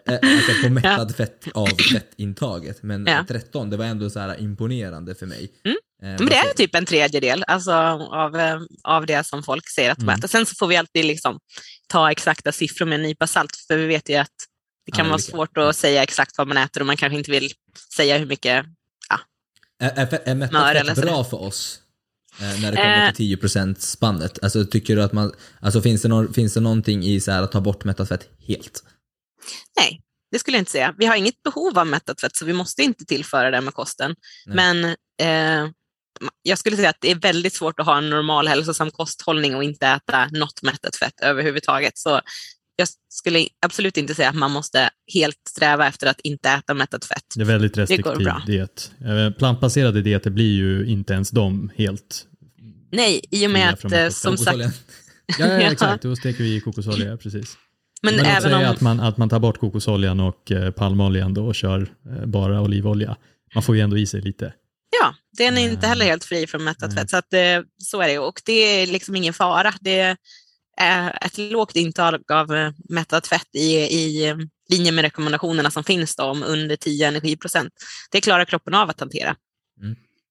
alltså 0.07 0.63
på 0.65 0.69
mättad 0.73 1.15
fett 1.17 1.49
av 1.55 1.67
fettintaget. 1.93 2.83
Men 2.83 3.07
Ja. 3.07 3.25
13, 3.29 3.71
det 3.71 3.77
var 3.77 3.85
ändå 3.85 4.11
så 4.11 4.21
här 4.21 4.41
imponerande 4.41 5.15
för 5.15 5.27
mig. 5.27 5.51
Mm. 5.65 5.77
Eh, 6.03 6.09
Men 6.19 6.27
det 6.27 6.35
är 6.37 6.55
typ 6.55 6.75
en 6.75 6.87
tredjedel 6.87 7.45
alltså, 7.47 7.73
av, 7.73 8.37
eh, 8.37 8.61
av 8.85 9.07
det 9.07 9.25
som 9.27 9.43
folk 9.43 9.69
säger 9.69 9.91
att 9.91 9.99
de 9.99 10.03
Mm. 10.05 10.19
äter. 10.19 10.29
Sen 10.29 10.47
så 10.47 10.55
får 10.55 10.67
vi 10.67 10.77
alltid 10.77 11.05
liksom 11.05 11.39
ta 11.89 12.11
exakta 12.11 12.53
siffror 12.53 12.87
med 12.87 12.97
en 12.97 13.03
nypa 13.03 13.27
salt, 13.27 13.57
för 13.69 13.77
vi 13.77 13.87
vet 13.87 14.09
ju 14.09 14.15
att 14.17 14.29
det 14.87 14.93
kan 14.93 15.05
Ja, 15.07 15.11
vara 15.11 15.19
svårt 15.19 15.59
att 15.59 15.77
säga 15.77 16.03
exakt 16.03 16.39
vad 16.39 16.49
man 16.49 16.57
äter 16.57 16.81
och 16.81 16.87
man 16.87 16.97
kanske 16.97 17.19
inte 17.19 17.31
vill 17.31 17.53
säga 17.97 18.19
hur 18.19 18.27
mycket. 18.27 18.67
Är, 19.83 19.91
är, 19.91 20.21
är 20.25 20.49
Smör 20.49 20.75
mättat 20.85 20.97
bra 21.05 21.25
för 21.25 21.41
oss? 21.43 21.81
Eh, 22.41 22.61
när 22.61 22.71
det 22.71 22.77
kommer 22.77 23.07
Eh. 23.09 23.13
till 23.15 23.37
10% 23.37 23.81
spannet. 23.81 24.39
Alltså 24.43 24.65
tycker 24.67 24.97
du 24.97 25.03
att 25.03 25.13
man, 25.13 25.33
alltså 25.61 25.83
finns 25.83 26.03
det, 26.03 26.09
någon, 26.09 26.33
finns 26.35 26.55
det 26.55 26.61
någonting 26.61 27.05
i 27.05 27.21
så 27.21 27.31
här 27.33 27.43
att 27.43 27.53
ta 27.53 27.61
bort 27.61 27.85
mättat 27.85 28.09
fett 28.09 28.29
helt? 28.49 28.85
Nej, 29.81 30.01
det 30.33 30.39
skulle 30.39 30.57
jag 30.57 30.61
inte 30.61 30.71
säga. 30.71 30.95
Vi 30.99 31.07
har 31.07 31.17
inget 31.17 31.43
behov 31.43 31.79
av 31.79 31.87
mättat 31.87 32.21
fett, 32.21 32.37
så 32.37 32.45
vi 32.45 32.53
måste 32.53 32.83
inte 32.83 33.05
tillföra 33.05 33.51
det 33.51 33.61
med 33.61 33.75
kosten. 33.75 34.15
Nej. 34.47 34.57
Men 34.57 34.85
eh, 35.65 35.71
jag 36.43 36.59
skulle 36.59 36.77
säga 36.77 36.91
att 36.91 37.01
det 37.01 37.11
är 37.11 37.15
väldigt 37.15 37.55
svårt 37.55 37.81
att 37.81 37.87
ha 37.87 37.99
en 37.99 38.11
normal 38.11 38.49
hälsosam 38.49 38.91
kosthållning 38.91 39.57
och 39.57 39.65
inte 39.65 39.87
äta 39.87 40.27
något 40.33 40.63
mättat 40.63 40.97
fett 40.97 41.21
överhuvudtaget. 41.23 41.99
Så 41.99 42.21
jag 42.77 42.89
skulle 43.09 43.47
absolut 43.67 43.97
inte 43.97 44.15
säga 44.15 44.29
att 44.29 44.37
man 44.37 44.51
måste 44.51 44.91
helt 45.15 45.41
sträva 45.49 45.87
efter 45.87 46.07
att 46.07 46.21
inte 46.21 46.51
äta 46.51 46.75
mättat 46.75 47.05
fett. 47.05 47.25
Det 47.37 47.41
är 47.41 47.45
väldigt 47.45 47.79
restriktiv 47.79 48.29
diet. 48.47 48.91
Eh, 49.01 49.31
Plantbaserade 49.39 50.03
dieter 50.03 50.31
blir 50.31 50.53
ju 50.55 50.87
inte 50.87 51.13
ens 51.13 51.31
de 51.31 51.71
helt. 51.77 52.27
Nej, 52.93 53.21
i 53.31 53.47
och 53.47 53.51
med 53.51 53.71
att 53.71 53.93
eh, 53.93 54.09
som 54.09 54.37
sagt, 54.37 54.47
Kokosolja. 54.47 54.73
Ja, 55.39 55.47
ja, 55.47 55.47
Ja. 55.61 55.73
exakt. 55.73 56.03
Då 56.03 56.17
steker 56.17 56.45
vi 56.45 56.57
i 56.57 56.61
kokosolja, 56.61 57.17
precis. 57.17 57.57
men 58.03 58.17
Men 58.17 58.27
även 58.27 58.55
om, 58.55 58.65
att, 58.65 58.81
man, 58.81 59.01
att 59.01 59.17
man 59.17 59.29
tar 59.29 59.39
bort 59.39 59.59
kokosoljan 59.59 60.21
och 60.21 60.53
eh, 60.53 60.71
palmoljan 60.71 61.35
då 61.35 61.47
och 61.47 61.55
kör 61.55 61.89
eh, 62.07 62.27
bara 62.27 62.61
olivolja. 62.61 63.17
Man 63.55 63.63
får 63.63 63.77
ju 63.77 63.81
ändå 63.83 63.99
i 63.99 64.07
sig 64.07 64.21
lite. 64.21 64.53
Ja, 65.01 65.15
den 65.39 65.59
är 65.59 65.63
inte 65.63 65.81
Nej. 65.81 65.89
heller 65.89 66.05
helt 66.05 66.25
fri 66.25 66.47
från 66.47 66.65
mättat 66.65 66.95
fett, 66.95 67.11
så, 67.11 67.17
att, 67.17 67.33
eh, 67.33 67.61
så 67.79 68.01
är 68.01 68.09
det. 68.09 68.19
Och 68.19 68.43
det 68.45 68.53
är 68.53 68.87
liksom 68.87 69.17
ingen 69.17 69.35
fara. 69.35 69.75
Det 69.81 70.17
är 70.81 71.27
ett 71.27 71.39
lågt 71.39 71.77
intag 71.77 72.33
av 72.33 72.55
eh, 72.55 72.73
mättat 72.89 73.27
fett 73.27 73.49
i, 73.55 73.77
i 73.77 74.29
eh, 74.29 74.37
linje 74.69 74.93
med 74.93 75.03
rekommendationerna 75.03 75.71
som 75.71 75.85
finns 75.85 76.17
då, 76.17 76.23
om 76.25 76.43
under 76.43 76.77
10 76.77 77.07
energiprocent. 77.09 77.73
Det 78.11 78.21
klarar 78.21 78.45
kroppen 78.45 78.75
av 78.75 78.91
att 78.91 79.01
hantera. 79.01 79.37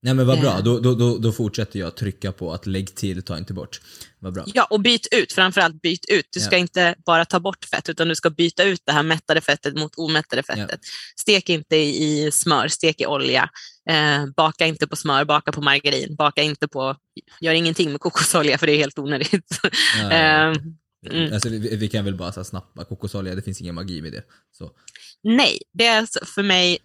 Nej 0.01 0.13
men 0.13 0.27
vad 0.27 0.39
bra, 0.39 0.57
Eh. 0.57 0.63
då, 0.63 0.79
då, 0.79 1.17
då, 1.17 1.31
fortsätter 1.31 1.79
jag 1.79 1.95
trycka 1.95 2.31
på 2.31 2.53
att 2.53 2.65
lägg 2.67 2.95
till, 2.95 3.21
ta 3.23 3.37
inte 3.37 3.53
bort. 3.53 3.81
Vad 4.19 4.33
bra. 4.33 4.43
Ja, 4.53 4.67
och 4.69 4.79
byt 4.79 5.07
ut, 5.11 5.33
framförallt 5.33 5.81
byt 5.81 6.05
ut. 6.09 6.27
Du 6.31 6.39
ska 6.39 6.55
Ja. 6.55 6.59
inte 6.59 6.95
bara 7.05 7.25
ta 7.25 7.39
bort 7.39 7.65
fett, 7.65 7.89
utan 7.89 8.07
du 8.07 8.15
ska 8.15 8.29
byta 8.29 8.63
ut 8.63 8.81
det 8.85 8.91
här 8.91 9.03
mättade 9.03 9.41
fettet 9.41 9.75
mot 9.77 9.91
omättade 9.97 10.43
fettet. 10.43 10.79
Stek 11.19 11.49
inte 11.49 11.75
i 11.75 12.29
smör, 12.31 12.67
stek 12.67 13.01
i 13.01 13.05
olja. 13.05 13.49
Eh, 13.89 14.25
baka 14.35 14.67
inte 14.67 14.87
på 14.87 14.95
smör, 14.95 15.25
baka 15.25 15.51
på 15.51 15.61
margarin. 15.61 16.15
Baka 16.15 16.41
inte 16.41 16.67
på, 16.67 16.95
gör 17.41 17.53
ingenting 17.53 17.91
med 17.91 18.01
kokosolja 18.01 18.57
för 18.57 18.67
det 18.67 18.73
är 18.73 18.77
helt 18.77 18.99
onödigt. 18.99 19.59
Ja, 19.99 20.11
eh, 20.11 20.55
mm. 21.11 21.33
Alltså, 21.33 21.49
vi, 21.49 21.75
vi 21.75 21.87
kan 21.87 22.05
väl 22.05 22.15
bara 22.15 22.31
så 22.31 22.43
snabbt, 22.43 22.89
kokosolja, 22.89 23.35
det 23.35 23.41
finns 23.41 23.61
ingen 23.61 23.75
magi 23.75 24.01
med 24.01 24.11
det. 24.11 24.23
Så. 24.57 24.71
nej, 25.23 25.59
det 25.73 25.85
är 25.85 25.97
alltså 25.97 26.25
för 26.25 26.43
mig 26.43 26.77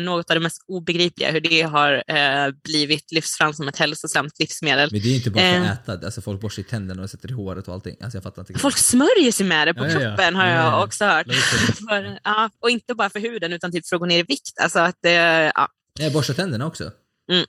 något 0.00 0.30
av 0.30 0.34
det 0.34 0.40
mest 0.40 0.62
obegripliga 0.68 1.30
hur 1.30 1.40
det 1.40 1.62
har 1.62 2.04
eh, 2.06 2.52
blivit 2.64 3.12
lyfts 3.12 3.36
fram 3.36 3.52
som 3.54 3.68
ett 3.68 3.78
hälsosamt 3.78 4.38
livsmedel. 4.38 4.88
Men 4.92 5.00
det 5.00 5.08
är 5.08 5.14
inte 5.14 5.30
bara 5.30 5.40
för 5.40 5.54
Eh. 5.54 5.72
att 5.72 5.88
äta, 5.88 6.06
alltså 6.06 6.20
folk 6.22 6.40
borstar 6.40 6.60
i 6.62 6.64
tänderna 6.64 7.02
och 7.02 7.10
sätter 7.10 7.30
i 7.30 7.32
håret 7.32 7.68
och 7.68 7.74
allting. 7.74 7.96
Alltså 8.00 8.16
jag 8.16 8.22
fattar 8.22 8.42
inte. 8.42 8.58
Folk 8.58 8.78
smörjer 8.78 9.32
sig 9.32 9.46
med 9.46 9.68
det 9.68 9.74
på 9.74 9.84
Ja, 9.84 9.90
ja, 9.90 10.00
ja. 10.00 10.08
kroppen 10.16 10.36
har 10.36 10.46
Ja, 10.46 10.50
jag 10.54 10.64
ja, 10.64 10.70
ja. 10.70 10.84
också 10.84 11.04
hört. 11.04 11.26
För, 11.88 12.18
och 12.60 12.70
inte 12.70 12.94
bara 12.94 13.10
för 13.10 13.20
huden 13.20 13.52
utan 13.52 13.72
typ 13.72 13.86
för 13.88 13.96
att 13.96 14.00
gå 14.00 14.06
ner 14.06 14.18
i 14.18 14.22
vikt. 14.22 14.60
Alltså 14.62 14.78
att, 14.78 15.04
eh, 15.04 15.12
ja. 15.12 15.68
Nej, 15.98 16.10
borsta 16.10 16.34
tänderna 16.34 16.66
också. 16.66 16.92
Mm. 17.32 17.46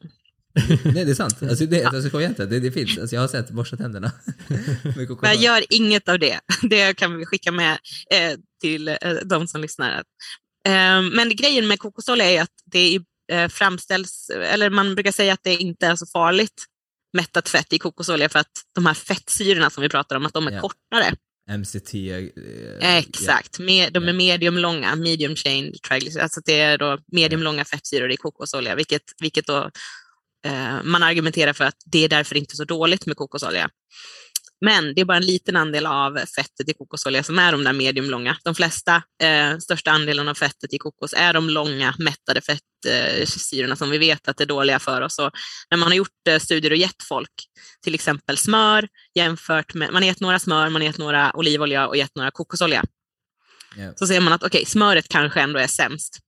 Nej, 0.84 1.06
det 1.06 1.12
är 1.12 1.16
sant. 1.16 1.44
Alltså, 1.44 1.66
det, 1.66 1.84
alltså, 1.84 2.10
skoja 2.10 2.28
inte. 2.28 2.46
Det, 2.46 2.60
det 2.60 2.72
finns. 2.72 2.98
Alltså, 2.98 3.16
jag 3.16 3.22
har 3.22 3.28
sett 3.28 3.50
borsta 3.50 3.78
tänderna. 3.78 4.12
Men 5.22 5.32
jag 5.32 5.36
gör 5.36 5.64
inget 5.70 6.10
av 6.10 6.20
det. 6.20 6.40
Det 6.62 6.94
kan 6.94 7.18
vi 7.18 7.26
skicka 7.26 7.52
med 7.52 7.72
eh, 8.12 8.38
till 8.62 8.88
eh, 8.88 8.96
de 9.26 9.48
som 9.48 9.62
lyssnar. 9.62 10.04
Eh, 10.68 11.02
men 11.02 11.36
grejen 11.36 11.68
med 11.68 11.80
kokosolja 11.80 12.26
är 12.26 12.42
att 12.42 12.54
det 12.66 13.00
eh, 13.32 13.48
framställs, 13.48 14.30
eller 14.30 14.70
man 14.70 14.96
brukar 14.96 15.12
säga 15.12 15.34
att 15.34 15.44
det 15.44 15.56
inte 15.56 15.88
är 15.88 15.96
så 15.96 16.06
farligt 16.06 16.66
mättat 17.14 17.50
fett 17.50 17.74
i 17.74 17.80
kokosolja 17.80 18.30
för 18.30 18.40
att 18.40 18.52
de 18.76 18.86
här 18.86 18.94
fettsyrorna 18.94 19.70
som 19.70 19.84
vi 19.84 19.90
pratar 19.90 20.16
om, 20.16 20.26
att 20.26 20.34
de 20.34 20.48
är 20.48 20.52
Ja. 20.52 20.62
kortare. 20.62 21.16
MCT. 21.50 21.94
Eh, 22.82 22.98
Exakt, 22.98 23.60
med, 23.60 23.94
de 23.94 24.08
är 24.08 24.14
mediumlånga, 24.14 24.96
medium 24.96 25.36
chain 25.36 25.74
triglycerides, 25.88 26.24
alltså 26.24 26.42
det 26.46 26.60
är 26.60 26.78
då 26.78 27.00
mediumlånga 27.12 27.66
fettsyror 27.66 28.12
i 28.12 28.18
kokosolja, 28.18 28.76
vilket, 28.76 29.02
vilket 29.22 29.48
då 29.48 29.72
eh, 30.46 30.84
man 30.84 31.04
argumenterar 31.04 31.54
för 31.54 31.64
att 31.66 31.78
det 31.86 32.04
är 32.04 32.10
därför 32.10 32.38
inte 32.38 32.56
så 32.56 32.64
dåligt 32.64 33.06
med 33.06 33.16
kokosolja. 33.16 33.70
Men 34.62 34.94
det 34.96 35.02
är 35.02 35.06
bara 35.06 35.18
en 35.18 35.26
liten 35.26 35.56
andel 35.56 35.86
av 35.86 36.20
fettet 36.36 36.70
i 36.70 36.74
kokosolja 36.74 37.24
som 37.24 37.40
är 37.40 37.52
de 37.52 37.64
där 37.64 37.74
mediumlånga. 37.74 38.38
De 38.44 38.56
flesta, 38.56 39.04
eh, 39.24 39.58
största 39.58 39.92
andelen 39.92 40.28
av 40.28 40.34
fettet 40.34 40.74
i 40.74 40.78
kokos 40.78 41.14
är 41.18 41.34
de 41.34 41.50
långa 41.50 41.96
mättade 42.00 42.42
fettsyrorna 42.42 43.76
som 43.76 43.90
vi 43.90 43.98
vet 43.98 44.28
att 44.28 44.42
är 44.42 44.46
dåliga 44.46 44.80
för 44.80 45.02
oss. 45.02 45.20
Och 45.20 45.32
när 45.70 45.78
man 45.78 45.88
har 45.88 45.96
gjort 45.96 46.28
eh, 46.30 46.40
studier 46.40 46.72
och 46.72 46.78
gett 46.78 47.04
folk 47.10 47.32
till 47.84 47.96
exempel 47.96 48.38
smör 48.38 48.88
jämfört 49.16 49.74
med, 49.74 49.94
man 49.94 50.02
har 50.02 50.08
gett 50.08 50.20
några 50.20 50.40
smör, 50.40 50.70
man 50.70 50.82
har 50.82 50.88
gett 50.88 50.98
några 50.98 51.36
olivolja 51.36 51.88
och 51.88 51.98
gett 51.98 52.16
några 52.16 52.32
kokosolja 52.32 52.84
Ja. 53.78 53.94
så 53.96 54.08
ser 54.08 54.22
man 54.22 54.34
att 54.34 54.44
okej, 54.44 54.66
smöret 54.66 55.08
kanske 55.08 55.42
ändå 55.42 55.60
är 55.60 55.68
sämst 55.68 56.20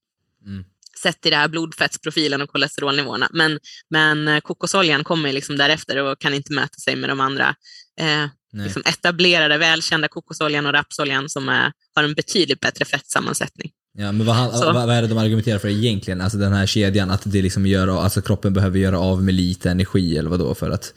Mm. 0.46 0.64
Sett 1.02 1.26
i 1.26 1.30
det 1.30 1.36
här 1.36 1.48
blodfettsprofilen 1.48 2.42
och 2.42 2.48
kolesterolnivåerna. 2.50 3.28
Men, 3.32 3.58
men 3.90 4.28
eh, 4.28 4.40
kokosoljan 4.40 5.04
kommer 5.04 5.32
liksom 5.32 5.56
därefter 5.56 5.96
och 6.02 6.18
kan 6.18 6.34
inte 6.34 6.52
mäta 6.52 6.78
sig 6.84 6.96
med 6.96 7.10
de 7.10 7.20
andra 7.20 7.54
eh, 8.00 8.62
liksom 8.64 8.82
etablerade, 8.86 9.58
välkända 9.58 10.08
kokosoljan 10.08 10.66
och 10.66 10.72
rapsoljan 10.72 11.28
som 11.28 11.48
är, 11.48 11.72
har 11.94 12.04
en 12.04 12.14
betydligt 12.14 12.60
bättre 12.60 12.84
fettsammansättning. 12.84 13.70
Ja, 13.98 14.12
men 14.12 14.26
vad, 14.26 14.36
han- 14.36 14.74
vad, 14.74 14.90
är 14.90 15.02
det 15.02 15.08
de 15.08 15.18
argumenterar 15.18 15.58
för 15.58 15.68
egentligen? 15.68 16.20
Alltså 16.20 16.38
den 16.38 16.52
här 16.52 16.66
kedjan, 16.66 17.10
att 17.10 17.22
det 17.24 17.42
liksom 17.42 17.66
gör, 17.66 18.02
alltså 18.02 18.22
kroppen 18.22 18.52
behöver 18.52 18.78
göra 18.78 18.98
av 18.98 19.22
med 19.22 19.34
lite 19.34 19.70
energi 19.70 20.18
eller 20.18 20.30
vad 20.30 20.38
då 20.38 20.54
för 20.54 20.70
att 20.70 20.94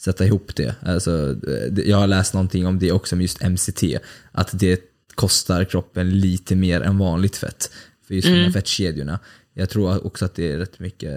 sätta 0.00 0.24
ihop 0.26 0.56
det. 0.56 0.74
Alltså, 0.82 1.10
eh, 1.48 1.84
jag 1.90 1.96
har 1.96 2.06
läst 2.06 2.34
någonting 2.34 2.66
om 2.66 2.78
det 2.78 2.92
också 2.92 3.16
med 3.16 3.22
just 3.22 3.42
MCT, 3.42 3.98
att 4.32 4.48
det 4.52 4.80
kostar 5.14 5.64
kroppen 5.64 6.20
lite 6.20 6.54
mer 6.56 6.80
än 6.80 6.98
vanligt 6.98 7.36
fett. 7.36 7.70
För 8.06 8.14
just 8.14 8.28
de 8.28 8.32
Mm. 8.32 8.44
här 8.44 8.52
fettkedjorna. 8.52 9.18
Jag 9.54 9.70
tror 9.70 10.06
också 10.06 10.24
att 10.24 10.34
det 10.34 10.52
är 10.52 10.58
rätt 10.58 10.78
mycket, 10.78 11.10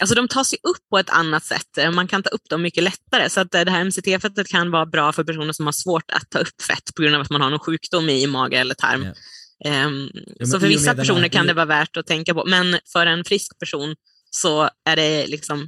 Alltså 0.00 0.14
de 0.14 0.28
tar 0.28 0.44
sig 0.44 0.58
upp 0.62 0.88
på 0.90 0.98
ett 0.98 1.10
annat 1.10 1.44
sätt. 1.44 1.78
Eh, 1.78 1.90
Man 1.90 2.06
kan 2.08 2.22
ta 2.22 2.30
upp 2.30 2.48
dem 2.50 2.62
mycket 2.62 2.84
lättare. 2.84 3.30
Så 3.30 3.40
att 3.40 3.54
eh, 3.54 3.60
det 3.64 3.70
här 3.70 3.84
MCT-fettet 3.84 4.48
kan 4.48 4.70
vara 4.70 4.86
bra 4.86 5.12
för 5.12 5.24
personer 5.24 5.52
som 5.52 5.64
har 5.66 5.72
svårt 5.72 6.10
att 6.10 6.30
ta 6.30 6.38
upp 6.38 6.62
fett 6.62 6.94
på 6.96 7.02
grund 7.02 7.14
av 7.14 7.20
att 7.20 7.30
man 7.30 7.40
har 7.40 7.50
någon 7.50 7.58
sjukdom 7.58 8.08
i 8.08 8.26
mage 8.26 8.56
eller 8.58 8.74
tarm. 8.74 9.04
Ja. 9.04 9.12
Ehm, 9.70 10.08
men 10.38 10.48
så 10.48 10.60
för 10.60 10.68
vissa 10.68 10.94
personer 10.94 11.20
här- 11.20 11.28
kan 11.28 11.46
det 11.46 11.52
vara 11.52 11.64
värt 11.66 11.96
att 11.96 12.06
tänka 12.06 12.34
på. 12.34 12.44
Men 12.46 12.78
för 12.92 13.06
en 13.06 13.24
frisk 13.24 13.58
person 13.58 13.96
så 14.30 14.70
är 14.84 14.96
det 14.96 15.26
liksom 15.26 15.58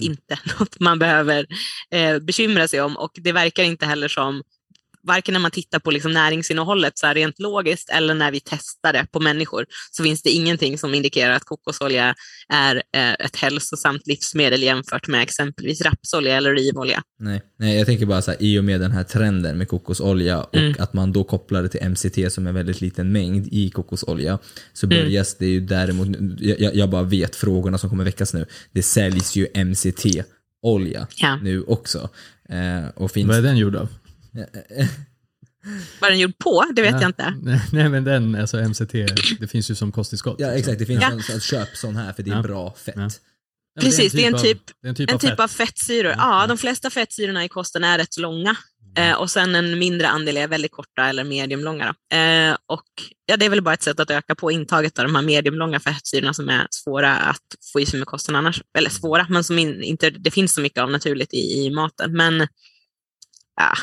Mm. 0.00 0.12
inte 0.12 0.38
något 0.58 0.80
man 0.80 0.98
behöver 0.98 1.46
eh, 1.90 2.18
bekymra 2.18 2.68
sig 2.68 2.80
om. 2.80 2.96
Och 2.96 3.10
det 3.14 3.32
verkar 3.32 3.62
inte 3.62 3.86
heller 3.86 4.08
som, 4.08 4.42
varken 5.06 5.32
när 5.32 5.40
man 5.40 5.50
tittar 5.50 5.78
på 5.78 5.90
liksom 5.90 6.12
näringsinnehållet 6.12 6.98
så 6.98 7.06
här 7.06 7.14
rent 7.14 7.38
logiskt 7.38 7.90
eller 7.90 8.14
när 8.14 8.30
vi 8.32 8.40
testar 8.40 8.92
det 8.92 9.06
på 9.12 9.20
människor 9.20 9.66
så 9.90 10.02
finns 10.02 10.22
det 10.22 10.30
ingenting 10.30 10.78
som 10.78 10.94
indikerar 10.94 11.32
att 11.32 11.44
kokosolja 11.44 12.14
är 12.48 12.76
eh, 12.96 13.12
ett 13.12 13.36
hälsosamt 13.36 14.06
livsmedel 14.06 14.62
jämfört 14.62 15.08
med 15.08 15.22
exempelvis 15.22 15.80
rapsolja 15.82 16.36
eller 16.36 16.50
olivolja. 16.52 17.02
nej, 17.18 17.42
nej 17.58 17.76
jag 17.78 17.86
tänker 17.86 18.06
bara 18.06 18.22
så 18.22 18.30
här, 18.30 18.42
i 18.42 18.58
och 18.58 18.64
med 18.64 18.80
den 18.80 18.90
här 18.92 19.04
trenden 19.04 19.58
med 19.58 19.68
kokosolja 19.68 20.40
och 20.42 20.56
Mm. 20.56 20.74
att 20.78 20.92
man 20.92 21.12
då 21.12 21.24
kopplar 21.24 21.62
det 21.62 21.68
till 21.68 21.80
MCT 21.88 22.30
som 22.32 22.46
är 22.46 22.48
en 22.48 22.54
väldigt 22.54 22.80
liten 22.80 23.12
mängd 23.12 23.48
i 23.52 23.70
kokosolja 23.70 24.38
så 24.72 24.86
Mm. 24.86 24.98
börjar 25.04 25.26
det 25.38 25.46
ju 25.46 25.60
däremot, 25.60 26.08
jag, 26.40 26.74
jag- 26.76 26.90
bara 26.90 27.02
vet 27.02 27.36
frågorna 27.36 27.78
som 27.78 27.90
kommer 27.90 28.04
väckas 28.04 28.34
nu, 28.34 28.46
det 28.72 28.82
säljs 28.82 29.36
ju 29.36 29.46
MCT-olja 29.54 31.06
Ja. 31.16 31.36
nu 31.42 31.62
också. 31.62 32.08
Eh, 32.48 32.88
och 32.94 33.10
finns, 33.10 33.28
Vad 33.28 33.36
är 33.38 33.42
den 33.42 33.56
gjord 33.56 33.76
av? 33.76 33.88
Vad 36.00 36.10
den 36.10 36.18
gjord 36.18 36.38
på? 36.38 36.64
Det 36.76 36.82
vet 36.82 36.90
Ja. 36.92 37.00
jag 37.00 37.08
inte. 37.08 37.34
Nej, 37.42 37.60
nej, 37.72 37.88
men 37.88 38.04
den, 38.04 38.34
alltså 38.34 38.56
MCT, 38.68 38.92
det 39.40 39.48
finns 39.48 39.70
ju 39.70 39.74
som 39.74 39.92
kosttillskott. 39.92 40.36
Ja 40.38 40.46
exakt, 40.52 40.78
det 40.78 40.86
finns 40.86 41.02
Ja. 41.02 41.10
en 41.10 41.22
sån, 41.22 41.40
köp 41.40 41.76
sån 41.76 41.96
här 41.96 42.12
för 42.12 42.22
det 42.22 42.30
är 42.30 42.34
Ja. 42.36 42.42
bra 42.42 42.74
fett. 42.74 42.94
Ja. 42.96 43.08
Ja, 43.74 43.80
Precis, 43.82 44.12
det 44.12 44.22
är 44.24 44.28
en 44.28 44.34
av- 44.34 44.38
typ- 44.38 44.70
är 44.84 44.88
en 44.88 44.94
typ, 44.94 45.08
En 45.10 45.14
av, 45.14 45.18
typ 45.18 45.30
fett. 45.30 45.40
av 45.40 45.48
fettsyror. 45.48 46.14
Ja. 46.18 46.46
De 46.46 46.58
flesta 46.58 46.90
fettsyrorna 46.90 47.44
i 47.44 47.48
kosten 47.48 47.84
är 47.84 47.98
rätt 47.98 48.14
så 48.14 48.20
långa. 48.20 48.56
Eh, 48.96 49.12
och 49.12 49.30
sen 49.30 49.54
en 49.54 49.78
mindre 49.78 50.08
andel 50.08 50.36
är 50.36 50.48
väldigt 50.48 50.72
korta 50.72 51.06
eller 51.08 51.24
mediumlånga. 51.24 51.94
Eh, 52.12 52.56
och 52.66 52.82
ja, 53.26 53.36
det 53.36 53.44
är 53.44 53.50
väl 53.50 53.62
bara 53.62 53.74
ett 53.74 53.82
sätt 53.82 54.00
att 54.00 54.10
öka 54.10 54.34
på 54.34 54.50
intaget 54.50 54.98
av 54.98 55.04
de 55.04 55.14
här 55.14 55.22
mediumlånga 55.22 55.80
fettsyrorna 55.80 56.34
som 56.34 56.48
är 56.48 56.66
svåra 56.70 57.16
att 57.16 57.42
få 57.72 57.80
i 57.80 57.86
sig 57.86 57.98
med 57.98 58.06
kosten 58.08 58.36
annars. 58.36 58.62
Eller 58.78 58.90
svåra, 58.90 59.26
men 59.28 59.44
som 59.44 59.58
in, 59.58 59.82
inte 59.82 60.10
det 60.10 60.30
finns 60.30 60.52
så 60.54 60.60
mycket 60.60 60.82
av 60.82 60.90
naturligt 60.90 61.34
i, 61.34 61.36
i 61.66 61.70
maten. 61.70 62.12
Men 62.12 62.40
ja, 63.56 63.74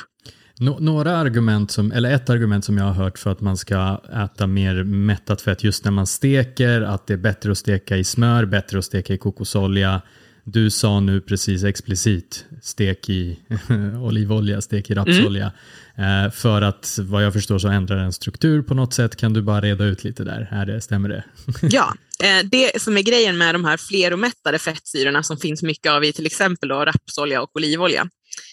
Nå- 0.59 0.79
några 0.79 1.17
argument, 1.17 1.71
som, 1.71 1.91
eller 1.91 2.11
ett 2.11 2.29
argument 2.29 2.65
som 2.65 2.77
jag 2.77 2.85
har 2.85 2.93
hört 2.93 3.19
för 3.19 3.31
att 3.31 3.41
man 3.41 3.57
ska 3.57 4.01
äta 4.25 4.47
mer 4.47 4.83
mättat 4.83 5.41
fett 5.41 5.63
just 5.63 5.83
när 5.85 5.91
man 5.91 6.07
steker, 6.07 6.81
att 6.81 7.07
det 7.07 7.13
är 7.13 7.17
bättre 7.17 7.51
att 7.51 7.57
steka 7.57 7.97
i 7.97 8.03
smör, 8.03 8.45
bättre 8.45 8.79
att 8.79 8.85
steka 8.85 9.13
i 9.13 9.17
kokosolja. 9.17 10.01
Du 10.43 10.69
sa 10.69 10.99
nu 10.99 11.21
precis 11.21 11.63
explicit 11.63 12.45
stek 12.61 13.09
i 13.09 13.39
olivolja, 14.01 14.61
stek 14.61 14.89
i 14.89 14.93
rapsolja. 14.93 15.51
Eh, 15.97 16.31
för 16.31 16.61
att 16.61 16.99
vad 17.01 17.23
jag 17.23 17.33
förstår 17.33 17.59
så 17.59 17.67
ändrar 17.67 17.97
den 17.97 18.13
struktur 18.13 18.61
på 18.61 18.73
något 18.73 18.93
sätt. 18.93 19.15
Kan 19.15 19.33
du 19.33 19.41
bara 19.41 19.61
reda 19.61 19.85
ut 19.85 20.03
lite 20.03 20.23
där? 20.23 20.47
Är 20.51 20.65
det, 20.65 20.81
stämmer 20.81 21.09
det? 21.09 21.23
Ja, 21.61 21.93
eh, 22.23 22.45
det 22.51 22.81
som 22.81 22.97
är 22.97 23.01
grejen 23.01 23.37
med 23.37 23.55
de 23.55 23.65
här 23.65 23.77
fleromättade 23.77 24.59
fettsyrorna 24.59 25.23
som 25.23 25.37
finns 25.37 25.63
mycket 25.63 25.91
av 25.91 26.03
i 26.03 26.13
till 26.13 26.25
exempel 26.25 26.69
då 26.69 26.85
rapsolja 26.85 27.41
och 27.41 27.55
olivolja, 27.55 28.09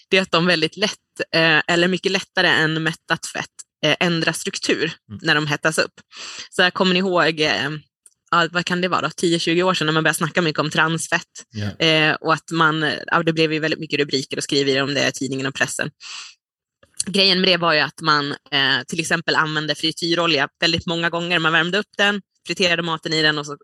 det 0.09 0.17
är 0.17 0.21
att 0.21 0.31
de 0.31 0.45
väldigt 0.45 0.77
lätt, 0.77 0.99
eh, 1.19 1.61
eller 1.67 1.87
mycket 1.87 2.11
lättare 2.11 2.47
än 2.47 2.83
mättat 2.83 3.25
fett, 3.25 3.49
eh, 3.85 3.95
ändrar 3.99 4.31
struktur 4.33 4.93
Mm. 5.09 5.19
när 5.23 5.35
de 5.35 5.47
hettas 5.47 5.77
upp. 5.77 5.93
Så 6.49 6.61
här, 6.61 6.69
kommer 6.71 6.93
ni 6.93 6.99
ihåg, 6.99 7.39
eh, 7.39 7.69
ja, 8.31 8.47
vad 8.51 8.65
kan 8.65 8.81
det 8.81 8.87
vara, 8.87 9.01
då? 9.01 9.07
10-20 9.09 9.63
år 9.63 9.73
sedan 9.73 9.85
när 9.85 9.93
man 9.93 10.03
började 10.03 10.17
snacka 10.17 10.41
mycket 10.41 10.59
om 10.59 10.69
transfett 10.69 11.21
eh, 11.79 12.13
och 12.13 12.33
att 12.33 12.51
man, 12.51 12.91
ja, 13.07 13.23
det 13.23 13.33
blev 13.33 13.53
ju 13.53 13.59
väldigt 13.59 13.79
mycket 13.79 13.99
rubriker 13.99 14.37
och 14.37 14.43
skriverier 14.43 14.83
om 14.83 14.93
det 14.93 15.07
i 15.07 15.11
tidningen 15.11 15.45
och 15.47 15.55
pressen. 15.55 15.89
grejen 17.05 17.41
med 17.41 17.49
det 17.49 17.57
var 17.57 17.73
ju 17.73 17.79
att 17.79 18.01
man 18.01 18.31
eh, 18.31 18.83
till 18.87 18.99
exempel 18.99 19.35
använde 19.35 19.75
frityrolja 19.75 20.47
väldigt 20.59 20.85
många 20.85 21.09
gånger. 21.09 21.39
Man 21.39 21.53
värmde 21.53 21.77
upp 21.77 21.91
den, 21.97 22.21
friterade 22.47 22.81
maten 22.81 23.13
i 23.13 23.21
den 23.21 23.37
och 23.37 23.45
så 23.45 23.57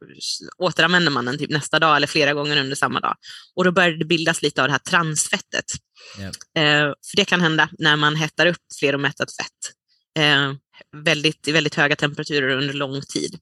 återanvände 0.58 1.12
man 1.12 1.26
den 1.26 1.38
typ 1.38 1.50
nästa 1.50 1.80
dag 1.80 1.96
eller 1.96 2.08
flera 2.08 2.34
gånger 2.34 2.58
under 2.58 2.76
samma 2.76 3.00
dag. 3.00 3.16
Och 3.56 3.64
då 3.64 3.72
började 3.72 3.98
det 3.98 4.06
bildas 4.06 4.42
lite 4.42 4.62
av 4.62 4.68
det 4.68 4.72
här 4.72 4.80
transfettet. 4.80 5.66
Yeah. 6.20 6.30
Eh, 6.56 6.94
för 7.10 7.16
det 7.16 7.26
kan 7.26 7.42
hända 7.42 7.70
när 7.80 7.96
man 7.96 8.16
hettar 8.16 8.46
upp 8.46 8.62
fleromättat 8.80 9.36
fett 9.36 9.74
eh, 10.20 10.54
väldigt, 11.06 11.48
i 11.48 11.52
väldigt 11.52 11.76
höga 11.76 11.96
temperaturer 11.96 12.50
under 12.50 12.74
lång 12.74 13.02
tid. 13.02 13.40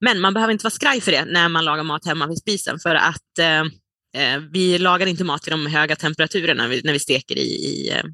Men 0.00 0.20
man 0.20 0.34
behöver 0.34 0.52
inte 0.52 0.64
vara 0.64 0.70
skraj 0.70 1.00
för 1.00 1.12
det 1.12 1.24
när 1.24 1.48
man 1.48 1.64
lagar 1.64 1.84
mat 1.84 2.06
hemma 2.06 2.26
vid 2.26 2.38
spisen 2.38 2.78
för 2.78 2.94
att 2.94 3.38
eh, 3.38 3.60
eh 4.22 4.40
vi 4.52 4.78
lagar 4.78 5.06
inte 5.06 5.24
mat 5.24 5.46
i 5.46 5.50
de 5.50 5.66
höga 5.66 5.96
temperaturerna 5.96 6.62
när 6.62 6.68
vi, 6.68 6.82
när 6.84 6.92
vi 6.92 6.98
steker 6.98 7.38
i, 7.38 7.40
i, 7.40 7.90
eh, 7.90 8.04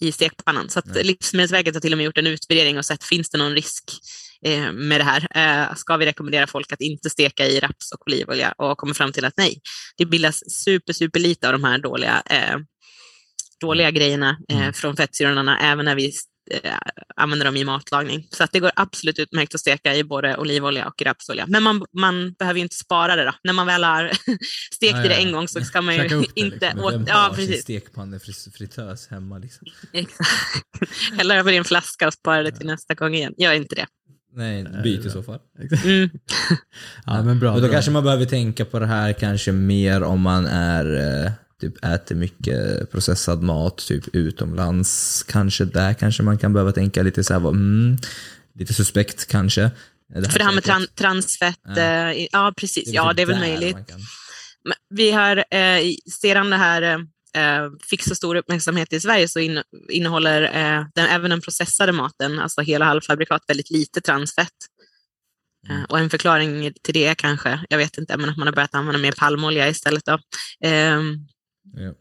i 0.00 0.12
stekpannan. 0.12 0.70
Så 0.70 0.78
att 0.78 1.04
Livsmedelsverket 1.04 1.74
har 1.74 1.80
till 1.80 1.92
och 1.92 1.96
med 1.96 2.04
gjort 2.04 2.18
en 2.18 2.26
utvärdering 2.26 2.78
och 2.78 2.84
sett 2.84 3.04
finns 3.04 3.30
det 3.30 3.38
någon 3.38 3.54
risk 3.54 3.84
eh, 4.44 4.72
med 4.72 5.00
det 5.00 5.04
här. 5.04 5.26
Eh, 5.34 5.74
ska 5.74 5.96
vi 5.96 6.06
rekommendera 6.06 6.46
folk 6.46 6.72
att 6.72 6.80
inte 6.80 7.10
steka 7.10 7.46
i 7.46 7.60
raps 7.60 7.92
och 7.92 8.08
olivolja 8.08 8.54
och 8.58 8.78
kommer 8.78 8.94
fram 8.94 9.12
till 9.12 9.24
att 9.24 9.34
nej, 9.36 9.60
det 9.96 10.06
bildas 10.06 10.42
super, 10.64 10.92
super 10.92 11.20
lite 11.20 11.46
av 11.46 11.52
de 11.52 11.64
här 11.64 11.78
dåliga, 11.78 12.22
eh, 12.30 12.56
dåliga 13.60 13.90
grejerna 13.90 14.38
eh, 14.48 14.60
mm. 14.60 14.72
från 14.72 14.96
fettsyrorna 14.96 15.60
även 15.60 15.84
när 15.84 15.94
vi 15.94 16.12
använder 17.16 17.46
dem 17.46 17.56
i 17.56 17.64
matlagning. 17.64 18.28
Så 18.30 18.44
att 18.44 18.52
det 18.52 18.60
går 18.60 18.72
absolut 18.76 19.18
utmärkt 19.18 19.54
att 19.54 19.60
steka 19.60 19.94
i 19.94 20.04
både 20.04 20.36
olivolja 20.36 20.86
och 20.86 21.02
rapsolja. 21.02 21.46
Men 21.46 21.62
man, 21.62 21.84
man 21.98 22.32
behöver 22.32 22.60
inte 22.60 22.76
spara 22.76 23.16
det 23.16 23.24
då. 23.24 23.32
När 23.44 23.52
man 23.52 23.66
väl 23.66 23.84
har 23.84 24.08
stekt 24.74 24.96
ja, 24.96 25.02
det 25.02 25.14
en 25.14 25.32
gång 25.32 25.48
så 25.48 25.60
ska 25.60 25.82
man 25.82 25.96
ju 25.96 26.08
det, 26.08 26.26
inte... 26.34 26.74
Liksom. 26.74 26.80
Åt, 26.80 27.08
ja, 27.08 27.32
precis. 27.36 27.62
stekpannefritös 27.62 29.08
hemma 29.08 29.38
liksom. 29.38 29.66
Exakt. 29.92 30.28
Hälla 31.16 31.36
över 31.36 31.52
i 31.52 31.56
en 31.56 31.64
flaska 31.64 32.06
och 32.06 32.14
spara 32.14 32.42
det 32.42 32.52
till 32.52 32.66
nästa 32.66 32.94
gång 32.94 33.14
igen. 33.14 33.34
Gör 33.38 33.52
inte 33.52 33.74
det. 33.74 33.86
Nej, 34.34 34.66
byt 34.84 35.06
i 35.06 35.10
så 35.10 35.22
fall. 35.22 35.38
Mm. 35.84 36.10
ja, 37.06 37.22
men 37.22 37.38
bra, 37.38 37.52
och 37.52 37.60
då 37.60 37.66
bra. 37.66 37.72
kanske 37.72 37.90
man 37.90 38.04
behöver 38.04 38.24
tänka 38.24 38.64
på 38.64 38.78
det 38.78 38.86
här 38.86 39.12
kanske 39.12 39.52
mer 39.52 40.02
om 40.02 40.20
man 40.20 40.46
är 40.46 40.96
eh, 41.24 41.32
typ 41.60 41.84
äter 41.84 42.14
mycket 42.14 42.90
processad 42.90 43.42
mat 43.42 43.78
typ 43.78 44.04
utomlands. 44.12 45.22
Kanske 45.28 45.64
där 45.64 45.94
kanske 45.94 46.22
man 46.22 46.38
kan 46.38 46.52
behöva 46.52 46.72
tänka 46.72 47.02
lite 47.02 47.24
så 47.24 47.34
här, 47.34 47.48
mm, 47.48 47.96
lite 48.54 48.74
suspekt 48.74 49.28
kanske. 49.28 49.70
Det 50.14 50.30
För 50.30 50.38
det 50.38 50.44
här 50.44 50.52
med 50.52 50.64
tran 50.64 50.86
transfett, 50.94 51.60
ja. 51.64 51.78
Eh, 51.78 52.26
ja 52.32 52.52
precis, 52.56 52.88
ja 52.92 53.12
det 53.12 53.22
är 53.22 53.26
väl 53.26 53.38
möjligt. 53.38 53.76
Vi 54.90 55.10
har 55.10 55.36
eh, 55.36 55.80
sedan 56.22 56.50
det 56.50 56.56
här 56.56 57.06
eh, 57.34 57.70
fick 57.90 58.02
så 58.02 58.14
stor 58.14 58.36
uppmärksamhet 58.36 58.92
i 58.92 59.00
Sverige 59.00 59.28
så 59.28 59.40
in, 59.40 59.62
innehåller 59.88 60.42
eh, 60.42 60.86
den, 60.94 61.06
även 61.06 61.30
den 61.30 61.40
processade 61.40 61.92
maten, 61.92 62.38
alltså 62.38 62.60
hela 62.60 62.84
halvfabrikat, 62.84 63.42
väldigt 63.48 63.70
lite 63.70 64.00
transfett. 64.00 64.48
Mm. 65.68 65.80
Eh, 65.80 65.84
och 65.84 65.98
en 65.98 66.10
förklaring 66.10 66.72
till 66.82 66.94
det 66.94 67.14
kanske, 67.14 67.60
jag 67.68 67.78
vet 67.78 67.98
inte, 67.98 68.16
men 68.16 68.30
att 68.30 68.36
man 68.36 68.48
har 68.48 68.54
börjat 68.54 68.74
använda 68.74 68.98
mer 69.00 69.12
palmolja 69.12 69.68
istället. 69.68 70.04
Då. 70.04 70.18
Ehm, 70.64 71.26
ja. 71.76 71.94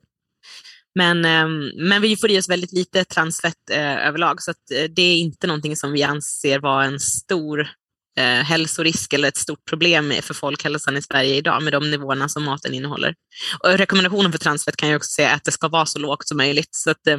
Men, 0.95 1.25
ehm, 1.25 1.71
men 1.75 2.01
vi 2.01 2.17
får 2.17 2.31
i 2.31 2.39
oss 2.39 2.49
väldigt 2.49 2.71
lite 2.71 3.03
transfett 3.03 3.69
eh, 3.71 4.07
överlag, 4.07 4.41
så 4.41 4.51
eh, 4.51 4.89
det 4.89 5.01
är 5.01 5.17
inte 5.17 5.47
någonting 5.47 5.75
som 5.75 5.91
vi 5.91 6.03
anser 6.03 6.59
vara 6.59 6.85
en 6.85 6.99
stor 6.99 7.69
eh, 8.17 8.23
hälsorisk 8.23 9.13
eller 9.13 9.27
ett 9.27 9.37
stort 9.37 9.65
problem 9.69 10.13
för 10.21 10.33
folkhälsan 10.33 10.97
i 10.97 11.01
Sverige 11.01 11.35
idag 11.35 11.63
med 11.63 11.73
de 11.73 11.91
nivåerna 11.91 12.29
som 12.29 12.43
maten 12.43 12.73
innehåller. 12.73 13.15
Och 13.63 13.77
rekommendationen 13.77 14.31
för 14.31 14.39
transfett 14.39 14.77
kan 14.77 14.89
jag 14.89 14.97
också 14.97 15.11
säga 15.11 15.31
att 15.31 15.43
det 15.43 15.51
ska 15.51 15.67
vara 15.67 15.85
så 15.85 15.99
lågt 15.99 16.27
som 16.27 16.37
möjligt. 16.37 16.69
Så 16.71 16.91
att, 16.91 17.07
eh, 17.07 17.17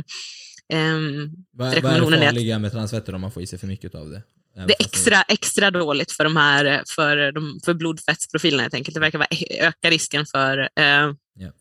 vad, 1.52 1.66
vad 1.66 1.68
är 1.68 2.00
det 2.10 2.18
farliga 2.18 2.58
med 2.58 2.72
transfetter 2.72 3.14
om 3.14 3.20
man 3.20 3.30
får 3.30 3.42
i 3.42 3.46
sig 3.46 3.58
för 3.58 3.66
mycket 3.66 3.94
av 3.94 4.10
det? 4.10 4.22
Det 4.54 4.62
är 4.62 4.84
extra, 4.84 5.22
extra 5.22 5.70
dåligt 5.70 6.12
för, 6.12 6.24
de 6.24 6.36
här, 6.36 6.82
för, 6.86 7.32
de, 7.32 7.60
för 7.64 7.74
blodfettsprofilerna 7.74 8.62
helt 8.62 8.74
enkelt. 8.74 8.94
Det 8.94 9.00
verkar 9.00 9.18
vara, 9.18 9.28
öka 9.60 9.90
risken 9.90 10.26
för 10.26 10.58
eh, 10.58 10.84
yeah. 10.84 11.14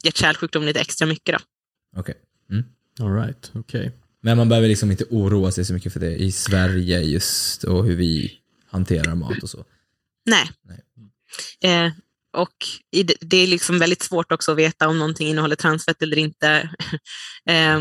hjärt-kärlsjukdom 0.04 0.64
lite 0.64 0.80
extra 0.80 1.08
mycket. 1.08 1.42
Okej. 1.98 2.16
Okay. 2.50 2.58
Mm. 2.58 2.66
All 3.00 3.26
right. 3.26 3.52
okay. 3.54 3.92
Men 4.22 4.38
man 4.38 4.50
behöver 4.50 4.68
liksom 4.68 4.92
inte 4.92 5.06
oroa 5.10 5.52
sig 5.52 5.66
så 5.66 5.74
mycket 5.74 5.94
för 5.94 6.00
det 6.00 6.16
i 6.16 6.32
Sverige 6.32 7.02
just 7.02 7.64
och 7.64 7.86
hur 7.86 7.96
vi 7.96 8.32
hanterar 8.74 9.16
mat 9.16 9.44
och 9.44 9.50
så. 9.50 9.66
Nej. 10.26 10.52
Nej. 10.64 10.80
Eh, 11.64 11.92
och 12.34 12.56
det 13.22 13.38
är 13.38 13.48
liksom 13.48 13.80
väldigt 13.80 14.04
svårt 14.04 14.32
också 14.32 14.52
att 14.52 14.58
veta 14.58 14.88
om 14.88 15.00
någonting 15.00 15.28
innehåller 15.28 15.56
transfett 15.56 16.02
eller 16.02 16.18
inte. 16.18 16.70
eh, 17.50 17.80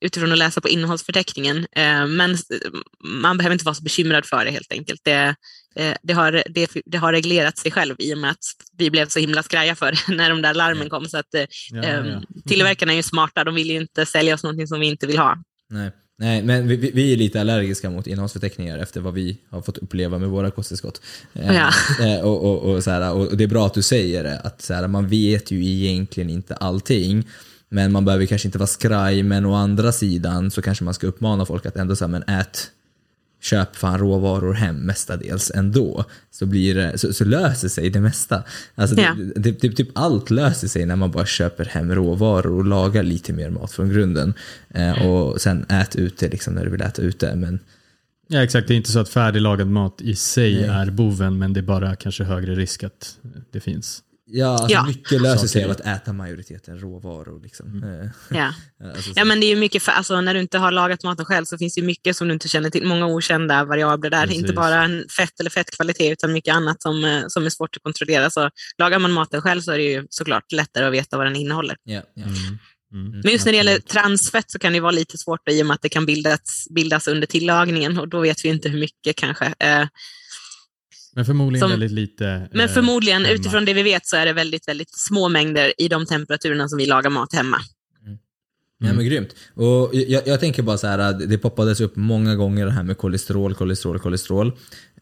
utifrån 0.00 0.32
att 0.32 0.38
läsa 0.38 0.60
på 0.60 0.68
innehållsförteckningen. 0.68 1.66
Eh, 1.72 2.06
men 2.06 2.36
man 3.04 3.38
behöver 3.38 3.52
inte 3.52 3.64
vara 3.64 3.74
så 3.74 3.82
bekymrad 3.82 4.26
för 4.26 4.44
det 4.44 4.50
helt 4.50 4.72
enkelt. 4.72 5.00
Det, 5.04 5.34
eh, 5.76 5.94
det, 6.02 6.12
har, 6.12 6.42
det, 6.48 6.70
det 6.86 6.98
har 6.98 7.12
reglerat 7.12 7.58
sig 7.58 7.70
själv 7.70 7.94
i 7.98 8.14
och 8.14 8.18
med 8.18 8.30
att 8.30 8.44
vi 8.72 8.90
blev 8.90 9.08
så 9.08 9.18
himla 9.18 9.42
skraja 9.42 9.74
för 9.74 9.92
det 9.92 10.08
när 10.14 10.30
de 10.30 10.42
där 10.42 10.54
larmen 10.54 10.90
kom. 10.90 11.04
Så 11.04 11.18
att, 11.18 11.34
eh, 11.34 11.40
ja, 11.40 11.48
ja. 11.70 11.82
Ehm, 11.82 12.22
tillverkarna 12.46 12.92
är 12.92 12.96
ju 12.96 13.02
smarta, 13.02 13.44
de 13.44 13.54
vill 13.54 13.70
ju 13.70 13.76
inte 13.76 14.06
sälja 14.06 14.34
oss 14.34 14.42
någonting 14.42 14.66
som 14.66 14.80
vi 14.80 14.86
inte 14.86 15.06
vill 15.06 15.18
ha. 15.18 15.38
Nej. 15.70 15.92
Nej, 16.20 16.42
men 16.42 16.68
vi, 16.68 16.76
vi 16.76 17.12
är 17.12 17.16
lite 17.16 17.40
allergiska 17.40 17.90
mot 17.90 18.06
innehållsförteckningar 18.06 18.78
efter 18.78 19.00
vad 19.00 19.14
vi 19.14 19.38
har 19.50 19.62
fått 19.62 19.78
uppleva 19.78 20.18
med 20.18 20.28
våra 20.28 20.50
kosttillskott. 20.50 21.00
Ja. 21.32 21.72
och, 22.22 22.44
och, 22.44 22.58
och, 22.58 22.84
så 22.84 22.90
här, 22.90 23.12
och 23.12 23.36
det 23.36 23.44
är 23.44 23.48
bra 23.48 23.66
att 23.66 23.74
du 23.74 23.82
säger 23.82 24.24
det, 24.24 24.38
att 24.38 24.62
så 24.62 24.74
här, 24.74 24.88
man 24.88 25.08
vet 25.08 25.50
ju 25.50 25.64
egentligen 25.64 26.30
inte 26.30 26.54
allting. 26.54 27.24
Men 27.68 27.92
man 27.92 28.04
behöver 28.04 28.26
kanske 28.26 28.48
inte 28.48 28.58
vara 28.58 28.66
skraj, 28.66 29.22
men 29.22 29.46
å 29.46 29.54
andra 29.54 29.92
sidan 29.92 30.50
så 30.50 30.62
kanske 30.62 30.84
man 30.84 30.94
ska 30.94 31.06
uppmana 31.06 31.46
folk 31.46 31.66
att 31.66 31.76
ändå 31.76 31.96
säga, 31.96 32.08
men 32.08 32.22
ät, 32.22 32.70
köp 33.40 33.76
fan 33.76 33.98
råvaror 33.98 34.54
hem 34.54 34.76
mestadels 34.76 35.52
ändå. 35.54 36.04
Så, 36.30 36.46
blir 36.46 36.74
det, 36.74 36.98
så, 36.98 37.12
så 37.12 37.24
löser 37.24 37.68
sig 37.68 37.90
det 37.90 38.00
mesta. 38.00 38.42
Alltså 38.74 39.00
ja. 39.00 39.16
det, 39.34 39.40
det, 39.40 39.52
typ, 39.52 39.76
typ 39.76 39.88
allt 39.94 40.30
löser 40.30 40.68
sig 40.68 40.86
när 40.86 40.96
man 40.96 41.10
bara 41.10 41.26
köper 41.26 41.64
hem 41.64 41.94
råvaror 41.94 42.52
och 42.52 42.64
lagar 42.64 43.02
lite 43.02 43.32
mer 43.32 43.50
mat 43.50 43.72
från 43.72 43.88
grunden. 43.88 44.34
Eh, 44.70 45.06
och 45.06 45.40
sen 45.40 45.66
ät 45.68 45.96
ute 45.96 46.28
liksom 46.28 46.54
när 46.54 46.64
du 46.64 46.70
vill 46.70 46.82
äta 46.82 47.02
ute. 47.02 47.36
Men, 47.36 47.58
Ja 48.30 48.42
exakt, 48.42 48.68
det 48.68 48.74
är 48.74 48.76
inte 48.76 48.92
så 48.92 48.98
att 48.98 49.08
färdiglagad 49.08 49.66
mat 49.66 50.00
i 50.00 50.14
sig 50.14 50.54
Nej. 50.54 50.64
är 50.64 50.90
boven 50.90 51.38
men 51.38 51.52
det 51.52 51.60
är 51.60 51.62
bara 51.62 51.96
kanske 51.96 52.24
högre 52.24 52.54
risk 52.54 52.82
att 52.82 53.18
det 53.50 53.60
finns. 53.60 54.02
Ja, 54.30 54.52
alltså 54.52 54.68
ja. 54.70 54.86
mycket 54.86 55.22
löser 55.22 55.46
sig 55.46 55.64
av 55.64 55.70
att 55.70 55.80
äta 55.80 56.12
majoriteten 56.12 56.80
råvaror. 56.80 57.40
Liksom. 57.42 57.66
Mm. 57.66 58.00
Eh, 58.00 58.08
ja. 58.30 58.52
alltså, 58.94 59.10
ja, 59.14 59.24
men 59.24 59.40
det 59.40 59.46
är 59.46 59.56
mycket, 59.56 59.82
för, 59.82 59.92
alltså, 59.92 60.20
när 60.20 60.34
du 60.34 60.40
inte 60.40 60.58
har 60.58 60.72
lagat 60.72 61.04
maten 61.04 61.24
själv 61.24 61.44
så 61.44 61.58
finns 61.58 61.74
det 61.74 61.82
mycket 61.82 62.16
som 62.16 62.28
du 62.28 62.34
inte 62.34 62.48
känner 62.48 62.70
till. 62.70 62.86
Många 62.86 63.06
okända 63.06 63.64
variabler 63.64 64.10
där. 64.10 64.26
Precis. 64.26 64.40
Inte 64.40 64.52
bara 64.52 64.84
en 64.84 65.04
fett 65.16 65.40
eller 65.40 65.50
fettkvalitet 65.50 66.12
utan 66.12 66.32
mycket 66.32 66.54
annat 66.54 66.82
som, 66.82 67.04
eh, 67.04 67.22
som 67.28 67.46
är 67.46 67.50
svårt 67.50 67.76
att 67.76 67.82
kontrollera. 67.82 68.30
Så 68.30 68.50
lagar 68.78 68.98
man 68.98 69.12
maten 69.12 69.42
själv 69.42 69.60
så 69.60 69.72
är 69.72 69.78
det 69.78 69.84
ju 69.84 70.06
såklart 70.10 70.52
lättare 70.52 70.86
att 70.86 70.92
veta 70.92 71.16
vad 71.16 71.26
den 71.26 71.36
innehåller. 71.36 71.76
Ja, 71.84 72.02
ja. 72.14 72.22
Mm. 72.22 72.58
Mm. 72.92 73.20
Men 73.24 73.32
just 73.32 73.44
när 73.44 73.52
det 73.52 73.56
gäller 73.56 73.78
transfett 73.78 74.50
så 74.50 74.58
kan 74.58 74.72
det 74.72 74.80
vara 74.80 74.92
lite 74.92 75.18
svårt 75.18 75.48
i 75.48 75.62
och 75.62 75.66
med 75.66 75.74
att 75.74 75.82
det 75.82 75.88
kan 75.88 76.06
bildas, 76.06 76.66
bildas 76.70 77.08
under 77.08 77.26
tillagningen 77.26 77.98
och 77.98 78.08
då 78.08 78.20
vet 78.20 78.44
vi 78.44 78.48
inte 78.48 78.68
hur 78.68 78.80
mycket 78.80 79.16
kanske. 79.16 79.54
Eh, 79.58 79.86
men 81.14 81.24
förmodligen 81.24 81.60
som, 81.60 81.70
väldigt 81.70 81.90
lite. 81.90 82.48
Men 82.52 82.68
förmodligen 82.68 83.24
hemma. 83.24 83.34
utifrån 83.34 83.64
det 83.64 83.74
vi 83.74 83.82
vet 83.82 84.06
så 84.06 84.16
är 84.16 84.26
det 84.26 84.32
väldigt, 84.32 84.68
väldigt 84.68 84.98
små 84.98 85.28
mängder 85.28 85.72
i 85.78 85.88
de 85.88 86.06
temperaturerna 86.06 86.68
som 86.68 86.78
vi 86.78 86.86
lagar 86.86 87.10
mat 87.10 87.32
hemma. 87.32 87.56
Mm. 88.06 88.18
Ja 88.78 88.92
men 88.92 89.04
grymt. 89.04 89.28
Och 89.54 89.90
jag, 89.92 90.28
jag, 90.28 90.40
tänker 90.40 90.62
bara 90.62 90.78
så 90.78 90.86
här, 90.86 91.12
det 91.12 91.38
poppades 91.38 91.80
upp 91.80 91.96
många 91.96 92.34
gånger 92.34 92.66
det 92.66 92.72
här 92.72 92.82
med 92.82 92.98
kolesterol, 92.98 93.54
kolesterol, 93.54 93.98
kolesterol. 93.98 94.52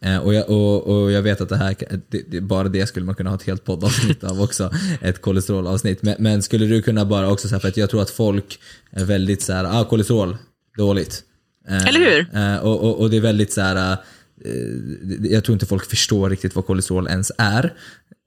Eh, 0.01 0.17
och, 0.17 0.33
jag, 0.33 0.49
och, 0.49 0.87
och 0.87 1.11
jag 1.11 1.21
vet 1.21 1.41
att 1.41 1.49
det 1.49 1.57
här, 1.57 1.75
det, 2.09 2.31
det, 2.31 2.41
bara 2.41 2.67
det 2.67 2.87
skulle 2.87 3.05
man 3.05 3.15
kunna 3.15 3.29
ha 3.29 3.37
ett 3.37 3.43
helt 3.43 3.63
poddavsnitt 3.63 4.23
av 4.23 4.41
också. 4.41 4.71
Ett 5.01 5.21
kolesterolavsnitt. 5.21 6.01
Men, 6.03 6.15
men, 6.19 6.41
skulle 6.41 6.65
du 6.65 6.81
kunna 6.81 7.05
bara 7.05 7.31
också 7.31 7.47
säga, 7.47 7.59
för 7.59 7.67
att 7.67 7.77
jag 7.77 7.89
tror 7.89 8.01
att 8.01 8.09
folk 8.09 8.59
är 8.91 9.05
väldigt 9.05 9.41
så 9.41 9.53
här, 9.53 9.79
ah 9.79 9.83
kolesterol, 9.83 10.37
dåligt. 10.77 11.23
Eh, 11.69 11.87
Eller 11.87 11.99
hur? 11.99 12.35
Eh, 12.35 12.57
och, 12.57 12.83
och, 12.83 13.01
och, 13.01 13.09
det 13.09 13.17
är 13.17 13.21
väldigt 13.21 13.53
så 13.53 13.61
här 13.61 13.75
Eh, 13.91 13.97
Eh, 14.45 15.31
jag 15.31 15.43
tror 15.43 15.53
inte 15.53 15.65
folk 15.65 15.89
förstår 15.89 16.29
riktigt 16.29 16.55
vad 16.55 16.65
kolesterol 16.65 17.07
ens 17.07 17.31
är. 17.37 17.73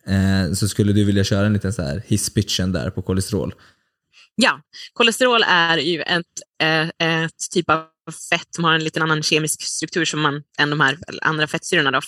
Eh, 0.07 0.53
så 0.53 0.69
skulle 0.69 0.93
du 0.93 1.05
vilja 1.05 1.25
köra 1.25 1.47
en 1.47 1.53
liten 1.53 1.73
så 1.73 1.83
här 1.83 2.03
hisspitchen 2.07 2.73
där 2.73 2.91
på 2.91 3.03
kolesterol? 3.03 3.55
Ja, 4.35 4.61
kolesterol 4.93 5.43
är 5.47 5.79
ju 5.79 6.03
ett, 6.03 6.27
eh, 6.63 6.89
ett 7.25 7.51
typ 7.51 7.71
av 7.71 7.85
fett 8.31 8.55
som 8.55 8.65
har 8.65 8.75
en 8.75 8.85
lite 8.85 9.03
annan 9.03 9.23
kemisk 9.23 9.63
struktur 9.63 10.05
som 10.05 10.21
man, 10.21 10.43
än 10.59 10.71
de 10.71 10.81
här 10.81 10.99
andra 11.23 11.47
fettsyrorna. 11.47 11.91
Då. 11.91 12.01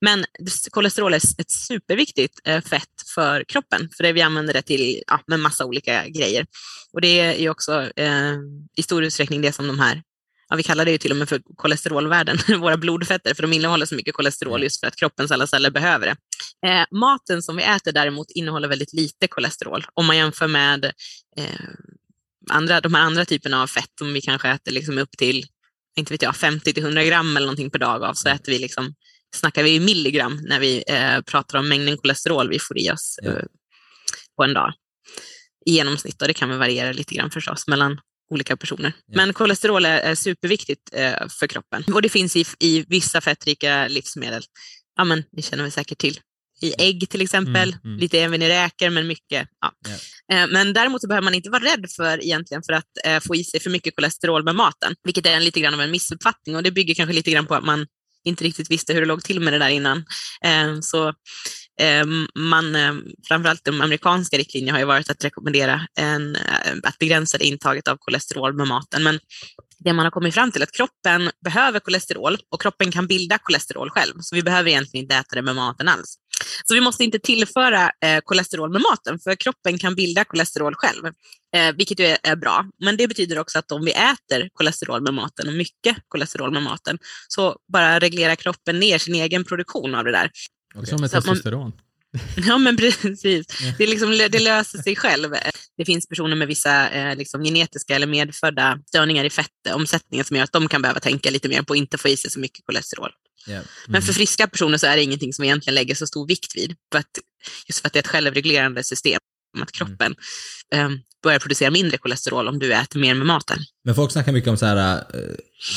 Men 0.00 0.24
kolesterol 0.70 1.14
är 1.14 1.16
ett 1.16 1.50
superviktigt 1.50 2.40
fett 2.44 3.02
för 3.14 3.44
kroppen, 3.48 3.88
för 3.96 4.04
det 4.04 4.12
vi 4.12 4.22
använder 4.22 4.52
det 4.52 4.62
till 4.62 5.02
ja, 5.06 5.20
med 5.26 5.40
massa 5.40 5.64
olika 5.64 6.08
grejer. 6.08 6.46
Och 6.94 7.00
det 7.00 7.20
är 7.20 7.34
ju 7.34 7.48
också 7.48 7.90
eh, 7.96 8.34
i 8.76 8.82
stor 8.82 9.04
utsträckning 9.04 9.42
det 9.42 9.52
som 9.52 9.66
de 9.66 9.78
här 9.78 10.02
ja, 10.48 10.56
vi 10.56 10.62
kallar 10.62 10.84
det 10.84 10.90
ju 10.90 10.98
till 10.98 11.10
och 11.10 11.16
med 11.16 11.28
för 11.28 11.42
kolesterolvärden, 11.56 12.38
våra 12.60 12.76
blodfetter, 12.76 13.34
för 13.34 13.42
de 13.42 13.52
innehåller 13.52 13.86
så 13.86 13.94
mycket 13.94 14.14
kolesterol 14.14 14.62
just 14.62 14.80
för 14.80 14.86
att 14.86 14.96
kroppens 14.96 15.30
alla 15.30 15.46
celler 15.46 15.70
behöver 15.70 16.06
det. 16.06 16.16
Eh, 16.68 16.84
maten 16.90 17.42
som 17.42 17.56
vi 17.56 17.62
äter 17.62 17.92
däremot 17.92 18.30
innehåller 18.30 18.68
väldigt 18.68 18.92
lite 18.92 19.28
kolesterol 19.28 19.86
om 19.94 20.06
man 20.06 20.16
jämför 20.16 20.46
med 20.48 20.84
eh, 21.36 21.44
andra, 22.50 22.80
de 22.80 22.94
här 22.94 23.02
andra 23.02 23.24
typerna 23.24 23.62
av 23.62 23.66
fett 23.66 23.90
som 23.98 24.12
vi 24.12 24.20
kanske 24.20 24.48
äter 24.48 24.72
liksom 24.72 24.98
upp 24.98 25.10
till 25.18 25.46
inte 25.96 26.12
vet 26.12 26.22
jag, 26.22 26.34
50-100 26.34 27.04
gram 27.04 27.36
eller 27.36 27.46
någonting 27.46 27.70
per 27.70 27.78
dag 27.78 28.04
av, 28.04 28.14
så 28.14 28.28
äter 28.28 28.52
vi 28.52 28.58
liksom, 28.58 28.94
snackar 29.36 29.62
vi 29.62 29.80
milligram 29.80 30.40
när 30.42 30.60
vi 30.60 30.84
eh, 30.86 31.20
pratar 31.20 31.58
om 31.58 31.68
mängden 31.68 31.96
kolesterol 31.96 32.48
vi 32.48 32.58
får 32.58 32.78
i 32.78 32.90
oss 32.90 33.18
Ja. 33.22 33.30
eh, 33.30 33.44
på 34.36 34.44
en 34.44 34.54
dag. 34.54 34.72
I 35.66 35.72
genomsnitt, 35.72 36.22
och 36.22 36.28
det 36.28 36.34
kan 36.34 36.48
väl 36.48 36.58
variera 36.58 36.92
lite 36.92 37.14
grann 37.14 37.30
förstås 37.30 37.66
mellan 37.68 38.00
olika 38.30 38.56
personer. 38.56 38.92
Ja. 39.06 39.16
Men 39.16 39.32
kolesterol 39.32 39.84
är, 39.84 39.98
är 39.98 40.14
superviktigt 40.14 40.80
eh, 40.92 41.28
för 41.40 41.46
kroppen 41.46 41.84
och 41.94 42.02
det 42.02 42.08
finns 42.08 42.36
i, 42.36 42.44
i 42.60 42.84
vissa 42.88 43.20
fettrika 43.20 43.88
livsmedel. 43.88 44.42
Ja, 44.96 45.04
men 45.04 45.24
det 45.32 45.42
känner 45.42 45.64
vi 45.64 45.70
säkert 45.70 45.98
till. 45.98 46.20
I 46.60 46.74
ägg 46.78 47.08
till 47.10 47.20
exempel, 47.20 47.68
Mm, 47.68 47.80
mm. 47.84 47.98
lite 47.98 48.18
även 48.20 48.42
i 48.42 48.48
räkor, 48.48 48.90
men 48.90 49.06
mycket. 49.06 49.48
Ja. 49.60 49.72
Eh, 50.36 50.46
Men 50.48 50.72
däremot 50.72 51.00
så 51.00 51.08
behöver 51.08 51.24
man 51.24 51.34
inte 51.34 51.50
vara 51.50 51.64
rädd 51.64 51.86
för 51.96 52.24
egentligen 52.24 52.62
för 52.66 52.72
att 52.72 52.90
eh, 53.04 53.20
få 53.20 53.36
i 53.36 53.44
sig 53.44 53.60
för 53.60 53.70
mycket 53.70 53.96
kolesterol 53.96 54.44
med 54.44 54.54
maten, 54.54 54.94
vilket 55.04 55.26
är 55.26 55.32
en, 55.32 55.44
lite 55.44 55.60
grann 55.60 55.74
av 55.74 55.80
en 55.80 55.90
missuppfattning 55.90 56.56
och 56.56 56.62
det 56.62 56.70
bygger 56.70 56.94
kanske 56.94 57.14
lite 57.14 57.30
grann 57.30 57.46
på 57.46 57.54
att 57.54 57.64
man 57.64 57.86
inte 58.24 58.44
riktigt 58.44 58.70
visste 58.70 58.92
hur 58.92 59.00
det 59.00 59.06
låg 59.06 59.24
till 59.24 59.40
med 59.40 59.52
det 59.52 59.58
där 59.58 59.68
innan. 59.68 60.04
Eh, 60.44 60.80
Så 60.80 61.14
Ehm, 61.80 62.26
man, 62.34 62.76
ehm, 62.76 63.02
framförallt 63.28 63.64
de 63.64 63.80
amerikanska 63.80 64.38
riktlinjerna 64.38 64.72
har 64.72 64.80
ju 64.80 64.86
varit 64.86 65.10
att 65.10 65.24
rekommendera 65.24 65.86
en, 65.98 66.36
eh, 66.36 66.72
att 66.82 66.98
begränsa 66.98 67.38
det 67.38 67.44
intaget 67.44 67.88
av 67.88 67.96
kolesterol 67.96 68.52
med 68.52 68.66
maten. 68.66 69.02
Men 69.02 69.20
det 69.78 69.92
man 69.92 70.06
har 70.06 70.10
kommit 70.10 70.34
fram 70.34 70.52
till 70.52 70.62
är 70.62 70.66
att 70.66 70.72
kroppen 70.72 71.30
behöver 71.44 71.80
kolesterol 71.80 72.38
och 72.50 72.62
kroppen 72.62 72.92
kan 72.92 73.06
bilda 73.06 73.38
kolesterol 73.38 73.90
själv. 73.90 74.14
Så 74.20 74.34
vi 74.34 74.42
behöver 74.42 74.70
egentligen 74.70 75.04
inte 75.04 75.14
äta 75.14 75.34
det 75.34 75.42
med 75.42 75.56
maten 75.56 75.88
alls. 75.88 76.18
Så 76.64 76.74
vi 76.74 76.80
måste 76.80 77.04
inte 77.04 77.18
tillföra 77.18 77.90
eh, 78.04 78.20
kolesterol 78.24 78.72
med 78.72 78.82
maten, 78.82 79.18
för 79.18 79.34
kroppen 79.34 79.78
kan 79.78 79.94
bilda 79.94 80.24
kolesterol 80.24 80.74
själv, 80.74 81.06
eh, 81.56 81.74
vilket 81.76 82.00
ju 82.00 82.04
är, 82.04 82.18
är 82.22 82.36
bra. 82.36 82.66
Men 82.84 82.96
det 82.96 83.08
betyder 83.08 83.38
också 83.38 83.58
att 83.58 83.72
om 83.72 83.84
vi 83.84 83.92
äter 83.92 84.48
kolesterol 84.52 85.02
med 85.02 85.14
maten, 85.14 85.48
och 85.48 85.54
mycket 85.54 85.96
kolesterol 86.08 86.52
med 86.52 86.62
maten, 86.62 86.98
så 87.28 87.56
bara 87.72 87.98
reglerar 87.98 88.34
kroppen 88.34 88.80
ner 88.80 88.98
sin 88.98 89.14
egen 89.14 89.44
produktion 89.44 89.94
av 89.94 90.04
det 90.04 90.12
där. 90.12 90.30
Okej. 90.74 90.86
Som 90.86 91.00
man- 91.00 91.10
testosteron. 91.10 91.72
Ja, 92.36 92.58
men 92.58 92.76
precis. 92.76 93.46
Det, 93.78 93.86
liksom, 93.86 94.10
det 94.10 94.38
löser 94.38 94.78
sig 94.78 94.96
själv. 94.96 95.34
Det 95.76 95.84
finns 95.84 96.08
personer 96.08 96.36
med 96.36 96.48
vissa 96.48 96.90
eh, 96.90 97.16
liksom, 97.16 97.44
genetiska 97.44 97.96
eller 97.96 98.06
medfödda 98.06 98.78
störningar 98.86 99.24
i 99.24 99.30
fettomsättningen 99.30 100.24
som 100.24 100.36
gör 100.36 100.44
att 100.44 100.52
de 100.52 100.68
kan 100.68 100.82
behöva 100.82 101.00
tänka 101.00 101.30
lite 101.30 101.48
mer 101.48 101.62
på 101.62 101.72
att 101.72 101.76
inte 101.76 101.98
få 101.98 102.08
i 102.08 102.16
sig 102.16 102.30
så 102.30 102.40
mycket 102.40 102.66
kolesterol. 102.66 103.10
Ja. 103.46 103.60
Men 103.86 104.02
för 104.02 104.12
friska 104.12 104.46
personer 104.46 104.78
så 104.78 104.86
är 104.86 104.96
det 104.96 105.02
ingenting 105.02 105.32
som 105.32 105.42
vi 105.42 105.48
egentligen 105.48 105.74
lägger 105.74 105.94
så 105.94 106.06
stor 106.06 106.26
vikt 106.26 106.56
vid. 106.56 106.76
För 106.92 106.98
att, 106.98 107.10
just 107.68 107.80
för 107.80 107.86
att 107.86 107.92
det 107.92 107.98
är 107.98 108.02
ett 108.02 108.08
självreglerande 108.08 108.84
system. 108.84 109.18
Att 109.62 109.72
kroppen 109.72 110.14
eh, 110.74 110.90
börjar 111.22 111.38
producera 111.38 111.70
mindre 111.70 111.98
kolesterol 111.98 112.48
om 112.48 112.58
du 112.58 112.72
äter 112.74 113.00
mer 113.00 113.14
med 113.14 113.26
maten. 113.26 113.58
Men 113.84 113.94
folk 113.94 114.12
snackar 114.12 114.32
mycket 114.32 114.50
om 114.50 114.56
så 114.56 114.66
här, 114.66 114.96
eh, 114.96 115.20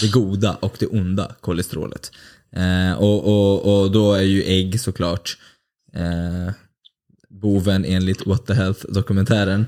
det 0.02 0.12
goda 0.12 0.56
och 0.56 0.76
det 0.80 0.88
onda 0.88 1.36
kolesterolet. 1.42 2.12
Eh, 2.56 2.94
och, 2.94 3.24
och, 3.26 3.82
och 3.82 3.92
då 3.92 4.14
är 4.14 4.22
ju 4.22 4.44
ägg 4.44 4.80
såklart 4.80 5.38
eh, 5.94 6.54
boven 7.30 7.86
enligt 7.86 8.26
What 8.26 8.46
the 8.46 8.54
Health-dokumentären. 8.54 9.66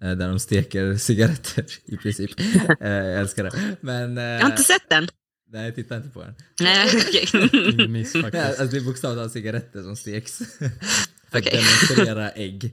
Eh, 0.00 0.10
där 0.12 0.28
de 0.28 0.38
steker 0.38 0.96
cigaretter 0.96 1.64
i 1.84 1.96
princip. 1.96 2.30
Eh, 2.80 2.90
jag 2.90 3.20
älskar 3.20 3.44
det. 3.44 3.76
Men... 3.80 4.18
Eh, 4.18 4.24
Jag 4.24 4.40
har 4.40 4.50
inte 4.50 4.62
sett 4.62 4.88
den. 4.90 5.08
Nej, 5.52 5.74
titta 5.74 5.96
inte 5.96 6.08
på 6.08 6.22
den. 6.22 6.34
Nej, 6.60 6.86
okej. 6.94 7.26
Faktiskt. 8.22 8.24
alltså 8.24 8.64
det 8.64 8.76
är 8.76 8.80
bokstavligt 8.84 9.00
talat 9.00 9.32
cigaretter 9.32 9.82
som 9.82 9.96
steks. 9.96 10.38
För 11.30 11.38
att 11.38 11.46
Okej. 11.46 11.62
demonstrera 11.62 12.30
ägg. 12.34 12.64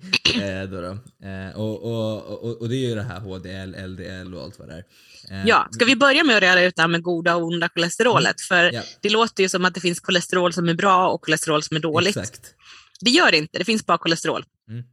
Eh, 0.42 0.64
då 0.70 0.82
då. 0.82 0.98
Eh, 1.28 1.50
och, 1.56 1.84
och, 1.84 2.44
och, 2.44 2.62
och 2.62 2.70
det 2.70 2.76
är 2.76 2.90
ju 2.90 2.96
det 2.96 3.04
här 3.04 3.20
HDL, 3.20 3.76
LDL 3.88 4.34
och 4.36 4.44
allt 4.44 4.60
vad 4.60 4.68
det 4.68 4.74
är. 4.74 4.84
Eh, 5.32 5.48
Ja, 5.48 5.68
ska 5.72 5.86
vi 5.86 5.96
börja 5.96 6.24
med 6.24 6.36
att 6.38 6.42
reda 6.44 6.64
ut 6.64 6.76
det 6.76 6.82
här 6.82 6.90
med 6.90 7.02
goda 7.04 7.36
och 7.36 7.44
onda 7.44 7.70
kolesterolet? 7.70 8.42
För 8.42 8.64
Mm. 8.64 8.76
Ja. 8.76 8.82
det 9.02 9.10
låter 9.10 9.44
ju 9.44 9.50
som 9.50 9.66
att 9.66 9.74
det 9.74 9.80
finns 9.82 10.00
kolesterol 10.00 10.54
som 10.54 10.70
är 10.70 10.74
bra 10.74 11.10
och 11.10 11.22
kolesterol 11.22 11.64
som 11.64 11.78
är 11.78 11.82
dåligt. 11.82 12.18
Exakt. 12.18 12.54
Det 13.02 13.10
gör 13.10 13.32
det 13.32 13.38
inte, 13.38 13.58
det 13.58 13.66
finns 13.66 13.86
bara 13.86 13.98
kolesterol. 13.98 14.46
Mm. 14.70 14.84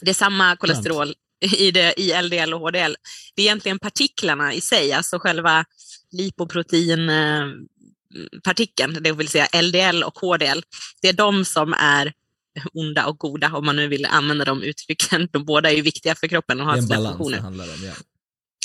Det 0.00 0.10
är 0.10 0.14
samma 0.14 0.56
kolesterol 0.56 1.14
i, 1.58 1.70
det, 1.70 2.00
i 2.00 2.22
LDL 2.22 2.54
och 2.54 2.60
HDL. 2.60 2.94
Det 3.34 3.42
är 3.42 3.46
egentligen 3.46 3.78
partiklarna 3.78 4.54
i 4.54 4.60
sig, 4.60 4.92
alltså 4.92 5.18
själva 5.18 5.64
lipoproteinpartikeln, 6.12 8.96
det 9.00 9.12
vill 9.12 9.28
säga 9.28 9.48
LDL 9.62 10.02
och 10.02 10.18
HDL. 10.18 10.60
Det 11.02 11.08
är 11.08 11.12
de 11.12 11.44
som 11.44 11.72
är 11.78 12.12
onda 12.74 13.06
och 13.06 13.18
goda, 13.18 13.52
om 13.52 13.66
man 13.66 13.76
nu 13.76 13.88
vill 13.88 14.06
använda 14.06 14.44
de 14.44 14.62
uttrycken. 14.62 15.28
De 15.32 15.44
båda 15.44 15.70
är 15.70 15.74
ju 15.76 15.82
viktiga 15.82 16.14
för 16.14 16.28
kroppen 16.28 16.60
och 16.60 16.66
har 16.66 16.80
sina 16.80 16.96
funktioner. 16.96 17.36
det 17.36 17.42
handlar 17.42 17.64
om. 17.64 17.84
Ja. 17.84 17.92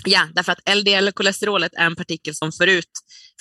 Ja, 0.05 0.27
därför 0.33 0.51
att 0.51 0.75
LDL-kolesterolet 0.75 1.73
är 1.73 1.85
en 1.85 1.95
partikel 1.95 2.35
som 2.35 2.51
för 2.51 2.67
ut 2.67 2.89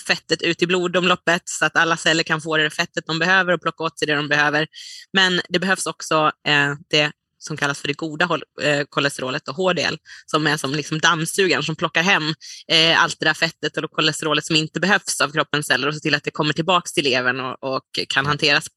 fettet 0.07 0.41
ut 0.41 0.61
i 0.61 0.67
blodomloppet 0.67 1.41
så 1.45 1.65
att 1.65 1.75
alla 1.75 1.97
celler 1.97 2.23
kan 2.23 2.41
få 2.41 2.57
det 2.57 2.69
fettet 2.69 3.05
de 3.07 3.19
behöver 3.19 3.53
och 3.53 3.61
plocka 3.61 3.83
åt 3.83 3.99
sig 3.99 4.07
det 4.07 4.15
de 4.15 4.27
behöver. 4.27 4.67
Men 5.13 5.41
det 5.49 5.59
behövs 5.59 5.85
också 5.85 6.31
eh, 6.47 6.73
det 6.89 7.11
som 7.37 7.57
kallas 7.57 7.79
för 7.79 7.87
det 7.87 7.93
goda 7.93 8.39
eh, 8.61 8.83
kolesterolet 8.89 9.47
och 9.47 9.55
HDL 9.55 9.95
som 10.25 10.47
är 10.47 10.57
som 10.57 10.71
liksom 10.71 10.99
dammsugaren 10.99 11.63
som 11.63 11.75
plockar 11.75 12.03
hem 12.03 12.33
eh, 12.67 13.03
allt 13.03 13.19
det 13.19 13.25
där 13.25 13.33
fettet 13.33 13.77
och 13.77 13.91
kolesterolet 13.91 14.45
som 14.45 14.55
inte 14.55 14.79
behövs 14.79 15.21
av 15.21 15.31
kroppens 15.31 15.67
celler 15.67 15.87
och 15.87 15.93
ser 15.93 16.01
till 16.01 16.15
att 16.15 16.23
det 16.23 16.31
kommer 16.31 16.53
tillbaka 16.53 16.87
till 16.93 17.03
levern 17.03 17.39
och, 17.39 17.75
och 17.75 17.99
kan 18.09 18.25
hanteras. 18.25 18.67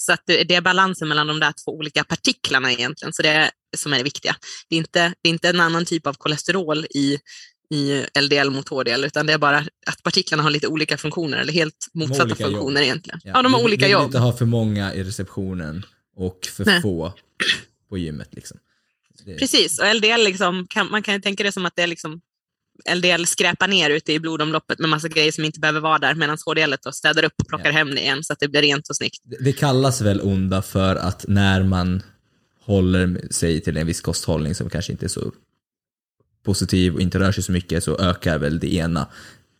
Så 0.00 0.12
att 0.12 0.22
det, 0.26 0.54
är 0.54 0.60
balansen 0.60 1.08
mellan 1.08 1.26
de 1.26 1.40
där 1.40 1.52
två 1.64 1.72
olika 1.72 2.04
partiklarna 2.04 2.72
egentligen 2.72 3.12
så 3.12 3.22
det 3.22 3.28
är, 3.28 3.50
som 3.76 3.92
är 3.92 3.96
det 3.96 4.02
viktiga. 4.04 4.36
Det 4.68 4.76
är 4.76 4.78
inte, 4.78 5.14
det 5.22 5.28
är 5.28 5.32
inte 5.32 5.48
en 5.48 5.60
annan 5.60 5.84
typ 5.84 6.06
av 6.06 6.14
kolesterol 6.14 6.86
i, 6.90 7.18
i 7.74 8.04
LDL 8.20 8.50
mot 8.50 8.68
HDL, 8.68 9.04
utan 9.04 9.26
det 9.26 9.32
är 9.32 9.38
bara 9.38 9.58
att 9.86 10.02
partiklarna 10.02 10.42
har 10.42 10.50
lite 10.50 10.66
olika 10.68 10.96
funktioner, 10.96 11.38
eller 11.38 11.52
helt 11.52 11.88
motsatta 11.94 12.24
olika 12.24 12.42
jobb. 12.42 12.52
funktioner 12.52 12.82
egentligen. 12.82 13.20
Ja, 13.24 13.42
de 13.42 13.52
har 13.52 13.60
vi, 13.60 13.64
olika 13.64 13.80
vi 13.80 13.84
vill 13.84 13.92
jobb. 13.92 14.04
inte 14.04 14.18
ha 14.18 14.32
för 14.32 14.44
många 14.44 14.94
i 14.94 15.04
receptionen 15.04 15.86
och 16.16 16.48
för 16.56 16.64
Nej. 16.64 16.82
få 16.82 17.12
på 17.88 17.98
gymmet. 17.98 18.34
Liksom. 18.34 18.58
Det, 19.24 19.34
Precis, 19.34 19.78
och 19.78 19.94
LDL, 19.94 20.24
liksom, 20.24 20.66
kan, 20.70 20.90
man 20.90 21.02
kan 21.02 21.14
ju 21.14 21.20
tänka 21.20 21.42
det 21.44 21.52
som 21.52 21.66
att 21.66 21.76
det 21.76 21.82
är 21.82 21.86
liksom 21.86 22.20
LDL 22.94 23.24
skräpar 23.26 23.68
ner 23.68 23.90
ute 23.90 24.12
i 24.12 24.20
blodomloppet 24.20 24.78
med 24.78 24.88
massa 24.88 25.08
grejer 25.08 25.32
som 25.32 25.44
inte 25.44 25.60
behöver 25.60 25.80
vara 25.80 25.98
där, 25.98 26.14
medan 26.14 26.38
HDL 26.46 26.74
då 26.84 26.92
städar 26.92 27.24
upp 27.24 27.32
och 27.42 27.48
plockar 27.48 27.66
Ja. 27.66 27.72
hem 27.72 27.90
det 27.90 28.00
igen 28.00 28.24
så 28.24 28.32
att 28.32 28.40
det 28.40 28.48
blir 28.48 28.62
rent 28.62 28.88
och 28.88 28.96
snyggt. 28.96 29.18
det, 29.40 29.52
kallas 29.52 30.00
väl 30.00 30.20
onda 30.20 30.62
för 30.62 30.96
att 30.96 31.24
när 31.28 31.62
man 31.62 32.02
håller 32.64 33.32
sig 33.32 33.60
till 33.60 33.76
en 33.76 33.86
viss 33.86 34.00
kosthållning 34.00 34.54
som 34.54 34.70
kanske 34.70 34.92
inte 34.92 35.06
är 35.06 35.08
så 35.08 35.32
positiv 36.44 36.94
och 36.94 37.00
inte 37.00 37.18
rör 37.18 37.32
sig 37.32 37.42
så 37.42 37.52
mycket 37.52 37.84
så 37.84 37.98
ökar 37.98 38.38
väl 38.38 38.58
det 38.58 38.74
ena 38.74 39.08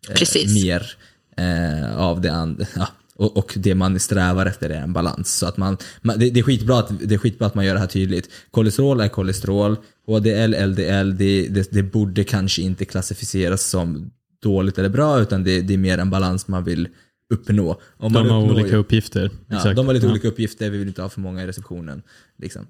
eh, 0.09 0.53
mer 0.55 0.93
eh, 1.37 1.97
av 1.99 2.21
det 2.21 2.33
andra. 2.33 2.67
Ja. 2.77 2.89
Och, 3.19 3.37
och 3.37 3.55
det 3.57 3.75
man 3.75 4.01
strävar 4.01 4.47
efter 4.47 4.71
är 4.71 4.83
en 4.83 4.93
balans. 4.93 5.39
Så 5.39 5.47
att 5.47 5.57
man, 5.57 5.77
man, 6.03 6.19
det, 6.19 6.31
det, 6.31 6.41
är 6.41 6.45
skitbra 6.45 6.79
att, 6.79 6.91
det 7.01 7.15
är 7.15 7.19
skitbra 7.19 7.47
att 7.47 7.55
man 7.55 7.65
gör 7.65 7.75
det 7.75 7.81
här 7.81 7.87
tydligt. 7.87 8.31
Kolesterol 8.51 9.01
är 9.01 9.09
kolesterol, 9.09 9.77
HDL, 10.07 10.55
LDL, 10.67 11.17
det, 11.17 11.49
det, 11.49 11.71
det 11.71 11.83
borde 11.83 12.25
kanske 12.25 12.63
inte 12.63 12.85
klassificeras 12.85 13.63
som 13.63 14.11
dåligt 14.43 14.79
eller 14.79 14.89
bra 14.89 15.21
utan 15.21 15.45
det, 15.45 15.61
det 15.61 15.75
är 15.75 15.79
mer 15.79 15.99
en 15.99 16.11
balans 16.11 16.49
man 16.49 16.65
vill 16.65 16.89
uppnå. 17.31 17.81
Om 17.97 18.13
man 18.13 18.25
De 18.27 18.31
har 18.31 18.43
olika 18.43 18.77
uppgifter. 18.77 19.31
Ja, 19.49 19.57
Exakt. 19.57 19.77
de 19.77 19.87
har 19.87 19.95
lite 19.95 20.07
Ja. 20.07 20.11
olika 20.13 20.29
uppgifter, 20.29 20.71
vi 20.71 20.79
vill 20.79 20.89
inte 20.89 21.03
ha 21.03 21.09
för 21.09 21.21
många 21.21 21.43
i 21.43 21.47
receptionen. 21.47 22.03
Liksom. 22.43 22.67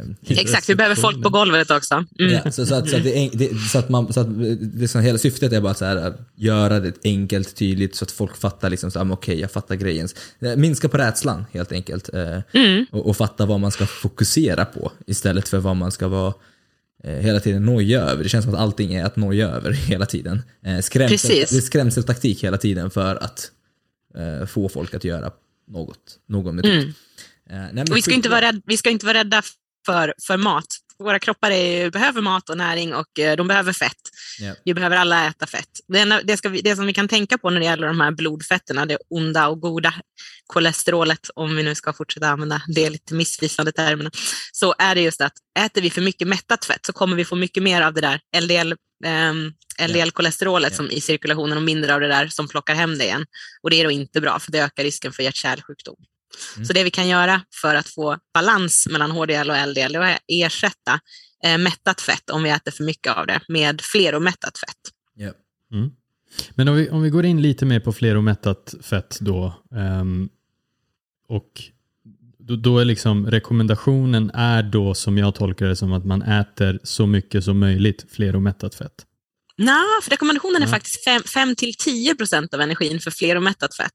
Ehm, 0.00 0.14
Exakt, 0.26 0.68
vi 0.68 0.74
behöver 0.74 0.94
folk 0.96 1.22
på 1.22 1.28
golvet 1.28 1.70
också. 1.70 2.04
Mm. 2.18 2.32
ja, 2.44 2.50
så, 2.52 2.66
så, 2.66 2.74
att, 2.74 2.88
så, 2.90 2.96
att 2.96 3.02
det, 3.04 3.58
så 3.72 3.78
att 3.78 3.88
man, 3.88 4.12
så 4.12 4.20
att 4.20 4.26
det 4.60 4.88
som 4.88 5.00
hela 5.00 5.18
syftet 5.18 5.52
är 5.52 5.60
bara 5.60 5.70
att 5.72 5.78
så 5.78 5.84
här, 5.84 5.96
att 5.96 6.20
göra 6.36 6.80
det 6.80 6.92
enkelt, 7.04 7.56
tydligt 7.56 7.94
så 7.96 8.04
att 8.04 8.10
folk 8.10 8.36
fattar 8.36 8.70
liksom, 8.70 8.90
så, 8.90 9.00
ah, 9.00 9.06
okej, 9.10 9.40
jag 9.40 9.50
fattar 9.50 9.74
grejen. 9.74 10.08
Eh, 10.40 10.56
Minska 10.56 10.88
på 10.88 10.98
rädslan 10.98 11.44
helt 11.52 11.72
enkelt. 11.72 12.14
eh, 12.14 12.38
Mm. 12.52 12.86
Och, 12.90 13.06
och 13.08 13.16
fatta 13.16 13.46
vad 13.46 13.60
man 13.60 13.70
ska 13.70 13.86
fokusera 13.86 14.64
på 14.64 14.92
istället 15.06 15.48
för 15.48 15.58
vad 15.58 15.76
man 15.76 15.90
ska 15.92 16.08
vara 16.08 16.34
eh, 17.04 17.14
hela 17.14 17.40
tiden 17.40 17.64
noja 17.64 18.00
över. 18.00 18.22
Det 18.22 18.28
känns 18.28 18.44
som 18.44 18.54
att 18.54 18.60
allting 18.60 18.94
är 18.94 19.04
att 19.04 19.16
noja 19.16 19.48
över 19.48 19.72
hela 19.72 20.06
tiden. 20.06 20.42
Skrämsel, 20.82 21.08
Precis. 21.08 21.50
det 21.50 21.56
är 21.56 21.60
skrämseltaktik 21.60 22.44
hela 22.44 22.56
tiden 22.58 22.90
för 22.90 23.16
att 23.16 23.50
eh, 24.14 24.46
få 24.46 24.68
folk 24.68 24.94
att 24.94 25.04
göra 25.04 25.32
något, 25.68 26.18
någon 26.28 26.56
metod. 26.56 26.70
Mm. 26.70 26.88
Eh, 27.50 27.72
nej, 27.72 27.84
vi, 27.94 28.02
ska 28.02 28.14
inte 28.14 28.28
vara 28.28 28.40
rädda, 28.40 28.60
vi 28.66 28.76
ska 28.76 28.90
inte 28.90 29.06
vara 29.06 29.18
rädda 29.18 29.42
för, 29.86 30.14
för 30.26 30.36
mat. 30.36 30.66
Våra 30.98 31.18
kroppar 31.18 31.50
är, 31.50 31.90
behöver 31.90 32.20
mat 32.20 32.50
och 32.50 32.56
näring 32.56 32.94
och 32.94 33.18
eh, 33.18 33.36
de 33.36 33.48
behöver 33.48 33.72
fett. 33.72 34.00
Ja. 34.40 34.54
Vi 34.64 34.74
behöver 34.74 34.96
alla 34.96 35.26
äta 35.26 35.46
fett. 35.46 35.68
Det, 35.88 35.98
enda- 35.98 36.22
det, 36.22 36.36
ska 36.36 36.48
vi, 36.48 36.60
det 36.60 36.76
som 36.76 36.86
vi 36.86 36.92
kan 36.92 37.08
tänka 37.08 37.38
på 37.38 37.50
när 37.50 37.60
det 37.60 37.66
gäller 37.66 37.86
de 37.86 38.00
här 38.00 38.10
blodfetterna, 38.10 38.86
det 38.86 38.98
onda 39.10 39.48
och 39.48 39.60
goda 39.60 39.94
kolesterolet, 40.46 41.30
om 41.34 41.56
vi 41.56 41.62
nu 41.62 41.74
ska 41.74 41.92
fortsätta 41.92 42.28
använda 42.28 42.62
det 42.68 42.90
lite 42.90 43.14
missvisande 43.14 43.72
termerna, 43.72 44.10
så 44.52 44.74
är 44.78 44.94
det 44.94 45.00
just 45.00 45.20
att 45.20 45.32
äter 45.58 45.82
vi 45.82 45.90
för 45.90 46.00
mycket 46.00 46.28
mättat 46.28 46.64
fett 46.64 46.86
så 46.86 46.92
kommer 46.92 47.16
vi 47.16 47.24
få 47.24 47.36
mycket 47.36 47.62
mer 47.62 47.82
av 47.82 47.94
det 47.94 48.00
där 48.00 48.20
LDL, 48.40 48.74
ehm, 49.04 49.52
LDL-kolesterolet 49.88 50.74
som 50.74 50.90
i 50.90 51.00
cirkulationen 51.00 51.56
och 51.56 51.62
mindre 51.62 51.94
av 51.94 52.00
det 52.00 52.08
där 52.08 52.26
som 52.26 52.48
plockar 52.48 52.74
hem 52.74 52.98
det 52.98 53.04
igen. 53.04 53.26
Och 53.62 53.70
det 53.70 53.80
är 53.80 53.84
då 53.84 53.90
inte 53.90 54.20
bra 54.20 54.38
för 54.38 54.52
det 54.52 54.58
ökar 54.58 54.84
risken 54.84 55.12
för 55.12 55.22
hjärt-kärlsjukdom. 55.22 55.96
Mm. 56.56 56.66
Så 56.66 56.72
det 56.72 56.84
vi 56.84 56.90
kan 56.90 57.08
göra 57.08 57.42
för 57.62 57.74
att 57.74 57.88
få 57.88 58.18
balans 58.34 58.88
mellan 58.90 59.10
HDL 59.10 59.50
och 59.50 59.68
LDL 59.68 59.96
är 59.96 60.00
att 60.00 60.20
ersätta 60.26 61.00
eh, 61.44 61.58
mättat 61.58 62.00
fett 62.00 62.30
om 62.30 62.42
vi 62.42 62.50
äter 62.50 62.70
för 62.70 62.84
mycket 62.84 63.16
av 63.16 63.26
det 63.26 63.40
med 63.48 63.80
fleromättat 63.80 64.58
fett. 64.58 64.80
Ja. 65.14 65.32
Mm. 65.72 65.90
Men 66.50 66.68
om 66.68 66.76
vi, 66.76 66.90
om 66.90 67.02
vi 67.02 67.10
går 67.10 67.24
in 67.24 67.42
lite 67.42 67.66
mer 67.66 67.80
på 67.80 67.92
fleromättat 67.92 68.74
fett 68.82 69.18
då. 69.20 69.62
ehm, 69.76 70.28
och 71.28 71.62
då, 72.48 72.56
då 72.56 72.78
är 72.78 72.84
liksom 72.84 73.30
rekommendationen 73.30 74.30
är 74.34 74.62
då 74.62 74.94
som 74.94 75.18
jag 75.18 75.34
tolkar 75.34 75.66
det 75.66 75.76
som 75.76 75.92
att 75.92 76.04
man 76.04 76.22
äter 76.22 76.80
så 76.82 77.06
mycket 77.06 77.44
som 77.44 77.58
möjligt 77.58 78.06
fleromättat 78.10 78.74
fett. 78.74 79.06
Nej, 79.56 79.82
för 80.02 80.10
rekommendationen 80.10 80.62
är 80.62 80.66
Ja. 80.66 80.70
faktiskt 80.70 81.06
5-10 81.06 82.16
procent 82.16 82.54
av 82.54 82.60
energin 82.60 83.00
för 83.00 83.10
fleromättat 83.10 83.76
fett. 83.76 83.92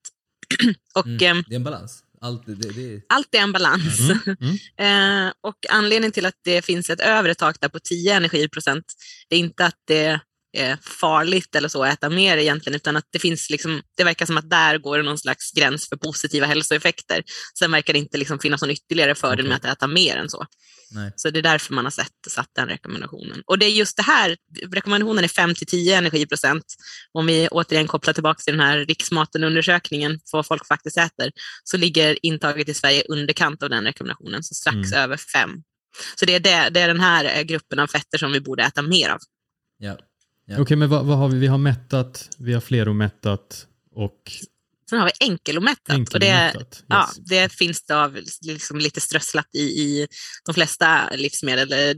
och 0.96 1.08
Mm. 1.08 1.38
eh, 1.38 1.44
Det 1.48 1.54
är 1.54 1.56
en 1.56 1.64
balans. 1.64 2.04
Allt, 2.22 2.46
det, 2.46 2.56
det, 2.56 2.70
det, 2.74 3.02
allt 3.10 3.36
är 3.36 3.40
en 3.40 3.52
balans. 3.52 4.00
Mm. 4.00 4.38
Mm. 4.42 4.58
Eh, 5.28 5.34
och 5.42 5.56
anledningen 5.70 6.12
till 6.12 6.26
att 6.26 6.40
det 6.44 6.66
finns 6.66 6.90
ett 6.90 7.00
övre 7.00 7.36
tak 7.36 7.58
där 7.62 7.70
på 7.70 7.80
10 7.80 8.14
energiprocent, 8.14 8.86
det 9.30 9.36
är 9.36 9.40
inte 9.40 9.66
att 9.66 9.76
det 9.88 10.20
är 10.54 10.78
farligt 11.00 11.56
eller 11.56 11.70
så 11.70 11.84
att 11.84 11.94
äta 11.94 12.10
mer 12.10 12.38
egentligen, 12.38 12.76
utan 12.76 12.98
att 12.98 13.06
det 13.12 13.20
finns 13.20 13.50
liksom, 13.50 13.82
det 13.98 14.04
verkar 14.04 14.26
som 14.26 14.38
att 14.38 14.50
där 14.50 14.78
går 14.78 14.98
det 14.98 15.04
någon 15.04 15.18
slags 15.18 15.52
gräns 15.52 15.90
för 15.90 15.96
positiva 15.96 16.46
hälsoeffekter. 16.46 17.24
Sen 17.60 17.72
verkar 17.72 17.94
det 17.94 18.00
inte 18.00 18.18
liksom 18.18 18.40
finnas 18.40 18.62
någon 18.62 18.72
ytterligare 18.72 19.16
fördel 19.16 19.48
med 19.48 19.56
att 19.56 19.66
äta 19.66 19.88
mer 19.88 20.16
än 20.18 20.30
så. 20.30 20.46
nej. 20.92 21.12
Så 21.16 21.30
det 21.30 21.40
är 21.40 21.44
därför 21.44 21.74
man 21.74 21.86
har 21.86 21.92
sett, 21.92 22.12
satt 22.30 22.50
den 22.56 22.68
rekommendationen. 22.68 23.42
Och 23.46 23.60
det 23.60 23.66
är 23.66 23.70
just 23.70 23.98
det 23.98 24.04
här, 24.04 24.38
rekommendationen 24.72 25.24
är 25.24 25.28
5-10 25.28 25.98
energiprocent. 25.98 26.66
Om 27.12 27.26
vi 27.26 27.48
återigen 27.52 27.88
kopplar 27.88 28.14
tillbaka 28.14 28.40
till 28.40 28.58
den 28.58 28.68
här 28.68 28.78
riksmaten-undersökningen 28.86 30.20
på 30.20 30.38
vad 30.38 30.46
folk 30.46 30.68
faktiskt 30.68 30.98
äter, 30.98 31.32
så 31.64 31.78
ligger 31.78 32.26
intaget 32.26 32.70
i 32.70 32.74
Sverige 32.74 33.04
underkant 33.10 33.64
av 33.64 33.70
den 33.70 33.84
rekommendationen, 33.84 34.44
så 34.44 34.56
strax 34.56 34.76
Mm. 34.76 34.94
över 34.94 35.18
5. 35.18 35.50
Så 36.16 36.26
det 36.26 36.36
är, 36.36 36.40
det, 36.40 36.70
det 36.70 36.80
är 36.82 36.88
den 36.88 37.00
här 37.00 37.38
eh, 37.38 37.42
gruppen 37.44 37.80
av 37.80 37.88
fetter 37.88 38.18
som 38.18 38.32
vi 38.32 38.42
borde 38.42 38.64
äta 38.64 38.82
mer 38.82 39.10
av. 39.10 39.20
Ja. 39.78 39.98
Ja. 40.50 40.60
Okej, 40.62 40.78
men 40.78 40.90
vad, 40.90 41.06
vad 41.06 41.18
har 41.18 41.30
vi? 41.30 41.38
Vi 41.38 41.48
har 41.48 41.58
mättat, 41.58 42.30
vi 42.38 42.54
har 42.54 42.62
fleromättat 42.62 43.68
och 43.96 44.32
Sen 44.90 45.00
har 45.00 45.06
vi 45.06 45.12
enkelomättat. 45.26 46.14
Och 46.14 46.20
det, 46.20 46.32
enkelomättat. 46.32 46.84
ja, 46.88 47.08
Yes. 47.10 47.18
det 47.30 47.50
finns 47.54 47.86
det 47.86 48.04
av 48.04 48.20
liksom 48.42 48.78
lite 48.80 49.02
strösslat 49.02 49.48
i, 49.56 49.60
i 49.60 50.08
de 50.46 50.54
flesta 50.54 51.10
livsmedel. 51.16 51.72
Eh, 51.74 51.96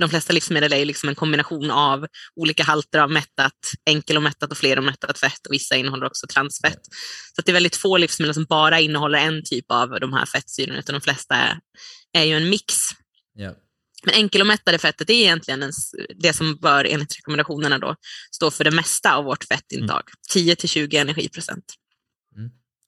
De 0.00 0.08
flesta 0.08 0.32
livsmedel 0.32 0.72
är 0.72 0.84
liksom 0.84 1.08
en 1.08 1.14
kombination 1.14 1.70
av 1.70 2.06
olika 2.36 2.62
halter 2.62 2.98
av 2.98 3.10
mättat, 3.10 3.58
enkelomättat 3.86 4.50
och 4.50 4.58
fleromättat 4.58 5.18
fett 5.18 5.46
och 5.48 5.52
vissa 5.54 5.76
innehåller 5.76 6.06
också 6.06 6.26
transfett. 6.26 6.80
Så 7.36 7.42
det 7.42 7.50
är 7.50 7.52
väldigt 7.52 7.76
få 7.76 7.96
livsmedel 7.96 8.34
som 8.34 8.44
bara 8.44 8.80
innehåller 8.80 9.18
en 9.18 9.42
typ 9.44 9.64
av 9.72 10.00
de 10.00 10.12
här 10.12 10.26
fettsyrorna, 10.26 10.78
utan 10.78 10.92
de 10.92 11.00
flesta 11.00 11.34
är, 11.34 11.58
är 12.12 12.24
ju 12.24 12.36
en 12.36 12.48
mix. 12.50 12.74
Ja. 13.34 13.54
Men 14.02 14.14
enkelomättade 14.14 14.78
fettet 14.78 15.10
är 15.10 15.14
egentligen 15.14 15.62
en, 15.62 15.72
det 16.16 16.32
som 16.32 16.56
bör 16.56 16.84
enligt 16.84 17.16
rekommendationerna 17.16 17.78
då 17.78 17.96
stå 18.34 18.50
för 18.50 18.64
det 18.64 18.70
mesta 18.70 19.14
av 19.14 19.24
vårt 19.24 19.44
fettintag. 19.44 20.02
10-20 20.34 20.96
energiprocent. 20.96 21.64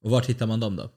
Och 0.04 0.10
vart 0.10 0.26
hittar 0.26 0.46
man 0.46 0.60
dem 0.60 0.76
då? 0.76 0.90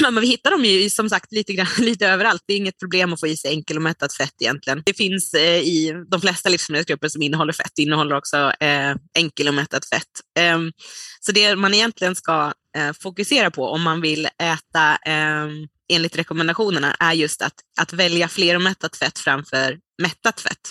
Men 0.02 0.20
vi 0.20 0.26
hittar 0.26 0.50
dem 0.50 0.64
ju 0.64 0.90
som 0.90 1.08
sagt 1.08 1.32
lite, 1.32 1.52
grann, 1.52 1.66
lite 1.78 2.08
överallt. 2.08 2.42
Det 2.46 2.52
är 2.52 2.56
inget 2.56 2.78
problem 2.78 3.12
att 3.12 3.20
få 3.20 3.26
i 3.26 3.36
sig 3.36 3.50
enkelomättat 3.50 4.14
fett 4.14 4.34
egentligen. 4.40 4.82
Det 4.86 4.94
finns 4.94 5.34
eh, 5.34 5.58
i 5.58 6.04
de 6.10 6.20
flesta 6.20 6.48
livsmedelsgrupper 6.48 7.08
som 7.08 7.22
innehåller 7.22 7.52
fett, 7.52 7.72
det 7.74 7.82
innehåller 7.82 8.16
också 8.16 8.52
eh, 8.60 8.96
enkelomättat 9.14 9.88
fett. 9.88 10.10
Ehm, 10.38 10.72
så 11.20 11.32
det 11.32 11.56
man 11.56 11.74
egentligen 11.74 12.14
ska 12.14 12.52
eh, 12.76 12.92
fokusera 13.00 13.50
på 13.50 13.64
om 13.64 13.82
man 13.82 14.00
vill 14.00 14.28
äta 14.38 14.96
ehm, 14.96 15.66
enligt 15.92 16.16
rekommendationerna 16.16 16.94
är 16.94 17.12
just 17.12 17.42
att, 17.42 17.54
att 17.80 17.92
välja 17.92 18.28
fleromättat 18.28 18.96
fett 18.96 19.18
framför 19.18 19.78
mättat 20.02 20.40
fett. 20.40 20.70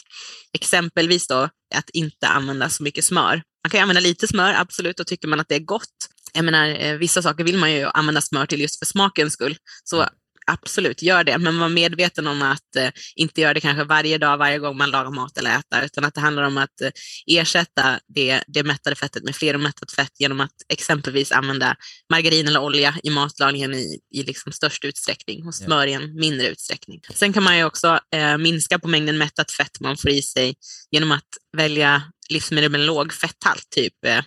Exempelvis 0.53 1.27
då 1.27 1.49
att 1.75 1.89
inte 1.89 2.27
använda 2.27 2.69
så 2.69 2.83
mycket 2.83 3.05
smör. 3.05 3.43
Man 3.63 3.69
kan 3.69 3.77
ju 3.77 3.81
använda 3.81 4.01
lite 4.01 4.27
smör, 4.27 4.53
absolut, 4.53 4.99
och 4.99 5.07
tycker 5.07 5.27
man 5.27 5.39
att 5.39 5.47
det 5.49 5.55
är 5.55 5.59
gott. 5.59 6.09
Jag 6.33 6.45
menar, 6.45 6.67
eh, 6.67 6.97
vissa 6.97 7.21
saker 7.21 7.43
vill 7.43 7.57
man 7.57 7.71
ju 7.71 7.85
använda 7.85 8.21
smör 8.21 8.45
till 8.45 8.61
just 8.61 8.79
för 8.79 8.85
smakens 8.85 9.33
skull. 9.33 9.57
Så 9.83 9.95
mm 9.95 10.09
absolut, 10.45 11.01
gör 11.01 11.23
det. 11.23 11.37
Men 11.37 11.59
var 11.59 11.69
medveten 11.69 12.27
om 12.27 12.41
att 12.41 12.75
eh, 12.75 12.89
inte 13.15 13.41
göra 13.41 13.53
det 13.53 13.59
kanske 13.59 13.83
varje 13.83 14.17
dag, 14.17 14.37
varje 14.37 14.59
gång 14.59 14.77
man 14.77 14.91
lagar 14.91 15.11
mat 15.11 15.37
eller 15.37 15.59
äter, 15.59 15.85
utan 15.85 16.05
att 16.05 16.13
det 16.13 16.21
handlar 16.21 16.43
om 16.43 16.57
att 16.57 16.81
eh, 16.81 16.91
ersätta 17.25 17.99
det, 18.07 18.43
det 18.47 18.63
mättade 18.63 18.95
fettet 18.95 19.23
med 19.23 19.35
fleromättat 19.35 19.91
fett 19.91 20.19
genom 20.19 20.41
att 20.41 20.55
exempelvis 20.69 21.31
använda 21.31 21.75
margarin 22.11 22.47
eller 22.47 22.61
olja 22.61 22.95
i 23.03 23.09
matlagningen 23.09 23.73
i, 23.73 23.99
i 24.15 24.23
liksom 24.23 24.51
störst 24.51 24.85
utsträckning 24.85 25.47
och 25.47 25.55
smör 25.55 25.87
i 25.87 25.93
en 25.93 26.15
mindre 26.15 26.47
utsträckning. 26.47 27.01
Sen 27.13 27.33
kan 27.33 27.43
man 27.43 27.57
ju 27.57 27.63
också 27.63 27.99
eh, 28.15 28.37
minska 28.37 28.79
på 28.79 28.87
mängden 28.87 29.17
mättat 29.17 29.51
fett 29.51 29.79
man 29.79 29.97
får 29.97 30.11
i 30.11 30.21
sig 30.21 30.55
genom 30.91 31.11
att 31.11 31.27
välja 31.57 32.03
livsmedel 32.29 32.71
med 32.71 32.81
låg 32.81 33.13
fetthalt, 33.13 33.69
typ 33.69 34.05
eh, 34.05 34.23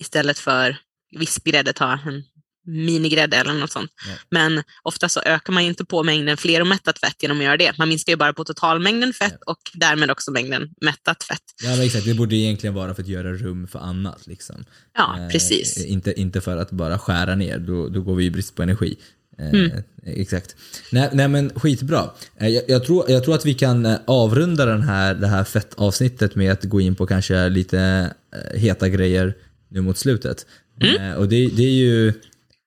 istället 0.00 0.38
för 0.38 0.76
vispgrädde, 1.18 1.72
ta 1.72 1.92
en 1.92 2.24
minigrädde 2.66 3.36
eller 3.36 3.52
något 3.52 3.72
sånt. 3.72 3.90
Ja. 4.08 4.12
Men 4.30 4.62
ofta 4.82 5.08
så 5.08 5.20
ökar 5.20 5.52
man 5.52 5.62
ju 5.62 5.68
inte 5.68 5.84
på 5.84 6.02
mängden 6.02 6.36
fleromättat 6.36 6.98
fett 6.98 7.22
genom 7.22 7.38
att 7.38 7.44
göra 7.44 7.56
det. 7.56 7.78
Man 7.78 7.88
minskar 7.88 8.12
ju 8.12 8.16
bara 8.16 8.32
på 8.32 8.44
totalmängden 8.44 9.12
fett 9.12 9.38
och 9.46 9.58
därmed 9.74 10.10
också 10.10 10.30
mängden 10.30 10.70
mättat 10.80 11.22
fett. 11.24 11.42
Ja 11.62 11.70
men 11.70 11.80
exakt, 11.80 12.04
det 12.04 12.14
borde 12.14 12.36
egentligen 12.36 12.74
vara 12.74 12.94
för 12.94 13.02
att 13.02 13.08
göra 13.08 13.32
rum 13.32 13.66
för 13.66 13.78
annat. 13.78 14.26
Liksom. 14.26 14.64
Ja, 14.96 15.18
Eh, 15.18 15.28
precis. 15.28 15.84
inte, 15.84 16.20
inte 16.20 16.40
för 16.40 16.56
att 16.56 16.70
bara 16.70 16.98
skära 16.98 17.34
ner, 17.34 17.58
då, 17.58 17.88
då 17.88 18.00
går 18.02 18.14
vi 18.14 18.24
i 18.24 18.30
brist 18.30 18.54
på 18.54 18.62
energi. 18.62 18.96
Eh, 19.38 19.48
Mm. 19.48 19.70
Exakt. 20.06 20.56
Nej, 20.92 21.10
nej 21.12 21.28
men 21.28 21.50
skitbra. 21.50 22.10
Eh, 22.40 22.48
jag, 22.48 22.62
jag, 22.68 22.84
tror, 22.84 23.10
jag 23.10 23.24
tror 23.24 23.34
att 23.34 23.46
vi 23.46 23.54
kan 23.54 23.86
eh, 23.86 23.96
avrunda 24.06 24.66
den 24.66 24.82
här, 24.82 25.14
det 25.14 25.26
här 25.26 25.44
fettavsnittet 25.44 26.34
med 26.34 26.52
att 26.52 26.64
gå 26.64 26.80
in 26.80 26.94
på 26.94 27.06
kanske 27.06 27.48
lite 27.48 28.10
heta 28.54 28.88
grejer 28.88 29.34
nu 29.68 29.80
mot 29.80 29.98
slutet. 29.98 30.46
Mm. 30.82 31.16
Och 31.16 31.28
det, 31.28 31.46
det, 31.48 31.62
är 31.62 31.70
ju, 31.72 32.12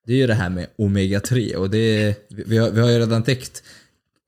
det 0.09 0.15
är 0.15 0.17
ju 0.17 0.27
det 0.27 0.33
här 0.33 0.49
med 0.49 0.67
omega-3 0.77 1.55
och 1.55 1.69
det, 1.69 2.15
vi, 2.27 2.57
har, 2.57 2.69
vi 2.69 2.81
har 2.81 2.89
ju 2.89 2.99
redan 2.99 3.23
täckt 3.23 3.63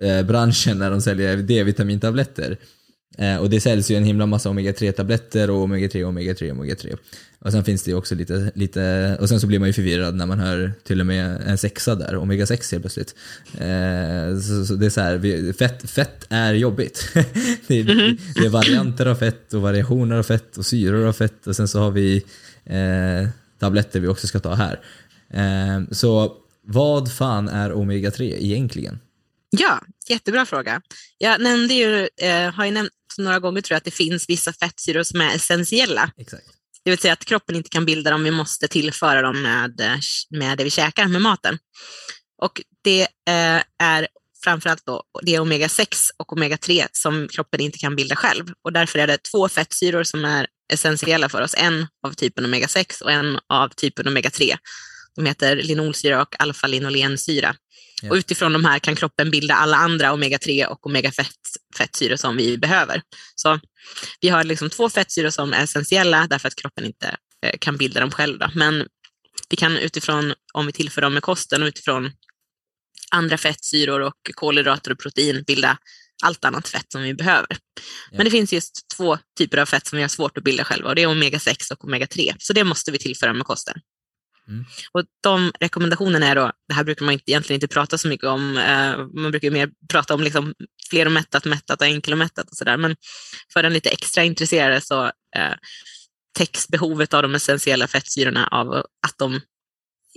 eh, 0.03 0.23
branschen 0.23 0.77
när 0.77 0.91
de 0.91 1.01
säljer 1.01 1.37
D-vitamintabletter. 1.37 2.57
Eh, 3.17 3.37
och 3.37 3.49
det 3.49 3.61
säljs 3.61 3.91
ju 3.91 3.95
en 3.95 4.03
himla 4.03 4.25
massa 4.25 4.49
omega-3-tabletter 4.49 5.49
och 5.49 5.67
omega-3, 5.67 6.05
omega-3, 6.05 6.51
omega-3. 6.51 6.97
Och 7.39 7.51
sen 7.51 7.63
finns 7.63 7.83
det 7.83 7.91
ju 7.91 7.97
också 7.97 8.15
lite, 8.15 8.51
lite, 8.55 9.17
och 9.19 9.29
sen 9.29 9.39
så 9.39 9.47
blir 9.47 9.59
man 9.59 9.69
ju 9.69 9.73
förvirrad 9.73 10.15
när 10.15 10.25
man 10.25 10.39
hör 10.39 10.73
till 10.83 10.99
och 10.99 11.05
med 11.05 11.41
en 11.45 11.57
sexa 11.57 11.95
där, 11.95 12.15
omega-6 12.15 12.71
helt 12.71 12.83
plötsligt. 12.83 13.15
Eh, 13.53 14.39
så, 14.39 14.65
så 14.65 14.73
det 14.73 14.85
är 14.85 14.89
så 14.89 15.01
här, 15.01 15.17
vi, 15.17 15.53
fett, 15.53 15.89
fett 15.89 16.25
är 16.29 16.53
jobbigt. 16.53 17.09
det, 17.67 17.79
är, 17.79 17.85
det 18.35 18.45
är 18.45 18.49
varianter 18.49 19.05
av 19.05 19.15
fett 19.15 19.53
och 19.53 19.61
variationer 19.61 20.15
av 20.15 20.23
fett 20.23 20.57
och 20.57 20.65
syror 20.65 21.07
av 21.07 21.13
fett 21.13 21.47
och 21.47 21.55
sen 21.55 21.67
så 21.67 21.79
har 21.79 21.91
vi 21.91 22.23
eh, 22.65 23.29
tabletter 23.61 23.99
vi 23.99 24.07
också 24.07 24.27
ska 24.27 24.39
ta 24.39 24.53
här. 24.53 24.79
Eh, 25.33 25.81
så 25.91 26.37
vad 26.63 27.13
fan 27.13 27.49
är 27.49 27.73
omega-3 27.73 28.21
egentligen? 28.39 28.99
Ja, 29.49 29.81
jättebra 30.07 30.45
fråga. 30.45 30.81
Jag 31.17 31.41
nämnde 31.41 31.73
ju, 31.73 32.09
eh, 32.21 32.53
har 32.53 32.65
ju 32.65 32.71
nämnt 32.71 32.91
några 33.17 33.39
gånger 33.39 33.61
tror 33.61 33.75
jag 33.75 33.77
att 33.77 33.83
det 33.83 33.91
finns 33.91 34.29
vissa 34.29 34.53
fettsyror 34.53 35.03
som 35.03 35.21
är 35.21 35.35
essentiella. 35.35 36.11
Exakt. 36.17 36.43
Det 36.83 36.89
vill 36.89 36.99
säga 36.99 37.13
att 37.13 37.25
kroppen 37.25 37.55
inte 37.55 37.69
kan 37.69 37.85
bilda 37.85 38.11
dem, 38.11 38.23
vi 38.23 38.31
måste 38.31 38.67
tillföra 38.67 39.21
dem 39.21 39.41
med, 39.41 39.81
eh, 39.81 39.97
med 40.29 40.57
det 40.57 40.63
vi 40.63 40.69
käkar, 40.69 41.07
med 41.07 41.21
maten. 41.21 41.57
Och 42.41 42.61
det 42.83 43.07
är 43.29 44.07
framförallt 44.43 44.85
då 44.85 45.03
det 45.21 45.35
är 45.35 45.39
omega-6 45.39 46.09
och 46.17 46.33
omega-3 46.33 46.87
som 46.91 47.27
kroppen 47.27 47.59
inte 47.59 47.77
kan 47.77 47.95
bilda 47.95 48.15
själv. 48.15 48.45
Och 48.63 48.73
därför 48.73 48.99
är 48.99 49.07
det 49.07 49.17
två 49.31 49.49
fettsyror 49.49 50.03
som 50.03 50.25
är 50.25 50.47
essentiella 50.73 51.29
för 51.29 51.41
oss. 51.41 51.55
En 51.57 51.87
av 52.07 52.13
typen 52.13 52.45
omega-6 52.45 53.01
och 53.01 53.11
en 53.11 53.39
av 53.49 53.69
typen 53.69 54.07
omega-3. 54.07 54.57
De 55.15 55.25
heter 55.25 55.55
linolsyra 55.55 56.21
och 56.21 56.41
alfa-linolensyra. 56.41 57.55
Ja. 58.01 58.09
Och 58.09 58.15
utifrån 58.15 58.53
de 58.53 58.65
här 58.65 58.79
kan 58.79 58.95
kroppen 58.95 59.31
bilda 59.31 59.53
alla 59.53 59.77
andra 59.77 60.11
omega-3 60.11 60.65
och 60.65 60.85
omega-fettsyror 60.85 62.15
som 62.15 62.37
vi 62.37 62.57
behöver. 62.57 63.01
Så 63.35 63.59
vi 64.19 64.29
har 64.29 64.43
liksom 64.43 64.69
två 64.69 64.89
fettsyror 64.89 65.29
som 65.29 65.53
är 65.53 65.63
essentiella 65.63 66.27
därför 66.27 66.47
att 66.47 66.55
kroppen 66.55 66.85
inte 66.85 67.15
eh, 67.45 67.57
kan 67.59 67.77
bilda 67.77 67.99
dem 67.99 68.11
själv. 68.11 68.39
Då. 68.39 68.49
Men 68.55 68.87
vi 69.49 69.57
kan 69.57 69.77
utifrån, 69.77 70.33
om 70.53 70.65
vi 70.65 70.71
tillför 70.71 71.01
dem 71.01 71.13
med 71.13 71.23
kosten 71.23 71.61
och 71.61 71.67
utifrån 71.67 72.11
andra 73.11 73.37
fettsyror 73.37 73.99
och 73.99 74.31
kolhydrater 74.33 74.91
och 74.91 74.99
protein 74.99 75.43
bilda 75.47 75.77
allt 76.23 76.45
annat 76.45 76.67
fett 76.67 76.91
som 76.91 77.01
vi 77.01 77.13
behöver. 77.13 77.47
Ja. 77.49 78.17
Men 78.17 78.25
det 78.25 78.31
finns 78.31 78.53
just 78.53 78.85
två 78.97 79.17
typer 79.37 79.57
av 79.57 79.65
fett 79.65 79.87
som 79.87 79.97
vi 79.97 80.01
har 80.01 80.09
svårt 80.09 80.37
att 80.37 80.43
bilda 80.43 80.63
själva 80.63 80.89
och 80.89 80.95
det 80.95 81.01
är 81.01 81.07
omega-6 81.07 81.71
och 81.71 81.83
omega-3. 81.83 82.35
Så 82.39 82.53
det 82.53 82.63
måste 82.63 82.91
vi 82.91 82.97
tillföra 82.97 83.33
med 83.33 83.45
kosten. 83.45 83.81
Mm. 84.51 84.65
Och 84.91 85.03
de 85.23 85.51
rekommendationerna 85.59 86.27
är 86.27 86.35
då, 86.35 86.51
det 86.67 86.73
här 86.73 86.83
brukar 86.83 87.05
man 87.05 87.13
egentligen 87.13 87.57
inte 87.57 87.67
prata 87.67 87.97
så 87.97 88.07
mycket 88.07 88.27
om, 88.27 88.57
eh, 88.57 89.21
man 89.21 89.31
brukar 89.31 89.51
mer 89.51 89.69
prata 89.89 90.13
om 90.13 90.21
liksom 90.21 90.53
fleromättat, 90.89 91.45
mättat 91.45 91.81
och 91.81 91.87
enkelomättat 91.87 92.49
och 92.49 92.57
sådär. 92.57 92.77
Men 92.77 92.95
för 93.53 93.63
den 93.63 93.73
lite 93.73 93.89
extra 93.89 94.23
intresserade 94.23 94.81
så 94.81 95.05
eh, 95.05 95.53
täcks 96.37 96.67
behovet 96.67 97.13
av 97.13 97.21
de 97.21 97.35
essentiella 97.35 97.87
fettsyrorna 97.87 98.47
av 98.47 98.73
att 99.07 99.17
de 99.17 99.41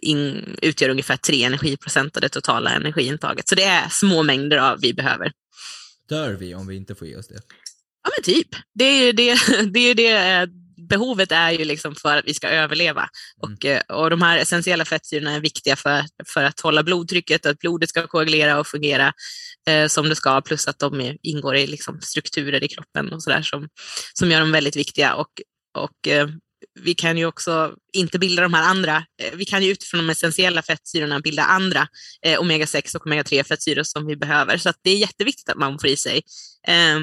in, 0.02 0.56
utgör 0.62 0.88
ungefär 0.88 1.16
3 1.16 1.44
energiprocent 1.44 2.16
av 2.16 2.20
det 2.20 2.28
totala 2.28 2.70
energiintaget. 2.70 3.48
Så 3.48 3.54
det 3.54 3.64
är 3.64 3.88
små 3.88 4.22
mängder 4.22 4.56
av 4.56 4.80
vi 4.80 4.94
behöver. 4.94 5.32
dör 6.08 6.32
vi 6.32 6.54
om 6.54 6.66
vi 6.66 6.76
inte 6.76 6.94
får 6.94 7.08
i 7.08 7.16
oss 7.16 7.28
det? 7.28 7.40
Ja 8.04 8.10
men 8.16 8.24
typ. 8.24 8.48
Det 8.74 8.84
är 8.84 9.04
ju 9.04 9.12
det, 9.12 9.34
det, 9.72 9.80
är 9.80 9.94
det 9.94 10.12
eh, 10.12 10.46
behovet 10.88 11.32
är 11.32 11.50
ju 11.50 11.64
liksom 11.64 11.94
för 11.94 12.16
att 12.16 12.24
vi 12.26 12.34
ska 12.34 12.48
överleva. 12.48 13.08
Och, 13.40 13.64
eh, 13.64 13.80
och 13.88 14.10
de 14.10 14.22
här 14.22 14.38
essentiella 14.38 14.84
fettsyrorna 14.84 15.32
är 15.32 15.40
viktiga 15.40 15.76
för, 15.76 16.04
för 16.26 16.44
att 16.44 16.60
hålla 16.60 16.82
blodtrycket, 16.82 17.46
att 17.46 17.58
blodet 17.58 17.88
ska 17.88 18.06
koagulera 18.06 18.60
och 18.60 18.66
fungera 18.66 19.12
eh, 19.68 19.86
som 19.86 20.08
det 20.08 20.16
ska, 20.16 20.40
plus 20.40 20.68
att 20.68 20.78
de 20.78 21.16
ingår 21.22 21.56
i 21.56 21.66
liksom 21.66 22.00
strukturer 22.00 22.64
i 22.64 22.68
kroppen 22.68 23.12
och 23.12 23.22
sådär 23.22 23.42
som, 23.42 23.68
som 24.14 24.30
gör 24.30 24.40
dem 24.40 24.52
väldigt 24.52 24.76
viktiga. 24.76 25.14
Och, 25.14 25.30
och 25.78 26.08
eh, 26.08 26.28
vi 26.80 26.94
kan 26.94 27.18
ju 27.18 27.26
också 27.26 27.74
inte 27.92 28.18
bilda 28.18 28.42
de 28.42 28.54
här 28.54 28.70
andra, 28.70 28.96
eh, 29.22 29.34
vi 29.34 29.44
kan 29.44 29.62
ju 29.62 29.70
utifrån 29.70 30.06
de 30.06 30.10
essentiella 30.10 30.62
fettsyrorna 30.62 31.20
bilda 31.20 31.42
andra 31.42 31.88
eh, 32.26 32.40
omega-6 32.40 32.96
och 32.96 33.06
omega-3 33.06 33.42
fettsyror 33.42 33.82
som 33.82 34.06
vi 34.06 34.16
behöver. 34.16 34.58
Så 34.58 34.72
det 34.82 34.90
är 34.90 34.96
jätteviktigt 34.96 35.48
att 35.48 35.56
man 35.56 35.78
får 35.78 35.90
i 35.90 35.96
sig 35.96 36.22
eh, 36.68 37.00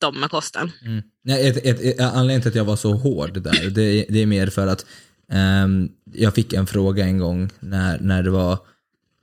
dem 0.00 0.20
med 0.20 0.30
kosten. 0.30 0.72
Mm. 0.84 1.02
Nej, 1.24 1.48
ett, 1.48 1.56
ett, 1.56 1.80
ett, 1.80 2.00
anledningen 2.00 2.42
till 2.42 2.48
att 2.48 2.54
jag 2.54 2.64
var 2.64 2.76
så 2.76 2.92
hård 2.92 3.42
där, 3.42 3.70
det, 3.70 4.06
det 4.08 4.22
är 4.22 4.26
mer 4.26 4.46
för 4.46 4.66
att 4.66 4.86
um, 5.64 5.88
jag 6.12 6.34
fick 6.34 6.52
en 6.52 6.66
fråga 6.66 7.04
en 7.04 7.18
gång 7.18 7.50
när, 7.60 8.00
när 8.00 8.22
det 8.22 8.30
var, 8.30 8.58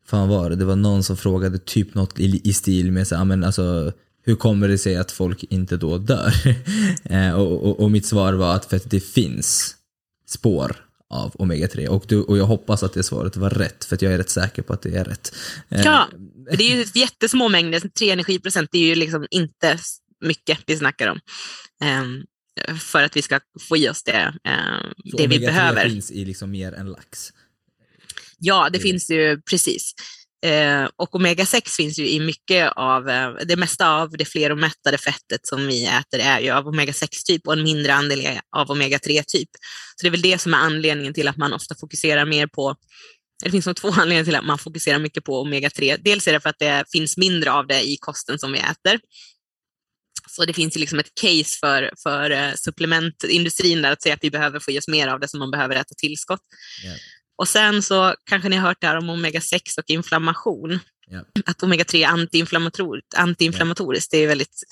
fan 0.08 0.30
var 0.30 0.50
det, 0.50 0.56
det 0.56 0.66
var 0.66 0.76
någon 0.76 1.04
som 1.04 1.18
frågade 1.18 1.58
typ 1.58 1.95
något 1.95 2.20
i, 2.20 2.41
i 2.44 2.54
stil 2.54 2.91
med 2.91 3.08
så, 3.08 3.26
men 3.26 3.44
alltså, 3.44 3.94
hur 4.26 4.36
kommer 4.36 4.68
det 4.68 4.78
sig 4.78 4.95
att 4.95 5.12
folk 5.12 5.44
inte 5.44 5.78
då 5.78 5.98
dör? 5.98 6.34
eh, 7.04 7.34
och, 7.34 7.64
och, 7.64 7.80
och, 7.80 7.91
mitt 7.91 8.06
svar 8.06 8.34
var 8.34 8.56
att 8.56 8.66
för 8.66 8.78
att 8.78 8.90
det 8.90 9.00
finns 9.00 9.76
spår 10.28 10.76
av 11.10 11.32
omega-3 11.32 11.88
och, 11.88 12.06
du, 12.08 12.22
och 12.22 12.38
jag 12.38 12.45
hoppas 12.45 12.84
att 12.84 12.94
det 12.94 13.04
svaret 13.04 13.38
var 13.38 13.50
rätt 13.50 13.86
för 13.86 13.95
att 13.95 14.02
jag 14.02 14.14
är 14.14 14.18
rätt 14.18 14.30
säker 14.30 14.62
på 14.62 14.74
att 14.74 14.82
det 14.82 14.95
är 14.95 15.04
rätt. 15.04 15.36
Eh, 15.70 15.82
ja, 15.82 16.08
det 16.58 16.64
är 16.64 16.76
ju 16.76 16.86
jättesmå 17.00 17.50
mängder, 17.50 17.80
3 17.80 18.12
energiprocent, 18.12 18.70
det 18.72 18.78
är 18.78 18.86
ju 18.86 18.95
liksom 18.95 19.28
inte 19.32 19.80
mycket 20.24 20.60
vi 20.66 20.78
snackar 20.78 21.08
om. 21.08 21.20
Um, 21.84 22.26
för 22.80 23.04
att 23.04 23.18
vi 23.18 23.22
ska 23.22 23.40
få 23.60 23.78
i 23.78 23.90
oss 23.90 24.04
det, 24.04 24.28
um, 24.28 24.94
det 25.18 25.28
vi 25.28 25.40
behöver. 25.40 25.90
finns 25.90 26.12
i 26.12 26.26
liksom 26.26 26.52
mer 26.52 26.72
än 26.72 26.91
lax? 26.91 27.34
Ja, 28.38 28.64
det, 28.64 28.78
det 28.78 28.80
finns 28.80 29.10
ju 29.10 29.41
precis. 29.41 29.94
Uh, 30.45 30.90
och 30.95 31.16
omega-6 31.16 31.70
finns 31.78 32.00
ju 32.00 32.10
i 32.10 32.20
mycket 32.20 32.72
av, 32.76 33.08
uh, 33.08 33.36
det 33.45 33.56
mesta 33.56 33.90
av 33.90 34.12
det 34.12 34.26
fleromättade 34.26 34.98
fettet 34.98 35.48
som 35.48 35.68
vi 35.68 35.86
äter 35.86 36.20
är 36.20 36.40
ju 36.40 36.50
av 36.50 36.68
omega-6-typ 36.68 37.48
och 37.48 37.54
en 37.54 37.64
mindre 37.64 37.94
andel 37.94 38.22
är 38.22 38.41
av 38.56 38.68
omega-3-typ. 38.68 39.50
Så 39.95 40.02
det 40.02 40.08
är 40.08 40.12
väl 40.12 40.22
det 40.22 40.38
som 40.41 40.54
är 40.54 40.58
anledningen 40.58 41.14
till 41.14 41.28
att 41.28 41.38
man 41.38 41.54
ofta 41.54 41.76
fokuserar 41.76 42.26
mer 42.26 42.48
på 42.48 42.76
det 43.44 43.52
finns 43.52 43.66
nog 43.66 43.76
två 43.76 43.88
anledningar 43.91 44.24
till 44.24 44.36
att 44.36 44.45
man 44.45 44.58
fokuserar 44.58 45.00
mycket 45.00 45.24
på 45.24 45.45
omega-3. 45.45 45.98
Dels 46.04 46.28
är 46.28 46.34
det 46.34 46.40
för 46.40 46.50
att 46.50 46.60
det 46.60 46.86
finns 46.91 47.18
mindre 47.18 47.52
av 47.52 47.68
det 47.68 47.82
i 47.82 47.98
kosten 47.98 48.40
som 48.40 48.52
vi 48.52 48.60
äter. 48.60 49.00
Så 50.35 50.45
det 50.45 50.53
finns 50.53 50.76
ju 50.76 50.80
liksom 50.80 50.99
ett 50.99 51.15
case 51.22 51.60
för, 51.60 51.91
för 52.03 52.31
uh, 52.31 52.53
supplementindustrin 52.55 53.81
där 53.81 53.91
att 53.91 54.01
säga 54.01 54.15
att 54.15 54.23
vi 54.23 54.31
behöver 54.31 54.60
få 54.60 54.72
i 54.72 54.80
oss 54.80 54.88
mer 54.88 55.07
av 55.07 55.19
det 55.19 55.27
som 55.27 55.39
man 55.39 55.51
behöver 55.51 55.76
äta 55.76 55.95
tillskott. 55.97 56.41
Yeah. 56.84 56.97
Och 57.38 57.47
sen 57.47 57.84
så 57.84 58.15
kanske 58.30 58.49
ni 58.49 58.55
har 58.55 58.68
hört 58.68 58.81
det 58.81 58.88
här 58.88 58.97
om 58.97 59.10
omega-6 59.10 59.60
och 59.77 59.89
inflammation. 59.89 60.80
Yeah. 61.11 61.26
Att 61.45 61.61
omega-3 61.61 61.95
är 61.95 62.07
antiinflammatoriskt, 62.07 63.14
antiinflammatoriskt. 63.14 64.14
Yeah. 64.14 64.19
det 64.19 64.23
är 64.23 64.27
väldigt 64.27 64.64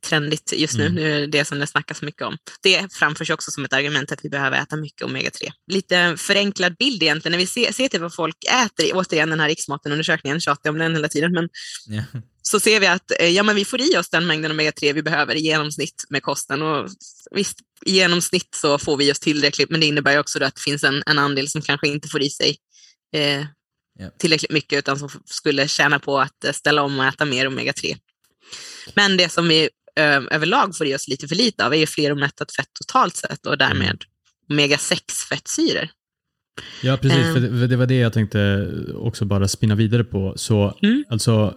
trendigt 0.00 0.52
just 0.56 0.78
nu. 0.78 0.86
Mm. 0.86 0.94
Nu 0.94 1.22
är 1.22 1.26
det 1.26 1.44
som 1.44 1.58
det 1.58 1.66
snackas 1.66 2.02
mycket 2.02 2.22
om. 2.22 2.36
Det 2.62 2.92
framförs 2.92 3.30
också 3.30 3.50
som 3.50 3.64
ett 3.64 3.72
argument 3.72 4.12
att 4.12 4.24
vi 4.24 4.28
behöver 4.28 4.62
äta 4.62 4.76
mycket 4.76 5.06
omega-3. 5.06 5.50
Lite 5.66 6.16
förenklad 6.18 6.76
bild 6.76 7.02
egentligen, 7.02 7.32
när 7.32 7.38
vi 7.38 7.46
ser, 7.46 7.72
ser 7.72 7.88
till 7.88 8.00
vad 8.00 8.14
folk 8.14 8.36
äter, 8.44 8.90
återigen 8.94 9.30
den 9.30 9.40
här 9.40 9.48
riksmatenundersökningen, 9.48 10.40
tjatar 10.40 10.70
om 10.70 10.78
den 10.78 10.94
hela 10.94 11.08
tiden, 11.08 11.32
men 11.32 11.48
yeah. 11.90 12.04
så 12.42 12.60
ser 12.60 12.80
vi 12.80 12.86
att 12.86 13.20
eh, 13.20 13.28
ja, 13.28 13.42
men 13.42 13.56
vi 13.56 13.64
får 13.64 13.80
i 13.80 13.96
oss 13.96 14.10
den 14.10 14.26
mängden 14.26 14.52
omega-3 14.52 14.92
vi 14.92 15.02
behöver 15.02 15.34
i 15.34 15.40
genomsnitt 15.40 16.04
med 16.08 16.22
kosten. 16.22 16.62
Och 16.62 16.88
visst, 17.30 17.58
i 17.86 17.92
genomsnitt 17.92 18.54
så 18.54 18.78
får 18.78 18.96
vi 18.96 19.12
oss 19.12 19.20
tillräckligt, 19.20 19.70
men 19.70 19.80
det 19.80 19.86
innebär 19.86 20.18
också 20.18 20.44
att 20.44 20.54
det 20.54 20.62
finns 20.62 20.84
en, 20.84 21.02
en 21.06 21.18
andel 21.18 21.48
som 21.48 21.62
kanske 21.62 21.88
inte 21.88 22.08
får 22.08 22.22
i 22.22 22.30
sig 22.30 22.56
eh, 23.14 23.22
yeah. 23.22 23.46
tillräckligt 24.18 24.52
mycket, 24.52 24.78
utan 24.78 24.98
som 24.98 25.08
skulle 25.24 25.68
tjäna 25.68 25.98
på 25.98 26.20
att 26.20 26.44
eh, 26.44 26.52
ställa 26.52 26.82
om 26.82 26.98
och 26.98 27.04
äta 27.04 27.24
mer 27.24 27.48
omega-3. 27.48 27.96
Men 28.94 29.16
det 29.16 29.28
som 29.28 29.48
vi 29.48 29.68
ö, 29.96 30.26
överlag 30.30 30.76
får 30.76 30.86
i 30.86 30.94
oss 30.94 31.08
lite 31.08 31.28
för 31.28 31.36
lite 31.36 31.66
av 31.66 31.74
är 31.74 31.86
fler 31.86 32.10
och 32.10 32.18
mättat 32.18 32.52
fett 32.52 32.68
totalt 32.72 33.16
sett 33.16 33.46
och 33.46 33.58
därmed 33.58 34.04
omega-6 34.48 34.98
fettsyror. 35.28 35.88
Ja, 36.82 36.96
precis. 36.96 37.36
Um, 37.36 37.58
för 37.58 37.66
det, 37.66 37.76
var 37.76 37.86
det 37.86 37.94
jag 37.94 38.12
tänkte 38.12 38.70
också 38.94 39.24
bara 39.24 39.48
spinna 39.48 39.74
vidare 39.74 40.04
på. 40.04 40.32
Så 40.36 40.78
mm. 40.82 41.04
alltså, 41.08 41.54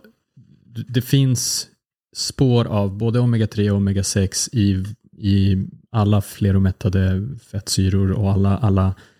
det 0.87 1.01
finns 1.01 1.67
spår 2.15 2.65
av 2.65 2.97
både 2.97 3.19
omega-3 3.19 3.69
och 3.69 3.77
omega-6 3.77 4.49
i, 4.55 4.83
i 5.17 5.67
alla 5.91 6.21
fleromättade 6.21 7.29
fettsyror 7.51 8.11
och 8.11 8.31
alla, 8.31 8.57
alla 8.57 8.93
Eh, 8.95 9.12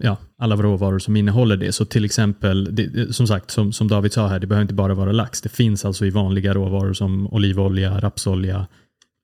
ja, 0.00 0.16
alla 0.38 0.56
råvaror 0.56 0.98
som 0.98 1.16
innehåller 1.16 1.56
det. 1.56 1.72
Så 1.72 1.84
till 1.84 2.04
exempel, 2.04 2.74
det, 2.74 3.14
som 3.14 3.26
sagt, 3.26 3.50
som, 3.50 3.72
som 3.72 3.88
David 3.88 4.12
sa 4.12 4.28
här, 4.28 4.38
det 4.38 4.46
behöver 4.46 4.62
inte 4.62 4.74
bara 4.74 4.94
vara 4.94 5.12
lax. 5.12 5.40
Det 5.40 5.48
finns 5.48 5.84
alltså 5.84 6.06
i 6.06 6.10
vanliga 6.10 6.54
råvaror 6.54 6.92
som 6.92 7.26
olivolja, 7.26 8.00
rapsolja, 8.00 8.66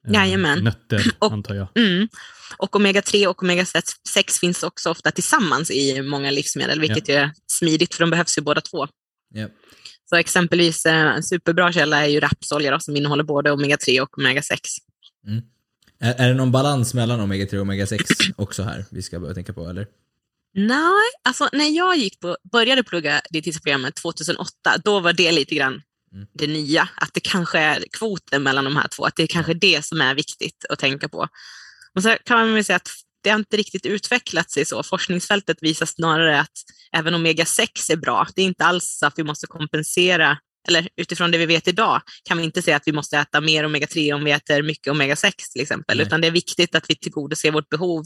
eh, 0.09 0.63
nötter 0.63 1.05
och, 1.19 1.33
antar 1.33 1.55
jag. 1.55 1.69
Mm. 1.75 2.09
Och 2.59 2.77
omega-3 2.77 3.27
och 3.27 3.43
omega-6 3.43 4.41
finns 4.41 4.63
också 4.63 4.91
ofta 4.91 5.11
tillsammans 5.11 5.71
i 5.71 6.03
många 6.03 6.31
livsmedel, 6.31 6.81
vilket 6.81 7.09
ja. 7.09 7.15
är 7.15 7.33
smidigt 7.47 7.95
för 7.95 8.03
de 8.03 8.11
behövs 8.11 8.39
ju 8.39 8.43
båda 8.43 8.61
två. 8.61 8.87
Ja. 9.35 9.49
Så 10.11 10.17
exempelvis 10.17 10.87
eh, 10.87 10.95
en 10.95 11.23
superbra 11.23 11.73
källa 11.73 12.05
är 12.05 12.09
ju 12.09 12.21
rapsolja 12.21 12.71
då, 12.71 12.81
som 12.81 12.97
innehåller 12.97 13.25
både 13.25 13.51
omega-3 13.51 14.01
och 14.01 14.19
omega-6. 14.19 14.59
Mm. 15.27 15.43
Är, 15.99 16.15
är 16.15 16.29
det 16.29 16.35
någon 16.35 16.53
balans 16.53 16.95
mellan 16.95 17.21
omega-3 17.21 17.59
och 17.59 17.67
omega-6 17.67 18.33
också 18.37 18.63
här 18.63 18.85
vi 18.91 19.03
ska 19.03 19.21
börja 19.21 19.35
tänka 19.35 19.53
på 19.53 19.69
eller? 19.69 19.87
Nej, 20.55 21.11
alltså 21.25 21.49
när 21.53 21.77
jag 21.77 21.97
gick 21.97 22.21
på, 22.21 22.37
började 22.53 22.83
plugga 22.83 23.21
dietistprogrammet 23.31 23.95
2008, 23.95 24.51
då 24.85 25.01
var 25.01 25.13
det 25.13 25.33
lite 25.33 25.55
grann 25.55 25.83
mm. 26.13 26.27
det 26.33 26.47
nya. 26.47 26.89
Att 26.97 27.15
det 27.15 27.21
kanske 27.21 27.59
är 27.59 27.85
kvoten 27.93 28.43
mellan 28.43 28.65
de 28.65 28.77
här 28.77 28.89
två, 28.89 29.05
att 29.05 29.17
det 29.17 29.23
är 29.23 29.27
kanske 29.27 29.55
det 29.55 29.85
som 29.85 30.01
är 30.01 30.15
viktigt 30.15 30.65
att 30.69 30.79
tänka 30.79 31.09
på. 31.09 31.29
Och 31.95 32.03
så 32.03 32.17
kan 32.25 32.39
man 32.39 32.55
väl 32.55 32.65
säga 32.65 32.77
att 32.77 32.89
det 33.23 33.31
har 33.31 33.39
inte 33.39 33.57
riktigt 33.57 33.87
utvecklat 33.87 34.51
sig 34.51 34.65
så. 34.65 34.83
Forskningsfältet 34.83 35.57
visar 35.61 35.87
snarare 35.87 36.41
att 36.41 36.53
även 36.93 37.15
omega-6 37.15 37.93
är 37.93 37.97
bra. 37.97 38.27
Det 38.35 38.43
är 38.43 38.47
inte 38.47 38.65
alls 38.65 39.03
att 39.03 39.19
vi 39.19 39.23
måste 39.23 39.47
kompensera 39.47 40.39
eller 40.69 40.89
utifrån 40.97 41.31
det 41.31 41.39
vi 41.39 41.47
vet 41.47 41.69
idag, 41.69 42.03
kan 42.25 42.39
vi 42.39 42.45
inte 42.45 42.63
säga 42.63 42.77
att 42.77 42.87
vi 42.87 42.93
måste 42.93 43.19
äta 43.19 43.41
mer 43.41 43.65
omega-3 43.65 44.15
om 44.15 44.25
vi 44.25 44.31
äter 44.31 44.63
mycket 44.63 44.93
omega-6 44.93 45.33
till 45.53 45.63
exempel, 45.63 45.97
Nej. 45.97 46.07
utan 46.07 46.21
det 46.21 46.27
är 46.27 46.33
viktigt 46.33 46.75
att 46.75 46.91
vi 46.91 46.97
tillgodoser 46.97 47.51
vårt 47.51 47.69
behov 47.69 48.05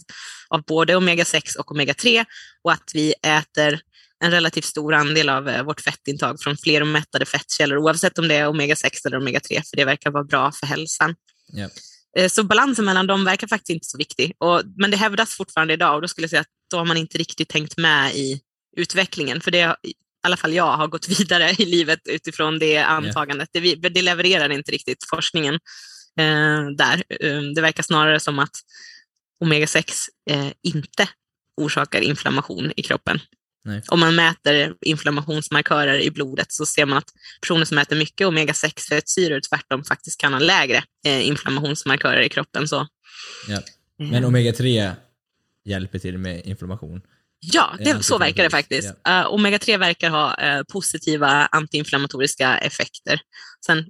av 0.49 0.63
både 0.63 0.95
omega-6 0.95 1.57
och 1.57 1.71
omega-3 1.71 2.25
och 2.65 2.73
att 2.73 2.91
vi 2.95 3.15
äter 3.23 3.81
en 4.25 4.31
relativt 4.31 4.65
stor 4.65 4.95
andel 4.95 5.29
av 5.29 5.49
eh, 5.49 5.63
vårt 5.63 5.81
fettintag 5.81 6.41
från 6.41 6.57
fler 6.57 6.81
och 6.81 6.87
mättade 6.87 7.27
fettkällor, 7.27 7.79
oavsett 7.79 8.19
om 8.19 8.29
det 8.29 8.35
är 8.35 8.49
omega-6 8.49 9.07
eller 9.07 9.21
omega-3, 9.21 9.63
för 9.71 9.77
det 9.77 9.85
verkar 9.85 10.11
vara 10.11 10.25
bra 10.25 10.53
för 10.53 10.67
hälsan. 10.67 11.15
Yep. 11.57 11.73
Så 12.31 12.45
balansen 12.45 12.85
mellan 12.85 13.07
dem 13.07 13.25
verkar 13.25 13.47
faktiskt 13.47 13.71
inte 13.71 13.87
så 13.87 13.99
viktig. 13.99 14.33
Och, 14.39 14.63
men 14.77 14.91
det 14.91 14.97
hävdas 14.97 15.35
fortfarande 15.35 15.75
idag 15.75 15.95
och 15.95 16.03
då 16.03 16.09
skulle 16.09 16.25
jag 16.25 16.31
säga 16.31 16.41
att 16.41 16.47
då 16.71 16.77
har 16.77 16.85
man 16.85 16.97
inte 16.97 17.19
riktigt 17.19 17.49
tänkt 17.49 17.79
med 17.79 18.15
i 18.15 18.41
utvecklingen. 18.77 19.41
För 19.41 19.51
det 19.51 19.77
alla 20.27 20.37
fall 20.37 20.53
jag 20.53 20.77
har 20.77 20.89
gått 20.89 21.09
vidare 21.09 21.51
i 21.59 21.65
livet 21.65 22.01
utifrån 22.05 22.59
det 22.59 22.79
antagandet. 22.79 23.49
Yeah. 23.55 23.79
Det, 23.79 23.89
det 23.89 24.03
levererar 24.03 24.53
inte 24.53 24.73
riktigt 24.73 25.05
forskningen 25.11 25.55
eh, 26.21 26.67
där. 26.77 27.03
Um, 27.21 27.55
det 27.55 27.61
verkar 27.61 27.83
snarare 27.83 28.21
som 28.21 28.39
att 28.39 28.57
omega-6 29.45 29.93
eh, 30.31 30.53
inte 30.63 31.09
orsakar 31.61 32.01
inflammation 32.01 32.73
i 32.77 32.83
kroppen. 32.83 33.21
Nej. 33.65 33.83
Om 33.89 34.01
man 34.01 34.15
mäter 34.15 34.75
inflammationsmarkörer 34.81 35.99
i 35.99 36.11
blodet 36.11 36.53
så 36.53 36.67
ser 36.67 36.87
man 36.87 36.99
att 36.99 37.09
personer 37.41 37.65
som 37.65 37.79
äter 37.79 37.97
mycket 37.97 38.27
omega-6 38.27 38.89
fettsyror 38.89 39.41
tvärtom 39.41 39.85
faktiskt 39.85 40.21
kan 40.21 40.33
ha 40.33 40.41
lägre 40.41 40.85
eh, 41.07 41.29
inflammationsmarkörer 41.29 42.21
i 42.21 42.29
kroppen. 42.29 42.69
Så. 42.69 42.87
Ja. 43.49 43.63
Men 43.97 44.25
omega-3 44.25 44.93
hjälper 45.65 45.99
till 45.99 46.19
med 46.19 46.47
inflammation? 46.47 47.01
Ja, 47.53 47.77
det, 47.79 48.03
så 48.03 48.19
verkar 48.19 48.43
det 48.43 48.51
faktiskt. 48.51 48.89
Yeah. 49.07 49.27
Uh, 49.27 49.35
Omega-3 49.35 49.79
verkar 49.79 50.11
ha 50.11 50.37
uh, 50.43 50.63
positiva 50.63 51.47
antiinflammatoriska 51.47 52.59
effekter. 52.59 53.21
Sen, 53.67 53.87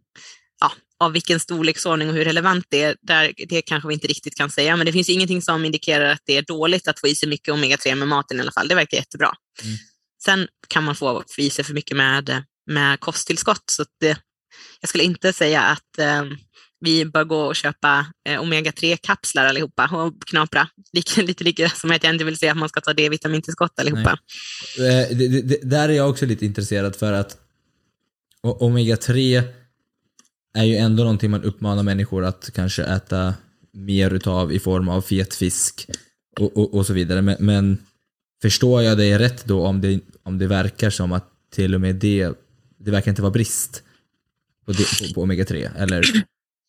ja, 0.60 0.72
av 0.98 1.12
vilken 1.12 1.40
storleksordning 1.40 2.08
och 2.08 2.14
hur 2.14 2.24
relevant 2.24 2.66
det 2.68 2.82
är, 2.82 2.96
där, 3.02 3.32
det 3.48 3.62
kanske 3.62 3.88
vi 3.88 3.94
inte 3.94 4.06
riktigt 4.06 4.34
kan 4.34 4.50
säga, 4.50 4.76
men 4.76 4.86
det 4.86 4.92
finns 4.92 5.08
ingenting 5.08 5.42
som 5.42 5.64
indikerar 5.64 6.12
att 6.12 6.22
det 6.24 6.36
är 6.36 6.42
dåligt 6.42 6.88
att 6.88 7.00
få 7.00 7.08
i 7.08 7.14
sig 7.14 7.28
mycket 7.28 7.54
omega-3 7.54 7.94
med 7.94 8.08
maten 8.08 8.38
i 8.38 8.40
alla 8.40 8.52
fall. 8.52 8.68
Det 8.68 8.74
verkar 8.74 8.96
jättebra. 8.96 9.32
Mm. 9.62 9.76
Sen 10.24 10.48
kan 10.68 10.84
man 10.84 10.96
få 10.96 11.24
i 11.38 11.50
sig 11.50 11.64
för 11.64 11.74
mycket 11.74 11.96
med, 11.96 12.44
med 12.66 13.00
kosttillskott, 13.00 13.64
så 13.70 13.84
det, 14.00 14.18
jag 14.80 14.88
skulle 14.88 15.04
inte 15.04 15.32
säga 15.32 15.62
att 15.62 16.20
um, 16.20 16.38
vi 16.80 17.04
bör 17.04 17.24
gå 17.24 17.40
och 17.40 17.56
köpa 17.56 18.06
eh, 18.28 18.40
omega-3-kapslar 18.40 19.44
allihopa 19.46 19.88
och 19.92 20.14
knapra. 20.26 20.68
Lika, 20.92 21.22
lite 21.22 21.44
lika 21.44 21.68
som 21.68 21.90
att 21.90 22.04
jag 22.04 22.14
inte 22.14 22.24
vill 22.24 22.38
säga 22.38 22.52
att 22.52 22.58
man 22.58 22.68
ska 22.68 22.80
ta 22.80 22.92
D-vitamintillskott 22.92 23.78
allihopa. 23.78 24.18
Eh, 24.78 25.16
det, 25.16 25.42
det, 25.42 25.58
där 25.62 25.88
är 25.88 25.92
jag 25.92 26.10
också 26.10 26.26
lite 26.26 26.46
intresserad 26.46 26.96
för 26.96 27.12
att 27.12 27.36
omega-3 28.42 29.42
är 30.54 30.64
ju 30.64 30.76
ändå 30.76 31.02
någonting 31.02 31.30
man 31.30 31.42
uppmanar 31.42 31.82
människor 31.82 32.24
att 32.24 32.50
kanske 32.54 32.82
äta 32.82 33.34
mer 33.72 34.10
utav 34.10 34.52
i 34.52 34.58
form 34.58 34.88
av 34.88 35.02
fet 35.02 35.34
fisk 35.34 35.86
och, 36.40 36.56
och, 36.56 36.74
och 36.74 36.86
så 36.86 36.92
vidare. 36.92 37.22
Men, 37.22 37.36
men 37.40 37.78
förstår 38.42 38.82
jag 38.82 38.98
dig 38.98 39.18
rätt 39.18 39.44
då 39.44 39.66
om 39.66 39.80
det, 39.80 40.00
om 40.22 40.38
det 40.38 40.46
verkar 40.46 40.90
som 40.90 41.12
att 41.12 41.30
till 41.54 41.74
och 41.74 41.80
med 41.80 41.94
det, 41.94 42.32
det 42.78 42.90
verkar 42.90 43.10
inte 43.10 43.22
vara 43.22 43.32
brist 43.32 43.82
på, 44.66 44.72
på, 44.74 45.14
på 45.14 45.26
omega-3? 45.26 45.70
Eller? 45.78 46.02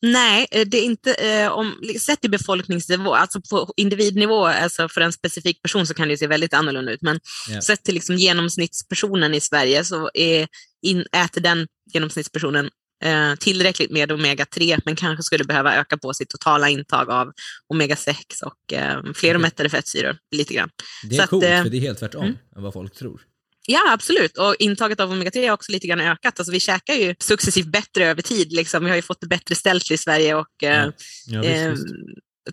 Nej, 0.05 0.47
eh, 0.51 0.67
det 0.67 0.77
är 0.77 0.83
inte, 0.83 1.13
eh, 1.13 1.51
om, 1.51 1.81
sett 1.99 2.25
i 2.25 2.29
befolkningsnivå, 2.29 3.13
alltså 3.13 3.41
på 3.49 3.73
individnivå, 3.77 4.45
alltså 4.45 4.89
för 4.89 5.01
en 5.01 5.13
specifik 5.13 5.61
person 5.61 5.87
så 5.87 5.93
kan 5.93 6.07
det 6.07 6.17
se 6.17 6.27
väldigt 6.27 6.53
annorlunda 6.53 6.91
ut, 6.91 7.01
men 7.01 7.19
Ja. 7.49 7.61
sett 7.61 7.83
till 7.83 7.93
liksom 7.93 8.15
genomsnittspersonen 8.15 9.33
i 9.33 9.41
Sverige 9.41 9.83
så 9.83 10.09
är, 10.13 10.47
in, 10.81 11.05
äter 11.11 11.41
den 11.41 11.67
genomsnittspersonen 11.93 12.69
eh, 13.03 13.35
tillräckligt 13.35 13.91
med 13.91 14.11
omega-3, 14.11 14.79
men 14.85 14.95
kanske 14.95 15.23
skulle 15.23 15.43
behöva 15.43 15.75
öka 15.75 15.97
på 15.97 16.13
sitt 16.13 16.29
totala 16.29 16.69
intag 16.69 17.09
av 17.09 17.31
omega-6 17.73 18.15
och 18.43 18.73
eh, 18.73 19.03
fler 19.13 19.37
mättade 19.37 19.69
fettsyror 19.69 20.17
lite 20.35 20.53
grann. 20.53 20.69
Det 21.03 21.15
Så 21.15 21.21
är 21.21 21.23
att, 21.23 21.29
coolt, 21.29 21.43
eh, 21.43 21.63
för 21.63 21.69
det 21.69 21.77
är 21.77 21.81
helt 21.81 21.99
tvärtom 21.99 22.23
mm. 22.23 22.37
än 22.55 22.63
vad 22.63 22.73
folk 22.73 22.95
tror. 22.95 23.21
Ja, 23.67 23.93
absolut. 23.93 24.37
Och 24.37 24.55
intaget 24.59 24.99
av 24.99 25.13
omega-3 25.13 25.47
har 25.47 25.53
också 25.53 25.71
lite 25.71 25.87
grann 25.87 26.01
ökat. 26.01 26.39
Alltså, 26.39 26.51
vi 26.51 26.59
käkar 26.59 26.93
ju 26.93 27.15
successivt 27.19 27.67
bättre 27.67 28.07
över 28.07 28.21
tid. 28.21 28.53
Liksom. 28.53 28.83
Vi 28.83 28.89
har 28.89 28.95
ju 28.95 29.01
fått 29.01 29.21
det 29.21 29.27
bättre 29.27 29.55
ställt 29.55 29.91
i 29.91 29.97
Sverige 29.97 30.35
och 30.35 30.63
eh, 30.63 30.89
Ja, 31.25 31.41
visst, 31.41 31.53
eh, 31.53 31.69
visst. 31.69 31.85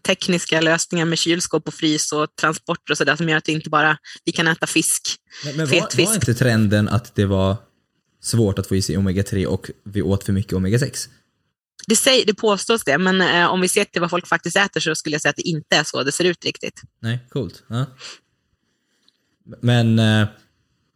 tekniska 0.03 0.61
lösningar 0.61 1.05
med 1.05 1.19
kylskåp 1.19 1.69
och 1.69 1.75
frys 1.75 2.13
och 2.13 2.37
transporter 2.41 2.93
och 2.93 2.99
sådär 2.99 3.17
som 3.17 3.29
gör 3.29 3.37
att 3.37 3.49
vi 3.49 3.53
inte 3.53 3.71
bara 3.71 3.99
vi 4.25 4.33
kan 4.33 4.49
äta 4.49 4.67
fisk. 4.67 5.03
Men, 5.45 5.57
men 5.57 5.69
fet 5.69 5.83
var, 5.83 5.91
fisk. 5.91 6.09
var 6.09 6.15
inte 6.15 6.35
trenden 6.35 6.89
att 6.89 7.15
det 7.15 7.27
var 7.27 7.57
svårt 8.23 8.59
att 8.59 8.67
få 8.67 8.77
i 8.77 8.83
sig 8.83 8.97
omega-3 8.97 9.47
och 9.47 9.71
vi 9.85 10.03
åt 10.03 10.25
för 10.25 10.33
mycket 10.33 10.53
omega-6? 10.53 11.09
Det, 11.87 11.97
säger, 11.97 12.27
det 12.27 12.35
påstås 12.35 12.85
det, 12.85 12.99
men 12.99 13.21
eh, 13.21 13.47
om 13.47 13.61
vi 13.61 13.69
ser 13.69 13.85
till 13.85 14.01
vad 14.01 14.11
folk 14.11 14.27
faktiskt 14.27 14.57
äter 14.57 14.81
så 14.81 14.95
skulle 14.95 15.15
jag 15.15 15.23
säga 15.23 15.31
att 15.31 15.37
det 15.37 15.49
inte 15.49 15.77
är 15.77 15.85
så 15.85 16.03
det 16.03 16.13
ser 16.13 16.25
ut 16.25 16.45
riktigt. 16.45 16.81
Nej, 17.01 17.19
coolt. 17.31 17.63
Ja. 17.69 17.87
Men 19.61 19.99
eh, 19.99 20.27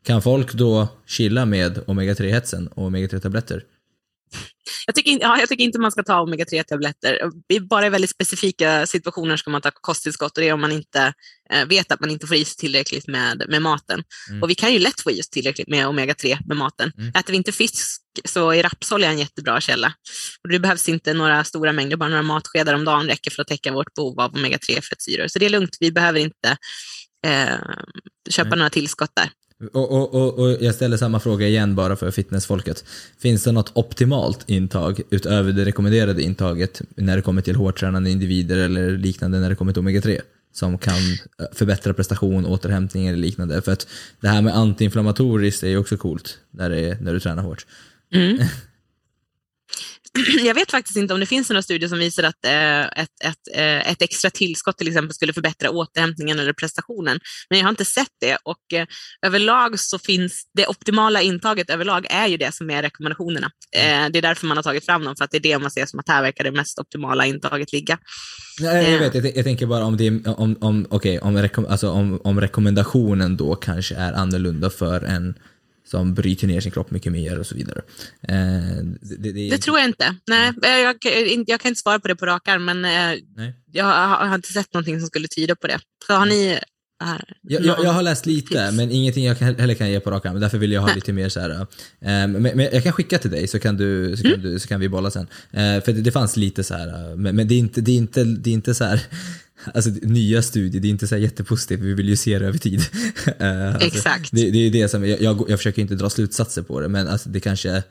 kan 0.07 0.23
folk 0.23 0.53
då 0.53 0.89
chilla 1.07 1.45
med 1.45 1.79
omega-3-hetsen 1.87 2.67
och 2.69 2.91
omega-3-tabletter? 2.91 3.63
Jag 4.87 4.95
tycker, 4.95 5.19
ja, 5.21 5.41
jag 5.41 5.49
tycker 5.49 5.65
inte 5.65 5.79
man 5.79 5.93
ska 5.93 6.03
ta 6.03 6.21
omega-3-tabletter. 6.21 7.31
I 7.49 7.61
bara 7.61 7.87
i 7.87 7.91
väldigt 7.91 8.11
specifika 8.11 8.87
situationer 8.87 9.37
ska 9.37 9.51
man 9.51 9.61
ta 9.61 9.71
kosttillskott 9.71 10.37
och 10.37 10.43
det 10.43 10.49
är 10.49 10.53
om 10.53 10.61
man 10.61 10.73
inte 10.73 11.13
eh, 11.51 11.67
vet 11.67 11.93
att 11.93 12.01
man 12.01 12.11
inte 12.11 12.27
får 12.27 12.37
i 12.37 12.45
sig 12.45 12.57
tillräckligt 12.57 13.09
med, 13.09 13.45
med 13.49 13.63
maten. 13.63 14.03
Mm. 14.31 14.43
Och 14.43 14.51
vi 14.51 14.55
kan 14.55 14.73
ju 14.73 14.79
lätt 14.79 15.01
få 15.01 15.11
i 15.11 15.21
oss 15.21 15.29
tillräckligt 15.29 15.69
med 15.69 15.87
omega-3 15.87 16.39
med 16.47 16.57
maten. 16.57 16.93
Mm. 16.99 17.09
Äter 17.09 17.31
vi 17.31 17.37
inte 17.37 17.53
fisk 17.53 17.75
så 18.25 18.51
är 18.51 18.63
rapsolja 18.63 19.11
en 19.11 19.19
jättebra 19.19 19.61
källa. 19.61 19.93
Och 20.43 20.49
det 20.49 20.59
behövs 20.59 20.89
inte 20.89 21.15
några 21.15 21.45
stora 21.45 21.73
mängder, 21.73 21.97
bara 21.97 22.09
några 22.09 22.23
matskedar 22.23 22.75
om 22.75 22.85
dagen 22.85 23.07
räcker 23.07 23.31
för 23.31 23.43
att 23.43 23.49
täcka 23.49 23.73
vårt 23.73 23.95
behov 23.95 24.21
av 24.21 24.33
omega-3-fettsyror. 24.33 25.29
Så 25.29 25.39
det 25.39 25.47
är 25.47 25.51
lugnt, 25.51 25.77
vi 25.81 25.93
behöver 25.93 26.21
inte 26.21 26.57
eh, 27.27 27.59
köpa 28.31 28.49
Nej. 28.49 28.59
några 28.59 28.71
tillskott 28.71 29.11
där. 29.15 29.31
Och, 29.73 29.93
och, 29.93 30.15
och, 30.15 30.39
och 30.39 30.57
jag 30.61 30.75
ställer 30.75 30.97
samma 30.97 31.21
fråga 31.21 31.49
igen 31.49 31.75
bara 31.75 31.97
för 31.97 32.11
fitnessfolket. 32.11 32.85
Finns 33.19 33.45
det 33.45 33.53
något 33.53 33.71
optimalt 33.75 34.51
intag 34.51 35.01
utöver 35.11 35.53
det 35.53 35.65
rekommenderade 35.65 36.23
intaget 36.23 36.83
när 36.97 37.17
det 37.17 37.23
kommer 37.23 37.43
till 37.43 37.57
hårdtränande 37.57 38.11
individer 38.11 38.57
eller 38.57 38.99
liknande 38.99 39.41
när 39.41 39.49
det 39.49 39.57
kommer 39.57 39.73
till 39.73 39.83
omega-3? 39.83 40.21
Som 40.53 40.79
kan 40.79 40.95
eh, 40.95 41.47
förbättra 41.53 41.95
prestation, 41.95 42.47
återhämtning 42.47 43.07
eller 43.07 43.19
liknande. 43.19 43.63
För 43.63 43.73
att 43.73 43.87
det 44.21 44.29
här 44.29 44.43
med 44.43 44.57
antiinflammatoriskt 44.57 45.63
är 45.63 45.69
ju 45.69 45.79
också 45.79 45.97
coolt 45.97 46.39
när, 46.51 46.71
det 46.71 46.81
är, 46.81 46.99
när 47.01 47.13
du 47.13 47.21
tränar 47.21 47.43
hårt. 47.43 47.67
Mm. 48.13 48.39
Jag 50.45 50.55
vet 50.55 50.71
faktiskt 50.71 50.97
inte 50.97 51.15
om 51.15 51.21
det 51.21 51.27
finns 51.27 51.51
några 51.51 51.63
studier 51.63 51.89
som 51.89 51.99
visar 51.99 52.23
att 52.23 52.45
eh, 52.47 52.81
ett, 52.81 53.11
ett, 53.25 53.55
eh, 53.57 53.91
ett 53.91 54.03
extra 54.03 54.31
tillskott 54.31 54.79
till 54.79 54.89
exempel 54.89 55.15
skulle 55.15 55.33
förbättra 55.33 55.71
återhämtningen 55.71 56.39
eller 56.39 56.53
prestationen. 56.53 57.21
Men 57.51 57.59
jag 57.59 57.67
har 57.67 57.71
inte 57.71 57.85
sett 57.85 58.13
det 58.21 58.37
och 58.45 58.73
eh, 58.79 58.87
överlag 59.27 59.81
så 59.81 59.99
finns 59.99 60.43
det 60.55 60.67
optimala 60.67 61.23
intaget 61.23 61.71
överlag 61.71 62.07
är 62.11 62.27
ju 62.27 62.37
det 62.37 62.55
som 62.55 62.71
är 62.71 62.83
rekommendationerna. 62.83 63.51
Eh, 63.77 64.11
det 64.11 64.19
är 64.19 64.23
därför 64.23 64.47
man 64.47 64.57
har 64.57 64.63
tagit 64.63 64.85
fram 64.85 65.05
dem, 65.05 65.17
för 65.17 65.25
att 65.25 65.31
det 65.31 65.37
är 65.37 65.41
det 65.41 65.59
man 65.59 65.71
ser 65.71 65.87
som 65.87 66.01
att 66.01 66.09
här 66.09 66.23
verkar 66.23 66.45
det 66.45 66.53
mest 66.53 66.79
optimala 66.79 67.27
intaget 67.27 67.73
ligga. 67.73 67.99
Nej, 68.61 68.85
jag 68.85 68.93
Ja. 68.93 68.99
vet, 68.99 69.15
jag, 69.15 69.37
jag 69.37 69.45
tänker 69.45 69.67
bara 69.67 69.85
om 69.85 69.97
det 69.97 70.27
om, 70.27 70.57
om, 70.61 70.87
okej, 70.91 71.19
om, 71.19 71.37
rekom, 71.39 71.67
alltså 71.67 71.91
om, 71.91 72.21
om 72.25 72.41
rekommendationen 72.41 73.37
då 73.37 73.55
kanske 73.55 73.95
är 73.95 74.13
annorlunda 74.13 74.71
för 74.71 75.01
en 75.01 75.35
som 75.91 76.15
bryter 76.15 76.47
ner 76.47 76.61
sin 76.61 76.73
kropp 76.73 76.91
mycket 76.91 77.13
mer 77.13 77.39
och 77.39 77.47
så 77.47 77.55
vidare. 77.55 77.83
Eh, 78.29 78.35
det, 79.01 79.33
det, 79.33 79.41
är 79.41 79.51
Det 79.51 79.59
tror 79.59 79.79
jag 79.79 79.89
inte. 79.89 80.15
Nej, 80.27 80.53
jag, 80.63 80.97
jag, 81.03 81.45
jag 81.47 81.61
kan 81.61 81.69
inte 81.69 81.81
svara 81.81 81.99
på 81.99 82.09
det 82.09 82.17
på 82.17 82.27
rak 82.27 82.49
arm, 82.49 82.65
men 82.65 82.85
eh, 82.85 83.19
jag, 83.73 83.85
har- 83.85 83.93
jag 84.25 84.29
har 84.29 84.35
inte 84.35 84.53
sett 84.53 84.75
någonting 84.75 85.01
som 85.01 85.07
skulle 85.07 85.29
tyda 85.29 85.55
på 85.57 85.67
det. 85.67 85.79
Så 86.07 86.13
har 86.13 86.27
ni... 86.27 86.59
Jag, 87.43 87.65
jag, 87.65 87.85
jag 87.85 87.93
har 87.93 88.03
läst 88.03 88.27
lite, 88.27 88.49
tips? 88.49 88.73
men 88.77 88.91
ingenting 88.91 89.25
jag 89.25 89.39
kan, 89.39 89.55
heller 89.57 89.75
kan 89.75 89.91
ge 89.91 90.01
på 90.01 90.11
rak 90.11 90.27
arm. 90.27 90.41
Därför 90.41 90.59
vill 90.59 90.73
jag 90.73 90.81
ha 90.81 90.87
Nej. 90.87 90.95
lite 90.95 91.13
mer 91.13 91.29
så 91.29 91.41
här. 91.41 91.51
eh, 91.51 91.67
men, 92.01 92.33
men 92.43 92.61
jag 92.61 92.83
kan 92.83 92.93
skicka 92.93 93.19
till 93.19 93.31
dig 93.31 93.47
så 93.49 93.59
kan, 93.59 93.77
du, 93.77 94.17
så 94.17 94.23
kan, 94.23 94.33
Mm. 94.33 94.43
du, 94.53 94.59
så 94.59 94.69
kan 94.69 94.81
vi 94.81 94.89
bolla 94.89 95.11
sen. 95.11 95.27
Eh, 95.53 95.83
för 95.85 95.93
det, 95.93 96.01
det 96.01 96.13
fanns 96.13 96.37
lite 96.37 96.65
så 96.65 96.75
här, 96.75 96.89
eh, 97.11 97.17
men, 97.17 97.37
men 97.37 97.49
det, 97.49 97.55
är 97.55 97.59
inte, 97.59 97.81
det, 97.81 97.91
är 97.93 97.97
inte, 97.97 98.25
det 98.25 98.51
är 98.51 98.55
inte 98.55 98.75
så 98.75 98.85
här, 98.85 99.01
alltså 99.75 99.91
nya 100.03 100.43
studier, 100.43 100.83
det 100.83 100.89
är 100.89 100.91
inte 100.91 101.07
så 101.07 101.17
jättepositivt, 101.17 101.81
vi 101.81 101.95
vill 101.95 102.09
ju 102.09 102.17
se 102.17 102.39
det 102.39 102.47
över 102.47 102.59
tid. 102.59 102.83
Eh, 103.39 103.75
alltså, 103.75 103.87
Exakt. 103.87 104.31
Det, 104.33 104.51
det 104.51 104.59
är 104.59 104.71
det 104.71 104.89
som, 104.89 105.09
jag, 105.09 105.23
jag, 105.23 105.45
jag 105.49 105.59
försöker 105.59 105.83
inte 105.83 105.95
dra 105.95 106.11
slutsatser 106.11 106.63
på 106.63 106.81
det, 106.81 106.89
men 106.89 107.09
alltså 107.09 107.29
det 107.29 107.41
kanske 107.41 107.83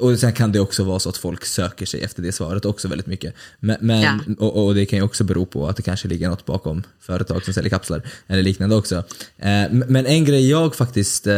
och 0.00 0.18
sen 0.18 0.32
kan 0.32 0.52
det 0.52 0.60
också 0.60 0.84
vara 0.84 0.98
så 0.98 1.08
att 1.08 1.16
folk 1.16 1.44
söker 1.44 1.86
sig 1.86 2.02
efter 2.02 2.22
det 2.22 2.32
svaret 2.32 2.64
också 2.64 2.88
väldigt 2.88 3.06
mycket. 3.06 3.34
Men, 3.60 3.76
men, 3.80 4.02
Ja. 4.02 4.18
och, 4.38 4.66
och 4.66 4.74
det 4.74 4.86
kan 4.86 4.98
ju 4.98 5.04
också 5.04 5.24
bero 5.24 5.46
på 5.46 5.68
att 5.68 5.76
det 5.76 5.82
kanske 5.82 6.08
ligger 6.08 6.28
något 6.28 6.46
bakom 6.46 6.82
företag 7.00 7.44
som 7.44 7.54
säljer 7.54 7.70
kapslar 7.70 8.02
eller 8.26 8.42
liknande 8.42 8.76
också. 8.76 8.96
Eh, 9.36 9.70
men 9.70 10.06
en 10.06 10.24
grej 10.24 10.50
jag 10.50 10.74
faktiskt 10.74 11.26
eh, 11.26 11.34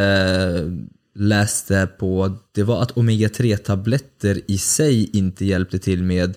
läste 1.14 1.88
på, 1.98 2.36
det 2.54 2.62
var 2.62 2.82
att 2.82 2.92
omega-3 2.92 3.56
tabletter 3.56 4.40
i 4.46 4.58
sig 4.58 5.10
inte 5.16 5.44
hjälpte 5.44 5.78
till 5.78 6.02
med 6.02 6.36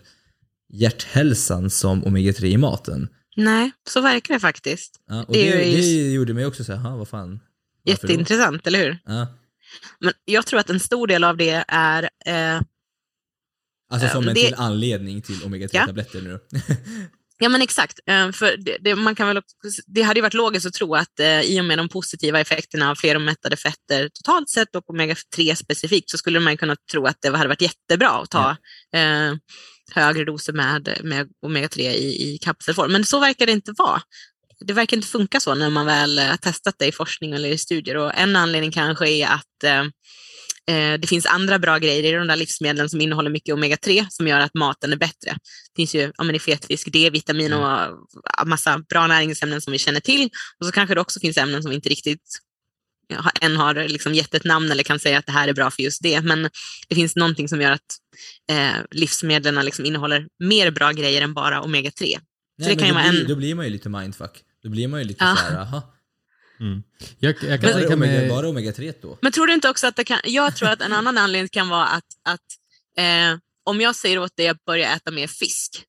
hjärthälsan 0.73 1.69
som 1.69 2.03
omega-3 2.05 2.45
i 2.45 2.57
maten. 2.57 3.07
Nej, 3.37 3.71
så 3.89 4.01
verkar 4.01 4.33
det 4.33 4.39
faktiskt. 4.39 4.99
Ja, 5.07 5.23
och 5.23 5.33
Det 5.33 5.39
det, 5.51 5.63
är 5.63 5.65
ju 5.71 6.03
det 6.07 6.11
gjorde 6.13 6.33
mig 6.33 6.45
också 6.45 6.63
så 6.63 6.73
här, 6.73 6.79
"Ha, 6.79 6.97
vad 6.97 7.07
fan. 7.07 7.29
varför 7.29 7.37
då?" 7.85 7.91
Jätteintressant, 7.91 8.67
eller 8.67 8.79
hur? 8.79 8.97
Ja. 9.05 9.27
Men 9.99 10.13
jag 10.25 10.45
tror 10.45 10.59
att 10.59 10.69
en 10.69 10.79
stor 10.79 11.07
del 11.07 11.23
av 11.23 11.37
det 11.37 11.65
är 11.67 12.03
eh, 12.25 12.61
Alltså 13.91 14.07
Ja, 14.07 14.13
som 14.13 14.27
en 14.27 14.33
det- 14.33 14.45
till 14.45 14.55
anledning 14.55 15.21
till 15.21 15.35
omega-3-tabletter 15.43 16.21
nu 16.21 16.31
då. 16.51 16.57
Ja 17.39 17.49
men 17.49 17.61
exakt, 17.61 17.99
Eh, 18.05 18.31
för 18.31 18.57
det, 18.57 18.77
det, 18.81 18.95
man 18.95 19.15
kan 19.15 19.27
väl 19.27 19.41
det 19.87 20.01
hade 20.01 20.17
ju 20.17 20.21
varit 20.21 20.33
logiskt 20.33 20.65
att 20.65 20.73
tro 20.73 20.95
att 20.95 21.19
eh, 21.19 21.41
i 21.41 21.61
och 21.61 21.65
med 21.65 21.77
de 21.77 21.89
positiva 21.89 22.39
effekterna 22.39 22.91
av 22.91 22.95
fler 22.95 23.19
mättade 23.19 23.57
fetter 23.57 24.09
totalt 24.13 24.49
sett 24.49 24.75
och 24.75 24.85
omega-3 24.89 25.55
specifikt 25.55 26.09
så 26.09 26.17
skulle 26.17 26.39
man 26.39 26.57
kunna 26.57 26.75
tro 26.91 27.05
att 27.05 27.17
det 27.21 27.29
hade 27.37 27.47
varit 27.47 27.61
jättebra 27.61 28.09
att 28.09 28.29
ta 28.29 28.49
eh, 28.93 29.33
högre 29.91 30.25
doser 30.25 30.53
med, 30.53 30.97
med 31.03 31.27
omega-3 31.45 31.79
i, 31.79 32.33
i 32.33 32.37
kapselform. 32.37 32.91
Men 32.91 33.05
så 33.05 33.19
verkar 33.19 33.45
det 33.45 33.51
inte 33.51 33.73
vara. 33.77 34.01
Det 34.59 34.73
verkar 34.73 34.97
inte 34.97 35.07
funka 35.07 35.39
så 35.39 35.55
när 35.55 35.69
man 35.69 35.85
väl 35.85 36.19
eh, 36.19 36.35
testat 36.35 36.75
det 36.77 36.87
i 36.87 36.91
forskning 36.91 37.33
eller 37.33 37.49
i 37.49 37.57
studier. 37.57 37.97
Och 37.97 38.17
en 38.17 38.35
anledning 38.35 38.71
kanske 38.71 39.09
är 39.09 39.27
att 39.27 39.63
eh, 39.63 39.81
eh, 40.75 40.99
det 40.99 41.07
finns 41.07 41.25
andra 41.25 41.59
bra 41.59 41.77
grejer 41.77 42.03
i 42.03 42.11
de 42.11 42.27
där 42.27 42.35
livsmedlen 42.35 42.89
som 42.89 43.01
innehåller 43.01 43.29
mycket 43.29 43.55
omega-3 43.55 44.05
som 44.09 44.27
gör 44.27 44.39
att 44.39 44.53
maten 44.53 44.93
är 44.93 44.97
bättre. 44.97 45.31
Det 45.31 45.75
finns 45.75 45.95
ju 45.95 46.11
ja, 46.17 46.23
men 46.23 46.35
i 46.35 46.39
fetfisk, 46.39 46.91
D-vitamin 46.91 47.53
och 47.53 47.67
ja, 48.37 48.45
massa 48.45 48.79
bra 48.89 49.07
näringsämnen 49.07 49.61
som 49.61 49.73
vi 49.73 49.79
känner 49.79 49.99
till. 49.99 50.29
Och 50.59 50.65
så 50.65 50.71
kanske 50.71 50.95
det 50.95 51.01
också 51.01 51.19
finns 51.19 51.37
ämnen 51.37 51.61
som 51.61 51.69
vi 51.69 51.75
inte 51.75 51.89
riktigt 51.89 52.39
ja, 53.07 53.31
har- 53.57 53.87
liksom 53.87 54.13
gett 54.13 54.33
ett 54.33 54.43
namn 54.43 54.71
eller 54.71 54.83
kan 54.83 54.99
säga 54.99 55.17
att 55.19 55.25
det 55.25 55.31
här 55.31 55.47
är 55.47 55.53
bra 55.53 55.71
för 55.71 55.83
just 55.83 56.03
det. 56.03 56.21
Men 56.21 56.49
det 56.87 56.95
finns 56.95 57.15
någonting 57.15 57.49
som 57.49 57.61
gör 57.61 57.71
att 57.71 57.95
eh, 58.51 58.75
livsmedlen 58.91 59.65
liksom 59.65 59.85
innehåller 59.85 60.27
mer 60.39 60.71
bra 60.71 60.91
grejer 60.91 61.21
än 61.21 61.33
bara 61.33 61.61
omega-3. 61.61 61.99
Nej, 61.99 62.19
det 62.57 62.65
men 62.65 62.77
kan 62.77 62.87
ju 62.87 62.93
då, 62.93 62.99
vara 62.99 63.09
blir, 63.11 63.21
en- 63.21 63.27
då 63.27 63.35
blir 63.35 63.55
man 63.55 63.65
ju 63.65 63.71
lite 63.71 63.89
mindfuck. 63.89 64.43
Då 64.63 64.69
blir 64.69 64.87
man 64.87 64.99
ju 64.99 65.05
lite 65.07 65.23
Ja. 65.23 65.35
så 65.35 65.43
här, 65.43 65.61
aha. 65.61 65.93
Mm. 66.59 66.83
Jag, 67.19 67.35
jag 67.43 67.61
kan 67.61 67.73
tänka 67.73 67.93
omega, 67.93 68.41
det 68.41 68.47
omega-3 68.47 68.93
då? 69.01 69.17
Men 69.21 69.31
tror 69.31 69.47
du 69.47 69.53
inte 69.53 69.69
också 69.69 69.87
att 69.87 69.95
det 69.95 70.03
kan, 70.03 70.19
jag 70.23 70.55
tror 70.55 70.69
att 70.69 70.81
en 70.81 70.93
annan 70.93 71.17
anledning 71.23 71.49
kan 71.49 71.69
vara 71.69 71.85
att, 71.85 72.03
att 72.29 72.41
eh, 72.97 73.37
om 73.63 73.81
jag 73.81 73.95
säger 73.95 74.19
åt 74.19 74.37
dig 74.37 74.47
att 74.47 74.65
börja 74.65 74.95
äta 74.95 75.11
mer 75.11 75.27
fisk, 75.27 75.83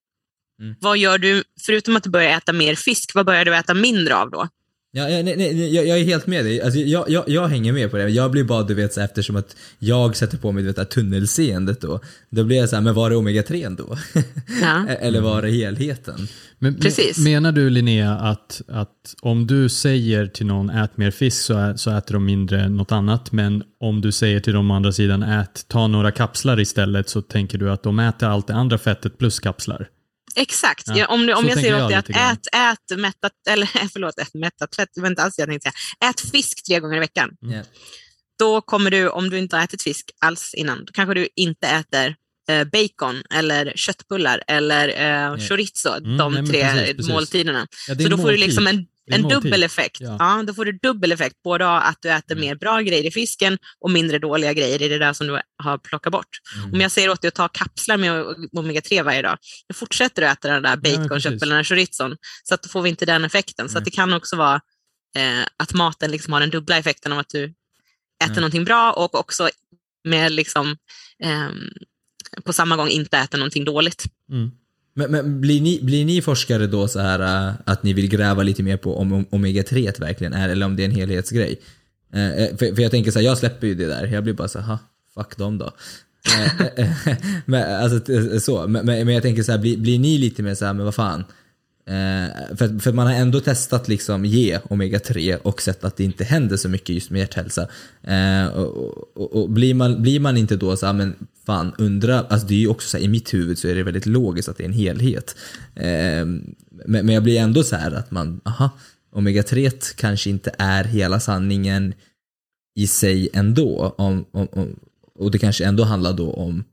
Mm. 0.60 0.74
vad 0.80 0.98
gör 0.98 1.18
du, 1.18 1.44
förutom 1.66 1.96
att 1.96 2.02
du 2.02 2.10
börjar 2.10 2.36
äta 2.36 2.52
mer 2.52 2.74
fisk, 2.74 3.14
vad 3.14 3.26
börjar 3.26 3.44
du 3.44 3.56
äta 3.56 3.74
mindre 3.74 4.16
av 4.16 4.30
då? 4.30 4.48
Ja, 4.92 5.08
ja, 5.08 5.22
nej, 5.22 5.34
nej, 5.36 5.74
jag, 5.74 5.86
jag 5.86 5.98
är 5.98 6.04
helt 6.04 6.26
med 6.26 6.44
dig. 6.44 6.60
Alltså, 6.62 6.78
jag, 6.80 7.10
jag, 7.10 7.24
jag 7.28 7.48
hänger 7.48 7.72
med 7.72 7.90
på 7.90 7.96
det. 7.96 8.08
Jag 8.08 8.30
blir 8.30 8.44
bara, 8.44 8.62
du 8.62 8.74
vet, 8.74 8.92
så 8.94 9.00
eftersom 9.00 9.36
att 9.36 9.56
jag 9.78 10.16
sätter 10.16 10.38
på 10.38 10.52
mig 10.52 10.62
du 10.62 10.66
vet, 10.66 10.76
det 10.76 10.82
här 10.82 10.86
tunnelseendet 10.86 11.80
då. 11.80 12.00
Då 12.30 12.44
blir 12.44 12.56
jag 12.56 12.68
så 12.68 12.76
här, 12.76 12.82
men 12.82 12.94
var 12.94 13.10
är 13.10 13.14
omega-3 13.14 13.76
då? 13.76 13.98
Ja. 14.62 14.86
Eller 14.88 15.20
var 15.20 15.42
är 15.42 15.48
helheten? 15.48 16.14
Men, 16.58 16.72
men- 16.72 16.80
Precis. 16.80 17.18
Menar 17.18 17.52
du 17.52 17.70
Linnea 17.70 18.12
att, 18.12 18.62
att 18.68 19.14
om 19.22 19.46
du 19.46 19.68
säger 19.68 20.26
till 20.26 20.46
någon 20.46 20.70
ät 20.70 20.96
mer 20.96 21.10
fisk 21.10 21.42
så, 21.42 21.58
ä, 21.58 21.78
så 21.78 21.90
äter 21.90 22.14
de 22.14 22.24
mindre 22.24 22.68
något 22.68 22.92
annat 22.92 23.32
men 23.32 23.62
om 23.80 24.00
du 24.00 24.12
säger 24.12 24.40
till 24.40 24.52
dem 24.52 24.70
å 24.70 24.74
andra 24.74 24.92
sidan 24.92 25.22
ät, 25.22 25.64
ta 25.68 25.86
några 25.86 26.10
kapslar 26.10 26.60
istället 26.60 27.08
så 27.08 27.22
tänker 27.22 27.58
du 27.58 27.70
att 27.70 27.82
de 27.82 27.98
äter 27.98 28.28
allt 28.28 28.46
det 28.46 28.54
andra 28.54 28.78
fettet 28.78 29.18
plus 29.18 29.40
kapslar? 29.40 29.88
Exakt. 30.38 30.82
Ja, 30.86 30.96
Ja, 30.96 31.06
om 31.06 31.20
om 31.20 31.42
så 31.42 31.48
jag 31.48 31.54
säger 31.54 31.70
jag 31.76 31.82
åt 31.84 32.06
dig 32.06 32.14
att 32.16 32.38
ät, 32.38 32.46
ät 32.92 32.98
mättat, 32.98 33.32
eller 33.50 33.66
förlåt, 33.92 34.18
ät 34.18 34.34
mättat 34.34 34.76
fett, 34.76 34.88
det 34.94 35.00
var 35.00 35.08
inte 35.08 35.22
alls 35.22 35.34
jag 35.38 35.48
tänkte 35.48 35.70
säga. 35.70 36.10
Ät 36.10 36.20
fisk 36.20 36.64
tre 36.66 36.80
gånger 36.80 36.96
i 36.96 37.00
veckan. 37.00 37.30
Mm. 37.42 37.64
Då 38.38 38.60
kommer 38.60 38.90
du, 38.90 39.08
om 39.08 39.30
du 39.30 39.38
inte 39.38 39.56
har 39.56 39.64
ätit 39.64 39.82
fisk 39.82 40.10
alls 40.20 40.54
innan, 40.54 40.84
då 40.84 40.92
kanske 40.92 41.14
du 41.14 41.28
inte 41.36 41.66
äter 41.68 42.14
eh, 42.50 42.64
bacon 42.64 43.22
eller 43.34 43.72
köttbullar 43.76 44.42
eller 44.46 44.88
eh, 44.88 45.38
chorizo, 45.48 45.88
Mm, 45.96 46.16
de 46.16 46.32
nej, 46.34 46.46
tre 46.46 46.62
precis, 46.62 46.96
precis. 46.96 47.08
måltiderna. 47.12 47.66
Ja, 47.88 47.94
Så 47.94 48.00
då 48.00 48.04
en 48.04 48.10
får 48.10 48.16
du 48.16 48.22
måltid. 48.22 48.40
liksom 48.40 48.66
en, 48.66 48.86
en 49.14 49.28
dubbel 49.28 49.62
effekt. 49.62 50.00
Ja. 50.00 50.16
Ja. 50.18 50.42
då 50.46 50.54
får 50.54 50.64
du 50.64 50.72
dubbel 50.82 51.12
effekt, 51.12 51.36
både 51.44 51.68
att 51.70 51.98
du 52.00 52.10
äter 52.10 52.36
Mm. 52.36 52.46
mer 52.48 52.54
bra 52.54 52.80
grejer 52.80 53.06
i 53.06 53.10
fisken 53.10 53.58
och 53.80 53.90
mindre 53.90 54.18
dåliga 54.18 54.52
grejer 54.52 54.82
i 54.82 54.88
det 54.88 54.98
där 54.98 55.12
som 55.12 55.26
du 55.26 55.40
har 55.62 55.78
plockat 55.78 56.12
bort. 56.12 56.28
Mm. 56.56 56.74
Om 56.74 56.80
jag 56.80 56.90
säger 56.90 57.10
åt 57.10 57.20
dig 57.22 57.28
att 57.28 57.34
ta 57.34 57.48
kapslar 57.48 57.96
med 57.96 58.12
omega-3 58.52 59.02
varje 59.02 59.22
dag, 59.22 59.38
då 59.68 59.74
fortsätter 59.74 60.22
du 60.22 60.28
äta 60.28 60.48
den 60.48 60.62
där 60.62 60.76
bacon, 60.76 61.08
precis. 61.08 61.22
köttbullarna, 61.22 61.64
chorizon. 61.64 62.16
Så 62.44 62.54
att 62.54 62.62
då 62.62 62.68
får 62.68 62.82
vi 62.82 62.88
inte 62.90 63.06
den 63.06 63.24
effekten. 63.24 63.68
Så 63.68 63.72
Nej. 63.74 63.78
att 63.78 63.84
det 63.84 63.90
kan 63.90 64.12
också 64.12 64.36
vara 64.36 64.60
eh, 65.16 65.42
att 65.56 65.74
maten 65.74 66.10
liksom 66.10 66.32
har 66.32 66.40
den 66.40 66.50
dubbla 66.50 66.76
effekten 66.78 67.12
av 67.12 67.18
att 67.18 67.28
du 67.28 67.44
äter 67.44 67.54
Nej. 68.28 68.34
någonting 68.36 68.64
bra 68.64 68.92
och 68.92 69.14
också 69.14 69.48
med 70.04 70.32
liksom, 70.32 70.76
ehm, 71.24 71.68
på 72.44 72.52
samma 72.52 72.76
gång 72.76 72.88
inte 72.88 73.18
äter 73.18 73.38
någonting 73.38 73.64
dåligt. 73.64 74.04
Men, 74.98 75.10
men 75.10 75.40
blir, 75.40 75.60
ni, 75.60 75.80
blir 75.82 76.04
ni 76.04 76.22
forskare 76.22 76.66
då 76.66 76.88
så 76.88 77.00
här 77.00 77.48
äh, 77.48 77.54
att 77.64 77.82
ni 77.82 77.92
vill 77.92 78.08
gräva 78.08 78.42
lite 78.42 78.62
mer 78.62 78.76
på 78.76 78.96
om, 78.98 79.12
om 79.12 79.24
omega-3 79.24 80.00
verkligen 80.00 80.32
är, 80.32 80.48
eller 80.48 80.66
om 80.66 80.76
det 80.76 80.82
är 80.82 80.84
en 80.84 80.94
helhetsgrej? 80.94 81.60
Eh, 82.12 82.30
eh, 82.30 82.56
för, 82.56 82.74
för 82.74 82.82
jag 82.82 82.90
tänker 82.90 83.10
så 83.10 83.18
här, 83.18 83.26
jag 83.26 83.38
släpper 83.38 83.66
ju 83.66 83.74
det 83.74 83.86
där. 83.86 84.06
Jag 84.06 84.24
blir 84.24 84.34
bara 84.34 84.48
så 84.48 84.58
här, 84.58 84.66
"Ha, 84.66 84.78
fuck 85.14 85.36
dem 85.36 85.58
då. 85.58 85.72
Eh, 86.34 86.60
eh, 86.60 87.08
eh 87.08 87.16
men, 87.46 87.82
alltså, 87.82 88.00
så. 88.40 88.68
Men 88.68 88.86
men 88.86 89.08
jag 89.08 89.22
tänker 89.22 89.42
så 89.42 89.52
här, 89.52 89.58
blir, 89.58 89.76
blir 89.76 89.98
ni 89.98 90.18
lite 90.18 90.42
mer 90.42 90.54
så 90.54 90.64
här, 90.64 90.72
men 90.72 90.84
vad 90.84 90.94
fan? 90.94 91.24
Eh, 91.86 92.56
för, 92.56 92.80
för 92.80 92.92
man 92.92 93.06
har 93.06 93.14
ändå 93.14 93.40
testat 93.40 93.88
liksom 93.88 94.24
ge 94.24 94.58
omega-3 94.58 95.36
och 95.36 95.62
sett 95.62 95.84
att 95.84 95.96
det 95.96 96.04
inte 96.04 96.24
händer 96.24 96.56
så 96.56 96.68
mycket 96.68 96.88
just 96.88 97.10
med 97.10 97.18
hjärthälsa. 97.18 97.68
Eh, 98.02 98.46
och, 98.46 99.16
och, 99.16 99.36
och 99.36 99.50
blir, 99.50 99.74
man, 99.74 100.02
blir 100.02 100.20
man 100.20 100.36
inte 100.36 100.56
då 100.56 100.76
så 100.76 100.86
här, 100.86 100.92
men 100.92 101.14
fan 101.48 101.74
undra, 101.78 102.18
alltså 102.20 102.46
det 102.46 102.54
är 102.54 102.58
ju 102.58 102.68
också 102.68 102.88
så 102.88 102.96
här, 102.96 103.04
i 103.04 103.08
mitt 103.08 103.34
huvud 103.34 103.58
så 103.58 103.68
är 103.68 103.74
det 103.74 103.82
väldigt 103.82 104.06
logiskt 104.06 104.48
att 104.48 104.56
det 104.56 104.64
är 104.64 104.68
en 104.68 104.72
helhet. 104.72 105.36
Eh, 105.74 106.24
men, 106.86 107.06
men 107.06 107.08
jag 107.08 107.22
blir 107.22 107.40
ändå 107.40 107.64
så 107.64 107.76
här 107.76 107.90
att 107.90 108.10
man, 108.10 108.40
aha, 108.44 108.70
omega-3 109.14 109.94
kanske 109.96 110.30
inte 110.30 110.54
är 110.58 110.84
hela 110.84 111.20
sanningen 111.20 111.94
i 112.74 112.86
sig 112.86 113.28
ändå. 113.32 113.94
Om, 113.98 114.24
om, 114.30 114.48
om, 114.52 114.80
och 115.14 115.30
det 115.30 115.38
kanske 115.38 115.64
ändå 115.64 115.84
handlar 115.84 116.12
då 116.12 116.32
om 116.32 116.64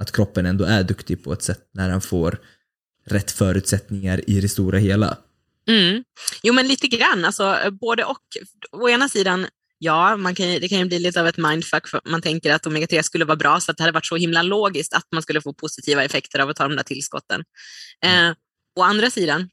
att 0.00 0.12
kroppen 0.12 0.46
ändå 0.46 0.64
är 0.64 0.82
duktig 0.82 1.24
på 1.24 1.32
ett 1.32 1.42
sätt 1.42 1.68
när 1.72 1.88
den 1.88 2.00
får 2.00 2.38
rätt 3.06 3.30
förutsättningar 3.30 4.30
i 4.30 4.40
det 4.40 4.48
stora 4.48 4.78
hela. 4.78 5.16
Mm. 5.68 6.04
Jo, 6.42 6.54
men 6.54 6.68
lite 6.68 6.86
grann. 6.86 7.24
Alltså, 7.24 7.56
både 7.80 8.04
och. 8.04 8.24
Å 8.72 8.88
ena 8.88 9.08
sidan, 9.08 9.46
ja, 9.78 10.16
man 10.16 10.34
kan, 10.34 10.52
ju- 10.52 10.58
det 10.58 10.68
kan 10.68 10.78
ju 10.78 10.84
bli 10.84 10.98
lite 10.98 11.20
av 11.20 11.26
ett 11.26 11.36
mindfuck. 11.36 11.88
För 11.88 12.00
man 12.04 12.22
tänker 12.22 12.52
att 12.52 12.66
omega-3 12.66 13.02
skulle 13.02 13.24
vara 13.24 13.36
bra, 13.36 13.60
så 13.60 13.70
att 13.70 13.76
det 13.76 13.82
hade 13.82 13.92
varit 13.92 14.06
så 14.06 14.16
himla 14.16 14.42
logiskt 14.42 14.92
att 14.94 15.06
man 15.12 15.22
skulle 15.22 15.40
få 15.40 15.52
positiva 15.52 16.04
effekter 16.04 16.38
av 16.38 16.48
att 16.48 16.56
ta 16.56 16.68
de 16.68 16.76
där 16.76 16.82
tillskotten. 16.82 17.44
Eh, 18.04 18.30
å 18.78 18.82
andra 18.82 19.10
sidan 19.10 19.50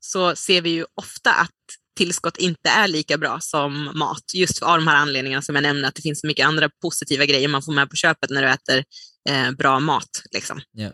så 0.00 0.36
ser 0.36 0.62
vi 0.62 0.70
ju 0.70 0.84
ofta 0.94 1.32
att 1.34 1.50
tillskott 1.96 2.36
inte 2.36 2.68
är 2.70 2.88
lika 2.88 3.18
bra 3.18 3.38
som 3.40 3.90
mat. 3.98 4.22
Just 4.34 4.62
av 4.62 4.78
de 4.78 4.86
här 4.88 4.96
anledningarna 4.96 5.42
som 5.42 5.54
jag 5.54 5.62
nämnde, 5.62 5.88
att 5.88 5.94
det 5.94 6.02
finns 6.02 6.20
så 6.20 6.26
mycket 6.26 6.46
andra 6.46 6.70
positiva 6.82 7.24
grejer 7.24 7.48
man 7.48 7.62
får 7.62 7.72
med 7.72 7.90
på 7.90 7.96
köpet 7.96 8.30
när 8.30 8.42
du 8.42 8.48
äter 8.48 8.84
eh, 9.28 9.50
bra 9.50 9.80
mat. 9.80 10.22
Liksom. 10.30 10.60
Ja. 10.72 10.90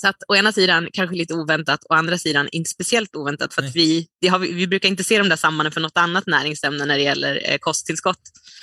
Så 0.00 0.08
att 0.08 0.16
å 0.28 0.36
ena 0.36 0.52
sidan 0.52 0.88
kanske 0.92 1.16
lite 1.16 1.34
oväntat, 1.34 1.80
å 1.90 1.94
andra 1.94 2.18
sidan 2.18 2.48
inte 2.52 2.70
speciellt 2.70 3.16
oväntat 3.16 3.54
för 3.54 3.62
att 3.62 3.76
vi, 3.76 4.06
vi, 4.20 4.52
vi 4.52 4.66
brukar 4.66 4.88
inte 4.88 5.04
se 5.04 5.18
de 5.18 5.28
där 5.28 5.36
sambanden 5.36 5.72
för 5.72 5.80
något 5.80 5.96
annat 5.98 6.26
näringsämne 6.26 6.84
när 6.84 6.96
det 6.96 7.02
gäller 7.02 7.42
eh, 7.44 7.58
kosttillskott. 7.58 8.20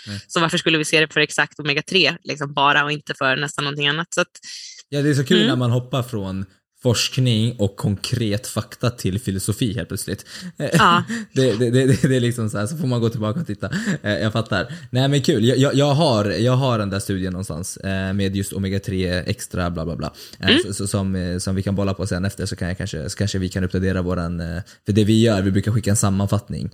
Nej. 0.08 0.20
Så 0.28 0.40
varför 0.40 0.58
skulle 0.58 0.78
vi 0.78 0.86
se 0.86 1.00
det 1.00 1.14
för 1.14 1.20
exakt 1.20 1.60
omega-3 1.60 2.18
liksom 2.24 2.54
bara 2.54 2.84
och 2.84 2.92
inte 2.92 3.14
för 3.14 3.36
nästan 3.36 3.64
någonting 3.64 3.88
annat? 3.88 4.14
Så 4.14 4.22
att, 4.22 4.32
ja, 4.90 5.02
det 5.02 5.10
är 5.10 5.14
så 5.14 5.24
kul 5.26 5.38
Mm. 5.38 5.48
när 5.48 5.56
man 5.56 5.72
hoppar 5.72 6.04
från 6.04 6.46
forskning 6.84 7.56
och 7.60 7.76
konkret 7.76 8.48
fakta 8.48 8.90
till 8.90 9.20
filosofi 9.20 9.74
helt 9.74 9.88
plötsligt. 9.88 10.26
Ja. 10.58 11.04
det, 11.34 11.54
det, 11.54 11.70
det, 11.70 11.86
det 12.02 12.16
är 12.16 12.20
liksom 12.20 12.50
så 12.50 12.58
här, 12.58 12.68
så 12.68 12.78
får 12.78 12.88
man 12.88 13.02
gå 13.02 13.10
tillbaka 13.10 13.40
och 13.40 13.48
titta. 13.48 13.70
Eh, 14.04 14.12
Jag 14.14 14.34
fattar. 14.34 14.74
Nej 14.90 15.08
men 15.08 15.22
kul, 15.22 15.46
jag, 15.46 15.76
jag, 15.76 15.94
har, 15.94 16.26
jag 16.26 16.54
har 16.56 16.80
den 16.80 16.90
där 16.90 17.00
studien 17.00 17.34
någonstans 17.34 17.78
eh, 17.78 18.14
med 18.14 18.36
just 18.36 18.54
omega-3 18.54 19.24
extra 19.26 19.70
bla 19.70 19.86
bla 19.86 19.96
bla. 19.96 20.14
Eh, 20.40 20.50
Mm. 20.50 20.74
som, 20.74 21.38
som 21.40 21.56
vi 21.56 21.64
kan 21.64 21.76
bolla 21.76 21.94
på 21.94 22.08
sen 22.08 22.26
efter 22.26 22.46
så, 22.46 22.56
kan 22.56 22.68
jag 22.68 22.78
kanske, 22.78 23.10
så 23.10 23.18
kanske 23.18 23.38
vi 23.38 23.50
kan 23.50 23.64
uppdatera 23.64 24.02
våran, 24.02 24.42
för 24.86 24.94
det 24.94 25.04
vi 25.04 25.22
gör, 25.22 25.42
vi 25.42 25.52
brukar 25.52 25.72
skicka 25.72 25.90
en 25.90 25.96
sammanfattning 25.98 26.70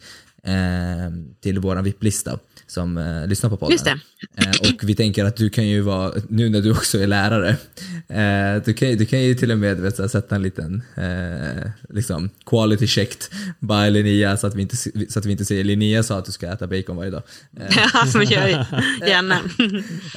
till 1.41 1.59
våran 1.59 1.83
VIP-lista 1.83 2.39
som 2.67 2.97
eh, 2.97 3.27
lyssnar 3.27 3.49
på 3.49 3.57
podden. 3.57 3.71
Just 3.71 3.85
det. 3.85 3.99
Eh, 4.35 4.73
och 4.73 4.89
vi 4.89 4.95
tänker 4.95 5.25
att 5.25 5.35
du 5.35 5.49
kan 5.49 5.67
ju 5.67 5.81
vara, 5.81 6.13
nu 6.29 6.49
när 6.49 6.61
du 6.61 6.71
också 6.71 6.99
är 6.99 7.07
lärare, 7.07 7.49
eh, 8.07 8.63
du, 8.65 8.73
kan, 8.73 8.97
du 8.97 9.05
kan 9.05 9.21
ju 9.23 9.35
till 9.35 9.51
och 9.51 9.57
med 9.57 9.77
vet, 9.77 9.95
så 9.95 10.09
sätta 10.09 10.35
en 10.35 10.41
liten 10.41 10.83
eh, 10.95 11.69
liksom, 11.89 12.29
quality 12.45 12.87
checked 12.87 13.21
by 13.59 13.89
Linnea 13.89 14.37
så 14.37 14.47
att, 14.47 14.55
vi 14.55 14.61
inte, 14.61 14.75
så 15.09 15.19
att 15.19 15.25
vi 15.25 15.31
inte 15.31 15.45
säger 15.45 15.63
Linnea 15.63 16.03
sa 16.03 16.17
att 16.17 16.25
du 16.25 16.31
ska 16.31 16.47
äta 16.47 16.67
bacon 16.67 16.95
varje 16.97 17.11
dag. 17.11 17.23
Eh, 17.59 17.77
ja, 17.93 18.05
men 18.13 18.27
gör 18.27 18.47
gärna. 19.07 19.39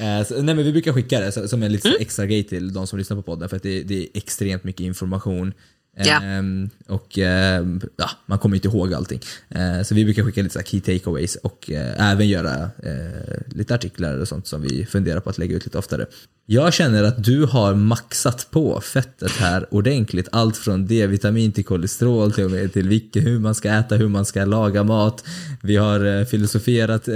Eh, 0.01 0.27
så, 0.27 0.43
nej 0.43 0.55
men 0.55 0.65
vi 0.65 0.73
brukar 0.73 0.93
skicka 0.93 1.21
det 1.21 1.33
så, 1.33 1.49
som 1.49 1.63
en 1.63 1.73
liten 1.73 1.93
Mm. 1.93 2.03
extra 2.03 2.27
grej 2.27 2.45
till 2.45 2.73
de 2.73 2.87
som 2.87 2.99
lyssnar 2.99 3.17
på 3.17 3.23
podden 3.23 3.49
för 3.49 3.57
att 3.57 3.63
det, 3.63 3.83
det 3.83 4.03
är 4.03 4.07
extremt 4.15 4.65
mycket 4.65 4.81
information. 4.81 5.53
Ja. 5.97 6.23
Ehm, 6.23 6.71
och 6.87 7.19
ehm, 7.19 7.81
ja, 7.97 8.11
man 8.27 8.39
kommer 8.39 8.57
inte 8.57 8.69
ihåg 8.69 8.95
allting. 8.95 9.21
Eh, 9.49 9.83
så 9.83 9.95
vi 9.95 10.05
brukar 10.05 10.23
skicka 10.25 10.43
lite 10.43 10.53
så 10.55 10.61
key 10.65 10.81
takeaways 10.81 11.37
och 11.37 11.71
eh, 11.71 12.11
även 12.13 12.29
göra 12.29 12.55
eh, 12.83 13.41
lite 13.55 13.75
artiklar 13.75 14.19
och 14.19 14.29
sånt 14.29 14.47
som 14.47 14.63
vi 14.63 14.87
funderar 14.87 15.21
på 15.21 15.31
att 15.31 15.39
lägga 15.39 15.57
ut 15.57 15.65
lite 15.65 15.79
oftare. 15.79 16.07
Jag 16.47 16.73
känner 16.75 17.03
att 17.05 17.25
du 17.25 17.45
har 17.45 17.75
maxat 17.75 18.49
på 18.51 18.81
fettet 18.81 19.31
här 19.33 19.67
ordentligt. 19.75 20.29
Allt 20.33 20.57
från 20.57 20.87
D-vitamin 20.87 21.53
till 21.53 21.65
kolesterol 21.65 22.33
till, 22.33 22.45
och 22.45 22.51
med 22.51 22.73
till 22.73 22.89
vilka, 22.89 23.21
hur 23.21 23.39
man 23.39 23.55
ska 23.55 23.69
äta, 23.71 23.97
hur 23.97 24.09
man 24.09 24.25
ska 24.25 24.45
laga 24.45 24.83
mat. 24.85 25.25
Vi 25.63 25.77
har 25.77 26.05
eh, 26.21 26.25
filosoferat 26.25 27.09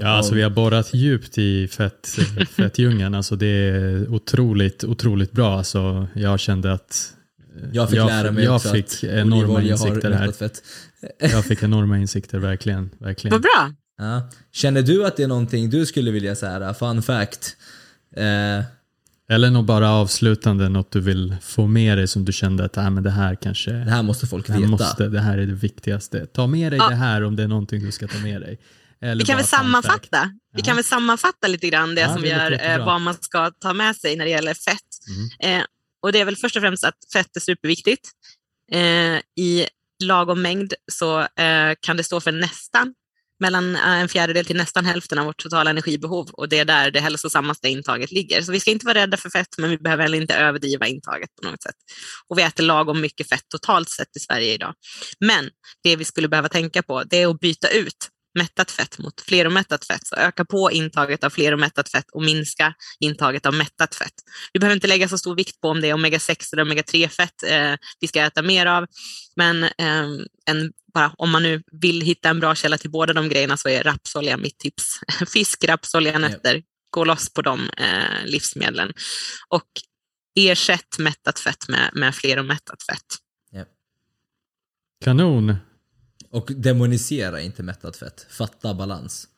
Ja, 0.00 0.08
alltså 0.08 0.32
om- 0.32 0.36
vi 0.36 0.42
har 0.42 0.50
borrat 0.50 0.94
djupt 0.94 1.38
i 1.38 1.68
fett, 1.68 2.08
fettdjungeln. 2.56 3.14
Alltså 3.14 3.36
det 3.36 3.46
är 3.46 4.08
otroligt, 4.14 4.84
otroligt 4.84 5.32
bra. 5.32 5.58
Alltså 5.58 6.06
jag 6.14 6.40
kände 6.40 6.72
att 6.72 7.12
Jag 7.72 7.90
fick 7.90 7.98
jag, 7.98 8.06
lära 8.06 8.30
mig 8.32 8.44
jag 8.44 8.56
också 8.56 8.72
fick 8.72 8.84
att 8.86 9.04
enorma 9.04 9.62
insikter 9.62 10.10
här. 10.10 10.32
fett. 10.32 10.62
Jag 11.18 11.44
fick 11.44 11.62
enorma 11.62 11.98
insikter, 11.98 12.38
verkligen. 12.38 12.90
verkligen. 12.98 13.32
Vad 13.32 13.42
bra. 13.42 13.72
Ja. 13.98 14.30
Känner 14.52 14.82
du 14.82 15.06
att 15.06 15.16
det 15.16 15.22
är 15.22 15.28
någonting 15.28 15.70
du 15.70 15.86
skulle 15.86 16.10
vilja 16.10 16.34
säga, 16.34 16.74
fun 16.74 17.02
fact? 17.02 17.56
Eh, 18.16 18.64
Eller 19.34 19.50
något 19.50 19.66
bara 19.66 19.90
avslutande, 19.90 20.68
något 20.68 20.90
du 20.92 21.00
vill 21.00 21.36
få 21.42 21.66
med 21.66 21.98
dig 21.98 22.08
som 22.08 22.24
du 22.24 22.32
kände 22.32 22.64
att 22.64 22.76
äh, 22.76 22.90
men 22.90 23.02
det 23.02 23.10
här 23.10 23.34
kanske 23.34 23.70
det 23.70 23.90
här 23.90 24.02
måste 24.02 24.26
folk 24.26 24.46
det 24.46 24.52
här, 24.52 24.60
veta. 24.60 24.70
måste, 24.70 25.08
det 25.08 25.20
här 25.20 25.38
är 25.38 25.46
det 25.46 25.52
viktigaste. 25.54 26.26
Ta 26.26 26.46
med 26.46 26.72
dig 26.72 26.78
Ja. 26.78 26.88
det 26.88 26.94
här 26.94 27.22
om 27.24 27.36
det 27.36 27.42
är 27.42 27.48
någonting 27.48 27.84
du 27.84 27.92
ska 27.92 28.06
ta 28.08 28.18
med 28.18 28.40
dig. 28.40 28.58
Eller 29.00 29.16
Vi 29.22 29.24
kan 29.24 29.36
väl 29.36 29.44
fact. 29.44 29.56
sammanfatta. 29.62 30.30
Vi 30.56 30.62
kan 30.62 30.76
väl 30.76 30.84
sammanfatta 30.84 31.46
lite 31.48 31.68
grann 31.68 31.94
det 31.94 32.00
Ja, 32.00 32.12
som 32.12 32.22
det 32.22 32.28
gör, 32.28 32.70
eh, 32.78 32.86
vad 32.86 33.00
man 33.00 33.14
ska 33.20 33.50
ta 33.50 33.72
med 33.72 33.96
sig 33.96 34.16
när 34.16 34.24
det 34.24 34.30
gäller 34.30 34.54
fett. 34.54 34.78
Mm. 35.42 35.58
Eh, 35.60 35.64
och 36.02 36.12
det 36.12 36.20
är 36.20 36.24
väl 36.24 36.36
först 36.36 36.56
och 36.56 36.62
främst 36.62 36.84
att 36.84 36.96
fett 37.12 37.36
är 37.36 37.40
superviktigt. 37.40 38.10
Eh, 38.72 39.16
I 39.36 39.66
lagom 40.04 40.42
mängd 40.42 40.74
så 40.92 41.20
eh, 41.20 41.74
kan 41.80 41.96
det 41.96 42.04
stå 42.04 42.20
för 42.20 42.32
nästan 42.32 42.94
mellan 43.40 43.76
eh, 43.76 44.00
en 44.00 44.08
fjärdedel 44.08 44.44
till 44.44 44.56
nästan 44.56 44.84
hälften 44.84 45.18
av 45.18 45.26
vårt 45.26 45.42
totala 45.42 45.70
energibehov 45.70 46.30
och 46.30 46.48
det 46.48 46.58
är 46.58 46.64
där 46.64 46.90
det 46.90 47.00
hälsosammaste 47.00 47.68
intaget 47.68 48.12
ligger. 48.12 48.42
Så 48.42 48.52
vi 48.52 48.60
ska 48.60 48.70
inte 48.70 48.86
vara 48.86 48.98
rädda 48.98 49.16
för 49.16 49.30
fett 49.30 49.58
men 49.58 49.70
vi 49.70 49.78
behöver 49.78 50.02
heller 50.02 50.20
inte 50.20 50.34
överdriva 50.34 50.86
intaget 50.86 51.30
på 51.42 51.50
något 51.50 51.62
sätt. 51.62 51.74
Och 52.28 52.38
vi 52.38 52.42
äter 52.42 52.64
lagom 52.64 53.00
mycket 53.00 53.28
fett 53.28 53.48
totalt 53.48 53.88
sett 53.88 54.16
i 54.16 54.20
Sverige 54.20 54.54
idag. 54.54 54.74
Men 55.20 55.50
det 55.82 55.96
vi 55.96 56.04
skulle 56.04 56.28
behöva 56.28 56.48
tänka 56.48 56.82
på 56.82 57.02
det 57.04 57.22
är 57.22 57.26
att 57.26 57.40
byta 57.40 57.68
ut 57.68 58.08
mättat 58.34 58.70
fett 58.70 58.98
mot 58.98 59.20
fleromättat 59.20 59.84
fett. 59.84 60.06
Så 60.06 60.16
öka 60.16 60.44
på 60.44 60.70
intaget 60.70 61.24
av 61.24 61.30
fleromättat 61.30 61.88
fett 61.88 62.10
och 62.12 62.22
minska 62.22 62.74
intaget 63.00 63.46
av 63.46 63.54
mättat 63.54 63.94
fett. 63.94 64.14
Vi 64.52 64.60
behöver 64.60 64.74
inte 64.74 64.86
lägga 64.86 65.08
så 65.08 65.18
stor 65.18 65.36
vikt 65.36 65.60
på 65.60 65.68
om 65.68 65.80
det 65.80 65.88
är 65.88 65.94
omega-6 65.94 66.52
eller 66.52 66.64
omega-3-fett 66.64 67.42
eh, 67.46 67.74
vi 68.00 68.08
ska 68.08 68.20
äta 68.20 68.42
mer 68.42 68.66
av. 68.66 68.86
Men 69.36 69.64
eh, 69.64 70.06
en, 70.46 70.72
bara, 70.94 71.14
om 71.18 71.30
man 71.30 71.42
nu 71.42 71.62
vill 71.72 72.00
hitta 72.00 72.28
en 72.28 72.40
bra 72.40 72.54
källa 72.54 72.78
till 72.78 72.90
båda 72.90 73.12
de 73.12 73.28
grejerna 73.28 73.56
så 73.56 73.68
är 73.68 73.82
rapsolja 73.82 74.36
mitt 74.36 74.58
tips. 74.58 74.84
Fisk, 75.32 75.64
rapsolja, 75.64 76.18
nötter. 76.18 76.62
Gå 76.90 77.04
loss 77.04 77.32
på 77.32 77.42
de 77.42 77.70
eh, 77.70 78.24
livsmedlen. 78.24 78.92
Och 79.48 79.68
ersätt 80.34 80.98
mättat 80.98 81.38
fett 81.38 81.68
med, 81.68 81.90
med 81.92 82.14
fleromättat 82.14 82.82
fett. 82.82 83.06
Kanon. 85.02 85.56
Och 86.32 86.50
demonisera 86.56 87.40
inte 87.40 87.62
mättat 87.62 87.96
fett. 87.96 88.26
Fatta 88.30 88.74
balans. 88.74 89.28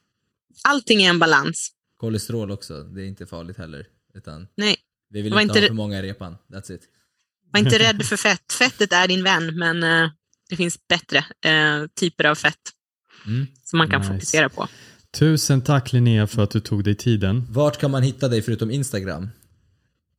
Allting 0.69 1.03
är 1.03 1.11
en 1.11 1.19
balans. 1.19 1.71
Kolesterol 1.97 2.51
också, 2.51 2.83
det 2.83 3.03
är 3.03 3.07
inte 3.07 3.27
farligt 3.27 3.59
heller. 3.59 3.87
Utan 4.15 4.47
Nej, 4.57 4.77
vi 5.11 5.23
vill 5.23 5.33
Var 5.35 5.41
inte 5.41 5.61
ha 5.61 5.67
för 5.67 5.75
många 5.75 5.99
i 5.99 6.03
repan. 6.03 6.37
That's 6.49 6.73
it. 6.73 6.81
var 7.53 7.61
inte 7.61 7.79
rädd 7.79 8.03
för 8.07 8.17
fett. 8.17 8.53
Fettet 8.53 8.93
är 8.93 9.09
din 9.09 9.25
vän, 9.25 9.59
men 9.59 9.83
eh, 9.83 10.11
det 10.49 10.57
finns 10.57 10.79
bättre 10.89 11.19
eh, 11.45 11.87
typer 12.01 12.25
av 12.25 12.35
fett 12.35 12.59
Mm. 13.27 13.47
som 13.65 13.79
man 13.79 13.89
kan 13.91 14.01
Nice. 14.01 14.13
fokusera 14.15 14.49
på. 14.49 14.69
Tusen 15.11 15.61
tack 15.63 15.93
Linnea 15.93 16.27
för 16.27 16.43
att 16.43 16.51
du 16.51 16.61
tog 16.61 16.85
dig 16.85 16.95
tiden. 16.95 17.47
Vart 17.51 17.81
kan 17.81 17.91
man 17.91 18.03
hitta 18.03 18.29
dig 18.29 18.43
förutom 18.43 18.71
Instagram? 18.71 19.29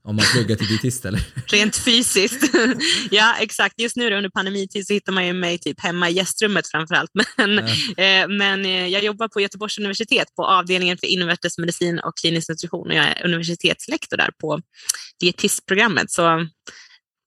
Om 0.06 0.16
man 0.16 0.26
pluggar 0.34 0.56
till 0.56 0.68
dietist 0.68 1.06
eller? 1.06 1.22
Rent 1.48 1.76
fysiskt. 1.76 2.44
ja, 3.12 3.36
exakt. 3.40 3.82
Just 3.82 3.96
nu 3.96 4.16
under 4.18 4.30
pandemitid 4.30 4.88
så 4.88 4.94
hittar 4.94 5.14
man 5.14 5.26
ju 5.26 5.34
mig 5.34 5.58
typ 5.58 5.80
hemma 5.80 6.10
i 6.10 6.14
gästrummet 6.14 6.68
framför 6.68 6.96
allt. 6.96 7.12
Men, 7.38 7.60
eh, 7.60 8.28
men 8.38 8.66
eh, 8.66 8.88
jag 8.88 9.04
jobbar 9.04 9.28
på 9.28 9.42
Göteborgs 9.42 9.78
universitet 9.78 10.28
på 10.36 10.46
avdelningen 10.46 10.98
för 10.98 11.08
invärtes 11.08 11.58
medicin 11.58 12.00
och 12.00 12.18
klinisk 12.18 12.50
nutrition 12.50 12.88
och 12.88 12.94
jag 12.94 13.06
är 13.06 13.26
universitetslektor 13.26 14.18
där 14.18 14.30
på 14.42 14.62
dietistprogrammet. 15.20 16.12
Så 16.12 16.48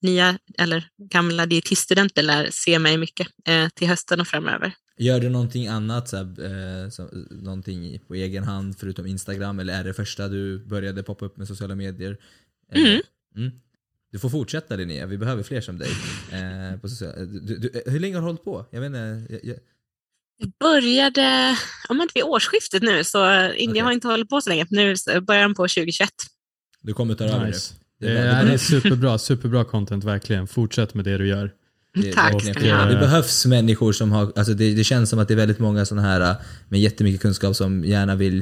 nya 0.02 0.38
eller 0.58 0.84
gamla 1.12 1.46
dietiststudenter 1.46 2.22
lär 2.22 2.48
se 2.50 2.78
mig 2.78 2.98
mycket 2.98 3.28
eh, 3.48 3.68
till 3.68 3.88
hösten 3.88 4.20
och 4.20 4.26
framöver. 4.26 4.72
Gör 4.98 5.20
du 5.20 5.28
någonting 5.28 5.66
annat, 5.66 6.08
så 6.08 6.16
här, 6.16 6.24
eh, 6.24 6.90
så, 6.90 7.08
någonting 7.30 8.00
på 8.08 8.14
egen 8.14 8.44
hand 8.44 8.78
förutom 8.78 9.06
Instagram? 9.06 9.58
Eller 9.58 9.80
är 9.80 9.84
det 9.84 9.94
första 9.94 10.28
du 10.28 10.66
började 10.66 11.02
poppa 11.02 11.24
upp 11.24 11.36
med 11.36 11.48
sociala 11.48 11.74
medier? 11.74 12.18
Mm. 12.74 13.00
Mm. 13.36 13.50
Du 14.12 14.18
får 14.18 14.28
fortsätta 14.30 14.76
Linnea, 14.76 15.06
vi 15.06 15.18
behöver 15.18 15.42
fler 15.42 15.60
som 15.60 15.78
dig. 15.78 15.90
Eh, 16.32 16.80
på 16.80 16.88
sociala, 16.88 17.16
du, 17.16 17.56
du, 17.58 17.82
hur 17.86 18.00
länge 18.00 18.14
har 18.14 18.20
du 18.20 18.26
hållit 18.26 18.44
på? 18.44 18.66
Jag 18.70 18.80
inte, 18.86 19.26
jag, 19.30 19.40
jag, 19.44 19.56
Jag 20.38 20.52
började 20.60 21.56
om 21.88 22.00
inte 22.00 22.12
vid 22.14 22.24
årsskiftet 22.24 22.82
nu, 22.82 23.04
så 23.04 23.24
Okej. 23.48 23.72
jag 23.74 23.84
har 23.84 23.92
inte 23.92 24.08
hållit 24.08 24.28
på 24.28 24.40
så 24.40 24.48
länge. 24.50 24.66
Nu 24.70 24.90
är 24.90 25.20
början 25.20 25.54
på 25.54 25.62
2021. 25.62 26.10
du 26.82 26.94
kommer 26.94 27.14
ta 27.14 27.24
över 27.24 27.46
Nice. 27.46 27.74
nu. 27.98 28.06
Det 28.06 28.12
Det 28.14 28.18
är 28.18 28.22
bra. 28.32 28.32
är, 28.40 28.44
det 28.46 28.52
är 28.52 28.58
superbra, 28.58 29.18
superbra 29.18 29.64
content 29.64 30.04
verkligen. 30.04 30.46
Fortsätt 30.46 30.94
med 30.94 31.04
det 31.04 31.18
du 31.18 31.28
gör. 31.28 31.50
Det- 31.94 32.12
Tack 32.12 32.32
det, 32.32 32.40
ska 32.40 32.52
det, 32.52 32.60
ni 32.66 32.70
ha. 32.70 32.84
det 32.84 32.96
behövs 32.98 33.46
människor 33.46 33.92
som 33.92 34.12
har, 34.12 34.32
alltså 34.36 34.54
det, 34.54 34.74
det 34.74 34.84
känns 34.84 35.10
som 35.10 35.18
att 35.18 35.28
det 35.28 35.34
är 35.34 35.36
väldigt 35.36 35.58
många 35.58 35.84
sådana 35.86 36.08
här 36.08 36.36
med 36.68 36.80
jättemycket 36.80 37.20
kunskap 37.22 37.56
som 37.56 37.84
gärna 37.84 38.14
vill 38.14 38.38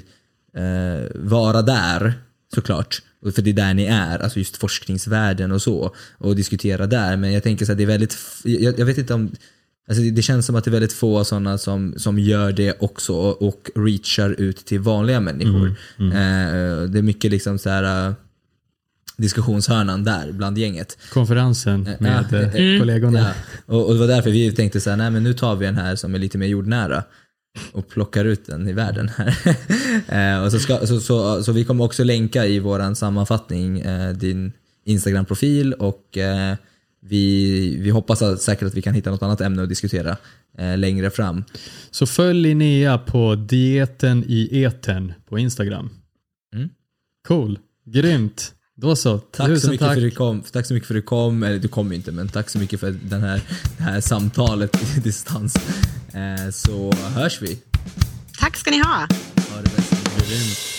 eh, 0.56 1.10
vara 1.14 1.62
där, 1.62 2.14
såklart. 2.54 3.02
För 3.32 3.42
det 3.42 3.50
är 3.50 3.54
där 3.54 3.74
ni 3.74 3.84
är, 3.84 4.18
alltså 4.18 4.38
just 4.38 4.56
forskningsvärlden 4.56 5.52
och 5.52 5.62
så. 5.62 5.94
Och 6.18 6.36
diskutera 6.36 6.86
där. 6.86 7.16
Men 7.16 7.32
jag 7.32 7.42
tänker 7.42 7.66
så 7.66 7.72
att 7.72 7.78
det 7.78 7.84
är 7.84 7.86
väldigt, 7.86 8.16
jag, 8.44 8.78
jag 8.78 8.86
vet 8.86 8.98
inte 8.98 9.14
om, 9.14 9.30
alltså 9.88 10.02
det, 10.02 10.22
känns 10.22 10.46
som 10.46 10.56
att 10.56 10.64
det 10.64 10.68
är 10.68 10.72
väldigt 10.72 10.92
få 10.92 11.24
sådana 11.24 11.58
som, 11.58 11.94
som 11.96 12.18
gör 12.18 12.52
det 12.52 12.76
också 12.82 13.12
och, 13.12 13.42
och 13.42 13.70
reachar 13.74 14.30
ut 14.30 14.56
till 14.66 14.80
vanliga 14.80 15.20
människor. 15.20 15.66
Eh, 15.98 16.82
det 16.88 16.98
är 16.98 17.02
mycket 17.02 17.30
liksom 17.30 17.58
så 17.58 17.70
här 17.70 18.08
äh, 18.08 18.14
diskussionshörnan 19.16 20.04
där 20.04 20.32
bland 20.32 20.58
gänget. 20.58 20.98
Konferensen 21.12 21.88
med 21.98 22.24
ja, 22.30 22.38
eh, 22.38 22.54
Mm. 22.54 22.80
kollegorna. 22.80 23.18
Ja, 23.18 23.32
och, 23.74 23.86
och 23.86 23.94
det 23.94 24.00
var 24.00 24.06
därför 24.06 24.30
vi 24.30 24.52
tänkte 24.52 24.80
så 24.80 24.90
här, 24.90 24.96
nej 24.96 25.10
men 25.10 25.22
nu 25.22 25.34
tar 25.34 25.56
vi 25.56 25.66
en 25.66 25.76
här 25.76 25.96
som 25.96 26.14
är 26.14 26.18
lite 26.18 26.38
mer 26.38 26.46
jordnära 26.46 27.04
och 27.72 27.88
plockar 27.88 28.24
ut 28.24 28.46
den 28.46 28.68
i 28.68 28.72
världen 28.72 29.10
här. 29.16 29.36
eh, 30.36 30.44
och 30.44 30.52
så, 30.52 30.58
ska, 30.58 30.86
så, 30.86 31.00
så, 31.00 31.42
så 31.42 31.52
vi 31.52 31.64
kommer 31.64 31.84
också 31.84 32.04
länka 32.04 32.46
i 32.46 32.58
våran 32.58 32.96
sammanfattning 32.96 33.80
eh, 33.80 34.12
din 34.12 34.52
Instagram-profil 34.84 35.72
och 35.72 36.18
eh, 36.18 36.54
vi, 37.00 37.78
vi 37.80 37.90
hoppas 37.90 38.22
att, 38.22 38.42
säkert 38.42 38.66
att 38.66 38.74
vi 38.74 38.82
kan 38.82 38.94
hitta 38.94 39.10
något 39.10 39.22
annat 39.22 39.40
ämne 39.40 39.62
att 39.62 39.68
diskutera 39.68 40.16
eh, 40.58 40.78
längre 40.78 41.10
fram. 41.10 41.44
Så 41.90 42.06
följ 42.06 42.42
Linnea 42.42 42.98
på 42.98 43.34
dieten 43.34 44.24
i 44.26 44.62
eten 44.62 45.12
på 45.28 45.38
Instagram. 45.38 45.90
Mm. 46.54 46.68
Cool, 47.28 47.58
grymt. 47.84 48.55
Då 48.78 48.96
så, 48.96 49.18
Tack 49.18 49.46
tusen 49.46 49.60
så, 49.60 49.70
mycket 49.70 49.86
tack. 49.86 49.94
för 49.94 50.06
att 50.06 50.10
du 50.10 50.16
kom, 50.16 50.42
tack 50.42 50.66
så 50.66 50.74
mycket 50.74 50.86
för 50.86 50.94
att 50.94 50.98
du 50.98 51.02
kom, 51.06 51.42
eller 51.42 51.58
du 51.58 51.68
kom 51.68 51.92
inte 51.92 52.12
men 52.12 52.28
tack 52.28 52.50
så 52.50 52.58
mycket 52.58 52.80
för 52.80 52.90
den 53.02 53.22
här, 53.22 53.40
det 53.76 53.82
här 53.82 54.00
samtalet 54.00 54.96
i 54.96 55.00
distans. 55.04 55.56
Eh, 56.12 56.50
så 56.52 56.92
hörs 56.92 57.42
vi. 57.42 57.58
Tack 58.38 58.56
ska 58.56 58.70
ni 58.70 58.78
ha. 58.78 58.94
Ha 59.50 59.56
det 59.62 59.76
bäst. 59.76 60.75